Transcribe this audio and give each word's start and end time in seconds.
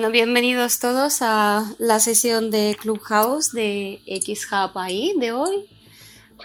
Bueno, 0.00 0.12
bienvenidos 0.12 0.78
todos 0.78 1.20
a 1.20 1.74
la 1.78 2.00
sesión 2.00 2.50
de 2.50 2.74
Clubhouse 2.80 3.52
de 3.52 4.00
XHub 4.06 4.70
AI 4.74 5.12
de 5.20 5.32
hoy. 5.32 5.68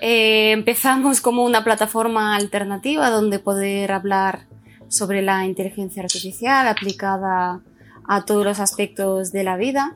Eh, 0.02 0.52
empezamos 0.52 1.22
como 1.22 1.46
una 1.46 1.64
plataforma 1.64 2.36
alternativa 2.36 3.10
donde 3.10 3.40
poder 3.40 3.94
hablar 3.94 4.46
sobre 4.90 5.22
la 5.22 5.46
inteligencia 5.46 6.04
artificial 6.04 6.68
aplicada 6.68 7.62
a 8.06 8.26
todos 8.26 8.44
los 8.44 8.60
aspectos 8.60 9.32
de 9.32 9.46
la 9.46 9.56
vida 9.56 9.96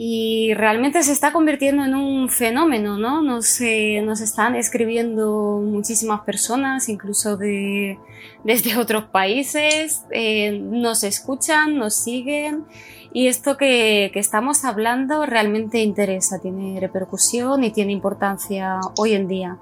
y 0.00 0.54
realmente 0.54 1.02
se 1.02 1.10
está 1.10 1.32
convirtiendo 1.32 1.84
en 1.84 1.96
un 1.96 2.28
fenómeno, 2.28 2.96
¿no? 2.96 3.20
Nos, 3.20 3.60
nos 4.04 4.20
están 4.20 4.54
escribiendo 4.54 5.60
muchísimas 5.60 6.20
personas, 6.20 6.88
incluso 6.88 7.36
de, 7.36 7.98
desde 8.44 8.76
otros 8.78 9.06
países, 9.06 10.04
eh, 10.12 10.56
nos 10.60 11.02
escuchan, 11.02 11.76
nos 11.76 11.96
siguen 11.96 12.64
y 13.12 13.26
esto 13.26 13.56
que, 13.56 14.10
que, 14.12 14.20
estamos 14.20 14.64
hablando 14.64 15.26
realmente 15.26 15.80
interesa, 15.80 16.38
tiene 16.38 16.78
repercusión 16.78 17.64
y 17.64 17.72
tiene 17.72 17.90
importancia 17.90 18.78
hoy 18.98 19.14
en 19.14 19.26
día. 19.26 19.58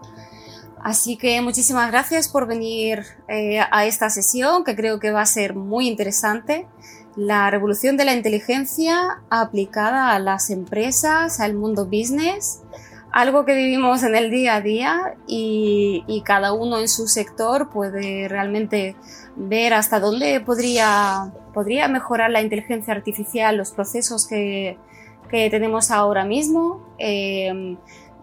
Así 0.82 1.16
que 1.16 1.40
muchísimas 1.40 1.90
gracias 1.90 2.28
por 2.28 2.46
venir 2.46 3.04
eh, 3.28 3.60
a 3.70 3.86
esta 3.86 4.10
sesión 4.10 4.64
que 4.64 4.76
creo 4.76 5.00
que 5.00 5.12
va 5.12 5.22
a 5.22 5.26
ser 5.26 5.54
muy 5.54 5.88
interesante 5.88 6.66
la 7.16 7.50
revolución 7.50 7.96
de 7.96 8.04
la 8.04 8.14
inteligencia 8.14 9.22
aplicada 9.30 10.12
a 10.12 10.18
las 10.18 10.50
empresas, 10.50 11.40
al 11.40 11.54
mundo 11.54 11.86
business, 11.86 12.62
algo 13.10 13.46
que 13.46 13.54
vivimos 13.54 14.02
en 14.02 14.14
el 14.14 14.30
día 14.30 14.56
a 14.56 14.60
día 14.60 15.14
y, 15.26 16.22
cada 16.24 16.52
uno 16.52 16.78
en 16.78 16.88
su 16.88 17.06
sector 17.06 17.70
puede 17.70 18.28
realmente 18.28 18.96
ver 19.36 19.72
hasta 19.72 20.00
dónde 20.00 20.40
podría, 20.40 21.32
podría 21.54 21.88
mejorar 21.88 22.30
la 22.30 22.42
inteligencia 22.42 22.92
artificial, 22.92 23.56
los 23.56 23.70
procesos 23.70 24.26
que, 24.26 24.76
que 25.30 25.48
tenemos 25.48 25.90
ahora 25.90 26.24
mismo. 26.24 26.86
Eh, 26.98 27.76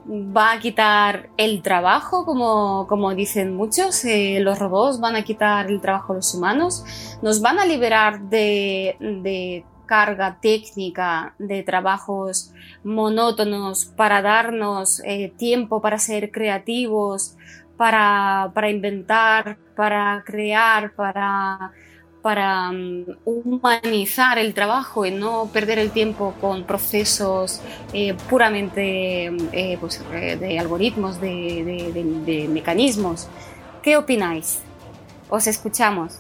va 0.06 0.52
a 0.52 0.60
quitar 0.60 1.30
el 1.38 1.62
trabajo, 1.62 2.26
como, 2.26 2.88
como 2.88 3.14
dicen 3.16 3.56
muchos, 3.56 4.04
eh, 4.06 4.40
los 4.42 4.60
robots 4.60 5.00
van 5.00 5.16
a 5.16 5.24
quitar 5.24 5.70
el 5.70 5.82
trabajo 5.82 6.14
a 6.14 6.18
los 6.18 6.34
humanos, 6.34 6.84
nos 7.22 7.42
van 7.42 7.60
a 7.60 7.66
liberar 7.66 8.22
de, 8.22 8.98
de 9.00 9.66
carga 9.86 10.38
técnica, 10.42 11.36
de 11.40 11.64
trabajos 11.64 12.54
monótonos 12.84 13.86
para 13.86 14.22
darnos 14.22 15.02
eh, 15.06 15.32
tiempo 15.38 15.82
para 15.82 16.00
ser 16.00 16.32
creativos, 16.32 17.38
para, 17.78 18.52
para 18.54 18.70
inventar, 18.70 19.58
para 19.76 20.24
crear, 20.26 20.94
para 20.96 21.72
para 22.24 22.72
mm, 22.72 23.18
humanizar 23.26 24.40
el 24.40 24.56
trabajo 24.56 25.06
y 25.06 25.12
no 25.12 25.50
perder 25.54 25.78
el 25.78 25.92
tiempo 25.92 26.34
con 26.42 26.66
procesos 26.66 27.60
eh, 27.92 28.16
puramente 28.30 29.26
eh, 29.52 29.78
pues, 29.80 30.02
eh, 30.14 30.38
de 30.38 30.58
algoritmos, 30.58 31.22
de, 31.22 32.24
de, 32.26 32.48
mecanismos. 32.48 33.28
¿Qué 33.84 33.98
opináis? 33.98 34.60
Os 35.30 35.46
escuchamos. 35.46 36.14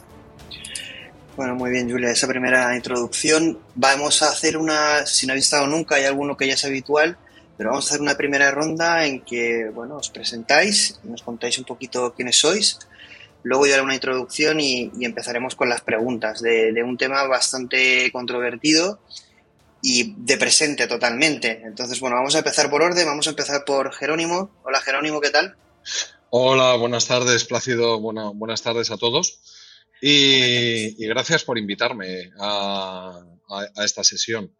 Bueno, 1.37 1.55
muy 1.55 1.71
bien, 1.71 1.89
Julia, 1.89 2.11
esa 2.11 2.27
primera 2.27 2.75
introducción. 2.75 3.57
Vamos 3.73 4.21
a 4.21 4.29
hacer 4.29 4.57
una, 4.57 5.05
si 5.05 5.25
no 5.25 5.31
habéis 5.31 5.45
estado 5.45 5.65
nunca, 5.67 5.95
hay 5.95 6.03
alguno 6.03 6.35
que 6.35 6.47
ya 6.47 6.53
es 6.53 6.65
habitual, 6.65 7.17
pero 7.57 7.69
vamos 7.69 7.85
a 7.85 7.89
hacer 7.89 8.01
una 8.01 8.15
primera 8.15 8.51
ronda 8.51 9.05
en 9.05 9.21
que, 9.21 9.71
bueno, 9.73 9.95
os 9.95 10.09
presentáis 10.09 10.99
nos 11.03 11.23
contáis 11.23 11.57
un 11.57 11.63
poquito 11.63 12.13
quiénes 12.13 12.37
sois 12.37 12.77
Luego 13.43 13.67
yo 13.67 13.73
haré 13.73 13.83
una 13.83 13.93
introducción 13.93 14.59
y, 14.59 14.91
empezaremos 15.01 15.55
con 15.55 15.69
las 15.69 15.81
preguntas 15.81 16.41
de, 16.41 16.81
un 16.83 16.97
tema 16.97 17.23
bastante 17.27 18.09
controvertido 18.11 18.99
y 19.81 20.15
de 20.17 20.37
presente 20.37 20.87
totalmente. 20.87 21.61
Entonces, 21.65 21.99
bueno, 21.99 22.15
vamos 22.15 22.35
a 22.35 22.39
empezar 22.39 22.69
por 22.69 22.81
orden, 22.81 23.05
vamos 23.05 23.27
a 23.27 23.31
empezar 23.31 23.65
por 23.65 23.93
Jerónimo. 23.93 24.49
Hola 24.63 24.79
Jerónimo, 24.79 25.19
¿qué 25.19 25.29
tal? 25.29 25.55
Hola, 26.29 26.75
buenas 26.77 27.05
tardes, 27.05 27.43
Plácido, 27.43 27.99
bueno, 27.99 28.33
buenas 28.33 28.61
tardes 28.61 28.91
a 28.91 28.97
todos. 28.97 29.39
Y, 30.01 31.05
gracias 31.05 31.43
por 31.43 31.57
invitarme 31.57 32.31
a, 32.39 33.19
esta 33.83 34.03
sesión. 34.03 34.53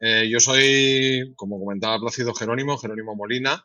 Eh, 0.00 0.28
yo 0.30 0.38
soy, 0.38 1.34
como 1.36 1.58
comentaba 1.58 2.00
Plácido 2.00 2.32
Jerónimo, 2.34 2.78
Jerónimo 2.78 3.16
Molina, 3.16 3.64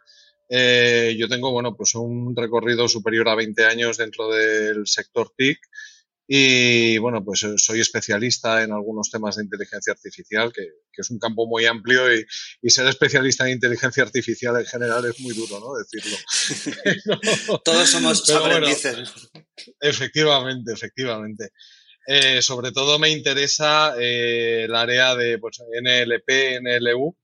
eh, 0.49 1.15
yo 1.17 1.27
tengo, 1.27 1.51
bueno, 1.51 1.75
pues 1.75 1.95
un 1.95 2.35
recorrido 2.35 2.87
superior 2.87 3.29
a 3.29 3.35
20 3.35 3.65
años 3.65 3.97
dentro 3.97 4.29
del 4.29 4.85
sector 4.87 5.31
TIC 5.35 5.59
y, 6.27 6.97
bueno, 6.99 7.23
pues 7.23 7.43
eh, 7.43 7.55
soy 7.57 7.81
especialista 7.81 8.63
en 8.63 8.71
algunos 8.71 9.09
temas 9.11 9.35
de 9.35 9.43
inteligencia 9.43 9.91
artificial, 9.91 10.53
que, 10.53 10.67
es 10.95 11.09
un 11.09 11.19
campo 11.19 11.47
muy 11.47 11.65
amplio 11.65 12.03
y, 12.13 12.69
ser 12.69 12.87
especialista 12.87 13.45
en 13.45 13.53
inteligencia 13.53 14.03
artificial 14.03 14.55
en 14.57 14.65
general 14.65 15.05
es 15.05 15.19
muy 15.19 15.33
duro, 15.33 15.59
¿no? 15.59 15.73
Decirlo. 15.75 16.17
Todos 17.65 17.89
somos 17.89 18.29
aprendices. 18.29 19.11
efectivamente, 19.81 20.71
efectivamente. 20.73 21.49
Eh, 22.05 22.41
sobre 22.41 22.71
todo 22.71 22.99
me 22.99 23.09
interesa 23.09 23.95
el 23.97 24.73
área 24.75 25.15
de 25.15 25.39
pues, 25.39 25.59
NLP, 25.59 26.61
NLU, 26.61 27.15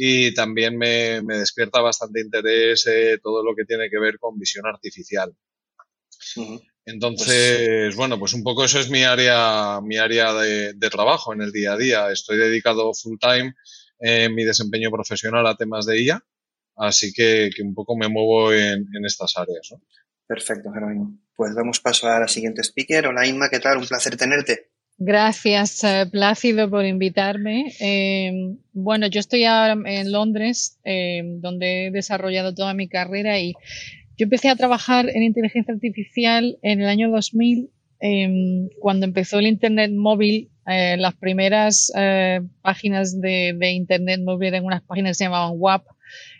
y 0.00 0.32
también 0.32 0.78
me, 0.78 1.20
me 1.22 1.38
despierta 1.38 1.80
bastante 1.80 2.20
interés 2.20 2.86
eh, 2.86 3.18
todo 3.20 3.42
lo 3.42 3.56
que 3.56 3.64
tiene 3.64 3.90
que 3.90 3.98
ver 3.98 4.16
con 4.20 4.38
visión 4.38 4.64
artificial. 4.64 5.34
Entonces, 6.84 7.96
bueno, 7.96 8.16
pues 8.16 8.32
un 8.32 8.44
poco 8.44 8.64
eso 8.64 8.78
es 8.78 8.90
mi 8.90 9.02
área, 9.02 9.80
mi 9.82 9.96
área 9.96 10.32
de, 10.34 10.72
trabajo 10.88 11.34
en 11.34 11.42
el 11.42 11.50
día 11.50 11.72
a 11.72 11.76
día. 11.76 12.12
Estoy 12.12 12.38
dedicado 12.38 12.94
full 12.94 13.18
time 13.20 13.54
en 13.98 14.36
mi 14.36 14.44
desempeño 14.44 14.88
profesional 14.92 15.44
a 15.48 15.56
temas 15.56 15.84
de 15.84 16.00
IA, 16.00 16.24
así 16.76 17.12
que, 17.12 17.50
que 17.54 17.62
un 17.62 17.74
poco 17.74 17.96
me 17.96 18.08
muevo 18.08 18.52
en, 18.52 18.86
en 18.94 19.04
estas 19.04 19.36
áreas. 19.36 19.68
¿no? 19.72 19.82
Perfecto, 20.28 20.70
Jerónimo. 20.72 21.18
Pues 21.34 21.56
damos 21.56 21.80
paso 21.80 22.06
a 22.06 22.20
la 22.20 22.28
siguiente 22.28 22.62
speaker. 22.62 23.08
Hola 23.08 23.26
Inma, 23.26 23.50
¿qué 23.50 23.58
tal? 23.58 23.78
Un 23.78 23.86
placer 23.88 24.16
tenerte. 24.16 24.70
Gracias, 25.00 25.84
eh, 25.84 26.06
Plácido, 26.10 26.68
por 26.68 26.84
invitarme. 26.84 27.72
Eh, 27.80 28.32
bueno, 28.72 29.06
yo 29.06 29.20
estoy 29.20 29.44
ahora 29.44 29.76
en 29.86 30.10
Londres, 30.10 30.80
eh, 30.84 31.22
donde 31.40 31.86
he 31.86 31.90
desarrollado 31.92 32.52
toda 32.52 32.74
mi 32.74 32.88
carrera 32.88 33.38
y 33.38 33.52
yo 34.16 34.24
empecé 34.24 34.48
a 34.48 34.56
trabajar 34.56 35.08
en 35.08 35.22
inteligencia 35.22 35.72
artificial 35.72 36.58
en 36.62 36.80
el 36.80 36.88
año 36.88 37.10
2000, 37.12 37.70
cuando 38.80 39.06
empezó 39.06 39.38
el 39.38 39.46
Internet 39.46 39.92
móvil. 39.92 40.50
las 40.66 41.14
primeras 41.14 41.92
páginas 42.62 43.20
de, 43.20 43.54
de, 43.56 43.70
Internet 43.70 44.20
móvil 44.24 44.48
eran 44.48 44.64
unas 44.64 44.82
páginas 44.82 45.10
que 45.10 45.14
se 45.14 45.24
llamaban 45.24 45.54
WAP 45.54 45.84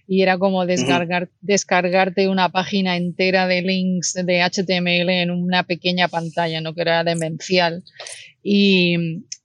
y 0.08 0.22
era 0.22 0.38
como 0.38 0.64
descargar, 0.64 1.28
descargarte 1.42 2.28
una 2.28 2.48
página 2.48 2.97
entera 2.97 3.47
de 3.47 3.60
links 3.60 4.14
de 4.14 4.42
HTML 4.42 5.10
en 5.10 5.30
una 5.30 5.64
pequeña 5.64 6.08
pantalla, 6.08 6.62
¿no? 6.62 6.74
que 6.74 6.80
era 6.80 7.04
demencial. 7.04 7.84
Y 8.50 8.97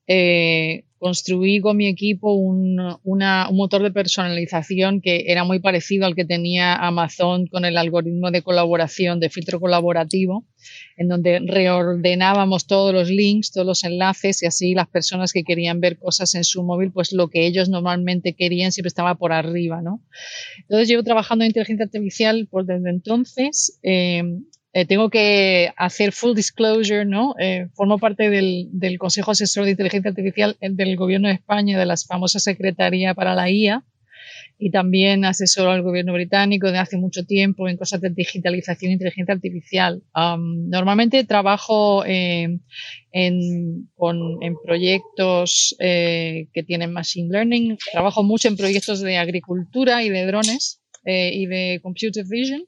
eh, 0.08 0.86
construí 0.97 1.59
con 1.59 1.75
mi 1.75 1.90
equipo 1.90 2.36
un, 2.36 2.78
motor 3.03 3.84
de 3.84 3.91
personalización 3.91 5.02
que 5.02 5.26
era 5.28 5.44
muy 5.44 5.59
parecido 5.59 6.05
al 6.05 6.16
que 6.16 6.23
tenía 6.23 6.76
Amazon 6.76 7.47
con 7.47 7.66
el 7.66 7.78
algoritmo 7.78 8.32
de 8.32 8.44
colaboración, 8.44 9.20
de 9.20 9.29
filtro 9.29 9.59
colaborativo, 9.59 10.46
en 10.96 11.09
donde 11.09 11.41
reordenábamos 11.46 12.66
todos 12.66 12.94
los 12.94 13.09
links, 13.09 13.52
todos 13.52 13.67
los 13.67 13.84
enlaces 13.84 14.41
y 14.41 14.46
así 14.46 14.73
las 14.73 14.88
personas 14.88 15.34
que 15.34 15.44
querían 15.44 15.82
ver 15.82 15.97
cosas 15.97 16.34
en 16.35 16.46
su 16.46 16.64
móvil, 16.64 16.94
pues 16.94 17.11
lo 17.11 17.28
que 17.28 17.46
ellos 17.46 17.67
normalmente 17.67 18.35
querían 18.35 18.72
siempre 18.72 18.88
estaba 18.88 19.16
por 19.16 19.34
arriba, 19.34 19.82
¿no? 19.82 20.02
Entonces 20.59 20.88
llevo 20.88 21.03
trabajando 21.03 21.44
en 21.44 21.50
inteligencia 21.50 21.84
artificial 21.84 22.47
por 22.50 22.66
desde 22.66 22.90
entonces. 22.90 23.78
Eh, 23.84 24.23
eh, 24.73 24.85
tengo 24.85 25.09
que 25.09 25.72
hacer 25.78 26.11
full 26.11 26.35
disclosure, 26.35 27.05
¿no? 27.05 27.35
Eh, 27.40 27.67
formo 27.73 27.99
parte 27.99 28.29
del, 28.29 28.70
del, 28.72 28.97
Consejo 28.97 29.31
Asesor 29.31 29.66
de 29.66 29.72
Inteligencia 29.72 30.09
Artificial 30.09 30.58
del 30.59 30.96
Gobierno 30.96 31.28
de 31.28 31.35
España, 31.35 31.79
de 31.79 31.85
la 31.85 31.96
famosa 31.96 32.40
Secretaría 32.40 33.14
para 33.14 33.35
la 33.35 33.49
IA, 33.49 33.84
y 34.58 34.72
también 34.72 35.25
asesoro 35.25 35.72
al 35.72 35.81
Gobierno 35.81 36.14
británico 36.14 36.67
desde 36.67 36.79
hace 36.79 36.97
mucho 36.97 37.25
tiempo 37.25 37.67
en 37.67 37.78
cosas 37.78 38.02
de 38.02 38.09
digitalización 38.09 38.91
e 38.91 38.93
inteligencia 38.93 39.34
artificial. 39.34 40.03
Um, 40.16 40.70
normalmente 40.70 41.23
trabajo 41.23 42.03
eh, 42.05 42.59
en, 43.11 43.90
con, 43.96 44.41
en, 44.41 44.55
proyectos 44.64 45.76
eh, 45.79 46.47
que 46.53 46.64
tienen 46.64 46.93
Machine 46.93 47.29
Learning, 47.29 47.78
trabajo 47.91 48.23
mucho 48.23 48.47
en 48.47 48.58
proyectos 48.58 49.02
de 49.02 49.17
agricultura 49.17 50.03
y 50.03 50.09
de 50.09 50.26
drones 50.26 50.81
eh, 51.05 51.31
y 51.34 51.46
de 51.46 51.79
Computer 51.81 52.23
Vision. 52.28 52.64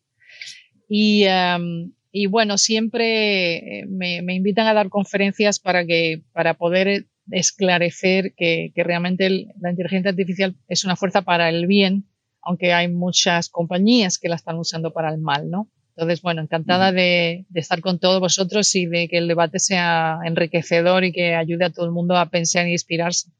Y, 0.97 1.25
um, 1.27 1.91
y 2.09 2.27
bueno, 2.27 2.57
siempre 2.57 3.79
eh, 3.79 3.85
me, 3.85 4.21
me, 4.21 4.33
invitan 4.33 4.65
a 4.65 4.73
dar 4.73 4.87
conferencias 4.87 5.59
para, 5.59 5.85
que, 5.85 6.21
para 6.31 6.53
poder 6.53 7.07
esclarecer 7.31 8.33
que, 8.37 8.71
que 8.73 8.83
realmente 8.85 9.47
la 9.59 9.71
inteligencia 9.71 10.11
artificial 10.11 10.55
es 10.69 10.85
una 10.85 10.95
fuerza 10.95 11.23
para 11.23 11.49
el 11.49 11.67
bien, 11.67 12.05
aunque 12.41 12.71
hay 12.71 12.87
muchas 12.87 13.49
compañías 13.49 14.17
que 14.17 14.29
la 14.29 14.37
están 14.37 14.57
usando 14.57 14.93
para 14.93 15.09
el 15.09 15.17
mal, 15.17 15.49
¿no? 15.49 15.69
Entonces, 15.97 16.21
bueno, 16.21 16.41
encantada 16.41 16.93
de, 16.93 17.45
de, 17.49 17.59
estar 17.59 17.81
con 17.81 17.99
todos 17.99 18.21
vosotros 18.21 18.73
y 18.75 18.85
de 18.85 19.09
que 19.09 19.17
el 19.17 19.27
debate 19.27 19.59
sea 19.59 20.19
enriquecedor 20.23 21.03
y 21.03 21.11
que 21.11 21.35
ayude 21.35 21.65
a 21.65 21.71
todo 21.71 21.85
el 21.85 21.91
mundo 21.91 22.15
a 22.15 22.29
pensar 22.29 22.69
y 22.69 22.71
inspirarse. 22.71 23.31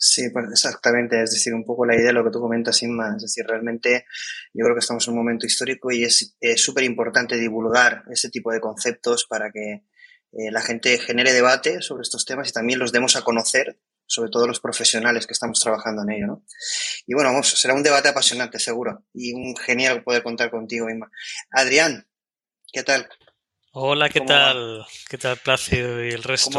Sí, 0.00 0.30
pues 0.30 0.46
exactamente. 0.50 1.20
Es 1.22 1.32
decir, 1.32 1.52
un 1.52 1.64
poco 1.64 1.84
la 1.84 1.96
idea 1.96 2.06
de 2.06 2.12
lo 2.12 2.24
que 2.24 2.30
tú 2.30 2.40
comentas, 2.40 2.82
Inma. 2.82 3.14
Es 3.16 3.22
decir, 3.22 3.44
realmente 3.46 4.06
yo 4.54 4.64
creo 4.64 4.74
que 4.74 4.80
estamos 4.80 5.06
en 5.06 5.12
un 5.12 5.18
momento 5.18 5.44
histórico 5.44 5.90
y 5.90 6.04
es 6.04 6.34
súper 6.56 6.84
importante 6.84 7.36
divulgar 7.36 8.04
ese 8.10 8.30
tipo 8.30 8.52
de 8.52 8.60
conceptos 8.60 9.26
para 9.28 9.50
que 9.50 9.82
eh, 10.32 10.50
la 10.50 10.60
gente 10.60 10.98
genere 10.98 11.32
debate 11.32 11.80
sobre 11.80 12.02
estos 12.02 12.24
temas 12.24 12.48
y 12.48 12.52
también 12.52 12.78
los 12.78 12.92
demos 12.92 13.16
a 13.16 13.22
conocer, 13.22 13.80
sobre 14.06 14.30
todo 14.30 14.46
los 14.46 14.60
profesionales 14.60 15.26
que 15.26 15.32
estamos 15.32 15.58
trabajando 15.58 16.02
en 16.02 16.10
ello, 16.10 16.26
¿no? 16.26 16.44
Y 17.06 17.14
bueno, 17.14 17.30
vamos, 17.30 17.48
será 17.48 17.74
un 17.74 17.82
debate 17.82 18.08
apasionante, 18.08 18.58
seguro, 18.58 19.04
y 19.14 19.32
un 19.32 19.56
genial 19.56 20.02
poder 20.02 20.22
contar 20.22 20.50
contigo, 20.50 20.90
Inma. 20.90 21.10
Adrián, 21.50 22.06
¿qué 22.72 22.82
tal? 22.82 23.08
Hola, 23.80 24.08
¿qué 24.08 24.20
tal? 24.22 24.84
¿Qué 25.08 25.18
tal 25.18 25.36
Plácido 25.36 26.04
y 26.04 26.08
el 26.08 26.24
resto? 26.24 26.50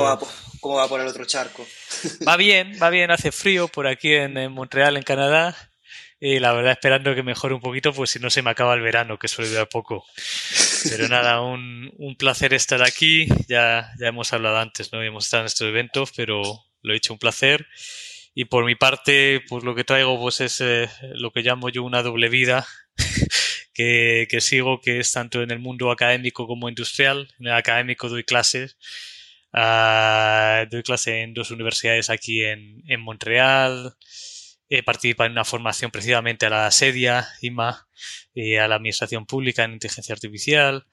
¿Cómo 0.62 0.76
va, 0.76 0.88
por 0.88 1.02
el 1.02 1.08
otro 1.08 1.26
charco? 1.26 1.68
Va 2.28 2.38
bien, 2.38 2.80
va 2.82 2.90
bien, 2.90 3.12
hace 3.12 3.34
frío 3.34 3.68
por 3.68 3.88
aquí 3.88 4.14
en, 4.14 4.50
Montreal, 4.54 4.96
en 4.96 5.04
Canadá. 5.04 5.54
Y 6.22 6.40
la 6.40 6.54
verdad 6.54 6.72
esperando 6.72 7.14
que 7.14 7.22
mejore 7.22 7.56
un 7.56 7.60
poquito, 7.60 7.92
pues 7.92 8.12
si 8.12 8.20
no 8.20 8.30
se 8.30 8.42
me 8.42 8.52
acaba 8.52 8.74
el 8.74 8.80
verano, 8.80 9.20
que 9.20 9.28
suele 9.28 9.50
durar 9.50 9.68
poco. 9.68 10.06
Pero 10.90 11.08
nada, 11.10 11.42
un, 11.42 11.92
un, 11.98 12.16
placer 12.16 12.54
estar 12.54 12.82
aquí. 12.84 13.28
Ya, 13.50 13.92
ya 14.00 14.08
hemos 14.08 14.32
hablado 14.32 14.58
antes, 14.58 14.94
¿no? 14.94 15.04
Hemos 15.04 15.26
estado 15.26 15.42
en 15.42 15.48
estos 15.48 15.68
eventos, 15.68 16.14
pero 16.16 16.42
lo 16.82 16.94
he 16.94 16.96
hecho 16.96 17.12
un 17.12 17.20
placer. 17.20 17.68
Y 18.34 18.46
por 18.46 18.64
mi 18.64 18.76
parte, 18.76 19.44
pues 19.50 19.66
lo 19.66 19.76
que 19.76 19.84
traigo 19.84 20.18
pues 20.22 20.40
es 20.40 20.62
eh, 20.62 20.90
lo 21.16 21.32
que 21.32 21.42
llamo 21.42 21.68
yo 21.68 21.84
una 21.84 22.02
doble 22.02 22.30
vida 22.30 22.66
que, 23.80 24.28
que, 24.30 24.42
sigo, 24.42 24.82
que 24.82 25.00
es 25.00 25.10
tanto 25.14 25.42
en 25.42 25.52
el 25.52 25.60
mundo 25.60 25.90
académico 25.90 26.48
como 26.48 26.68
industrial. 26.68 27.34
En 27.40 27.48
el 27.48 27.54
académico 27.54 28.10
doy 28.10 28.26
clases. 28.26 28.78
Uh, 29.54 30.68
doy 30.70 30.84
clase 30.84 31.22
en 31.22 31.34
dos 31.34 31.50
universidades 31.52 32.10
aquí 32.10 32.44
en, 32.44 32.84
en 32.88 33.00
Montreal. 33.00 33.96
He 34.68 34.84
participado 34.84 35.28
en 35.28 35.32
una 35.32 35.46
formación 35.46 35.92
precisamente 35.92 36.46
a 36.46 36.50
la 36.50 36.72
SEDIA, 36.72 37.26
IMA, 37.40 37.88
y 38.34 38.58
a 38.58 38.68
la 38.68 38.76
Administración 38.76 39.26
Pública 39.26 39.64
en 39.64 39.72
Inteligencia 39.72 40.14
Artificial. 40.14 40.86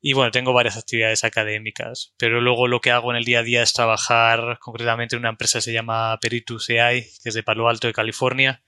Y 0.00 0.14
bueno, 0.14 0.30
tengo 0.30 0.54
varias 0.54 0.78
actividades 0.78 1.24
académicas, 1.24 2.14
pero 2.16 2.40
luego 2.40 2.68
lo 2.68 2.80
que 2.80 2.90
hago 2.90 3.10
en 3.10 3.18
el 3.18 3.24
día 3.24 3.40
a 3.40 3.42
día 3.42 3.62
es 3.62 3.74
trabajar 3.74 4.58
concretamente 4.60 5.14
en 5.14 5.20
una 5.20 5.28
empresa 5.28 5.58
que 5.58 5.62
se 5.62 5.72
llama 5.74 6.18
Peritus 6.22 6.70
AI, 6.70 7.02
que 7.22 7.28
es 7.28 7.34
de 7.34 7.42
Palo 7.42 7.68
Alto, 7.68 7.86
de 7.86 7.92
California, 7.92 8.62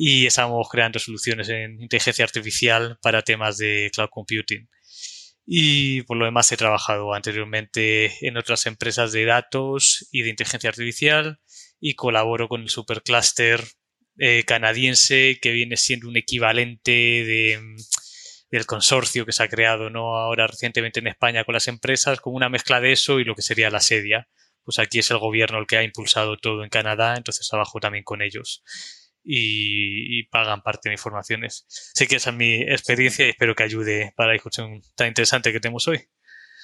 y 0.00 0.26
estamos 0.26 0.68
creando 0.70 1.00
soluciones 1.00 1.48
en 1.48 1.82
inteligencia 1.82 2.24
artificial 2.24 3.00
para 3.02 3.22
temas 3.22 3.58
de 3.58 3.90
cloud 3.92 4.10
computing. 4.10 4.70
Y 5.44 6.02
por 6.02 6.16
lo 6.16 6.24
demás 6.24 6.52
he 6.52 6.56
trabajado 6.56 7.14
anteriormente 7.14 8.14
en 8.24 8.36
otras 8.36 8.66
empresas 8.66 9.10
de 9.10 9.24
datos 9.24 10.06
y 10.12 10.22
de 10.22 10.30
inteligencia 10.30 10.70
artificial 10.70 11.40
y 11.80 11.94
colaboro 11.94 12.46
con 12.46 12.62
el 12.62 12.68
supercluster 12.68 13.60
eh, 14.18 14.44
canadiense 14.46 15.40
que 15.42 15.50
viene 15.50 15.76
siendo 15.76 16.08
un 16.08 16.16
equivalente 16.16 16.92
de, 16.92 17.60
del 18.52 18.66
consorcio 18.66 19.26
que 19.26 19.32
se 19.32 19.42
ha 19.42 19.48
creado 19.48 19.90
¿no? 19.90 20.16
ahora 20.16 20.46
recientemente 20.46 21.00
en 21.00 21.08
España 21.08 21.42
con 21.42 21.54
las 21.54 21.66
empresas, 21.66 22.20
con 22.20 22.36
una 22.36 22.48
mezcla 22.48 22.80
de 22.80 22.92
eso 22.92 23.18
y 23.18 23.24
lo 23.24 23.34
que 23.34 23.42
sería 23.42 23.68
la 23.68 23.80
sedia. 23.80 24.28
Pues 24.62 24.78
aquí 24.78 25.00
es 25.00 25.10
el 25.10 25.18
gobierno 25.18 25.58
el 25.58 25.66
que 25.66 25.76
ha 25.76 25.82
impulsado 25.82 26.36
todo 26.36 26.62
en 26.62 26.70
Canadá, 26.70 27.16
entonces 27.16 27.48
trabajo 27.48 27.80
también 27.80 28.04
con 28.04 28.22
ellos 28.22 28.62
y, 29.30 30.22
pagan 30.30 30.62
parte 30.62 30.88
de 30.88 30.94
informaciones. 30.94 31.66
Sé 31.68 32.06
que 32.06 32.16
esa 32.16 32.30
es 32.30 32.36
mi 32.36 32.62
experiencia 32.62 33.26
y 33.26 33.30
espero 33.30 33.54
que 33.54 33.62
ayude 33.62 34.12
para 34.16 34.28
la 34.28 34.32
discusión 34.32 34.80
tan 34.94 35.08
interesante 35.08 35.52
que 35.52 35.60
tenemos 35.60 35.86
hoy. 35.86 36.08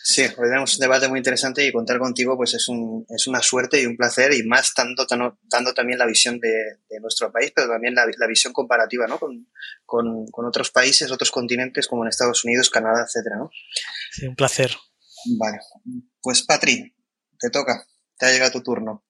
Sí, 0.07 0.23
hoy 0.23 0.49
tenemos 0.49 0.75
un 0.75 0.81
debate 0.81 1.09
muy 1.09 1.19
interesante 1.19 1.67
y 1.67 1.73
contar 1.73 1.99
contigo 1.99 2.37
pues 2.37 2.53
es, 2.55 2.69
un, 2.69 3.07
es 3.09 3.27
una 3.27 3.41
suerte 3.43 3.81
y 3.81 3.87
un 3.87 3.97
placer 3.97 4.35
y 4.35 4.43
más 4.43 4.73
dando, 4.77 5.07
dando 5.45 5.73
también 5.73 5.99
la 5.99 6.07
visión 6.07 6.39
de, 6.41 6.53
de, 6.89 7.01
nuestro 7.01 7.33
país, 7.33 7.53
pero 7.55 7.69
también 7.69 7.95
la, 7.95 8.05
la 8.19 8.27
visión 8.27 8.53
comparativa 8.53 9.07
¿no? 9.07 9.19
Con, 9.19 9.49
con, 9.87 10.27
con, 10.27 10.45
otros 10.47 10.71
países, 10.71 11.11
otros 11.11 11.31
continentes 11.31 11.89
como 11.89 12.05
en 12.05 12.11
Estados 12.11 12.45
Unidos, 12.45 12.69
Canadá, 12.69 13.05
etcétera, 13.07 13.37
¿no? 13.39 13.51
Sí, 14.13 14.27
un 14.27 14.37
placer. 14.37 14.73
Vale, 15.39 15.59
pues 16.21 16.43
Patri, 16.43 16.95
te 17.39 17.49
toca, 17.49 17.87
te 18.19 18.27
ha 18.27 18.33
llegado 18.33 18.53
tu 18.53 18.63
turno. 18.63 19.07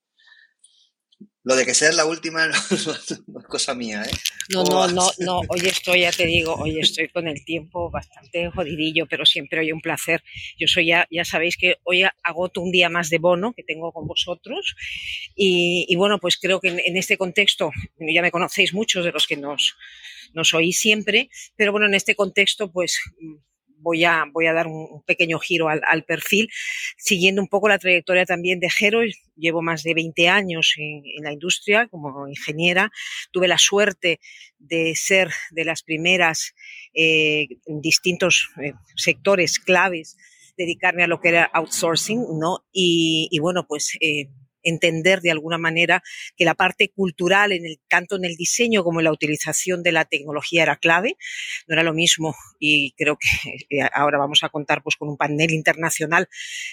Lo 1.45 1.55
de 1.57 1.67
que 1.67 1.75
sea 1.75 1.93
la 1.93 2.07
última 2.07 2.47
no, 2.49 2.55
es 2.55 3.47
cosa 3.49 3.75
mía, 3.75 4.03
¿eh? 4.03 4.11
No, 4.49 4.65
no, 4.65 4.89
no, 4.89 5.11
no. 5.19 5.41
Hoy 5.49 5.61
estoy, 5.67 6.01
ya 6.01 6.11
te 6.11 6.25
digo, 6.25 6.55
hoy 6.55 6.79
estoy 6.81 7.09
con 7.09 7.29
el 7.29 7.45
tiempo 7.45 7.91
bastante 7.91 8.51
jodidillo, 8.51 9.07
pero 9.07 9.27
siempre 9.27 9.61
hoy 9.61 9.71
un 9.71 9.83
placer. 9.83 10.23
Yo 10.59 10.67
soy 10.67 10.87
ya, 10.87 11.07
ya 11.11 11.25
sabéis 11.25 11.59
que 11.59 11.77
hoy 11.85 12.03
agoto 12.23 12.63
un 12.63 12.73
día 12.73 12.89
más 12.89 13.11
de 13.11 13.19
bono 13.19 13.53
que 13.53 13.63
tengo 13.63 13.93
con 13.93 14.07
vosotros. 14.07 14.75
Y, 15.35 15.95
bueno, 15.97 16.19
pues 16.19 16.39
creo 16.39 16.61
que 16.61 16.69
en, 16.69 16.97
este 16.97 17.19
contexto, 17.19 17.71
ya 17.99 18.23
me 18.23 18.31
conocéis 18.31 18.73
muchos 18.73 19.05
de 19.05 19.13
los 19.13 19.27
que 19.27 19.37
nos, 19.37 19.77
nos 20.33 20.55
oís 20.55 20.79
siempre, 20.79 21.29
pero 21.57 21.73
bueno, 21.73 21.87
en 21.87 21.95
este 21.95 22.15
contexto, 22.15 22.73
pues 22.73 22.99
voy 23.85 24.03
a, 24.05 24.25
voy 24.33 24.47
a 24.47 24.53
dar 24.53 24.67
un, 24.67 25.03
pequeño 25.07 25.39
giro 25.39 25.69
al, 25.69 26.05
perfil, 26.05 26.49
siguiendo 26.97 27.43
un 27.43 27.49
poco 27.49 27.69
la 27.69 27.79
trayectoria 27.79 28.25
también 28.25 28.59
de 28.59 28.71
Jero. 28.71 29.01
Llevo 29.37 29.63
más 29.63 29.83
de 29.83 29.95
20 29.95 30.29
años 30.29 30.75
en, 30.79 31.03
la 31.23 31.33
industria 31.33 31.87
como 31.89 32.27
ingeniera. 32.27 32.91
Tuve 33.31 33.47
la 33.47 33.59
suerte 33.59 34.19
de 34.59 34.95
ser 34.97 35.31
de 35.51 35.65
las 35.65 35.83
primeras 35.83 36.55
eh, 36.95 37.47
en 37.67 37.81
distintos 37.81 38.49
eh, 38.63 38.73
sectores 38.97 39.59
claves 39.59 40.17
dedicarme 40.57 41.03
a 41.03 41.09
lo 41.09 41.21
que 41.21 41.31
era 41.31 41.51
outsourcing, 41.53 42.39
¿no? 42.39 42.65
Y, 42.73 43.37
bueno, 43.41 43.67
pues 43.67 43.97
eh, 44.01 44.29
entender 44.65 45.21
de 45.21 45.31
alguna 45.31 45.59
manera 45.59 46.03
que 46.37 46.45
la 46.45 46.55
parte 46.55 46.91
cultural, 46.91 47.53
en 47.53 47.65
el, 47.65 47.81
tanto 47.89 48.17
en 48.17 48.25
el 48.25 48.37
diseño 48.37 48.83
como 48.83 49.01
en 49.01 49.05
la 49.05 49.13
utilización 49.13 49.83
de 49.83 49.93
la 49.93 50.05
tecnología 50.05 50.63
era 50.63 50.77
clave. 50.77 51.17
No 51.69 51.75
era 51.75 51.83
lo 51.83 51.95
mismo 51.95 52.35
y 52.59 52.93
creo 52.93 53.17
que 53.17 53.29
eh, 53.71 53.89
ahora 53.95 54.19
vamos 54.19 54.43
a 54.43 54.49
contar 54.49 54.83
pues, 54.83 54.97
con 54.97 55.09
un 55.09 55.17
panel 55.17 55.53
internacional, 55.53 56.29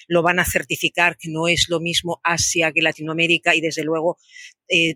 lo 0.07 0.23
van 0.23 0.39
a 0.39 0.45
certificar 0.45 1.17
que 1.17 1.29
no 1.29 1.47
es 1.47 1.67
lo 1.69 1.79
mismo 1.79 2.19
Asia 2.23 2.71
que 2.71 2.81
Latinoamérica 2.81 3.55
y 3.55 3.61
desde 3.61 3.83
luego 3.83 4.17
eh, 4.69 4.95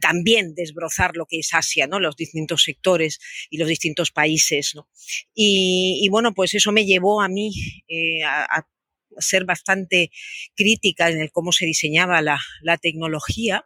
también 0.00 0.54
desbrozar 0.54 1.16
lo 1.16 1.26
que 1.26 1.40
es 1.40 1.52
Asia, 1.52 1.86
¿no? 1.86 2.00
los 2.00 2.16
distintos 2.16 2.62
sectores 2.62 3.18
y 3.50 3.58
los 3.58 3.68
distintos 3.68 4.10
países. 4.10 4.72
¿no? 4.74 4.88
Y, 5.34 6.00
y, 6.02 6.08
bueno, 6.08 6.32
pues 6.32 6.54
eso 6.54 6.72
me 6.72 6.86
llevó 6.86 7.20
a 7.20 7.28
mí 7.28 7.52
eh, 7.88 8.22
a, 8.24 8.44
a 8.44 8.66
ser 9.18 9.44
bastante 9.44 10.10
crítica 10.54 11.10
en 11.10 11.20
el 11.20 11.30
cómo 11.30 11.52
se 11.52 11.66
diseñaba 11.66 12.22
la, 12.22 12.38
tecnología, 12.80 13.64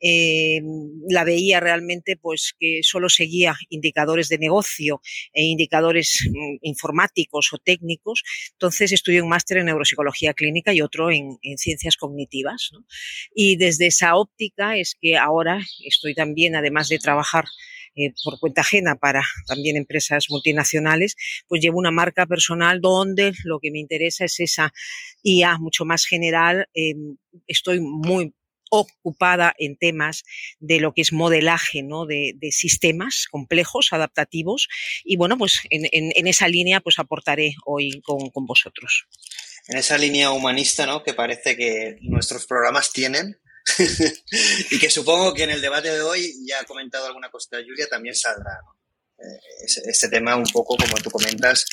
eh, 0.00 0.60
la 1.08 1.24
veía 1.24 1.60
realmente 1.60 2.16
pues 2.16 2.54
que 2.58 2.80
solo 2.82 3.08
seguía 3.08 3.56
indicadores 3.68 4.28
de 4.28 4.38
negocio 4.38 5.00
e 5.32 5.44
indicadores 5.44 6.28
mm, 6.30 6.58
informáticos 6.62 7.52
o 7.52 7.58
técnicos. 7.58 8.22
Entonces 8.52 8.92
estudié 8.92 9.22
un 9.22 9.28
máster 9.28 9.58
en 9.58 9.66
neuropsicología 9.66 10.34
clínica 10.34 10.72
y 10.72 10.80
otro 10.80 11.10
en, 11.10 11.38
en 11.42 11.58
ciencias 11.58 11.96
cognitivas. 11.96 12.70
Y 13.34 13.56
desde 13.56 13.86
esa 13.86 14.16
óptica 14.16 14.76
es 14.76 14.96
que 15.00 15.16
ahora 15.16 15.60
estoy 15.84 16.14
también, 16.14 16.56
además 16.56 16.88
de 16.88 16.98
trabajar 16.98 17.46
eh, 17.96 18.12
por 18.22 18.38
cuenta 18.38 18.60
ajena 18.60 18.96
para 18.96 19.24
también 19.46 19.76
empresas 19.76 20.26
multinacionales, 20.30 21.16
pues 21.48 21.62
llevo 21.62 21.78
una 21.78 21.90
marca 21.90 22.26
personal 22.26 22.80
donde 22.80 23.32
lo 23.44 23.58
que 23.58 23.70
me 23.70 23.80
interesa 23.80 24.24
es 24.24 24.38
esa 24.40 24.72
IA 25.22 25.58
mucho 25.58 25.84
más 25.84 26.04
general. 26.04 26.68
Eh, 26.74 26.94
estoy 27.46 27.80
muy 27.80 28.34
ocupada 28.70 29.54
en 29.58 29.76
temas 29.76 30.24
de 30.58 30.80
lo 30.80 30.92
que 30.92 31.02
es 31.02 31.12
modelaje 31.12 31.82
¿no? 31.82 32.06
de, 32.06 32.32
de 32.36 32.52
sistemas 32.52 33.26
complejos, 33.30 33.92
adaptativos, 33.92 34.68
y 35.04 35.16
bueno, 35.16 35.38
pues 35.38 35.60
en, 35.70 35.86
en, 35.92 36.12
en 36.14 36.26
esa 36.26 36.48
línea 36.48 36.80
pues 36.80 36.98
aportaré 36.98 37.54
hoy 37.64 38.00
con, 38.02 38.30
con, 38.30 38.46
vosotros. 38.46 39.06
En 39.68 39.78
esa 39.78 39.98
línea 39.98 40.30
humanista, 40.30 40.86
¿no? 40.86 41.02
Que 41.02 41.14
parece 41.14 41.56
que 41.56 41.96
nuestros 42.02 42.46
programas 42.46 42.92
tienen, 42.92 43.36
y 44.70 44.78
que 44.78 44.90
supongo 44.90 45.34
que 45.34 45.44
en 45.44 45.50
el 45.50 45.60
debate 45.60 45.90
de 45.90 46.02
hoy, 46.02 46.32
ya 46.46 46.60
ha 46.60 46.64
comentado 46.64 47.06
alguna 47.06 47.30
cosa 47.30 47.58
Julia, 47.66 47.86
también 47.88 48.14
saldrá 48.14 48.60
eh, 49.18 49.66
este 49.86 50.08
tema 50.08 50.36
un 50.36 50.44
poco, 50.44 50.76
como 50.76 50.96
tú 51.02 51.10
comentas, 51.10 51.66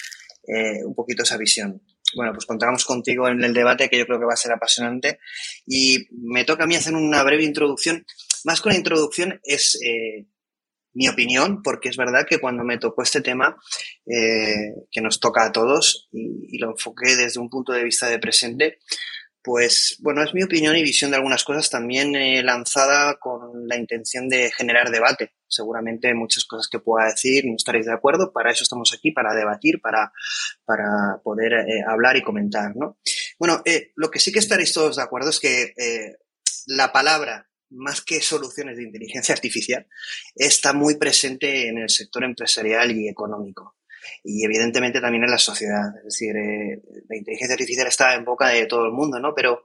eh, 0.48 0.84
un 0.84 0.96
poquito 0.96 1.24
esa 1.24 1.38
visión. 1.38 1.82
Bueno, 2.16 2.34
pues 2.34 2.46
contamos 2.46 2.86
contigo 2.86 3.28
en 3.28 3.44
el 3.44 3.54
debate 3.54 3.90
que 3.90 3.98
yo 3.98 4.06
creo 4.06 4.20
que 4.20 4.26
va 4.26 4.34
a 4.34 4.38
ser 4.38 4.52
apasionante 4.52 5.20
y 5.66 6.08
me 6.12 6.44
toca 6.46 6.64
a 6.64 6.68
mí 6.68 6.76
hacer 6.76 6.94
una 6.94 7.24
breve 7.24 7.44
introducción. 7.44 8.06
Más 8.44 8.62
que 8.62 8.70
una 8.70 8.78
introducción 8.78 9.40
es 9.44 9.80
eh, 9.82 10.28
mi 10.94 11.08
opinión, 11.08 11.64
porque 11.64 11.90
es 11.90 11.98
verdad 11.98 12.26
que 12.28 12.40
cuando 12.40 12.64
me 12.64 12.78
tocó 12.78 13.02
este 13.02 13.22
tema, 13.22 13.58
eh, 14.06 14.74
que 14.92 15.02
nos 15.02 15.20
toca 15.20 15.46
a 15.46 15.52
todos, 15.52 16.08
y, 16.12 16.56
y, 16.56 16.60
lo 16.60 16.72
enfoqué 16.72 17.16
desde 17.16 17.40
un 17.40 17.50
punto 17.50 17.72
de 17.72 17.84
vista 17.84 18.08
de 18.08 18.20
presente, 18.20 18.80
pues 19.44 19.98
bueno, 20.00 20.24
es 20.24 20.34
mi 20.34 20.42
opinión 20.42 20.76
y 20.78 20.84
visión 20.84 21.12
de 21.12 21.18
algunas 21.18 21.44
cosas 21.44 21.70
también 21.70 22.16
eh, 22.16 22.42
lanzada 22.42 23.20
con 23.20 23.68
la 23.68 23.78
intención 23.78 24.30
de 24.30 24.52
generar 24.52 24.90
debate. 24.90 25.34
Seguramente 25.48 26.14
muchas 26.14 26.46
cosas 26.46 26.68
que 26.70 26.80
pueda 26.80 27.08
decir 27.08 27.46
no 27.46 27.56
estaréis 27.56 27.86
de 27.86 27.94
acuerdo, 27.94 28.32
para 28.32 28.52
eso 28.52 28.64
estamos 28.64 28.94
aquí, 28.98 29.12
para 29.12 29.36
debatir, 29.36 29.82
para, 29.82 30.12
para 30.66 31.20
poder 31.24 31.54
eh, 31.54 31.84
hablar 31.88 32.16
y 32.16 32.24
comentar, 32.24 32.76
¿no? 32.76 32.98
Bueno, 33.38 33.62
eh, 33.66 33.92
lo 33.96 34.10
que 34.10 34.20
sí 34.20 34.32
que 34.32 34.40
estaréis 34.40 34.74
todos 34.74 34.96
de 34.96 35.04
acuerdo 35.04 35.30
es 35.30 35.40
que 35.40 35.74
la 36.68 36.94
palabra 36.94 37.50
más 37.74 38.02
que 38.02 38.22
soluciones 38.22 38.78
de 38.78 38.84
inteligencia 38.84 39.34
artificial, 39.34 39.88
está 40.36 40.74
muy 40.74 40.96
presente 40.96 41.68
en 41.68 41.80
el 41.80 41.90
sector 41.90 42.24
empresarial 42.24 42.92
y 42.92 43.08
económico. 43.08 43.76
Y 44.24 44.44
evidentemente 44.46 45.02
también 45.02 45.24
en 45.24 45.32
la 45.32 45.38
sociedad. 45.38 45.96
Es 45.98 46.04
decir, 46.04 46.36
eh, 46.36 46.82
la 47.10 47.18
inteligencia 47.18 47.54
artificial 47.54 47.88
está 47.88 48.16
en 48.16 48.26
boca 48.26 48.50
de 48.50 48.66
todo 48.66 48.86
el 48.86 48.92
mundo, 48.92 49.20
¿no? 49.20 49.34
Pero, 49.36 49.64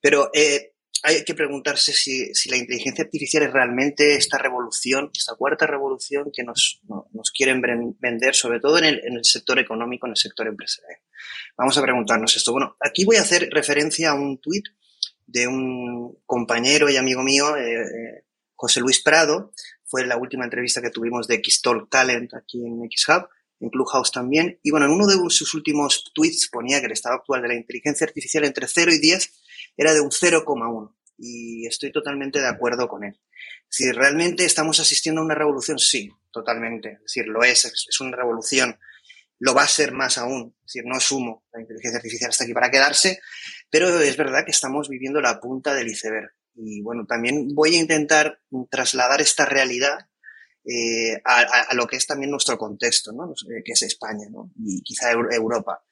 pero 0.00 0.30
eh, 0.32 0.74
hay 1.02 1.24
que 1.24 1.34
preguntarse 1.34 1.92
si, 1.92 2.34
si, 2.34 2.50
la 2.50 2.56
inteligencia 2.56 3.04
artificial 3.04 3.42
es 3.44 3.52
realmente 3.52 4.16
esta 4.16 4.38
revolución, 4.38 5.10
esta 5.14 5.34
cuarta 5.34 5.66
revolución 5.66 6.30
que 6.32 6.42
nos, 6.42 6.80
nos 7.12 7.30
quieren 7.30 7.62
vender, 7.98 8.34
sobre 8.34 8.60
todo 8.60 8.78
en 8.78 8.84
el, 8.84 9.00
en 9.04 9.14
el, 9.14 9.24
sector 9.24 9.58
económico, 9.58 10.06
en 10.06 10.12
el 10.12 10.16
sector 10.16 10.46
empresarial. 10.46 11.00
Vamos 11.56 11.76
a 11.78 11.82
preguntarnos 11.82 12.36
esto. 12.36 12.52
Bueno, 12.52 12.76
aquí 12.80 13.04
voy 13.04 13.16
a 13.16 13.22
hacer 13.22 13.48
referencia 13.50 14.10
a 14.10 14.14
un 14.14 14.38
tuit 14.38 14.66
de 15.26 15.46
un 15.46 16.18
compañero 16.26 16.90
y 16.90 16.96
amigo 16.96 17.22
mío, 17.22 17.56
eh, 17.56 17.82
eh 17.82 18.24
José 18.60 18.80
Luis 18.80 19.02
Prado. 19.02 19.52
Fue 19.84 20.06
la 20.06 20.18
última 20.18 20.44
entrevista 20.44 20.82
que 20.82 20.90
tuvimos 20.90 21.26
de 21.26 21.40
Xtalk 21.42 21.88
Talent 21.88 22.34
aquí 22.34 22.64
en 22.64 22.78
XHub, 22.90 23.26
en 23.60 23.70
Clubhouse 23.70 24.10
también. 24.10 24.58
Y 24.62 24.70
bueno, 24.70 24.86
en 24.86 24.92
uno 24.92 25.06
de 25.06 25.16
sus 25.30 25.54
últimos 25.54 26.10
tweets 26.14 26.48
ponía 26.50 26.80
que 26.80 26.86
el 26.86 26.92
estado 26.92 27.16
actual 27.16 27.42
de 27.42 27.48
la 27.48 27.54
inteligencia 27.54 28.06
artificial 28.06 28.44
entre 28.44 28.66
0 28.66 28.92
y 28.92 28.98
10 28.98 29.32
era 29.76 29.94
de 29.94 30.00
un 30.00 30.10
0,1 30.10 30.94
y 31.20 31.66
estoy 31.66 31.92
totalmente 31.92 32.40
de 32.40 32.48
acuerdo 32.48 32.88
con 32.88 33.04
él. 33.04 33.20
Si 33.68 33.92
realmente 33.92 34.44
estamos 34.44 34.80
asistiendo 34.80 35.20
a 35.20 35.24
una 35.24 35.34
revolución, 35.34 35.78
sí, 35.78 36.10
totalmente. 36.32 36.92
Es 36.92 37.02
decir, 37.02 37.26
lo 37.26 37.42
es, 37.44 37.64
es 37.66 38.00
una 38.00 38.16
revolución. 38.16 38.78
Lo 39.38 39.54
va 39.54 39.62
a 39.62 39.68
ser 39.68 39.92
más 39.92 40.18
aún. 40.18 40.54
Es 40.60 40.72
decir, 40.72 40.82
no 40.86 40.96
asumo 40.96 41.44
la 41.52 41.60
inteligencia 41.60 41.98
artificial 41.98 42.30
está 42.30 42.44
aquí 42.44 42.54
para 42.54 42.70
quedarse, 42.70 43.20
pero 43.70 44.00
es 44.00 44.16
verdad 44.16 44.44
que 44.44 44.50
estamos 44.50 44.88
viviendo 44.88 45.20
la 45.20 45.40
punta 45.40 45.74
del 45.74 45.88
iceberg. 45.88 46.32
Y 46.54 46.82
bueno, 46.82 47.06
también 47.06 47.48
voy 47.54 47.76
a 47.76 47.80
intentar 47.80 48.40
trasladar 48.70 49.20
esta 49.20 49.46
realidad 49.46 50.09
eh, 50.64 51.20
a, 51.24 51.40
a, 51.70 51.74
lo 51.74 51.86
que 51.86 51.96
es 51.96 52.06
también 52.06 52.30
nuestro 52.30 52.58
contexto, 52.58 53.12
¿no? 53.12 53.32
que 53.64 53.72
es 53.72 53.82
España 53.82 54.28
¿no? 54.30 54.52
y 54.58 54.82
quizá 54.82 55.10
Europa. 55.12 55.82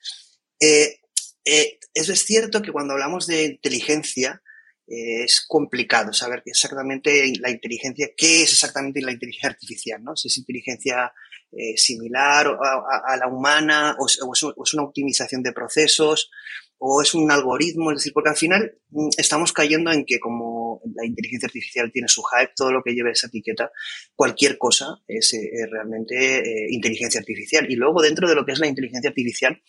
Eh, 0.60 1.00
eh, 1.44 1.78
eso 1.94 2.12
es 2.12 2.24
cierto 2.24 2.60
que 2.60 2.72
cuando 2.72 2.92
hablamos 2.92 3.26
de 3.26 3.44
inteligencia 3.44 4.42
eh, 4.86 5.24
es 5.24 5.44
complicado 5.46 6.12
saber 6.12 6.42
exactamente 6.44 7.32
la 7.40 7.50
inteligencia, 7.50 8.08
qué 8.16 8.42
es 8.42 8.52
exactamente 8.52 9.00
la 9.00 9.12
inteligencia 9.12 9.50
artificial, 9.50 10.02
¿no? 10.02 10.16
Si 10.16 10.28
es 10.28 10.38
inteligencia 10.38 11.12
eh, 11.52 11.76
similar 11.76 12.46
a, 12.46 13.12
a, 13.12 13.16
la 13.16 13.28
humana 13.28 13.96
o, 13.98 14.04
o, 14.04 14.32
es, 14.34 14.74
una 14.74 14.82
optimización 14.82 15.42
de 15.42 15.52
procesos 15.52 16.30
o 16.78 17.02
es 17.02 17.14
un 17.14 17.30
algoritmo, 17.30 17.90
es 17.90 17.98
decir, 17.98 18.12
porque 18.12 18.30
al 18.30 18.36
final 18.36 18.78
mm, 18.90 19.08
estamos 19.16 19.52
cayendo 19.52 19.90
en 19.90 20.04
que 20.04 20.20
como 20.20 20.57
la 20.94 21.06
inteligencia 21.06 21.46
artificial 21.46 21.90
tiene 21.92 22.08
su 22.08 22.22
hype, 22.22 22.52
todo 22.56 22.72
lo 22.72 22.82
que 22.82 22.92
lleve 22.92 23.12
esa 23.12 23.28
etiqueta, 23.28 23.70
cualquier 24.14 24.58
cosa 24.58 25.02
es, 25.06 25.32
es 25.34 25.70
realmente 25.70 26.38
eh, 26.38 26.66
inteligencia 26.70 27.20
artificial. 27.20 27.66
Y 27.70 27.76
luego 27.76 28.02
dentro 28.02 28.28
de 28.28 28.34
lo 28.34 28.44
que 28.44 28.52
es 28.52 28.58
la 28.58 28.66
inteligencia 28.66 29.10
artificial, 29.10 29.60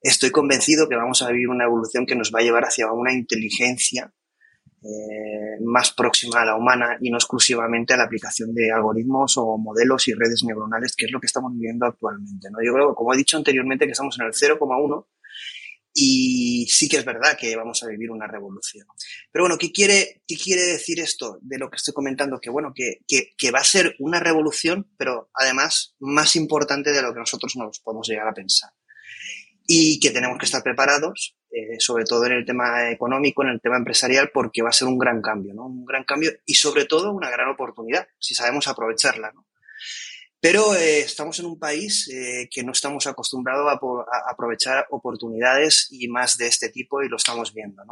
estoy 0.00 0.30
convencido 0.30 0.88
que 0.88 0.96
vamos 0.96 1.22
a 1.22 1.30
vivir 1.30 1.48
una 1.48 1.64
evolución 1.64 2.06
que 2.06 2.16
nos 2.16 2.32
va 2.32 2.40
a 2.40 2.42
llevar 2.42 2.64
hacia 2.64 2.90
una 2.92 3.12
inteligencia 3.12 4.12
eh, 4.84 5.62
más 5.64 5.92
próxima 5.92 6.42
a 6.42 6.44
la 6.44 6.56
humana 6.56 6.98
y 7.00 7.08
no 7.08 7.16
exclusivamente 7.16 7.94
a 7.94 7.96
la 7.96 8.02
aplicación 8.02 8.52
de 8.52 8.72
algoritmos 8.72 9.36
o 9.36 9.56
modelos 9.56 10.08
y 10.08 10.12
redes 10.12 10.42
neuronales, 10.44 10.96
que 10.96 11.06
es 11.06 11.12
lo 11.12 11.20
que 11.20 11.26
estamos 11.26 11.52
viviendo 11.54 11.86
actualmente. 11.86 12.48
¿no? 12.50 12.58
Yo 12.64 12.72
creo, 12.74 12.94
como 12.96 13.14
he 13.14 13.16
dicho 13.16 13.36
anteriormente, 13.36 13.86
que 13.86 13.92
estamos 13.92 14.18
en 14.18 14.26
el 14.26 14.32
0,1 14.32 15.06
y 15.94 16.66
sí 16.70 16.88
que 16.88 16.96
es 16.96 17.04
verdad 17.04 17.36
que 17.38 17.54
vamos 17.56 17.82
a 17.82 17.88
vivir 17.88 18.10
una 18.10 18.26
revolución. 18.26 18.86
Pero 19.30 19.44
bueno, 19.44 19.58
¿qué 19.58 19.70
quiere, 19.70 20.22
qué 20.26 20.36
quiere 20.36 20.62
decir 20.62 21.00
esto 21.00 21.38
de 21.42 21.58
lo 21.58 21.70
que 21.70 21.76
estoy 21.76 21.92
comentando? 21.92 22.40
Que 22.40 22.50
bueno, 22.50 22.72
que, 22.74 23.00
que, 23.06 23.50
va 23.50 23.60
a 23.60 23.64
ser 23.64 23.94
una 23.98 24.18
revolución, 24.18 24.90
pero 24.96 25.30
además 25.34 25.94
más 26.00 26.36
importante 26.36 26.92
de 26.92 27.02
lo 27.02 27.12
que 27.12 27.20
nosotros 27.20 27.56
nos 27.56 27.80
podemos 27.80 28.08
llegar 28.08 28.28
a 28.28 28.34
pensar 28.34 28.70
y 29.66 30.00
que 30.00 30.10
tenemos 30.10 30.38
que 30.38 30.46
estar 30.46 30.62
preparados, 30.62 31.36
eh, 31.50 31.78
sobre 31.78 32.04
todo 32.04 32.26
en 32.26 32.32
el 32.32 32.44
tema 32.44 32.90
económico, 32.90 33.42
en 33.42 33.50
el 33.50 33.60
tema 33.60 33.76
empresarial, 33.76 34.30
porque 34.32 34.62
va 34.62 34.70
a 34.70 34.72
ser 34.72 34.88
un 34.88 34.98
gran 34.98 35.22
cambio, 35.22 35.54
¿no? 35.54 35.66
Un 35.66 35.84
gran 35.84 36.04
cambio 36.04 36.32
y 36.44 36.54
sobre 36.54 36.86
todo 36.86 37.12
una 37.12 37.30
gran 37.30 37.48
oportunidad, 37.48 38.06
si 38.18 38.34
sabemos 38.34 38.66
aprovecharla, 38.66 39.30
¿no? 39.32 39.46
Pero 40.42 40.74
eh, 40.74 40.98
estamos 41.00 41.38
en 41.38 41.46
un 41.46 41.58
país 41.58 42.08
eh, 42.08 42.48
que 42.50 42.64
no 42.64 42.72
estamos 42.72 43.06
acostumbrados 43.06 43.64
a, 43.70 44.30
aprovechar 44.30 44.86
oportunidades 44.90 45.86
y 45.92 46.08
más 46.08 46.36
de 46.36 46.48
este 46.48 46.68
tipo 46.68 47.00
y 47.00 47.08
lo 47.08 47.16
estamos 47.16 47.54
viendo. 47.54 47.82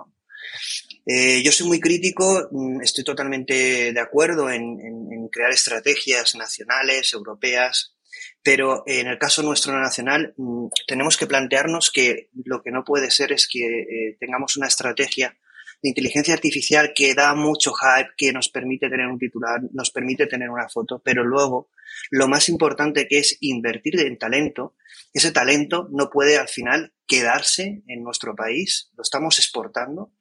Eh, 1.07 1.43
yo 1.45 1.53
soy 1.53 1.69
muy 1.69 1.79
crítico, 1.79 2.49
mm, 2.51 2.83
estoy 2.83 3.05
totalmente 3.05 3.93
de 3.93 4.01
acuerdo 4.01 4.51
en 4.51 5.29
crear 5.31 5.53
estrategias 5.53 6.35
nacionales, 6.35 7.13
europeas, 7.13 7.95
pero 8.43 8.85
en 8.87 9.07
el 9.07 9.19
caso 9.19 9.43
nuestro 9.43 9.79
nacional 9.79 10.35
mm, 10.37 10.67
tenemos 10.87 11.17
que 11.17 11.27
plantearnos 11.27 11.91
que 11.91 12.31
lo 12.45 12.63
que 12.63 12.71
no 12.71 12.85
puede 12.85 13.11
ser 13.11 13.33
es 13.33 13.47
que 13.47 13.61
eh, 13.61 14.17
tengamos 14.19 14.57
una 14.57 14.67
estrategia 14.67 15.37
de 15.83 15.89
inteligencia 15.89 16.35
artificial 16.35 16.93
que 16.95 17.15
da 17.15 17.35
mucho 17.35 17.73
hype, 17.73 18.11
que 18.17 18.33
nos 18.33 18.49
permite 18.49 18.89
tener 18.89 19.07
un 19.07 19.19
titular, 19.19 19.61
nos 19.73 19.91
permite 19.91 20.27
tener 20.27 20.51
una 20.51 20.69
foto, 20.69 21.01
pero 21.05 21.25
luego 21.25 21.71
lo 22.11 22.29
más 22.29 22.49
importante 22.49 23.07
que 23.09 23.19
es 23.19 23.37
invertir 23.41 23.99
en 24.01 24.19
talento, 24.19 24.77
ese 25.13 25.33
talento 25.33 25.89
no 25.91 26.11
puede 26.11 26.39
al 26.39 26.49
final 26.49 26.93
quedarse 27.07 27.83
en 27.89 28.03
nuestro 28.03 28.37
país, 28.37 28.91
lo 28.97 29.03
estamos 29.03 29.39
exportando 29.39 30.13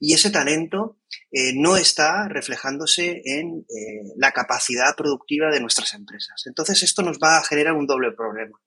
y 0.00 0.14
ese 0.14 0.30
talento 0.30 0.98
eh, 1.30 1.52
no 1.54 1.76
está 1.76 2.28
reflejándose 2.28 3.20
en 3.24 3.66
eh, 3.68 4.12
la 4.16 4.32
capacidad 4.32 4.96
productiva 4.96 5.50
de 5.50 5.60
nuestras 5.60 5.94
empresas. 5.94 6.44
Entonces 6.46 6.82
esto 6.82 7.02
nos 7.02 7.18
va 7.18 7.38
a 7.38 7.44
generar 7.44 7.74
un 7.74 7.86
doble 7.86 8.12
problema, 8.12 8.58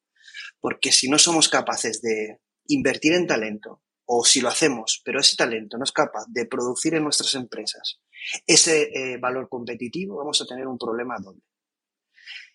porque 0.60 0.92
si 0.92 1.10
no 1.10 1.18
somos 1.18 1.50
capaces 1.50 2.02
de 2.02 2.40
invertir 2.68 3.14
en 3.14 3.26
talento, 3.26 3.82
o 4.06 4.26
si 4.26 4.42
lo 4.42 4.50
hacemos, 4.50 5.02
pero 5.06 5.20
ese 5.20 5.36
talento 5.36 5.78
no 5.78 5.84
es 5.84 5.92
capaz 5.92 6.26
de 6.28 6.46
producir 6.46 6.96
en 6.96 7.04
nuestras 7.04 7.34
empresas 7.36 8.00
ese 8.46 8.90
eh, 8.94 9.18
valor 9.18 9.50
competitivo, 9.50 10.18
vamos 10.18 10.42
a 10.42 10.46
tener 10.46 10.68
un 10.68 10.78
problema 10.78 11.18
doble. 11.20 11.42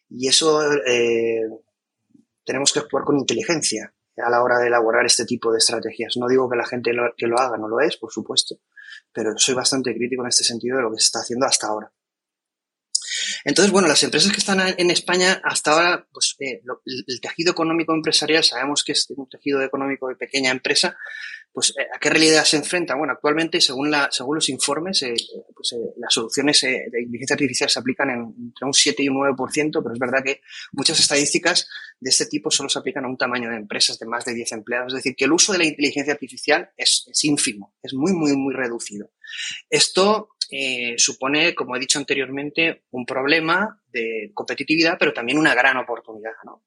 Y 0.08 0.28
eso 0.28 0.62
eh, 0.86 1.42
tenemos 2.44 2.72
que 2.72 2.78
actuar 2.78 3.04
con 3.04 3.18
inteligencia 3.18 3.92
a 4.16 4.30
la 4.30 4.42
hora 4.42 4.58
de 4.58 4.68
elaborar 4.68 5.04
este 5.04 5.24
tipo 5.24 5.52
de 5.52 5.58
estrategias. 5.58 6.16
No 6.16 6.28
digo 6.28 6.48
que 6.48 6.56
la 6.56 6.66
gente 6.66 6.92
que 7.16 7.26
lo 7.26 7.38
haga 7.38 7.58
no 7.58 7.68
lo 7.68 7.80
es, 7.80 7.96
por 7.96 8.12
supuesto, 8.12 8.56
pero 9.12 9.36
soy 9.36 9.54
bastante 9.54 9.94
crítico 9.94 10.22
en 10.22 10.28
este 10.28 10.44
sentido 10.44 10.76
de 10.76 10.84
lo 10.84 10.90
que 10.90 10.98
se 10.98 11.06
está 11.06 11.20
haciendo 11.20 11.46
hasta 11.46 11.66
ahora. 11.66 11.92
Entonces, 13.48 13.70
bueno, 13.70 13.86
las 13.86 14.02
empresas 14.02 14.32
que 14.32 14.38
están 14.38 14.60
en 14.76 14.90
España 14.90 15.40
hasta 15.44 15.70
ahora, 15.70 16.04
pues 16.12 16.34
eh, 16.40 16.62
el 16.84 17.20
tejido 17.20 17.52
económico 17.52 17.94
empresarial, 17.94 18.42
sabemos 18.42 18.82
que 18.82 18.90
es 18.90 19.06
un 19.10 19.28
tejido 19.28 19.62
económico 19.62 20.08
de 20.08 20.16
pequeña 20.16 20.50
empresa, 20.50 20.98
pues 21.56 21.70
eh, 21.70 21.86
¿a 21.90 21.98
qué 21.98 22.10
realidad 22.10 22.44
se 22.44 22.58
enfrenta? 22.58 22.94
Bueno, 22.96 23.14
actualmente, 23.14 23.62
según, 23.62 23.90
la, 23.90 24.10
según 24.12 24.34
los 24.34 24.50
informes, 24.50 25.02
eh, 25.04 25.14
pues, 25.54 25.72
eh, 25.72 25.94
las 25.96 26.12
soluciones 26.12 26.60
de 26.60 27.00
inteligencia 27.00 27.32
artificial 27.32 27.70
se 27.70 27.78
aplican 27.78 28.10
en, 28.10 28.34
entre 28.38 28.66
un 28.66 28.74
7 28.74 29.02
y 29.02 29.08
un 29.08 29.16
9%, 29.16 29.82
pero 29.82 29.94
es 29.94 29.98
verdad 29.98 30.22
que 30.22 30.42
muchas 30.72 31.00
estadísticas 31.00 31.66
de 31.98 32.10
este 32.10 32.26
tipo 32.26 32.50
solo 32.50 32.68
se 32.68 32.78
aplican 32.78 33.06
a 33.06 33.08
un 33.08 33.16
tamaño 33.16 33.48
de 33.48 33.56
empresas 33.56 33.98
de 33.98 34.04
más 34.04 34.26
de 34.26 34.34
10 34.34 34.52
empleados. 34.52 34.92
Es 34.92 34.96
decir, 34.98 35.16
que 35.16 35.24
el 35.24 35.32
uso 35.32 35.52
de 35.52 35.58
la 35.60 35.64
inteligencia 35.64 36.12
artificial 36.12 36.72
es, 36.76 37.06
es 37.10 37.24
ínfimo, 37.24 37.74
es 37.82 37.94
muy, 37.94 38.12
muy, 38.12 38.36
muy 38.36 38.52
reducido. 38.52 39.12
Esto 39.70 40.28
supone, 40.98 41.54
como 41.54 41.74
he 41.74 41.80
dicho 41.80 41.98
anteriormente, 41.98 42.84
un 42.90 43.06
problema 43.06 43.80
de 43.90 44.30
competitividad, 44.34 44.98
pero 44.98 45.14
también 45.14 45.38
una 45.38 45.54
gran 45.54 45.78
oportunidad, 45.78 46.32
¿no? 46.44 46.62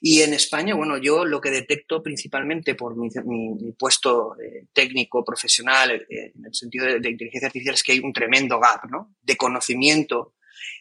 Y 0.00 0.22
en 0.22 0.34
España, 0.34 0.74
bueno, 0.74 0.98
yo 0.98 1.24
lo 1.24 1.40
que 1.40 1.50
detecto 1.50 2.02
principalmente 2.02 2.74
por 2.74 2.96
mi, 2.96 3.08
mi, 3.24 3.54
mi 3.54 3.72
puesto 3.72 4.34
eh, 4.40 4.66
técnico, 4.72 5.24
profesional, 5.24 5.90
eh, 5.92 6.32
en 6.34 6.46
el 6.46 6.54
sentido 6.54 6.86
de, 6.86 7.00
de, 7.00 7.10
inteligencia 7.10 7.46
artificial, 7.46 7.74
es 7.74 7.82
que 7.82 7.92
hay 7.92 8.00
un 8.00 8.12
tremendo 8.12 8.58
gap, 8.58 8.90
¿no? 8.90 9.14
De 9.22 9.36
conocimiento 9.36 10.34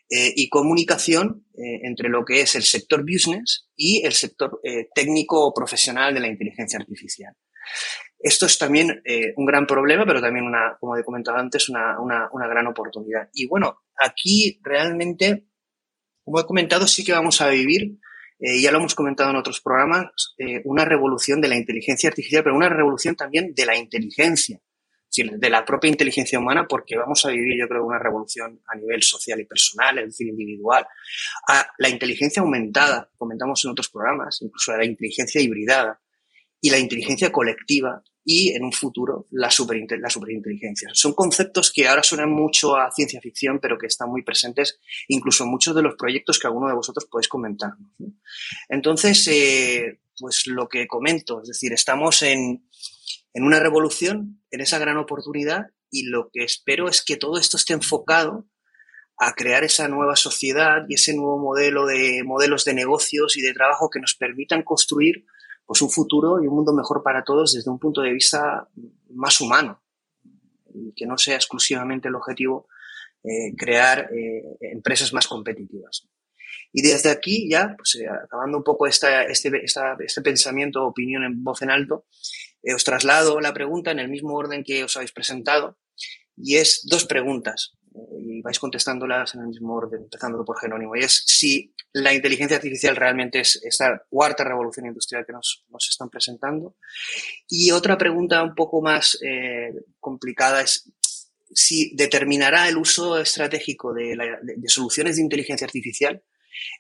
eh, 0.10 0.34
y 0.36 0.50
comunicación 0.50 1.46
eh, 1.54 1.82
entre 1.84 2.10
lo 2.10 2.26
que 2.26 2.42
es 2.42 2.56
el 2.56 2.64
sector 2.64 3.02
business 3.02 3.70
y 3.76 4.06
el 4.06 4.14
sector 4.14 4.60
técnico 4.94 5.46
o 5.46 5.54
profesional 5.54 6.14
de 6.14 6.20
la 6.20 6.28
inteligencia 6.28 6.78
artificial. 6.80 7.34
Esto 8.20 8.46
es 8.46 8.58
también 8.58 9.02
eh, 9.04 9.34
un 9.36 9.46
gran 9.46 9.66
problema, 9.66 10.06
pero 10.06 10.22
también 10.22 10.46
una, 10.46 10.78
como 10.80 10.96
he 10.96 11.04
comentado 11.04 11.38
antes, 11.38 11.70
una, 11.70 12.00
una, 12.00 12.30
una, 12.32 12.48
gran 12.48 12.68
oportunidad. 12.68 13.30
Y 13.34 13.48
bueno, 13.48 13.80
aquí 13.98 14.60
realmente, 14.64 15.48
como 16.24 16.40
he 16.40 16.46
comentado, 16.46 16.88
sí 16.88 17.04
que 17.04 17.14
vamos 17.14 17.42
a 17.42 17.50
vivir, 17.50 17.98
eh, 18.44 18.60
ya 18.60 18.72
lo 18.72 18.80
hemos 18.80 18.96
comentado 18.96 19.30
en 19.30 19.36
otros 19.36 19.62
programas, 19.62 20.34
eh, 20.40 20.62
una 20.66 20.84
revolución 20.84 21.40
de 21.42 21.48
la 21.48 21.56
inteligencia 21.56 22.10
artificial, 22.10 22.44
pero 22.44 22.56
una 22.56 22.70
revolución 22.70 23.16
también 23.16 23.54
de 23.54 23.66
la 23.68 23.78
inteligencia, 23.78 24.60
de 25.16 25.50
la 25.50 25.64
propia 25.64 25.92
inteligencia 25.92 26.40
humana, 26.40 26.66
porque 26.68 26.98
vamos 26.98 27.24
a 27.24 27.30
vivir, 27.30 27.60
yo 27.60 27.68
creo, 27.68 27.86
una 27.86 28.00
revolución 28.00 28.60
a 28.66 28.76
nivel 28.76 29.04
social 29.04 29.40
y 29.40 29.46
personal, 29.46 30.00
es 30.00 30.06
decir, 30.06 30.28
individual. 30.28 30.88
A 31.50 31.68
la 31.78 31.90
inteligencia 31.90 32.42
aumentada, 32.42 33.12
comentamos 33.16 33.64
en 33.64 33.72
otros 33.72 33.90
programas, 33.90 34.42
incluso 34.42 34.72
a 34.72 34.78
la 34.78 34.86
inteligencia 34.86 35.40
hibridada 35.40 36.02
y 36.60 36.72
la 36.72 36.80
inteligencia 36.80 37.32
colectiva, 37.32 38.02
y 38.24 38.54
en 38.56 38.64
un 38.64 38.72
futuro 38.72 39.28
la, 39.32 39.50
superinteligencia. 39.50 40.90
Son 40.94 41.14
conceptos 41.14 41.72
que 41.72 41.88
ahora 41.88 42.04
suenan 42.04 42.32
mucho 42.32 42.76
a 42.76 42.92
ciencia 42.92 43.20
ficción, 43.20 43.60
pero 43.60 43.78
que 43.78 43.88
están 43.88 44.10
muy 44.10 44.24
presentes 44.24 44.80
incluso 45.08 45.44
en 45.44 45.50
muchos 45.50 45.76
de 45.76 45.82
los 45.82 45.96
proyectos 45.96 46.40
que 46.40 46.48
alguno 46.48 46.68
de 46.68 46.76
vosotros 46.76 47.06
podéis 47.10 47.28
comentarnos. 47.28 47.92
Entonces, 48.70 49.28
eh, 49.28 50.02
pues 50.20 50.46
lo 50.48 50.70
que 50.70 50.88
comento, 50.88 51.42
es 51.42 51.48
decir, 51.48 51.74
estamos 51.74 52.22
en, 52.22 52.68
en 53.34 53.44
una 53.44 53.60
revolución, 53.60 54.42
en 54.52 54.62
esa 54.62 54.78
gran 54.78 54.98
oportunidad, 54.98 55.68
y 55.90 56.04
lo 56.04 56.30
que 56.32 56.44
espero 56.44 56.88
es 56.88 57.04
que 57.04 57.18
todo 57.18 57.38
esto 57.38 57.58
esté 57.58 57.74
enfocado 57.74 58.48
a 59.18 59.34
crear 59.34 59.64
esa 59.64 59.88
nueva 59.88 60.16
sociedad 60.16 60.84
y 60.90 60.96
ese 60.96 61.14
nuevo 61.14 61.38
modelo 61.38 61.86
de 61.86 62.24
modelos 62.24 62.66
de 62.66 62.74
negocios 62.74 63.38
y 63.38 63.42
de 63.42 63.54
trabajo 63.54 63.90
que 63.90 64.00
nos 64.00 64.16
permitan 64.16 64.64
construir 64.64 65.26
pues 65.72 65.82
un 65.84 65.90
futuro 65.90 66.44
y 66.44 66.48
un 66.48 66.56
mundo 66.56 66.74
mejor 66.74 67.02
para 67.02 67.24
todos 67.24 67.54
desde 67.54 67.72
un 67.72 67.80
punto 67.80 68.02
de 68.02 68.12
vista 68.12 68.68
más 69.12 69.40
humano 69.40 69.82
que 70.98 71.06
no 71.06 71.18
sea 71.18 71.38
exclusivamente 71.38 72.10
el 72.10 72.16
objetivo 72.16 72.68
eh, 73.24 73.56
crear 73.58 74.10
eh, 74.14 74.58
empresas 74.60 75.14
más 75.14 75.30
competitivas. 75.30 76.10
Y 76.74 76.82
desde 76.82 77.10
aquí 77.10 77.50
ya, 77.50 77.74
pues 77.78 77.96
eh, 77.96 78.06
acabando 78.06 78.58
un 78.58 78.66
poco 78.66 78.86
esta, 78.86 79.24
este, 79.24 79.64
este 79.64 80.22
pensamiento, 80.22 80.86
opinión 80.86 81.24
en 81.24 81.42
voz 81.42 81.62
en 81.62 81.72
alto, 81.72 82.06
os 82.76 82.84
traslado 82.84 83.40
la 83.40 83.54
pregunta 83.54 83.92
en 83.92 84.00
el 84.00 84.10
mismo 84.10 84.36
orden 84.36 84.66
que 84.66 84.84
os 84.84 84.98
habéis 84.98 85.14
presentado 85.14 85.78
y 86.36 86.58
es 86.58 86.82
dos 86.84 87.06
preguntas 87.06 87.78
y 88.20 88.42
vais 88.42 88.60
contestándolas 88.60 89.36
en 89.36 89.42
el 89.44 89.48
mismo 89.48 89.74
orden, 89.74 90.02
empezando 90.04 90.44
por 90.44 90.60
Jerónimo, 90.60 90.98
y 90.98 91.00
es 91.00 91.24
si 91.28 91.74
la 91.94 92.14
inteligencia 92.14 92.58
artificial 92.58 92.96
realmente 92.96 93.40
es 93.40 93.62
esta 93.64 94.04
cuarta 94.10 94.44
revolución 94.44 94.86
industrial 94.86 95.26
que 95.26 95.34
nos, 95.34 95.66
nos 95.70 95.90
están 95.90 96.10
presentando. 96.10 96.76
Y 97.48 97.72
otra 97.72 97.98
pregunta 97.98 98.44
un 98.44 98.56
poco 98.56 98.82
más 98.82 99.18
eh, 99.24 99.74
complicada 100.00 100.62
es 100.62 100.92
si 101.54 101.94
determinará 101.96 102.70
el 102.70 102.78
uso 102.78 103.20
estratégico 103.20 103.94
de, 103.94 104.16
soluciones 104.68 105.18
de 105.18 105.24
inteligencia 105.24 105.66
artificial 105.66 106.24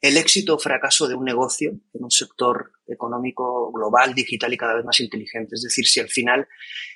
el 0.01 0.17
éxito 0.17 0.55
o 0.55 0.59
fracaso 0.59 1.07
de 1.07 1.15
un 1.15 1.23
negocio 1.23 1.71
en 1.71 2.03
un 2.03 2.11
sector 2.11 2.73
económico 2.87 3.71
global, 3.71 4.13
digital 4.13 4.53
y 4.53 4.57
cada 4.57 4.75
vez 4.75 4.85
más 4.85 4.99
inteligente. 4.99 5.55
Es 5.55 5.63
decir, 5.63 5.87
si 5.87 5.99
al 5.99 6.09
final 6.09 6.47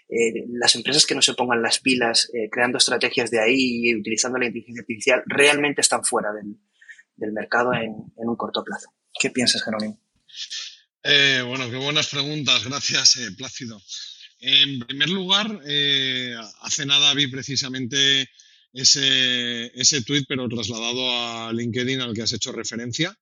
eh, 0.09 0.45
las 0.49 0.75
empresas 0.75 1.05
que 1.05 1.15
no 1.15 1.21
se 1.21 1.33
pongan 1.33 1.61
las 1.61 1.79
pilas 1.79 2.29
eh, 2.33 2.49
creando 2.51 2.77
estrategias 2.77 3.31
de 3.31 3.39
ahí 3.39 3.87
y 3.87 3.95
utilizando 3.95 4.37
la 4.37 4.47
inteligencia 4.47 4.81
artificial 4.81 5.23
realmente 5.25 5.81
están 5.81 6.03
fuera 6.03 6.31
del, 6.33 6.57
mercado 7.17 7.73
en, 7.73 7.93
un 8.15 8.35
corto 8.35 8.63
plazo. 8.63 8.93
¿Qué 9.19 9.29
piensas, 9.29 9.63
Jerónimo? 9.63 9.99
Eh, 11.03 11.43
bueno, 11.45 11.69
qué 11.69 11.77
buenas 11.77 12.09
preguntas. 12.09 12.65
Gracias, 12.65 13.19
Plácido. 13.37 13.81
En 14.39 14.79
primer 14.79 15.09
lugar, 15.09 15.61
hace 16.61 16.85
nada 16.85 17.13
vi 17.13 17.27
precisamente 17.27 18.29
ese, 18.73 19.71
ese 19.79 20.01
tweet, 20.01 20.25
pero 20.27 20.49
trasladado 20.49 21.09
a 21.09 21.53
LinkedIn 21.53 22.01
al 22.01 22.13
que 22.13 22.23
has 22.23 22.33
hecho 22.33 22.51
referencia. 22.51 23.17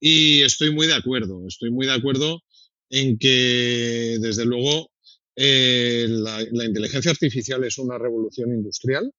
Y 0.00 0.42
estoy 0.42 0.74
muy 0.74 0.88
de 0.88 0.94
acuerdo, 0.94 1.46
estoy 1.46 1.70
muy 1.70 1.86
de 1.86 1.92
acuerdo 1.92 2.42
en 2.90 3.18
que, 3.18 4.18
desde 4.20 4.44
luego, 4.44 4.90
eh, 5.36 6.06
la, 6.08 6.42
inteligencia 6.42 7.10
artificial 7.10 7.64
es 7.64 7.78
una 7.78 7.96
revolución 7.96 8.50
industrial 8.52 9.10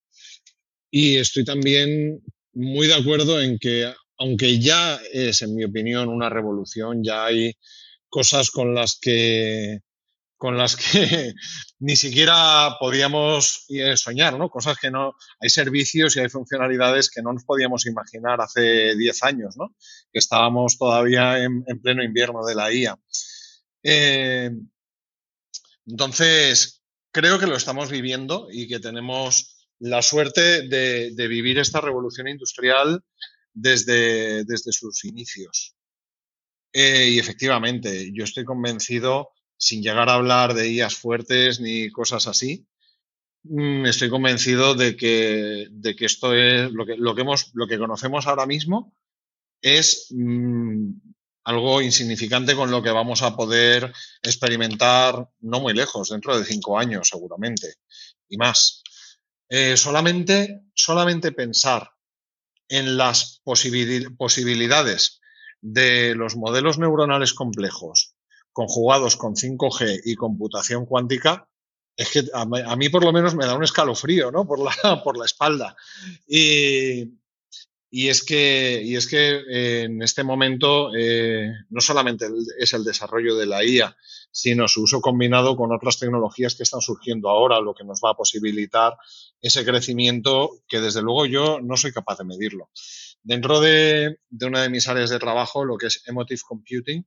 y 0.92 1.16
estoy 1.16 1.44
también 1.44 2.22
muy 2.54 2.88
de 2.88 2.96
acuerdo 2.96 3.42
en 3.42 3.58
que, 3.60 3.94
aunque 4.18 4.60
ya 4.60 5.00
es, 5.12 5.42
en 5.42 5.56
mi 5.56 5.64
opinión, 5.64 6.10
una 6.10 6.30
revolución, 6.30 7.04
ya 7.04 7.26
hay 7.26 7.54
cosas 8.10 8.52
con 8.52 8.76
las 8.76 8.98
que 9.00 9.82
con 10.44 10.58
las 10.58 10.76
que 10.76 11.34
ni 11.80 11.96
siquiera 11.96 12.76
podíamos 12.78 13.64
eh, 13.70 13.96
soñar, 13.96 14.38
¿no? 14.38 14.50
Cosas 14.50 14.78
que 14.78 14.92
no, 14.92 15.14
hay 15.40 15.50
servicios 15.50 16.18
y 16.18 16.20
hay 16.20 16.28
funcionalidades 16.28 17.10
que 17.10 17.22
no 17.22 17.32
nos 17.32 17.46
podíamos 17.46 17.86
imaginar 17.86 18.42
hace 18.42 18.94
10 18.98 19.24
años, 19.24 19.56
¿no? 19.56 19.74
Que 20.12 20.20
estábamos 20.20 20.78
todavía 20.78 21.42
en, 21.42 21.64
pleno 21.82 22.04
invierno 22.04 22.46
de 22.46 22.56
la 22.56 22.74
IA. 22.74 23.00
Eh, 23.84 24.52
entonces, 25.86 26.84
creo 27.14 27.40
que 27.40 27.48
lo 27.48 27.56
estamos 27.56 27.90
viviendo 27.90 28.50
y 28.52 28.68
que 28.68 28.82
tenemos 28.82 29.53
la 29.80 30.02
suerte 30.02 30.68
de, 30.68 31.28
vivir 31.28 31.60
esta 31.60 31.82
revolución 31.82 32.28
industrial 32.28 33.04
desde, 33.54 34.46
sus 34.72 35.06
inicios. 35.06 35.76
Eh, 36.72 37.10
y 37.12 37.20
efectivamente, 37.20 38.12
yo 38.14 38.24
estoy 38.24 38.46
convencido 38.46 39.30
sin 39.58 39.82
llegar 39.82 40.10
a 40.10 40.16
hablar 40.16 40.54
de 40.54 40.72
IAS 40.72 40.96
fuertes 40.96 41.60
ni 41.60 41.90
cosas 41.92 42.28
así, 42.28 42.66
mm, 43.44 43.86
estoy 43.86 44.10
convencido 44.10 44.76
de 44.76 44.96
que, 44.96 45.68
de 45.70 45.96
que 45.96 46.06
esto 46.06 46.34
es 46.34 46.72
lo 46.72 46.86
que, 46.86 46.98
lo, 46.98 47.16
que 47.16 47.22
hemos, 47.22 47.52
lo 47.54 47.68
que 47.68 47.78
conocemos 47.78 48.28
ahora 48.28 48.46
mismo 48.46 48.94
es 49.62 50.08
mm, 50.10 50.92
algo 51.46 51.82
insignificante 51.82 52.56
con 52.56 52.72
lo 52.72 52.82
que 52.82 52.92
vamos 52.92 53.22
a 53.22 53.36
poder 53.36 53.92
experimentar 54.22 55.30
no 55.42 55.60
muy 55.60 55.74
lejos, 55.74 56.10
dentro 56.10 56.38
de 56.38 56.46
cinco 56.46 56.78
años 56.78 57.08
seguramente 57.10 57.76
y 58.30 58.38
más. 58.38 58.83
Eh, 59.50 59.78
solamente, 59.78 60.64
solamente 60.74 61.32
pensar 61.32 61.92
en 62.68 62.98
las 62.98 63.42
posibilidades 63.44 65.22
de 65.62 66.16
los 66.16 66.36
modelos 66.36 66.80
neuronales 66.80 67.34
complejos 67.34 68.16
conjugados 68.52 69.18
con 69.18 69.36
5G 69.36 70.02
y 70.06 70.16
computación 70.16 70.86
cuántica, 70.86 71.50
es 71.96 72.10
que 72.12 72.24
a, 72.34 72.76
mí 72.76 72.90
por 72.90 73.04
lo 73.04 73.12
menos 73.12 73.36
me 73.36 73.46
da 73.46 73.56
un 73.56 73.64
escalofrío, 73.64 74.32
¿no? 74.32 74.46
Por 74.46 74.60
la, 74.60 74.72
por 75.04 75.18
la 75.18 75.26
espalda. 75.26 75.76
Y, 76.28 77.12
y 77.96 78.10
es 78.10 78.26
que, 78.26 78.82
y 78.84 78.96
es 78.96 79.06
que 79.06 79.44
eh, 79.48 79.84
en 79.84 80.02
este 80.02 80.24
momento 80.24 80.90
eh, 80.98 81.52
no 81.70 81.80
solamente 81.80 82.26
es 82.58 82.74
el 82.74 82.84
desarrollo 82.84 83.36
de 83.36 83.46
la 83.46 83.64
IA, 83.64 83.96
sino 84.32 84.68
su 84.68 84.82
uso 84.82 85.00
combinado 85.00 85.56
con 85.56 85.72
otras 85.72 86.00
tecnologías 86.00 86.56
que 86.56 86.64
están 86.64 86.82
surgiendo 86.82 87.30
ahora, 87.30 87.62
lo 87.62 87.76
que 87.76 87.84
nos 87.84 88.02
va 88.04 88.10
a 88.10 88.16
posibilitar 88.16 88.98
ese 89.40 89.64
crecimiento 89.64 90.64
que 90.68 90.82
desde 90.82 91.04
luego 91.04 91.28
yo 91.28 91.60
no 91.62 91.78
soy 91.78 91.92
capaz 91.92 92.18
de 92.18 92.24
medirlo. 92.24 92.72
Dentro 93.22 93.60
de, 93.60 94.18
de 94.28 94.46
una 94.48 94.64
de 94.64 94.72
mis 94.72 94.88
áreas 94.88 95.12
de 95.12 95.20
trabajo, 95.20 95.64
lo 95.64 95.78
que 95.78 95.86
es 95.86 96.02
Emotive 96.08 96.42
Computing, 96.48 97.06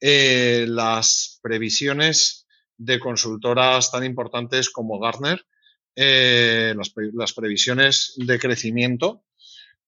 eh, 0.00 0.66
las 0.68 1.38
previsiones 1.42 2.48
de 2.76 2.98
consultoras 2.98 3.92
tan 3.92 4.02
importantes 4.02 4.68
como 4.68 4.98
Gartner, 4.98 5.46
eh, 5.94 6.74
las, 6.76 7.32
previsiones 7.32 8.14
de 8.16 8.38
crecimiento 8.38 9.24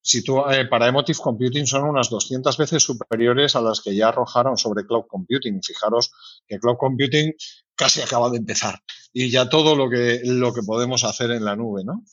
eh, 0.03 0.65
para 0.67 0.89
Emotive 0.89 1.19
Computing 1.19 1.67
son 1.67 1.85
unas 1.85 2.09
200 2.09 2.57
veces 2.57 2.83
superiores 2.83 3.55
a 3.57 3.61
las 3.61 3.81
que 3.81 3.95
ya 3.95 4.09
arrojaron 4.09 4.57
sobre 4.57 4.87
Cloud 4.87 5.05
Computing. 5.07 5.63
Fijaros 5.63 6.11
que 6.47 6.59
Cloud 6.59 6.77
Computing 6.79 7.35
casi 7.75 8.01
acaba 8.01 8.31
de 8.31 8.39
empezar 8.39 8.81
y 9.13 9.31
ya 9.31 9.49
todo 9.49 9.77
lo 9.77 9.91
que, 9.91 10.21
lo 10.25 10.53
que 10.53 10.63
podemos 10.63 11.05
hacer 11.05 11.31
en 11.31 11.45
la 11.45 11.57
nube, 11.57 11.85
¿no? 11.85 12.05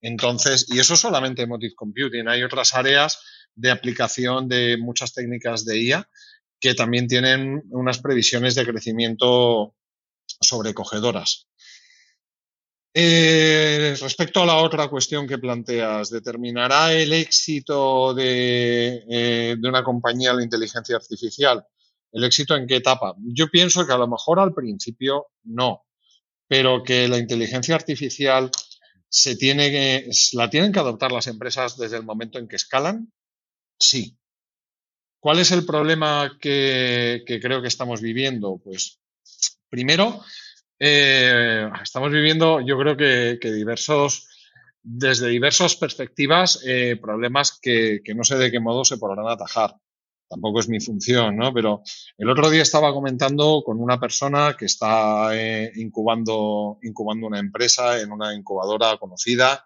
Entonces, 0.00 0.66
y 0.68 0.80
eso 0.80 0.96
solamente 0.96 1.42
Emotive 1.42 1.74
Computing. 1.74 2.28
Hay 2.28 2.42
otras 2.42 2.74
áreas 2.74 3.20
de 3.54 3.70
aplicación 3.70 4.48
de 4.48 4.76
muchas 4.78 5.12
técnicas 5.12 5.64
de 5.64 5.80
IA 5.80 6.08
que 6.60 6.74
también 6.74 7.08
tienen 7.08 7.62
unas 7.70 7.98
previsiones 7.98 8.54
de 8.54 8.66
crecimiento 8.66 9.74
sobrecogedoras. 10.40 11.48
Eh, 12.94 13.96
respecto 14.00 14.42
a 14.42 14.46
la 14.46 14.56
otra 14.56 14.88
cuestión 14.88 15.26
que 15.26 15.38
planteas, 15.38 16.10
¿determinará 16.10 16.92
el 16.92 17.12
éxito 17.12 18.12
de, 18.12 19.04
eh, 19.08 19.56
de, 19.58 19.68
una 19.68 19.82
compañía 19.82 20.34
la 20.34 20.42
inteligencia 20.42 20.96
artificial? 20.96 21.64
¿El 22.12 22.24
éxito 22.24 22.54
en 22.54 22.66
qué 22.66 22.76
etapa? 22.76 23.14
Yo 23.18 23.48
pienso 23.48 23.86
que 23.86 23.92
a 23.92 23.98
lo 23.98 24.08
mejor 24.08 24.38
al 24.38 24.52
principio 24.52 25.28
no, 25.44 25.86
pero 26.46 26.82
que 26.82 27.08
la 27.08 27.16
inteligencia 27.16 27.74
artificial 27.74 28.50
se 29.08 29.36
tiene 29.36 29.70
que, 29.70 30.10
la 30.32 30.48
tienen 30.48 30.72
que 30.72 30.78
adoptar 30.78 31.12
las 31.12 31.26
empresas 31.26 31.76
desde 31.76 31.98
el 31.98 32.02
momento 32.02 32.38
en 32.38 32.48
que 32.48 32.56
escalan, 32.56 33.12
sí. 33.78 34.18
¿Cuál 35.20 35.38
es 35.38 35.50
el 35.50 35.66
problema 35.66 36.38
que, 36.40 37.22
creo 37.26 37.60
que 37.60 37.68
estamos 37.68 38.00
viviendo? 38.00 38.58
Pues 38.64 39.00
primero, 39.68 40.22
eh, 40.84 41.70
estamos 41.80 42.10
viviendo, 42.10 42.60
yo 42.60 42.76
creo 42.76 42.96
que, 42.96 43.38
diversos, 43.52 44.26
desde 44.82 45.28
diversas 45.28 45.76
perspectivas, 45.76 46.60
eh, 46.66 46.98
problemas 47.00 47.56
que, 47.62 48.02
no 48.16 48.24
sé 48.24 48.36
de 48.36 48.50
qué 48.50 48.58
modo 48.58 48.84
se 48.84 48.98
podrán 48.98 49.28
atajar. 49.28 49.76
Tampoco 50.28 50.58
es 50.58 50.68
mi 50.68 50.80
función, 50.80 51.36
¿no? 51.36 51.54
Pero 51.54 51.82
el 52.18 52.28
otro 52.28 52.50
día 52.50 52.62
estaba 52.62 52.92
comentando 52.92 53.62
con 53.64 53.80
una 53.80 54.00
persona 54.00 54.56
que 54.58 54.64
está 54.64 55.30
eh, 55.38 55.70
incubando, 55.76 56.80
incubando 56.82 57.28
una 57.28 57.38
empresa 57.38 58.00
en 58.00 58.10
una 58.10 58.34
incubadora 58.34 58.96
conocida 58.96 59.64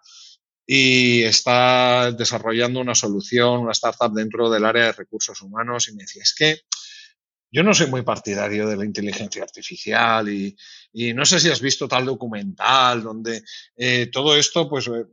y 0.67 1.23
está 1.23 2.11
desarrollando 2.11 2.79
una 2.79 2.93
solución, 2.93 3.61
una 3.61 3.71
startup 3.71 4.13
dentro 4.13 4.51
del 4.51 4.65
área 4.65 4.85
de 4.85 4.91
recursos 4.91 5.41
humanos 5.41 5.87
y 5.87 5.95
me 5.95 6.03
decía, 6.03 6.21
es 6.21 6.35
que 6.35 6.59
yo 7.51 7.63
no 7.63 7.73
soy 7.73 7.87
muy 7.87 8.01
partidario 8.01 8.67
de 8.67 8.77
la 8.77 8.85
inteligencia 8.85 9.43
artificial 9.43 10.27
y, 10.29 10.55
no 11.13 11.25
sé 11.25 11.39
si 11.39 11.49
has 11.49 11.61
visto 11.61 11.87
tal 11.87 12.05
documental 12.05 13.03
donde 13.03 13.43
eh, 13.75 14.09
todo 14.11 14.35
esto, 14.35 14.67
pues 14.67 14.87
eh, 14.87 15.05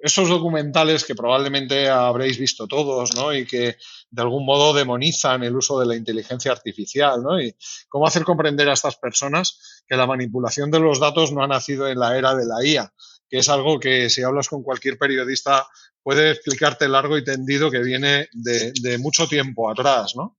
esos 0.00 0.28
documentales 0.28 1.04
que 1.04 1.14
probablemente 1.14 1.88
habréis 1.88 2.38
visto 2.38 2.66
todos, 2.66 3.14
¿no? 3.14 3.34
Y 3.34 3.46
que 3.46 3.76
de 4.10 4.22
algún 4.22 4.44
modo 4.44 4.74
demonizan 4.74 5.44
el 5.44 5.56
uso 5.56 5.78
de 5.78 5.86
la 5.86 5.96
inteligencia 5.96 6.52
artificial, 6.52 7.22
¿no? 7.22 7.40
Y 7.40 7.54
cómo 7.88 8.06
hacer 8.06 8.24
comprender 8.24 8.68
a 8.68 8.74
estas 8.74 8.96
personas 8.96 9.84
que 9.86 9.96
la 9.96 10.06
manipulación 10.06 10.70
de 10.70 10.80
los 10.80 11.00
datos 11.00 11.32
no 11.32 11.42
ha 11.42 11.48
nacido 11.48 11.88
en 11.88 11.98
la 11.98 12.16
era 12.16 12.34
de 12.34 12.46
la 12.46 12.64
IA, 12.64 12.92
que 13.28 13.38
es 13.38 13.48
algo 13.48 13.78
que 13.78 14.10
si 14.10 14.22
hablas 14.22 14.48
con 14.48 14.62
cualquier 14.62 14.98
periodista 14.98 15.66
puede 16.02 16.30
explicarte 16.32 16.88
largo 16.88 17.16
y 17.16 17.24
tendido 17.24 17.70
que 17.70 17.80
viene 17.82 18.28
de, 18.32 18.72
de 18.80 18.98
mucho 18.98 19.26
tiempo 19.26 19.70
atrás, 19.70 20.14
¿no? 20.16 20.36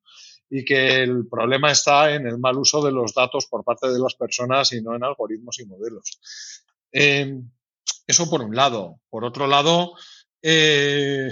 Y 0.49 0.63
que 0.63 1.03
el 1.03 1.27
problema 1.27 1.71
está 1.71 2.13
en 2.13 2.27
el 2.27 2.38
mal 2.38 2.57
uso 2.57 2.83
de 2.83 2.91
los 2.91 3.13
datos 3.13 3.47
por 3.47 3.63
parte 3.63 3.89
de 3.89 3.99
las 3.99 4.15
personas 4.15 4.71
y 4.71 4.81
no 4.81 4.95
en 4.95 5.03
algoritmos 5.03 5.60
y 5.60 5.65
modelos. 5.65 6.19
Eh, 6.91 7.39
eso 8.05 8.29
por 8.29 8.41
un 8.41 8.55
lado. 8.55 9.01
Por 9.10 9.25
otro 9.25 9.47
lado, 9.47 9.93
eh, 10.41 11.31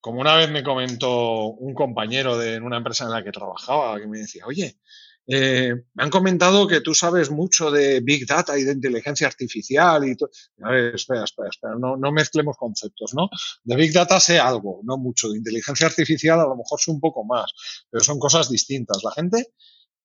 como 0.00 0.20
una 0.20 0.34
vez 0.34 0.50
me 0.50 0.64
comentó 0.64 1.44
un 1.46 1.74
compañero 1.74 2.36
de 2.36 2.58
una 2.60 2.78
empresa 2.78 3.04
en 3.04 3.12
la 3.12 3.22
que 3.22 3.30
trabajaba, 3.30 4.00
que 4.00 4.08
me 4.08 4.18
decía, 4.18 4.44
oye, 4.46 4.78
eh, 5.26 5.74
me 5.94 6.02
han 6.02 6.10
comentado 6.10 6.66
que 6.66 6.80
tú 6.80 6.94
sabes 6.94 7.30
mucho 7.30 7.70
de 7.70 8.00
Big 8.00 8.26
Data 8.26 8.58
y 8.58 8.64
de 8.64 8.72
inteligencia 8.72 9.26
artificial 9.26 10.04
y 10.04 10.16
A 10.62 10.70
ver, 10.70 10.94
espera, 10.94 11.24
espera, 11.24 11.48
espera, 11.48 11.74
no, 11.78 12.12
mezclemos 12.12 12.56
conceptos, 12.56 13.14
¿no? 13.14 13.28
De 13.62 13.76
Big 13.76 13.92
Data 13.92 14.18
sé 14.18 14.38
algo, 14.38 14.80
no 14.84 14.98
mucho. 14.98 15.28
De 15.28 15.38
inteligencia 15.38 15.86
artificial 15.86 16.40
a 16.40 16.44
lo 16.44 16.56
mejor 16.56 16.80
sé 16.80 16.90
un 16.90 17.00
poco 17.00 17.24
más, 17.24 17.52
pero 17.90 18.02
son 18.02 18.18
cosas 18.18 18.48
distintas. 18.50 19.02
La 19.04 19.12
gente 19.12 19.52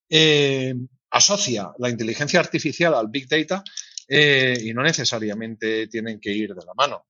eh, 0.09 0.75
asocia 1.09 1.71
la 1.79 1.89
inteligencia 1.89 2.39
artificial 2.39 2.93
al 2.93 3.07
Big 3.07 3.27
Data 3.27 3.63
eh, 4.07 4.57
y 4.63 4.73
no 4.73 4.83
necesariamente 4.83 5.87
tienen 5.87 6.19
que 6.19 6.31
ir 6.31 6.53
de 6.53 6.65
la 6.65 6.73
mano. 6.75 7.07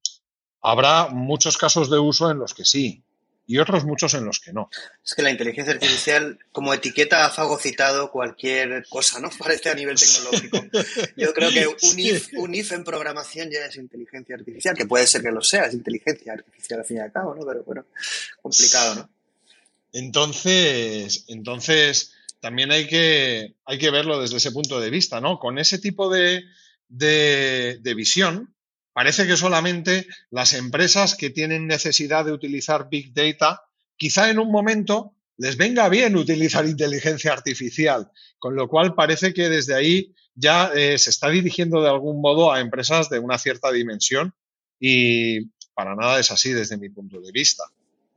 Habrá 0.62 1.10
muchos 1.10 1.58
casos 1.58 1.90
de 1.90 2.00
uso 2.00 2.32
en 2.32 2.40
los 2.40 2.54
que 2.54 2.66
sí, 2.66 3.04
y 3.50 3.60
otros 3.60 3.86
muchos 3.86 4.14
en 4.14 4.26
los 4.26 4.40
que 4.42 4.52
no. 4.52 4.70
Es 5.04 5.16
que 5.16 5.22
la 5.22 5.32
inteligencia 5.32 5.74
artificial, 5.74 6.38
como 6.52 6.74
etiqueta, 6.74 7.26
ha 7.26 7.30
fagocitado 7.30 8.12
cualquier 8.12 8.86
cosa, 8.90 9.22
¿no? 9.22 9.30
Parece 9.40 9.70
a 9.70 9.74
nivel 9.74 9.98
tecnológico. 9.98 10.66
Yo 11.16 11.34
creo 11.34 11.50
que 11.50 11.66
un 11.68 12.00
if, 12.00 12.28
un 12.34 12.54
if 12.54 12.74
en 12.74 12.84
programación 12.84 13.50
ya 13.50 13.66
es 13.66 13.78
inteligencia 13.78 14.36
artificial, 14.36 14.76
que 14.76 14.86
puede 14.86 15.08
ser 15.08 15.22
que 15.22 15.32
lo 15.32 15.42
sea, 15.42 15.66
es 15.66 15.74
inteligencia 15.74 16.34
artificial 16.34 16.82
al 16.82 16.86
fin 16.86 16.98
y 16.98 17.00
al 17.00 17.12
cabo, 17.14 17.34
¿no? 17.34 17.46
Pero 17.46 17.64
bueno, 17.64 17.86
complicado, 18.42 18.96
¿no? 18.96 19.10
Entonces, 19.94 21.24
entonces 21.30 22.12
también 22.42 22.72
hay 22.72 22.86
que, 22.86 23.56
hay 23.66 23.78
que 23.78 23.90
verlo 23.90 24.20
desde 24.20 24.38
ese 24.38 24.52
punto 24.52 24.82
de 24.82 24.90
vista, 24.90 25.22
¿no? 25.22 25.40
Con 25.40 25.58
ese 25.58 25.80
tipo 25.80 26.10
de, 26.10 26.44
de, 26.90 27.80
de 27.82 27.94
visión, 27.96 28.54
Parece 28.98 29.28
que 29.28 29.38
solamente 29.38 30.08
las 30.32 30.56
empresas 30.56 31.14
que 31.14 31.30
tienen 31.30 31.68
necesidad 31.68 32.26
de 32.26 32.32
utilizar 32.32 32.90
Big 32.90 33.14
Data, 33.14 33.62
quizá 33.96 34.32
en 34.32 34.40
un 34.40 34.52
momento 34.52 35.14
les 35.38 35.56
venga 35.56 35.88
bien 35.88 36.16
utilizar 36.16 36.66
inteligencia 36.66 37.32
artificial, 37.32 38.10
con 38.40 38.56
lo 38.56 38.68
cual 38.68 38.96
parece 38.96 39.36
que 39.36 39.50
desde 39.50 39.76
ahí 39.76 40.16
ya 40.34 40.72
eh, 40.74 40.98
se 40.98 41.12
está 41.12 41.30
dirigiendo 41.30 41.80
de 41.84 41.90
algún 41.90 42.20
modo 42.22 42.52
a 42.52 42.60
empresas 42.60 43.08
de 43.12 43.20
una 43.20 43.38
cierta 43.38 43.72
dimensión 43.72 44.34
y 44.80 45.46
para 45.76 45.96
nada 45.96 46.20
es 46.20 46.32
así 46.32 46.52
desde 46.52 46.78
mi 46.78 46.90
punto 46.90 47.22
de 47.22 47.32
vista. 47.32 47.66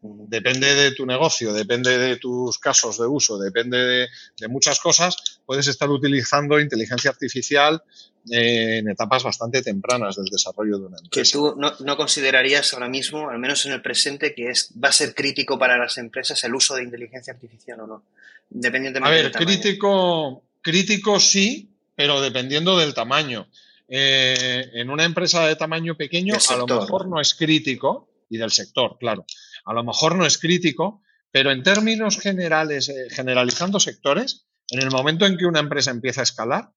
Depende 0.03 0.75
de 0.75 0.93
tu 0.93 1.05
negocio, 1.05 1.53
depende 1.53 1.99
de 1.99 2.17
tus 2.17 2.59
casos 2.59 2.97
de 2.97 3.07
uso, 3.07 3.39
depende 3.39 4.09
de, 4.39 4.49
muchas 4.49 4.81
cosas. 4.81 5.15
Puedes 5.45 5.67
estar 5.67 5.91
utilizando 5.91 6.59
inteligencia 6.59 7.11
artificial 7.11 7.83
eh, 8.31 8.79
en 8.79 8.89
etapas 8.89 9.23
bastante 9.23 9.61
tempranas 9.61 10.17
del 10.17 10.25
desarrollo 10.27 10.79
de 10.79 10.87
una 10.87 10.97
empresa. 10.97 11.11
Que 11.11 11.31
tú 11.31 11.55
no, 11.85 11.97
considerarías 11.99 12.73
ahora 12.73 12.89
mismo, 12.89 13.29
al 13.29 13.39
menos 13.39 13.67
en 13.67 13.73
el 13.73 13.83
presente, 13.83 14.35
que 14.35 14.49
es, 14.49 14.73
va 14.83 14.89
a 14.89 14.93
ser 14.93 15.15
crítico 15.15 15.59
para 15.59 15.77
las 15.77 15.99
empresas 15.99 16.43
el 16.45 16.55
uso 16.55 16.77
de 16.77 16.85
inteligencia 16.85 17.35
artificial 17.35 17.81
o 17.81 17.87
no. 17.87 18.03
Dependientemente 18.49 19.19
a 19.19 19.23
ver, 19.23 19.33
crítico, 19.33 20.45
crítico 20.63 21.21
sí, 21.21 21.69
pero 21.95 22.23
dependiendo 22.23 22.79
del 22.79 22.95
tamaño. 22.95 23.49
Eh, 23.87 24.71
en 24.73 24.89
una 24.89 25.05
empresa 25.05 25.47
de 25.47 25.57
tamaño 25.57 25.95
pequeño, 25.95 26.37
a 26.49 26.57
lo 26.57 26.67
mejor 26.67 27.07
no 27.07 27.21
es 27.21 27.35
crítico, 27.35 28.09
y 28.31 28.39
del 28.39 28.51
sector, 28.51 28.97
claro 28.99 29.27
a 29.71 29.73
lo 29.73 29.85
mejor 29.85 30.17
no 30.17 30.27
es 30.27 30.37
crítico, 30.37 31.01
pero 31.31 31.53
en 31.53 31.63
términos 31.63 32.19
generales, 32.19 32.89
eh, 32.89 33.07
generalizando 33.09 33.79
sectores, 33.79 34.45
en 34.69 34.81
el 34.81 34.91
momento 34.91 35.27
en 35.27 35.39
que 35.39 35.47
una 35.47 35.61
empresa 35.61 35.93
empieza 35.93 36.23
a 36.23 36.25
escalar, 36.25 36.73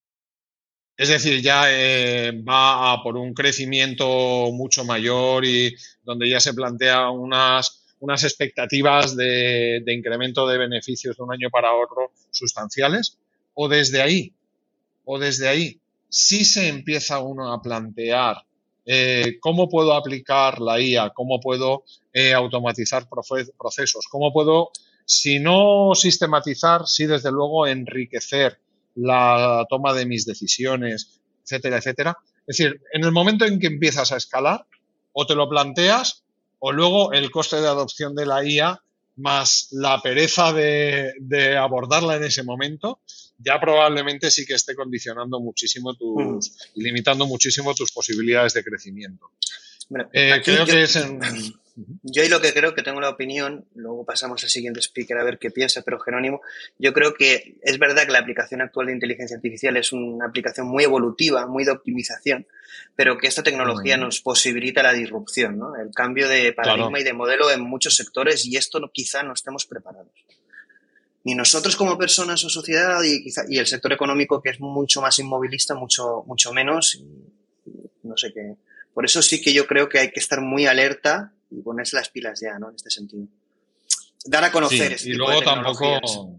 es 0.95 1.09
decir, 1.09 1.41
ya 1.41 1.63
eh, 1.71 2.31
va 2.47 3.01
por 3.01 3.17
un 3.17 3.33
crecimiento 3.33 4.51
mucho 4.51 4.85
mayor 4.85 5.43
y 5.43 5.75
donde 6.03 6.29
ya 6.29 6.39
se 6.39 6.53
plantea 6.53 7.09
unas, 7.09 7.83
unas 7.97 8.23
expectativas 8.25 9.15
de, 9.15 9.83
incremento 9.87 10.47
de 10.47 10.59
beneficios 10.59 11.17
de 11.17 11.23
un 11.23 11.33
año 11.33 11.49
para 11.49 11.73
otro 11.73 12.11
sustanciales, 12.29 13.17
o 13.55 13.67
desde 13.67 14.03
ahí, 14.03 14.35
o 15.03 15.17
desde 15.17 15.47
ahí, 15.47 15.81
sí 16.09 16.45
se 16.45 16.67
empieza 16.67 17.17
uno 17.17 17.51
a 17.51 17.59
plantear 17.59 18.45
eh, 18.85 19.37
cómo 19.39 19.69
puedo 19.69 19.93
aplicar 19.93 20.59
la 20.59 20.79
IA, 20.79 21.11
cómo 21.11 21.39
puedo 21.39 21.83
eh, 22.13 22.33
automatizar 22.33 23.07
procesos, 23.09 24.07
cómo 24.09 24.31
puedo, 24.33 24.71
si 25.05 25.39
no 25.39 25.95
sistematizar, 25.95 26.87
sí 26.87 27.05
desde 27.05 27.31
luego 27.31 27.67
enriquecer 27.67 28.59
la 28.95 29.65
toma 29.69 29.93
de 29.93 30.05
mis 30.05 30.25
decisiones, 30.25 31.21
etcétera, 31.43 31.77
etcétera. 31.77 32.17
Es 32.45 32.57
decir, 32.57 32.81
en 32.91 33.03
el 33.03 33.11
momento 33.11 33.45
en 33.45 33.59
que 33.59 33.67
empiezas 33.67 34.11
a 34.11 34.17
escalar, 34.17 34.65
o 35.13 35.25
te 35.25 35.35
lo 35.35 35.47
planteas, 35.49 36.23
o 36.59 36.71
luego 36.71 37.13
el 37.13 37.31
coste 37.31 37.61
de 37.61 37.67
adopción 37.67 38.15
de 38.15 38.25
la 38.25 38.45
IA 38.45 38.81
más 39.15 39.67
la 39.71 40.01
pereza 40.01 40.53
de, 40.53 41.13
de 41.19 41.57
abordarla 41.57 42.15
en 42.15 42.23
ese 42.23 42.43
momento, 42.43 42.99
ya 43.43 43.59
probablemente 43.59 44.31
sí 44.31 44.45
que 44.45 44.53
esté 44.53 44.75
condicionando 44.75 45.39
muchísimo 45.39 45.93
tus 45.95 46.71
y 46.75 46.83
limitando 46.83 47.25
muchísimo 47.25 47.73
tus 47.73 47.91
posibilidades 47.91 48.53
de 48.53 48.63
crecimiento. 48.63 49.31
Eh, 50.13 50.41
creo 50.43 50.65
yo, 50.65 50.73
que 50.73 50.83
es 50.83 50.95
en... 50.95 51.19
Yo 52.03 52.21
ahí 52.21 52.29
lo 52.29 52.39
que 52.39 52.53
creo 52.53 52.75
que 52.75 52.83
tengo 52.83 53.01
la 53.01 53.09
opinión, 53.09 53.65
luego 53.73 54.05
pasamos 54.05 54.43
al 54.43 54.49
siguiente 54.51 54.79
speaker 54.79 55.17
a 55.17 55.23
ver 55.23 55.39
qué 55.39 55.49
piensa, 55.49 55.81
pero 55.81 55.99
Jerónimo, 55.99 56.41
yo 56.77 56.93
creo 56.93 57.15
que 57.15 57.57
es 57.63 57.79
verdad 57.79 58.05
que 58.05 58.11
la 58.11 58.19
aplicación 58.19 58.61
actual 58.61 58.87
de 58.87 58.93
inteligencia 58.93 59.37
artificial 59.37 59.75
es 59.77 59.91
una 59.91 60.27
aplicación 60.27 60.67
muy 60.67 60.83
evolutiva, 60.83 61.47
muy 61.47 61.63
de 61.63 61.71
optimización, 61.71 62.45
pero 62.95 63.17
que 63.17 63.25
esta 63.25 63.41
tecnología 63.41 63.97
nos 63.97 64.21
posibilita 64.21 64.83
la 64.83 64.93
disrupción, 64.93 65.57
¿no? 65.57 65.75
el 65.75 65.89
cambio 65.95 66.29
de 66.29 66.53
paradigma 66.53 66.99
y 66.99 67.03
de 67.03 67.13
modelo 67.13 67.49
en 67.49 67.61
muchos 67.61 67.95
sectores 67.95 68.45
y 68.45 68.55
esto 68.55 68.79
no, 68.79 68.91
quizá 68.91 69.23
no 69.23 69.33
estemos 69.33 69.65
preparados 69.65 70.11
ni 71.23 71.35
nosotros 71.35 71.75
como 71.75 71.97
personas 71.97 72.43
o 72.43 72.49
sociedad 72.49 73.01
y, 73.03 73.23
quizá, 73.23 73.43
y 73.47 73.57
el 73.57 73.67
sector 73.67 73.93
económico 73.93 74.41
que 74.41 74.49
es 74.49 74.59
mucho 74.59 75.01
más 75.01 75.17
inmovilista, 75.19 75.73
mucho, 75.75 76.23
mucho 76.27 76.51
menos. 76.53 77.01
no 78.03 78.17
sé 78.17 78.33
qué. 78.33 78.57
Por 78.93 79.05
eso 79.05 79.21
sí 79.21 79.41
que 79.41 79.53
yo 79.53 79.65
creo 79.65 79.89
que 79.89 79.99
hay 79.99 80.11
que 80.11 80.19
estar 80.19 80.41
muy 80.41 80.65
alerta 80.65 81.33
y 81.49 81.61
ponerse 81.61 81.95
las 81.95 82.09
pilas 82.09 82.39
ya, 82.41 82.59
¿no? 82.59 82.69
En 82.69 82.75
este 82.75 82.89
sentido. 82.89 83.27
Dar 84.25 84.43
a 84.43 84.51
conocer 84.51 84.99
sí, 84.99 85.11
Y 85.11 85.13
luego 85.13 85.41
tampoco, 85.41 86.37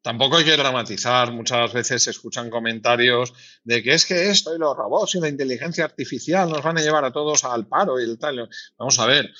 tampoco 0.00 0.36
hay 0.36 0.44
que 0.44 0.56
dramatizar. 0.56 1.32
Muchas 1.32 1.72
veces 1.72 2.02
se 2.02 2.10
escuchan 2.10 2.50
comentarios 2.50 3.34
de 3.64 3.82
que 3.82 3.94
es 3.94 4.06
que 4.06 4.30
esto 4.30 4.54
y 4.54 4.58
los 4.58 4.76
robots 4.76 5.16
y 5.16 5.20
la 5.20 5.28
inteligencia 5.28 5.84
artificial 5.84 6.48
nos 6.48 6.62
van 6.62 6.78
a 6.78 6.82
llevar 6.82 7.04
a 7.04 7.12
todos 7.12 7.44
al 7.44 7.66
paro 7.66 8.00
y 8.00 8.04
el 8.04 8.18
tal. 8.18 8.48
Vamos 8.78 8.98
a 8.98 9.06
ver. 9.06 9.30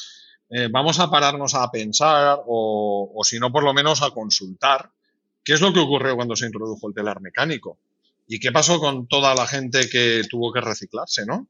Eh, 0.49 0.69
vamos 0.71 1.01
a 1.01 1.11
pararnos 1.11 1.55
a 1.55 1.71
pensar 1.71 2.39
o, 2.47 3.13
o 3.15 3.25
si 3.25 3.39
no, 3.39 3.51
por 3.51 3.65
lo 3.65 3.75
menos 3.75 4.03
a 4.03 4.11
consultar 4.11 4.91
qué 5.43 5.55
es 5.55 5.61
lo 5.61 5.73
que 5.73 5.81
ocurrió 5.81 6.15
cuando 6.17 6.37
se 6.37 6.47
introdujo 6.47 6.89
el 6.89 6.95
telar 6.95 7.21
mecánico 7.21 7.79
y 8.29 8.39
qué 8.39 8.53
pasó 8.53 8.79
con 8.79 9.07
toda 9.07 9.35
la 9.35 9.47
gente 9.47 9.89
que 9.89 10.23
tuvo 10.29 10.53
que 10.53 10.61
reciclarse, 10.61 11.25
¿no? 11.27 11.49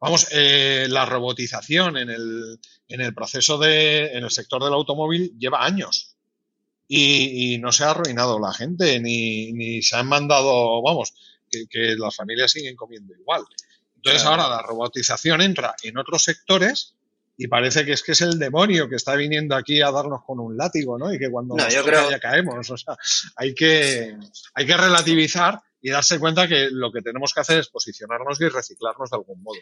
Vamos, 0.00 0.28
eh, 0.32 0.86
la 0.88 1.04
robotización 1.06 1.96
en 1.96 2.10
el, 2.10 2.58
en 2.88 3.00
el 3.00 3.14
proceso 3.14 3.58
de, 3.58 4.12
en 4.12 4.24
el 4.24 4.30
sector 4.30 4.62
del 4.62 4.72
automóvil 4.72 5.36
lleva 5.38 5.64
años 5.64 6.16
y, 6.88 7.54
y 7.54 7.58
no 7.58 7.72
se 7.72 7.84
ha 7.84 7.90
arruinado 7.90 8.38
la 8.38 8.52
gente 8.52 9.00
ni, 9.00 9.52
ni 9.52 9.82
se 9.82 9.96
han 9.96 10.06
mandado, 10.06 10.82
vamos, 10.82 11.14
que, 11.50 11.66
que, 11.68 11.96
las 11.96 12.14
familias 12.14 12.52
siguen 12.52 12.76
comiendo 12.76 13.14
igual. 13.14 13.42
Entonces 13.96 14.24
ahora 14.24 14.48
la 14.48 14.62
robotización 14.62 15.40
entra 15.40 15.74
en 15.82 15.98
otros 15.98 16.22
sectores 16.24 16.96
y 17.36 17.48
parece 17.48 17.84
que 17.84 17.92
es 17.92 18.02
que 18.02 18.12
es 18.12 18.20
el 18.22 18.38
demonio 18.38 18.88
que 18.88 18.96
está 18.96 19.14
viniendo 19.14 19.54
aquí 19.54 19.82
a 19.82 19.90
darnos 19.90 20.24
con 20.24 20.40
un 20.40 20.56
látigo, 20.56 20.98
¿no? 20.98 21.12
Y 21.12 21.18
que 21.18 21.30
cuando 21.30 21.54
nos 21.54 21.72
ya 22.10 22.18
caemos. 22.18 22.70
O 22.70 22.76
sea, 22.76 22.96
hay 23.36 23.54
que, 23.54 24.16
hay 24.54 24.66
que 24.66 24.76
relativizar 24.76 25.60
y 25.80 25.90
darse 25.90 26.18
cuenta 26.18 26.48
que 26.48 26.68
lo 26.70 26.90
que 26.90 27.02
tenemos 27.02 27.34
que 27.34 27.40
hacer 27.40 27.58
es 27.58 27.68
posicionarnos 27.68 28.40
y 28.40 28.48
reciclarnos 28.48 29.10
de 29.10 29.16
algún 29.16 29.42
modo. 29.42 29.58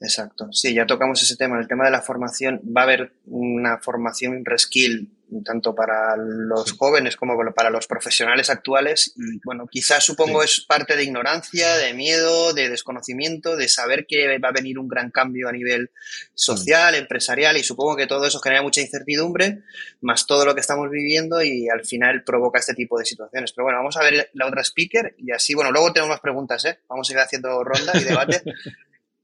Exacto. 0.00 0.48
Sí, 0.52 0.74
ya 0.74 0.86
tocamos 0.86 1.22
ese 1.22 1.36
tema. 1.36 1.58
El 1.58 1.68
tema 1.68 1.84
de 1.86 1.90
la 1.90 2.02
formación, 2.02 2.60
va 2.64 2.82
a 2.82 2.84
haber 2.84 3.12
una 3.26 3.78
formación 3.78 4.44
reskill 4.44 5.10
tanto 5.44 5.74
para 5.74 6.16
los 6.16 6.72
jóvenes 6.72 7.16
como 7.16 7.36
para 7.52 7.70
los 7.70 7.86
profesionales 7.86 8.50
actuales. 8.50 9.12
Y 9.16 9.40
bueno, 9.44 9.66
quizás 9.66 10.04
supongo 10.04 10.42
es 10.42 10.60
parte 10.60 10.96
de 10.96 11.04
ignorancia, 11.04 11.76
de 11.76 11.94
miedo, 11.94 12.52
de 12.52 12.68
desconocimiento, 12.68 13.56
de 13.56 13.68
saber 13.68 14.06
que 14.06 14.38
va 14.38 14.50
a 14.50 14.52
venir 14.52 14.78
un 14.78 14.88
gran 14.88 15.10
cambio 15.10 15.48
a 15.48 15.52
nivel 15.52 15.90
social, 16.34 16.94
empresarial 16.94 17.56
y 17.56 17.64
supongo 17.64 17.96
que 17.96 18.06
todo 18.06 18.24
eso 18.26 18.38
genera 18.38 18.62
mucha 18.62 18.80
incertidumbre, 18.80 19.62
más 20.00 20.26
todo 20.26 20.44
lo 20.44 20.54
que 20.54 20.60
estamos 20.60 20.90
viviendo 20.90 21.42
y 21.42 21.68
al 21.68 21.84
final 21.84 22.22
provoca 22.22 22.60
este 22.60 22.74
tipo 22.74 22.98
de 22.98 23.04
situaciones. 23.04 23.52
Pero 23.52 23.64
bueno, 23.64 23.78
vamos 23.78 23.96
a 23.96 24.02
ver 24.02 24.30
la 24.32 24.46
otra 24.46 24.62
speaker 24.62 25.14
y 25.18 25.32
así, 25.32 25.54
bueno, 25.54 25.72
luego 25.72 25.92
tenemos 25.92 26.10
más 26.10 26.20
preguntas, 26.20 26.64
¿eh? 26.66 26.78
Vamos 26.88 27.08
a 27.10 27.12
ir 27.12 27.18
haciendo 27.18 27.64
ronda 27.64 27.92
y 27.94 28.04
debate. 28.04 28.42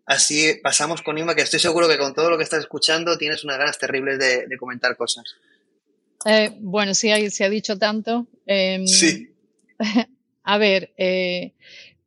Así 0.05 0.55
pasamos 0.63 1.03
con 1.03 1.17
Ima, 1.17 1.35
que 1.35 1.43
estoy 1.43 1.61
seguro 1.61 1.89
que 1.89 1.99
con 1.99 2.15
todo 2.15 2.31
lo 2.31 2.37
que 2.37 2.45
estás 2.45 2.61
escuchando 2.61 3.17
tienes 3.17 3.45
unas 3.45 3.59
ganas 3.59 3.79
terribles 3.79 4.19
de 4.19 4.57
comentar 4.59 4.97
cosas. 4.97 5.37
Eh, 6.25 6.57
bueno, 6.61 6.95
sí, 6.95 7.09
se 7.31 7.45
ha 7.45 7.51
dicho 7.51 7.79
tanto. 7.79 8.27
Em, 8.47 8.87
sí. 8.87 9.29
A 10.45 10.59
ver, 10.59 10.93
eh, 10.97 11.53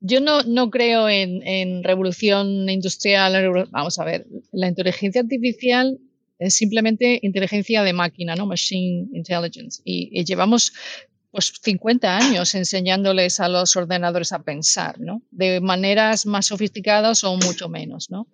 yo 0.02 0.20
no, 0.20 0.44
no 0.44 0.70
creo 0.70 1.08
en, 1.08 1.84
revolución 1.84 2.70
industrial. 2.70 3.68
Vamos 3.72 3.98
a 3.98 4.04
ver, 4.04 4.26
la 4.52 4.68
inteligencia 4.68 5.22
artificial 5.22 5.98
es 6.38 6.54
simplemente 6.54 7.20
inteligencia 7.22 7.82
de 7.82 7.94
máquina, 7.94 8.36
¿no? 8.36 8.46
Machine 8.46 9.08
intelligence. 9.14 9.82
y 9.86 10.26
llevamos 10.26 10.74
pues 11.36 11.52
50 11.62 12.18
años 12.18 12.56
enseñándoles 12.56 13.42
a 13.42 13.50
los 13.50 13.76
ordenadores 13.76 14.32
a 14.32 14.40
pensar, 14.44 15.02
¿no? 15.02 15.22
De 15.32 15.60
maneras 15.60 16.26
más 16.26 16.46
sofisticadas 16.46 17.26
o 17.26 17.36
mucho 17.36 17.68
menos, 17.68 18.10
¿no? 18.10 18.30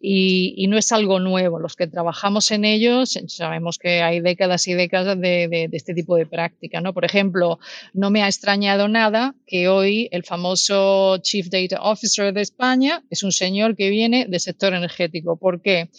Y, 0.00 0.66
no 0.66 0.78
es 0.78 0.90
algo 0.90 1.20
nuevo. 1.20 1.58
Los 1.58 1.76
que 1.76 1.86
trabajamos 1.86 2.50
en 2.50 2.64
ellos 2.64 3.18
sabemos 3.28 3.78
que 3.78 4.00
hay 4.00 4.20
décadas 4.20 4.66
y 4.68 4.72
décadas 4.72 5.20
de, 5.20 5.68
este 5.70 5.92
tipo 5.92 6.16
de 6.16 6.24
práctica, 6.24 6.80
¿no? 6.80 6.94
Por 6.94 7.04
ejemplo, 7.04 7.58
no 7.92 8.10
me 8.10 8.22
ha 8.22 8.26
extrañado 8.26 8.88
nada 8.88 9.34
que 9.46 9.68
hoy 9.68 10.08
el 10.10 10.24
famoso 10.24 11.18
Chief 11.18 11.48
Data 11.50 11.82
Officer 11.82 12.32
de 12.32 12.40
España 12.40 13.04
es 13.10 13.22
un 13.22 13.32
señor 13.32 13.76
que 13.76 13.90
viene 13.90 14.24
del 14.26 14.40
sector 14.40 14.72
energético. 14.72 15.36
¿Por 15.36 15.60
qué? 15.60 15.90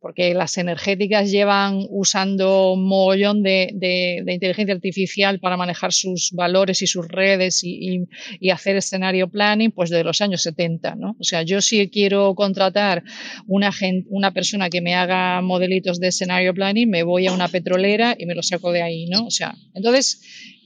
Porque 0.00 0.32
las 0.32 0.56
energéticas 0.56 1.30
llevan 1.30 1.86
usando 1.90 2.72
un 2.72 2.88
mogollón 2.88 3.42
de, 3.42 3.70
de 3.74 4.32
inteligencia 4.32 4.74
artificial 4.74 5.40
para 5.40 5.58
manejar 5.58 5.92
su 5.92 6.05
sus 6.06 6.30
valores 6.32 6.82
y 6.82 6.86
sus 6.86 7.08
redes 7.08 7.62
y, 7.64 8.06
hacer 8.50 8.76
escenario 8.76 9.28
planning, 9.28 9.72
pues 9.72 9.90
de 9.90 10.04
los 10.04 10.20
años 10.20 10.42
70, 10.42 10.94
¿no? 10.94 11.16
O 11.18 11.24
sea, 11.24 11.42
yo 11.42 11.60
si 11.60 11.88
quiero 11.88 12.34
contratar 12.34 13.02
una, 13.46 13.70
una 14.08 14.32
persona 14.32 14.70
que 14.70 14.80
me 14.80 14.94
haga 14.94 15.42
modelitos 15.42 15.98
de 15.98 16.08
escenario 16.08 16.54
planning, 16.54 16.88
me 16.88 17.02
voy 17.02 17.26
a 17.26 17.32
una 17.32 17.48
petrolera 17.48 18.14
y 18.18 18.26
me 18.26 18.34
lo 18.34 18.42
saco 18.42 18.72
de 18.72 18.82
ahí, 18.82 19.06
¿no? 19.06 19.26
O 19.26 19.30
sea, 19.30 19.54
entonces, 19.74 20.22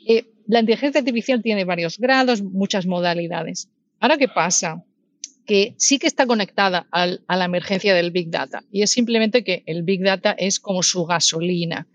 eh, 0.07 0.25
la 0.47 0.61
inteligencia 0.61 1.01
artificial 1.01 1.43
tiene 1.43 1.65
varios 1.65 1.99
grados, 1.99 2.43
muchas 2.43 2.87
modalidades. 2.87 3.71
Ahora, 3.99 4.19
¿qué 4.19 4.29
pasa? 4.29 4.85
que 5.47 5.75
sí 5.79 5.99
que 5.99 6.07
está 6.07 6.27
conectada 6.27 6.87
a 6.93 7.37
la 7.37 7.45
emergencia 7.45 7.93
del 7.93 8.13
Big 8.13 8.31
Data 8.31 8.63
y 8.71 8.83
es 8.83 8.91
simplemente 8.91 9.43
que 9.43 9.65
el 9.67 9.83
Big 9.83 10.01
Data 10.01 10.31
es 10.39 10.61
como 10.61 10.85
su 10.85 11.05
gasolina. 11.07 11.89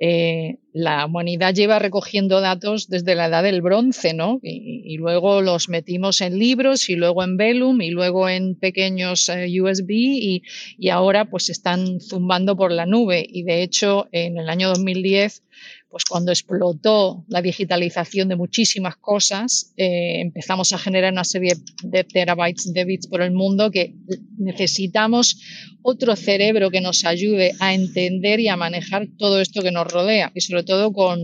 Eh, 0.00 0.58
la 0.72 1.06
humanidad 1.06 1.54
lleva 1.54 1.80
recogiendo 1.80 2.40
datos 2.40 2.88
desde 2.88 3.16
la 3.16 3.26
edad 3.26 3.42
del 3.42 3.62
bronce, 3.62 4.14
¿no? 4.14 4.38
Y, 4.42 4.96
luego 4.96 5.42
los 5.42 5.68
metimos 5.68 6.20
en 6.20 6.38
libros 6.38 6.88
y 6.88 6.94
luego 6.94 7.24
en 7.24 7.36
Vellum 7.36 7.80
y 7.80 7.90
luego 7.90 8.28
en 8.28 8.54
pequeños 8.54 9.28
eh, 9.28 9.48
USB 9.60 9.90
y, 9.90 10.42
y, 10.78 10.88
ahora 10.90 11.24
pues 11.24 11.48
están 11.48 12.00
zumbando 12.00 12.56
por 12.56 12.70
la 12.70 12.86
nube. 12.86 13.26
Y 13.28 13.42
de 13.42 13.62
hecho, 13.62 14.08
en 14.12 14.38
el 14.38 14.48
año 14.48 14.68
2010 14.68 15.42
pues 15.90 16.04
cuando 16.04 16.32
explotó 16.32 17.24
la 17.28 17.40
digitalización 17.40 18.28
de 18.28 18.36
muchísimas 18.36 18.96
cosas, 18.96 19.72
eh, 19.76 20.20
empezamos 20.20 20.72
a 20.72 20.78
generar 20.78 21.12
una 21.12 21.24
serie 21.24 21.54
de 21.82 22.04
terabytes 22.04 22.72
de 22.72 22.84
bits 22.84 23.06
por 23.06 23.22
el 23.22 23.32
mundo 23.32 23.70
que 23.70 23.94
necesitamos 24.36 25.40
otro 25.82 26.14
cerebro 26.16 26.70
que 26.70 26.82
nos 26.82 27.04
ayude 27.04 27.52
a 27.60 27.72
entender 27.72 28.40
y 28.40 28.48
a 28.48 28.56
manejar 28.56 29.08
todo 29.16 29.40
esto 29.40 29.62
que 29.62 29.70
nos 29.70 29.90
rodea 29.90 30.30
y 30.34 30.42
sobre 30.42 30.64
todo 30.64 30.92
con 30.92 31.20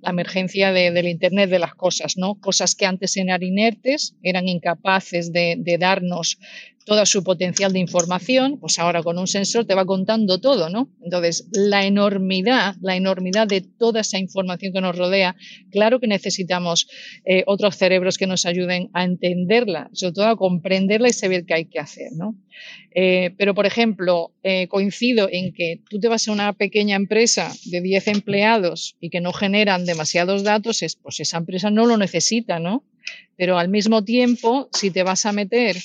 la 0.00 0.10
emergencia 0.10 0.72
del 0.72 1.06
Internet 1.06 1.50
de 1.50 1.60
las 1.60 1.74
cosas, 1.74 2.16
¿no? 2.16 2.34
Cosas 2.40 2.74
que 2.74 2.86
antes 2.86 3.16
eran 3.16 3.42
inertes, 3.42 4.16
eran 4.22 4.48
incapaces 4.48 5.32
de, 5.32 5.56
de 5.58 5.78
darnos 5.78 6.38
toda 6.88 7.04
su 7.04 7.22
potencial 7.22 7.70
de 7.74 7.80
información, 7.80 8.58
pues 8.58 8.78
ahora 8.78 9.02
con 9.02 9.18
un 9.18 9.26
sensor 9.26 9.66
te 9.66 9.74
va 9.74 9.84
contando 9.84 10.40
todo, 10.40 10.70
¿no? 10.70 10.88
Entonces, 11.04 11.46
la 11.52 11.84
enormidad, 11.84 12.76
la 12.80 12.96
enormidad 12.96 13.46
de 13.46 13.60
toda 13.60 14.00
esa 14.00 14.18
información 14.18 14.72
que 14.72 14.80
nos 14.80 14.96
rodea, 14.96 15.36
claro 15.70 16.00
que 16.00 16.06
necesitamos 16.06 16.88
eh, 17.26 17.44
otros 17.46 17.76
cerebros 17.76 18.16
que 18.16 18.26
nos 18.26 18.46
ayuden 18.46 18.88
a 18.94 19.04
entenderla, 19.04 19.90
sobre 19.92 20.14
todo 20.14 20.28
a 20.28 20.36
comprenderla 20.36 21.10
y 21.10 21.12
saber 21.12 21.44
qué 21.44 21.54
hay 21.54 21.64
que 21.66 21.78
hacer, 21.78 22.12
¿no? 22.16 22.34
Eh, 22.94 23.34
pero, 23.36 23.54
por 23.54 23.66
ejemplo, 23.66 24.32
eh, 24.42 24.66
coincido 24.68 25.28
en 25.30 25.52
que 25.52 25.82
tú 25.90 26.00
te 26.00 26.08
vas 26.08 26.26
a 26.26 26.32
una 26.32 26.54
pequeña 26.54 26.96
empresa 26.96 27.52
de 27.66 27.82
10 27.82 28.08
empleados 28.08 28.96
y 28.98 29.10
que 29.10 29.20
no 29.20 29.34
generan 29.34 29.84
demasiados 29.84 30.42
datos, 30.42 30.82
es, 30.82 30.96
pues 30.96 31.20
esa 31.20 31.36
empresa 31.36 31.70
no 31.70 31.84
lo 31.84 31.98
necesita, 31.98 32.58
¿no? 32.58 32.82
Pero 33.36 33.58
al 33.58 33.68
mismo 33.68 34.04
tiempo, 34.04 34.68
si 34.72 34.90
te 34.90 35.02
vas 35.02 35.24
a 35.26 35.32
meter 35.32 35.76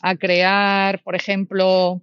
a 0.00 0.16
crear, 0.16 1.02
por 1.02 1.16
ejemplo, 1.16 2.00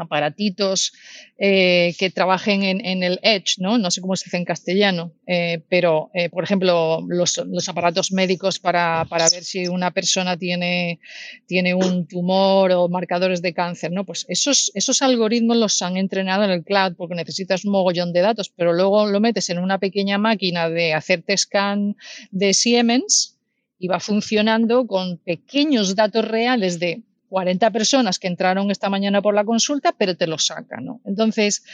aparatitos 0.00 0.92
eh, 1.38 1.94
que 1.98 2.10
trabajen 2.10 2.62
en, 2.62 3.02
el 3.02 3.18
edge, 3.22 3.58
¿no? 3.58 3.78
No 3.78 3.90
sé 3.90 4.00
cómo 4.00 4.16
se 4.16 4.24
dice 4.24 4.36
en 4.36 4.44
castellano, 4.44 5.12
eh, 5.26 5.62
pero, 5.68 6.10
eh, 6.14 6.28
por 6.28 6.44
ejemplo, 6.44 7.00
los, 7.08 7.38
aparatos 7.68 8.12
médicos 8.12 8.58
para, 8.58 9.04
ver 9.10 9.44
si 9.44 9.66
una 9.68 9.90
persona 9.90 10.36
tiene, 10.36 11.00
tiene 11.46 11.74
un 11.74 12.06
tumor 12.06 12.72
o 12.72 12.88
marcadores 12.88 13.42
de 13.42 13.54
cáncer, 13.54 13.92
¿no? 13.92 14.04
Pues 14.04 14.26
esos, 14.28 14.70
esos 14.74 15.02
algoritmos 15.02 15.56
los 15.56 15.80
han 15.82 15.96
entrenado 15.96 16.44
en 16.44 16.50
el 16.50 16.64
cloud 16.64 16.94
porque 16.96 17.14
necesitas 17.14 17.64
un 17.64 17.72
mogollón 17.72 18.12
de 18.12 18.20
datos, 18.20 18.50
pero 18.54 18.72
luego 18.72 19.06
lo 19.06 19.20
metes 19.20 19.48
en 19.50 19.58
una 19.58 19.78
pequeña 19.78 20.18
máquina 20.18 20.68
de 20.68 20.94
hacerte 20.94 21.36
scan 21.36 21.96
de 22.30 22.54
Siemens 22.54 23.39
y 23.80 23.88
va 23.88 23.98
funcionando 23.98 24.86
con 24.86 25.16
pequeños 25.16 25.96
datos 25.96 26.28
reales 26.28 26.78
de 26.78 27.02
40 27.30 27.70
personas 27.70 28.18
que 28.18 28.28
entraron 28.28 28.70
esta 28.70 28.90
mañana 28.90 29.22
por 29.22 29.34
la 29.34 29.44
consulta, 29.44 29.94
pero 29.96 30.16
te 30.16 30.26
lo 30.26 30.36
saca, 30.36 30.80
¿no? 30.80 31.00
Entonces, 31.04 31.64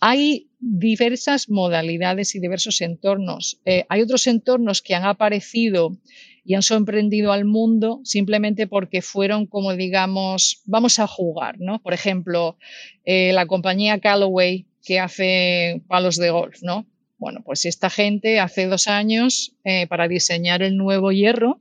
hay 0.00 0.48
diversas 0.58 1.50
modalidades 1.50 2.34
y 2.34 2.40
diversos 2.40 2.80
entornos. 2.80 3.60
Eh, 3.66 3.84
hay 3.88 4.02
otros 4.02 4.26
entornos 4.26 4.80
que 4.80 4.94
han 4.94 5.04
aparecido 5.04 5.98
y 6.44 6.54
han 6.54 6.62
sorprendido 6.62 7.32
al 7.32 7.44
mundo 7.44 8.00
simplemente 8.04 8.66
porque 8.66 9.02
fueron 9.02 9.46
como 9.46 9.74
digamos, 9.74 10.62
vamos 10.64 10.98
a 10.98 11.06
jugar, 11.06 11.56
¿no? 11.58 11.82
Por 11.82 11.92
ejemplo, 11.92 12.56
eh, 13.04 13.32
la 13.34 13.46
compañía 13.46 14.00
Callaway 14.00 14.66
que 14.82 14.98
hace 14.98 15.82
palos 15.88 16.16
de 16.16 16.30
golf, 16.30 16.62
¿no? 16.62 16.86
Bueno, 17.20 17.42
pues 17.44 17.66
esta 17.66 17.90
gente 17.90 18.40
hace 18.40 18.64
dos 18.64 18.88
años, 18.88 19.54
eh, 19.64 19.86
para 19.86 20.08
diseñar 20.08 20.62
el 20.62 20.78
nuevo 20.78 21.12
hierro, 21.12 21.60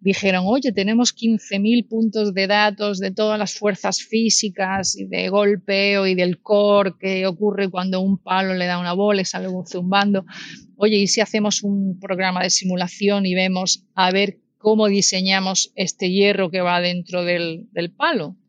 dijeron, 0.00 0.42
oye, 0.48 0.72
tenemos 0.72 1.14
15.000 1.14 1.86
puntos 1.86 2.34
de 2.34 2.48
datos 2.48 2.98
de 2.98 3.12
todas 3.12 3.38
las 3.38 3.54
fuerzas 3.54 4.02
físicas 4.02 4.98
y 4.98 5.04
de 5.04 5.28
golpeo 5.28 6.08
y 6.08 6.16
del 6.16 6.42
core 6.42 6.94
que 6.98 7.24
ocurre 7.28 7.70
cuando 7.70 8.00
un 8.00 8.18
palo 8.18 8.54
le 8.54 8.66
da 8.66 8.80
una 8.80 8.92
bola 8.92 9.22
y 9.22 9.24
sale 9.24 9.46
zumbando. 9.64 10.26
Oye, 10.74 10.96
¿y 10.96 11.06
si 11.06 11.20
hacemos 11.20 11.62
un 11.62 12.00
programa 12.00 12.42
de 12.42 12.50
simulación 12.50 13.26
y 13.26 13.36
vemos 13.36 13.86
a 13.94 14.10
ver 14.10 14.40
cómo 14.58 14.88
diseñamos 14.88 15.70
este 15.76 16.10
hierro 16.10 16.50
que 16.50 16.62
va 16.62 16.80
dentro 16.80 17.24
del, 17.24 17.68
del 17.70 17.92
palo? 17.92 18.39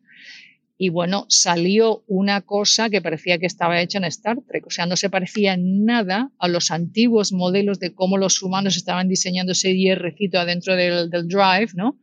Y 0.83 0.89
bueno, 0.89 1.27
salió 1.29 2.03
una 2.07 2.41
cosa 2.41 2.89
que 2.89 3.03
parecía 3.03 3.37
que 3.37 3.45
estaba 3.45 3.79
hecha 3.79 3.99
en 3.99 4.05
Star 4.05 4.37
Trek, 4.47 4.65
o 4.65 4.71
sea, 4.71 4.87
no 4.87 4.97
se 4.97 5.11
parecía 5.11 5.55
nada 5.55 6.31
a 6.39 6.47
los 6.47 6.71
antiguos 6.71 7.33
modelos 7.33 7.79
de 7.79 7.93
cómo 7.93 8.17
los 8.17 8.41
humanos 8.41 8.77
estaban 8.77 9.07
diseñando 9.07 9.51
ese 9.51 9.77
hierrecito 9.77 10.39
adentro 10.39 10.75
del, 10.75 11.11
drive, 11.11 11.69
¿no? 11.75 11.99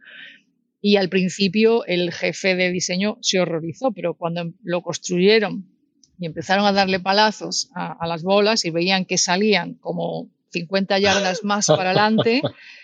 Y 0.80 0.94
al 0.94 1.08
principio 1.08 1.84
el 1.86 2.12
jefe 2.12 2.54
de 2.54 2.70
diseño 2.70 3.18
se 3.20 3.40
horrorizó, 3.40 3.90
pero 3.90 4.14
cuando 4.14 4.54
lo 4.62 4.80
construyeron 4.82 5.66
y 6.16 6.26
empezaron 6.26 6.64
a 6.64 6.70
darle 6.70 7.00
palazos 7.00 7.72
a, 7.74 7.96
a 7.98 8.06
las 8.06 8.22
bolas 8.22 8.64
y 8.64 8.70
veían 8.70 9.06
que 9.06 9.18
salían 9.18 9.74
como 9.74 10.30
50 10.50 11.00
yardas 11.00 11.42
más 11.42 11.66
para 11.66 11.90
adelante, 11.90 12.42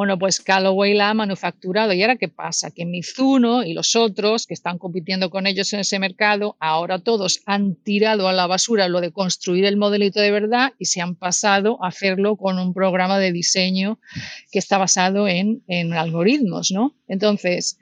Bueno, 0.00 0.18
pues 0.18 0.40
Callaway 0.40 0.94
la 0.94 1.10
ha 1.10 1.14
manufacturado. 1.14 1.92
¿Y 1.92 2.00
ahora 2.00 2.16
qué 2.16 2.28
pasa? 2.28 2.70
Que 2.70 2.86
Mizuno 2.86 3.64
y 3.64 3.74
los 3.74 3.96
otros 3.96 4.46
que 4.46 4.54
están 4.54 4.78
compitiendo 4.78 5.28
con 5.28 5.46
ellos 5.46 5.74
en 5.74 5.80
ese 5.80 5.98
mercado, 5.98 6.56
ahora 6.58 7.00
todos 7.00 7.42
han 7.44 7.74
tirado 7.74 8.26
a 8.26 8.32
la 8.32 8.46
basura 8.46 8.88
lo 8.88 9.02
de 9.02 9.12
construir 9.12 9.66
el 9.66 9.76
modelito 9.76 10.18
de 10.18 10.30
verdad 10.30 10.72
y 10.78 10.86
se 10.86 11.02
han 11.02 11.16
pasado 11.16 11.84
a 11.84 11.88
hacerlo 11.88 12.36
con 12.36 12.58
un 12.58 12.72
programa 12.72 13.18
de 13.18 13.30
diseño 13.30 13.98
que 14.50 14.58
está 14.58 14.78
basado 14.78 15.28
en, 15.28 15.62
algoritmos, 15.92 16.70
¿no? 16.72 16.96
Entonces, 17.06 17.78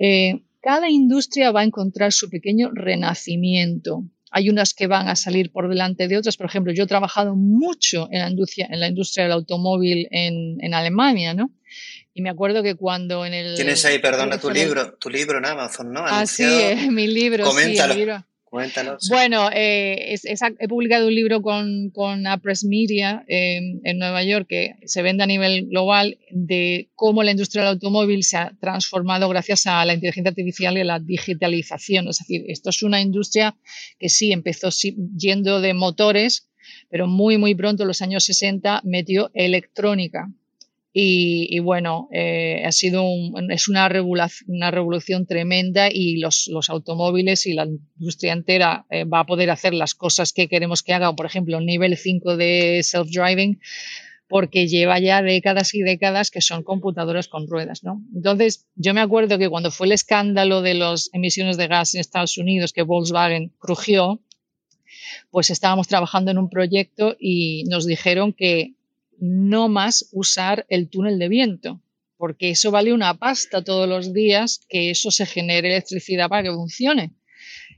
eh, 0.00 0.42
cada 0.60 0.90
industria 0.90 1.52
va 1.52 1.60
a 1.60 1.64
encontrar 1.64 2.10
su 2.10 2.28
pequeño 2.30 2.72
renacimiento. 2.74 4.02
Hay 4.32 4.50
unas 4.50 4.74
que 4.74 4.88
van 4.88 5.06
a 5.06 5.14
salir 5.14 5.52
por 5.52 5.68
delante 5.68 6.08
de 6.08 6.16
otras. 6.16 6.36
Por 6.36 6.46
ejemplo, 6.46 6.72
yo 6.72 6.82
he 6.82 6.88
trabajado 6.88 7.36
mucho 7.36 8.08
en 8.10 8.22
la 8.22 8.30
industria, 8.30 8.66
en 8.72 8.80
la 8.80 8.88
industria 8.88 9.24
del 9.24 9.34
automóvil 9.34 10.08
en, 10.10 10.56
en 10.60 10.74
Alemania, 10.74 11.32
¿no? 11.32 11.52
Y 12.20 12.22
me 12.22 12.28
acuerdo 12.28 12.62
que 12.62 12.74
cuando 12.74 13.24
en 13.24 13.32
el... 13.32 13.54
Tienes 13.54 13.82
ahí, 13.86 13.98
perdona, 13.98 14.38
tu 14.38 14.50
libro, 14.50 14.92
tu 14.98 15.08
libro 15.08 15.38
en 15.38 15.46
Amazon, 15.46 15.90
¿no? 15.90 16.04
Ah, 16.04 16.26
sí, 16.26 16.44
mi 16.90 17.06
libro. 17.06 17.44
Coméntalo. 17.44 17.94
Sí, 17.94 17.98
libro. 17.98 18.26
Cuéntanos. 18.44 19.08
Bueno, 19.08 19.48
eh, 19.50 20.12
es, 20.12 20.26
es, 20.26 20.40
he 20.58 20.68
publicado 20.68 21.06
un 21.06 21.14
libro 21.14 21.40
con, 21.40 21.88
con 21.88 22.24
Press 22.42 22.64
Media 22.64 23.24
eh, 23.26 23.58
en 23.84 23.98
Nueva 23.98 24.22
York 24.22 24.48
que 24.50 24.74
se 24.84 25.00
vende 25.00 25.22
a 25.22 25.26
nivel 25.26 25.68
global 25.68 26.18
de 26.30 26.90
cómo 26.94 27.22
la 27.22 27.30
industria 27.30 27.62
del 27.62 27.70
automóvil 27.70 28.22
se 28.22 28.36
ha 28.36 28.52
transformado 28.60 29.26
gracias 29.30 29.66
a 29.66 29.82
la 29.86 29.94
inteligencia 29.94 30.28
artificial 30.28 30.76
y 30.76 30.82
a 30.82 30.84
la 30.84 30.98
digitalización. 30.98 32.06
Es 32.08 32.18
decir, 32.18 32.44
esto 32.48 32.68
es 32.68 32.82
una 32.82 33.00
industria 33.00 33.56
que 33.98 34.10
sí 34.10 34.30
empezó 34.30 34.68
yendo 35.16 35.62
de 35.62 35.72
motores, 35.72 36.50
pero 36.90 37.06
muy, 37.06 37.38
muy 37.38 37.54
pronto, 37.54 37.84
en 37.84 37.88
los 37.88 38.02
años 38.02 38.24
60, 38.24 38.82
metió 38.84 39.30
electrónica. 39.32 40.28
Y, 40.92 41.60
bueno, 41.60 42.08
eh, 42.12 42.64
ha 42.66 42.72
sido 42.72 43.04
es 43.48 43.68
una 43.68 43.88
una 44.48 44.70
revolución 44.72 45.24
tremenda 45.24 45.88
y 45.88 46.16
los, 46.16 46.48
los, 46.48 46.68
automóviles 46.68 47.46
y 47.46 47.52
la 47.54 47.66
industria 47.66 48.32
entera 48.32 48.86
eh, 48.90 49.04
va 49.04 49.20
a 49.20 49.26
poder 49.26 49.50
hacer 49.50 49.72
las 49.72 49.94
cosas 49.94 50.32
que 50.32 50.48
queremos 50.48 50.82
que 50.82 50.92
haga, 50.92 51.14
por 51.14 51.26
ejemplo, 51.26 51.60
nivel 51.60 51.96
5 51.96 52.36
de 52.36 52.80
self-driving, 52.82 53.60
porque 54.28 54.66
lleva 54.66 54.98
ya 54.98 55.22
décadas 55.22 55.74
y 55.74 55.82
décadas 55.82 56.32
que 56.32 56.40
son 56.40 56.64
computadoras 56.64 57.28
con 57.28 57.46
ruedas, 57.46 57.84
¿no? 57.84 58.02
Entonces, 58.12 58.66
yo 58.74 58.92
me 58.92 59.00
acuerdo 59.00 59.38
que 59.38 59.48
cuando 59.48 59.70
fue 59.70 59.86
el 59.86 59.92
escándalo 59.92 60.60
de 60.60 60.74
las 60.74 61.10
emisiones 61.12 61.56
de 61.56 61.68
gas 61.68 61.94
en 61.94 62.00
Estados 62.00 62.36
Unidos, 62.36 62.72
que 62.72 62.82
Volkswagen 62.82 63.52
crujió, 63.58 64.20
pues 65.30 65.50
estábamos 65.50 65.86
trabajando 65.86 66.32
en 66.32 66.38
un 66.38 66.50
proyecto 66.50 67.16
y 67.18 67.64
nos 67.68 67.86
dijeron 67.86 68.32
que 68.32 68.74
no 69.20 69.68
más 69.68 70.08
usar 70.12 70.66
el 70.68 70.88
túnel 70.88 71.18
de 71.18 71.28
viento, 71.28 71.82
porque 72.16 72.50
eso 72.50 72.70
vale 72.70 72.92
una 72.92 73.18
pasta 73.18 73.62
todos 73.62 73.88
los 73.88 74.12
días 74.12 74.60
que 74.68 74.90
eso 74.90 75.10
se 75.10 75.26
genere 75.26 75.68
electricidad 75.68 76.28
para 76.28 76.42
que 76.42 76.54
funcione. 76.54 77.12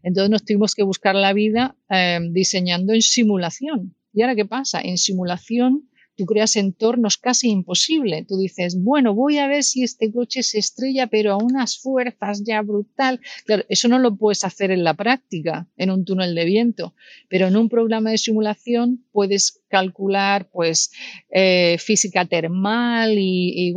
Entonces 0.03 0.31
nos 0.31 0.45
tuvimos 0.45 0.75
que 0.75 0.83
buscar 0.83 1.15
la 1.15 1.33
vida 1.33 1.77
eh, 1.91 2.19
diseñando 2.31 2.93
en 2.93 3.03
simulación. 3.03 3.95
¿Y 4.13 4.23
ahora 4.23 4.35
qué 4.35 4.45
pasa? 4.45 4.81
En 4.81 4.99
simulación 4.99 5.89
tú 6.17 6.27
creas 6.27 6.57
entornos 6.57 7.17
casi 7.17 7.51
imposibles. 7.51 8.27
Tú 8.27 8.39
dices, 8.39 8.77
bueno, 8.79 9.15
voy 9.15 9.39
a 9.39 9.47
ver 9.47 9.65
si 9.65 9.83
este 9.83 10.13
coche 10.13 10.43
se 10.43 10.59
estrella, 10.59 11.07
pero 11.07 11.33
a 11.33 11.37
unas 11.37 11.79
fuerzas 11.79 12.43
ya 12.45 12.63
brutal. 12.63 13.21
Claro, 13.47 13.65
eso 13.69 13.89
no 13.89 13.99
lo 13.99 14.17
puedes 14.17 14.45
hacer 14.45 14.71
en 14.71 14.85
la 14.85 14.95
práctica, 14.95 15.69
en 15.77 15.91
un 15.91 16.05
túnel 16.05 16.35
de 16.35 16.45
viento, 16.45 16.95
pero 17.29 17.49
en 17.49 17.57
un 17.57 17.69
programa 17.69 18.11
de 18.11 18.19
simulación 18.19 19.05
puedes 19.13 19.63
calcular, 19.69 20.51
pues, 20.51 20.91
eh, 21.31 21.77
física 21.79 22.25
termal 22.27 23.15
y, 23.17 23.73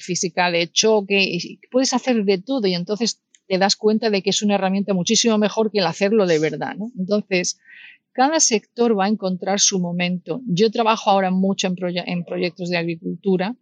física 0.00 0.50
de 0.50 0.70
choque, 0.70 1.38
puedes 1.70 1.92
hacer 1.92 2.24
de 2.24 2.38
todo 2.38 2.66
y 2.66 2.74
entonces 2.74 3.20
te 3.46 3.58
das 3.58 3.76
cuenta 3.76 4.10
de 4.10 4.22
que 4.22 4.30
es 4.30 4.42
una 4.42 4.54
herramienta 4.54 4.94
muchísimo 4.94 5.36
mejor 5.36 5.72
que 5.72 5.80
el 5.80 5.86
hacerlo 5.86 6.26
de 6.26 6.38
verdad, 6.38 6.76
¿no? 6.76 6.92
Entonces, 6.96 7.58
cada 8.12 8.40
sector 8.40 8.98
va 8.98 9.04
a 9.04 9.08
encontrar 9.08 9.60
su 9.60 9.78
momento. 9.78 10.40
Yo 10.46 10.70
trabajo 10.70 11.10
ahora 11.10 11.30
mucho 11.30 11.68
en, 11.68 12.24
proyectos 12.24 12.68
de 12.70 12.76
agricultura 12.76 13.56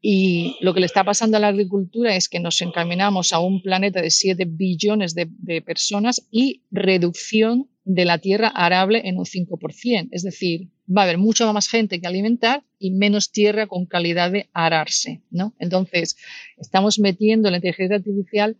y 0.00 0.56
lo 0.60 0.74
que 0.74 0.80
le 0.80 0.86
está 0.86 1.02
pasando 1.02 1.36
a 1.36 1.40
la 1.40 1.48
agricultura 1.48 2.14
es 2.14 2.28
que 2.28 2.40
nos 2.40 2.60
encaminamos 2.60 3.32
a 3.32 3.38
un 3.38 3.62
planeta 3.62 4.02
de 4.02 4.10
7 4.10 4.44
billones 4.46 5.14
de, 5.14 5.62
personas 5.62 6.26
y 6.30 6.62
reducción 6.70 7.68
de 7.84 8.04
la 8.04 8.18
tierra 8.18 8.48
arable 8.48 9.02
en 9.04 9.18
un 9.18 9.24
5%. 9.24 10.08
Es 10.12 10.22
decir, 10.22 10.68
va 10.88 11.02
a 11.02 11.04
haber 11.04 11.18
mucha 11.18 11.50
más 11.52 11.68
gente 11.68 12.00
que 12.00 12.06
alimentar 12.06 12.62
y 12.78 12.90
menos 12.90 13.32
tierra 13.32 13.66
con 13.66 13.86
calidad 13.86 14.30
de 14.30 14.48
ararse. 14.52 15.22
¿no? 15.30 15.54
Entonces, 15.58 16.16
estamos 16.58 16.98
metiendo 16.98 17.50
la 17.50 17.56
inteligencia 17.56 17.96
artificial 17.96 18.56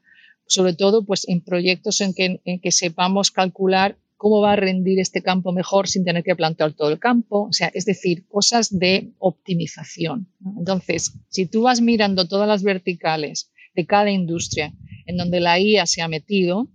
sobre 0.46 0.74
todo 0.74 1.06
pues, 1.06 1.26
en 1.26 1.40
proyectos 1.40 2.02
en 2.02 2.12
que 2.14 2.70
sepamos 2.70 3.30
calcular 3.30 3.96
cómo 4.16 4.40
va 4.40 4.52
a 4.52 4.56
rendir 4.56 5.00
este 5.00 5.22
campo 5.22 5.52
mejor 5.52 5.88
sin 5.88 6.04
tener 6.04 6.22
que 6.22 6.36
plantar 6.36 6.72
todo 6.72 6.90
el 6.90 6.98
campo, 6.98 7.48
o 7.48 7.52
sea, 7.52 7.70
es 7.74 7.84
decir, 7.84 8.26
cosas 8.26 8.76
de 8.78 9.12
optimización. 9.18 10.28
Entonces, 10.58 11.18
si 11.28 11.46
tú 11.46 11.62
vas 11.62 11.80
mirando 11.80 12.26
todas 12.26 12.48
las 12.48 12.62
verticales 12.62 13.50
de 13.74 13.86
cada 13.86 14.10
industria 14.10 14.72
en 15.06 15.16
donde 15.16 15.40
la 15.40 15.58
IA 15.58 15.86
se 15.86 16.02
ha 16.02 16.08
metido, 16.08 16.68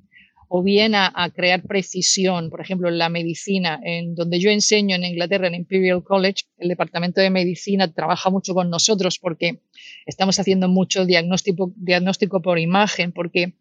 o 0.51 0.63
bien 0.63 0.95
a, 0.95 1.31
crear 1.35 1.61
precisión, 1.61 2.49
por 2.49 2.59
ejemplo, 2.59 2.89
en 2.89 2.97
la 2.97 3.07
medicina, 3.07 3.79
en 3.83 4.15
donde 4.15 4.39
yo 4.39 4.49
enseño 4.49 4.95
en 4.95 5.05
Inglaterra, 5.05 5.47
en 5.47 5.53
Imperial 5.53 6.03
College, 6.03 6.45
el 6.57 6.69
departamento 6.69 7.21
de 7.21 7.29
medicina 7.29 7.93
trabaja 7.93 8.31
mucho 8.31 8.55
con 8.55 8.71
nosotros 8.71 9.19
porque 9.19 9.59
estamos 10.07 10.39
haciendo 10.39 10.67
mucho 10.67 11.05
diagnóstico, 11.05 11.71
diagnóstico 11.75 12.41
por 12.41 12.57
imagen, 12.57 13.11
porque 13.11 13.53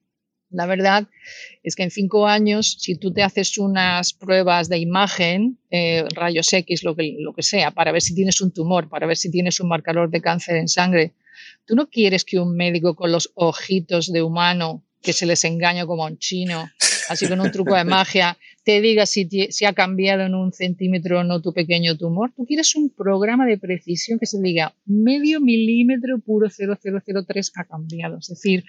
la 0.51 0.67
verdad 0.67 1.07
es 1.63 1.77
que 1.77 1.83
en 1.83 1.91
cinco 1.91 2.27
años, 2.27 2.77
si 2.81 2.97
tú 2.97 3.13
te 3.13 3.23
haces 3.23 3.59
unas 3.59 4.13
pruebas 4.13 4.69
de 4.69 4.79
imagen, 4.79 5.59
eh, 5.71 6.05
rayos 6.15 6.53
X, 6.53 6.83
lo 6.85 6.97
que, 6.97 7.17
lo 7.19 7.35
que 7.35 7.43
sea, 7.43 7.71
para 7.71 7.93
ver 7.93 8.03
si 8.03 8.15
tienes 8.15 8.41
un 8.41 8.53
tumor, 8.53 8.89
para 8.89 9.07
ver 9.07 9.17
si 9.17 9.31
tienes 9.31 9.61
un 9.61 9.69
marcador 9.69 10.11
de 10.11 10.23
cáncer 10.23 10.57
en 10.57 10.69
sangre, 10.69 11.13
tú 11.67 11.75
no 11.75 11.89
quieres 11.89 12.25
que 12.25 12.39
un 12.39 12.57
médico 12.57 12.95
con 12.95 13.13
los 13.13 13.31
ojitos 13.35 14.11
de 14.13 14.23
humano, 14.23 14.85
que 15.03 15.13
se 15.13 15.27
les 15.27 15.45
engaña 15.45 15.87
como 15.87 16.05
a 16.05 16.11
un 16.11 16.19
chino, 16.19 16.69
así 17.09 17.29
con 17.29 17.41
un 17.41 17.53
truco 17.53 17.75
de 17.75 17.85
magia, 17.85 18.39
te 18.65 18.81
diga 18.81 19.07
si, 19.07 19.27
si 19.51 19.65
ha 19.65 19.73
cambiado 19.73 20.23
en 20.25 20.35
un 20.35 20.53
centímetro 20.53 21.21
o 21.21 21.25
no 21.25 21.41
tu 21.41 21.53
pequeño 21.53 21.97
tumor. 21.97 22.33
Tú 22.37 22.45
quieres 22.45 22.75
un 22.75 22.91
programa 22.91 23.47
de 23.47 23.59
precisión 23.59 24.19
que 24.19 24.27
se 24.27 24.41
diga 24.43 24.75
medio 24.85 25.41
milímetro 25.41 26.19
puro 26.19 26.49
0003 26.51 27.53
ha 27.55 27.65
cambiado. 27.65 28.19
Es 28.19 28.29
decir, 28.29 28.65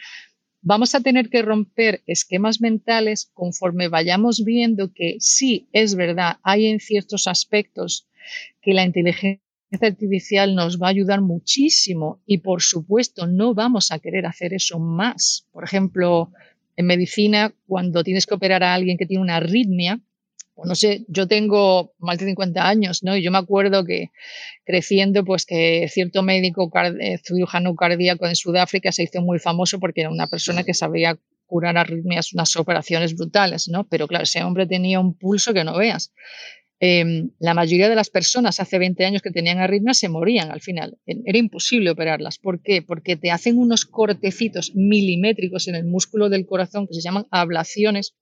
vamos 0.61 0.95
a 0.95 1.01
tener 1.01 1.29
que 1.29 1.41
romper 1.41 2.03
esquemas 2.07 2.61
mentales 2.61 3.29
conforme 3.33 3.87
vayamos 3.87 4.43
viendo 4.43 4.93
que 4.93 5.17
sí, 5.19 5.69
es 5.71 5.95
verdad, 5.95 6.37
hay 6.43 6.67
en 6.67 6.79
ciertos 6.79 7.27
aspectos 7.27 8.07
que 8.61 8.73
la 8.73 8.85
inteligencia 8.85 9.41
artificial 9.81 10.55
nos 10.55 10.81
va 10.81 10.87
a 10.87 10.91
ayudar 10.91 11.21
muchísimo 11.21 12.21
y 12.25 12.39
por 12.39 12.61
supuesto 12.61 13.27
no 13.27 13.53
vamos 13.53 13.91
a 13.91 13.99
querer 13.99 14.25
hacer 14.25 14.53
eso 14.53 14.79
más. 14.79 15.47
Por 15.51 15.63
ejemplo, 15.63 16.31
en 16.75 16.85
medicina, 16.87 17.53
cuando 17.67 18.03
tienes 18.03 18.25
que 18.25 18.33
operar 18.33 18.63
a 18.63 18.73
alguien 18.73 18.97
que 18.97 19.05
tiene 19.05 19.21
una 19.21 19.37
arritmia, 19.37 20.01
no 20.65 20.75
sé, 20.75 21.05
yo 21.07 21.27
tengo 21.27 21.93
más 21.99 22.17
de 22.17 22.25
50 22.25 22.67
años, 22.67 23.03
¿no? 23.03 23.15
Y 23.15 23.23
yo 23.23 23.31
me 23.31 23.37
acuerdo 23.37 23.85
que 23.85 24.11
creciendo, 24.65 25.23
pues 25.23 25.45
que 25.45 25.87
cierto 25.89 26.23
médico 26.23 26.71
eh, 26.99 27.17
cirujano 27.23 27.75
cardíaco 27.75 28.25
en 28.27 28.35
Sudáfrica 28.35 28.91
se 28.91 29.03
hizo 29.03 29.21
muy 29.21 29.39
famoso 29.39 29.79
porque 29.79 30.01
era 30.01 30.09
una 30.09 30.27
persona 30.27 30.63
que 30.63 30.73
sabía 30.73 31.17
curar 31.45 31.77
arritmias, 31.77 32.33
unas 32.33 32.55
operaciones 32.55 33.15
brutales, 33.15 33.67
¿no? 33.67 33.87
Pero 33.87 34.07
claro, 34.07 34.23
ese 34.23 34.43
hombre 34.43 34.67
tenía 34.67 34.99
un 34.99 35.15
pulso 35.15 35.53
que 35.53 35.63
no 35.63 35.77
veas. 35.77 36.13
Em, 36.81 37.31
la 37.39 37.53
mayoría 37.53 37.89
de 37.89 37.95
las 37.95 38.09
personas 38.09 38.61
hace 38.61 38.79
20 38.79 39.03
años 39.03 39.21
que 39.21 39.31
tenían 39.31 39.57
arritmias 39.59 39.97
se 39.97 40.07
morían 40.07 40.49
al 40.49 40.61
final. 40.61 40.97
Era 41.05 41.37
imposible 41.37 41.89
operarlas. 41.89 42.37
¿Por 42.37 42.61
qué? 42.61 42.81
Porque 42.81 43.17
te 43.17 43.31
hacen 43.31 43.57
unos 43.57 43.85
cortecitos 43.85 44.73
milimétricos 44.75 45.67
en 45.67 45.75
el 45.75 45.85
músculo 45.85 46.29
del 46.29 46.45
corazón 46.45 46.87
que 46.87 46.93
se 46.93 47.01
llaman 47.01 47.27
ablaciones, 47.31 48.15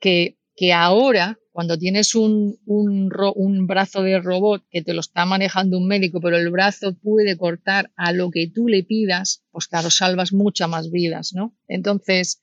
que, 0.00 0.36
que 0.56 0.72
ahora 0.72 1.38
cuando 1.52 1.78
tienes 1.78 2.16
un, 2.16 2.58
un, 2.66 3.12
un, 3.36 3.66
brazo 3.68 4.02
de 4.02 4.18
robot 4.18 4.64
que 4.70 4.82
te 4.82 4.92
lo 4.92 5.00
está 5.00 5.24
manejando 5.24 5.78
un 5.78 5.86
médico, 5.86 6.20
pero 6.20 6.36
el 6.36 6.50
brazo 6.50 6.94
puede 6.94 7.36
cortar 7.36 7.92
a 7.94 8.12
lo 8.12 8.32
que 8.32 8.48
tú 8.48 8.66
le 8.66 8.82
pidas, 8.82 9.44
pues 9.52 9.68
claro, 9.68 9.88
salvas 9.88 10.32
muchas 10.32 10.68
más 10.68 10.90
vidas, 10.90 11.32
¿no? 11.32 11.54
Entonces, 11.68 12.42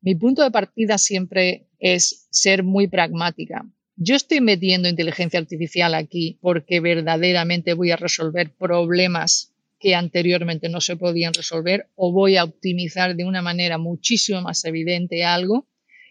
mi 0.00 0.16
punto 0.16 0.42
de 0.42 0.50
partida 0.50 0.98
siempre 0.98 1.68
es 1.78 2.26
ser 2.30 2.64
muy 2.64 2.88
pragmática. 2.88 3.64
Yo 3.96 4.16
estoy 4.16 4.40
metiendo 4.40 4.88
inteligencia 4.88 5.38
artificial 5.38 5.94
aquí 5.94 6.38
porque 6.40 6.80
verdaderamente 6.80 7.74
voy 7.74 7.90
a 7.90 7.96
resolver 7.96 8.50
problemas 8.50 9.52
que 9.78 9.94
anteriormente 9.94 10.68
no 10.68 10.80
se 10.80 10.96
podían 10.96 11.34
resolver 11.34 11.88
o 11.96 12.12
voy 12.12 12.36
a 12.36 12.44
optimizar 12.44 13.14
de 13.14 13.24
una 13.24 13.42
manera 13.42 13.78
muchísimo 13.78 14.40
más 14.42 14.64
evidente 14.64 15.24
algo. 15.24 15.66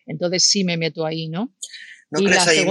Entonces 0.09 0.43
sí 0.43 0.65
me 0.65 0.75
meto 0.75 1.05
ahí, 1.05 1.29
¿no? 1.29 1.53
¿No 2.11 2.19
crees, 2.19 2.47
ahí, 2.47 2.65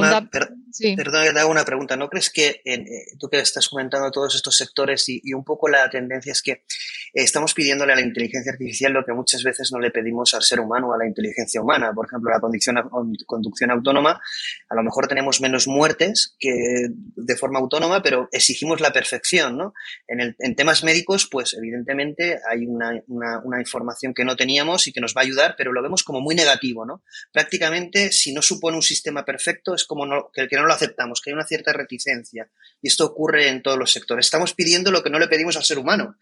perdón, 0.97 1.32
te 1.32 1.39
hago 1.39 1.51
una 1.51 1.64
pregunta, 1.64 1.97
¿no 1.97 2.09
crees 2.09 2.28
que 2.28 2.61
eh, 2.64 2.84
tú 3.20 3.28
que 3.28 3.39
estás 3.39 3.68
comentando 3.68 4.11
todos 4.11 4.34
estos 4.34 4.57
sectores 4.57 5.09
y, 5.09 5.32
un 5.32 5.45
poco 5.45 5.68
la 5.68 5.89
tendencia 5.89 6.32
es 6.32 6.43
que 6.43 6.64
estamos 7.12 7.54
pidiéndole 7.54 7.92
a 7.92 7.96
la 7.96 8.02
inteligencia 8.02 8.52
artificial 8.52 8.92
lo 8.92 9.04
que 9.04 9.12
muchas 9.12 9.42
veces 9.42 9.70
no 9.72 9.78
le 9.78 9.90
pedimos 9.90 10.34
al 10.34 10.42
ser 10.42 10.61
humano 10.61 10.92
a 10.92 10.98
la 10.98 11.06
inteligencia 11.06 11.61
humana? 11.61 11.92
Por 11.94 12.06
ejemplo, 12.06 12.30
la 12.30 12.40
conducción, 12.40 13.70
autónoma, 13.70 14.20
a 14.68 14.74
lo 14.74 14.82
mejor 14.82 15.09
tenemos 15.09 15.40
menos 15.40 15.66
muertes 15.66 16.34
que 16.38 16.88
de 16.88 17.36
forma 17.36 17.59
autónoma, 17.59 18.02
pero 18.02 18.28
exigimos 18.32 18.80
la 18.80 18.92
perfección, 18.92 19.56
¿no? 19.56 19.74
En, 20.06 20.20
el, 20.20 20.36
en 20.38 20.54
temas 20.54 20.84
médicos, 20.84 21.28
pues 21.30 21.54
evidentemente 21.54 22.38
hay 22.50 22.66
una, 22.66 23.02
una, 23.06 23.61
información 23.61 24.14
que 24.14 24.24
no 24.24 24.36
teníamos 24.36 24.86
y 24.86 24.92
que 24.92 25.00
nos 25.00 25.14
va 25.14 25.22
a 25.22 25.24
ayudar, 25.24 25.54
pero 25.56 25.72
lo 25.72 25.82
vemos 25.82 26.04
como 26.04 26.20
muy 26.20 26.34
negativo, 26.34 26.86
¿no? 26.86 27.02
Prácticamente, 27.32 28.12
si 28.12 28.32
no 28.32 28.42
supone 28.42 28.76
un 28.76 28.82
sistema 28.82 29.24
perfecto, 29.24 29.74
es 29.74 29.84
como 29.84 30.30
que 30.32 30.42
el 30.42 30.48
que 30.48 30.56
no 30.56 30.66
lo 30.66 30.72
aceptamos, 30.72 31.20
que 31.20 31.30
hay 31.30 31.34
una 31.34 31.46
cierta 31.46 31.72
reticencia. 31.72 32.48
Y 32.82 32.88
esto 32.88 33.06
ocurre 33.06 33.48
en 33.48 33.62
todos 33.62 33.78
los 33.78 33.92
sectores. 33.92 34.26
Estamos 34.26 34.54
pidiendo 34.54 34.90
lo 34.90 35.02
que 35.02 35.11
no 35.11 35.18
le 35.18 35.28
pedimos 35.28 35.56
al 35.56 35.64
ser 35.64 35.78
humano. 35.78 36.16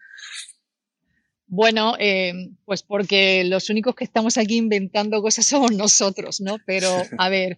Bueno, 1.49 1.95
eh, 1.97 2.33
pues 2.65 2.83
porque 2.83 3.45
los 3.45 3.69
únicos 3.69 3.95
que 3.95 4.03
estamos 4.03 4.37
aquí 4.37 4.57
inventando 4.57 5.21
cosas 5.21 5.45
somos 5.45 5.71
nosotros, 5.71 6.41
¿no? 6.41 6.57
Pero, 6.65 6.89
a 7.17 7.29
ver, 7.29 7.57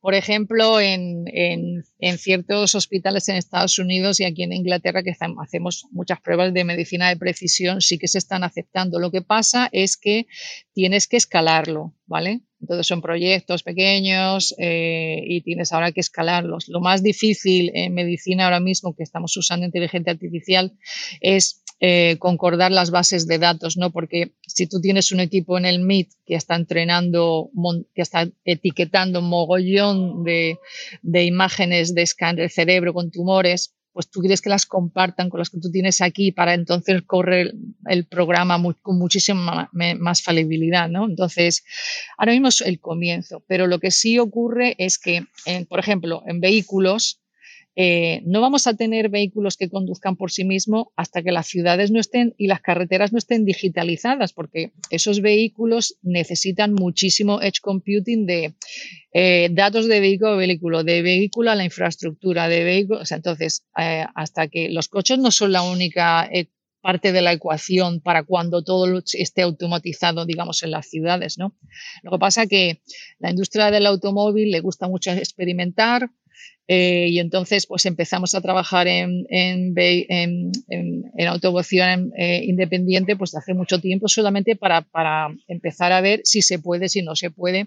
por 0.00 0.14
ejemplo, 0.14 0.78
en, 0.78 1.24
en, 1.26 2.18
ciertos 2.18 2.74
hospitales 2.74 3.28
en 3.30 3.36
Estados 3.36 3.78
Unidos 3.78 4.20
y 4.20 4.24
aquí 4.24 4.42
en 4.42 4.52
Inglaterra, 4.52 5.02
que 5.02 5.14
hacemos 5.40 5.86
muchas 5.90 6.20
pruebas 6.20 6.52
de 6.52 6.64
medicina 6.64 7.08
de 7.08 7.16
precisión, 7.16 7.80
sí 7.80 7.96
que 7.96 8.08
se 8.08 8.18
están 8.18 8.44
aceptando. 8.44 8.98
Lo 8.98 9.10
que 9.10 9.22
pasa 9.22 9.70
es 9.72 9.96
que 9.96 10.26
tienes 10.74 11.08
que 11.08 11.16
escalarlo, 11.16 11.94
¿vale? 12.10 12.40
Entonces 12.60 12.88
son 12.88 13.00
proyectos 13.00 13.62
pequeños 13.62 14.52
eh, 14.58 15.22
y 15.24 15.42
tienes 15.42 15.72
ahora 15.72 15.92
que 15.92 16.00
escalarlos. 16.00 16.68
Lo 16.68 16.80
más 16.80 17.04
difícil 17.04 17.70
en 17.72 17.94
medicina 17.94 18.44
ahora 18.44 18.58
mismo 18.58 18.94
que 18.96 19.04
estamos 19.04 19.34
usando 19.36 19.64
inteligencia 19.64 20.12
artificial 20.12 20.72
es 21.20 21.62
eh, 21.78 22.16
concordar 22.18 22.72
las 22.72 22.90
bases 22.90 23.28
de 23.28 23.38
datos, 23.38 23.76
¿no? 23.76 23.92
Porque 23.92 24.32
si 24.44 24.66
tú 24.66 24.80
tienes 24.80 25.12
un 25.12 25.20
equipo 25.20 25.56
en 25.56 25.64
el 25.64 25.78
MIT 25.78 26.10
que 26.26 26.34
está 26.34 26.56
entrenando, 26.56 27.50
que 27.94 28.02
está 28.02 28.28
etiquetando 28.44 29.22
mogollón 29.22 30.24
de, 30.24 30.58
de 31.02 31.24
imágenes 31.24 31.94
de 31.94 32.02
escáner 32.02 32.50
cerebro 32.50 32.92
con 32.92 33.12
tumores, 33.12 33.72
pues 33.92 34.08
tú 34.10 34.20
quieres 34.20 34.40
que 34.40 34.50
las 34.50 34.66
compartan 34.66 35.30
con 35.30 35.38
las 35.38 35.50
que 35.50 35.58
tú 35.58 35.70
tienes 35.70 36.00
aquí 36.00 36.32
para 36.32 36.54
entonces 36.54 37.02
correr 37.02 37.54
el 37.86 38.06
programa 38.06 38.60
con 38.82 38.98
muchísima 38.98 39.68
más 39.72 40.22
falibilidad, 40.22 40.88
¿no? 40.88 41.06
Entonces, 41.06 41.64
ahora 42.16 42.32
mismo 42.32 42.48
es 42.48 42.60
el 42.60 42.80
comienzo, 42.80 43.44
pero 43.46 43.66
lo 43.66 43.78
que 43.78 43.90
sí 43.90 44.18
ocurre 44.18 44.74
es 44.78 44.98
que, 44.98 45.24
por 45.68 45.78
ejemplo, 45.78 46.22
en 46.26 46.40
vehículos, 46.40 47.19
eh, 47.82 48.20
no 48.26 48.42
vamos 48.42 48.66
a 48.66 48.74
tener 48.74 49.08
vehículos 49.08 49.56
que 49.56 49.70
conduzcan 49.70 50.14
por 50.14 50.30
sí 50.30 50.44
mismos 50.44 50.88
hasta 50.96 51.22
que 51.22 51.32
las 51.32 51.46
ciudades 51.46 51.90
no 51.90 51.98
estén 51.98 52.34
y 52.36 52.46
las 52.46 52.60
carreteras 52.60 53.10
no 53.10 53.16
estén 53.16 53.46
digitalizadas, 53.46 54.34
porque 54.34 54.72
esos 54.90 55.22
vehículos 55.22 55.96
necesitan 56.02 56.74
muchísimo 56.74 57.40
edge 57.40 57.62
computing 57.62 58.26
de 58.26 58.54
eh, 59.14 59.48
datos 59.52 59.88
de 59.88 59.98
vehículo 59.98 60.32
a 60.32 60.36
vehículo, 60.36 60.84
de 60.84 61.00
vehículo 61.00 61.50
a 61.52 61.54
la 61.54 61.64
infraestructura, 61.64 62.48
de 62.48 62.64
vehículo. 62.64 63.00
entonces, 63.08 63.64
eh, 63.78 64.04
hasta 64.14 64.48
que 64.48 64.68
los 64.68 64.88
coches 64.88 65.18
no 65.18 65.30
son 65.30 65.52
la 65.52 65.62
única 65.62 66.28
parte 66.82 67.12
de 67.12 67.22
la 67.22 67.32
ecuación 67.32 68.00
para 68.00 68.24
cuando 68.24 68.62
todo 68.62 69.02
esté 69.14 69.40
automatizado, 69.40 70.26
digamos, 70.26 70.62
en 70.62 70.70
las 70.70 70.88
ciudades, 70.88 71.38
¿no? 71.38 71.56
Lo 72.02 72.10
que 72.10 72.18
pasa 72.18 72.46
que 72.46 72.82
la 73.18 73.30
industria 73.30 73.70
del 73.70 73.86
automóvil 73.86 74.50
le 74.50 74.60
gusta 74.60 74.86
mucho 74.86 75.12
experimentar, 75.12 76.10
eh, 76.72 77.08
y 77.08 77.18
entonces, 77.18 77.66
pues 77.66 77.84
empezamos 77.84 78.32
a 78.36 78.40
trabajar 78.40 78.86
en, 78.86 79.26
en, 79.28 79.74
en, 79.76 81.26
automoción 81.26 82.12
eh, 82.16 82.44
independiente, 82.44 83.16
pues 83.16 83.34
hace 83.34 83.54
mucho 83.54 83.80
tiempo, 83.80 84.06
solamente 84.06 84.54
para, 84.54 84.82
para, 84.82 85.34
empezar 85.48 85.90
a 85.90 86.00
ver 86.00 86.20
si 86.22 86.42
se 86.42 86.60
puede, 86.60 86.88
si 86.88 87.02
no 87.02 87.16
se 87.16 87.32
puede. 87.32 87.66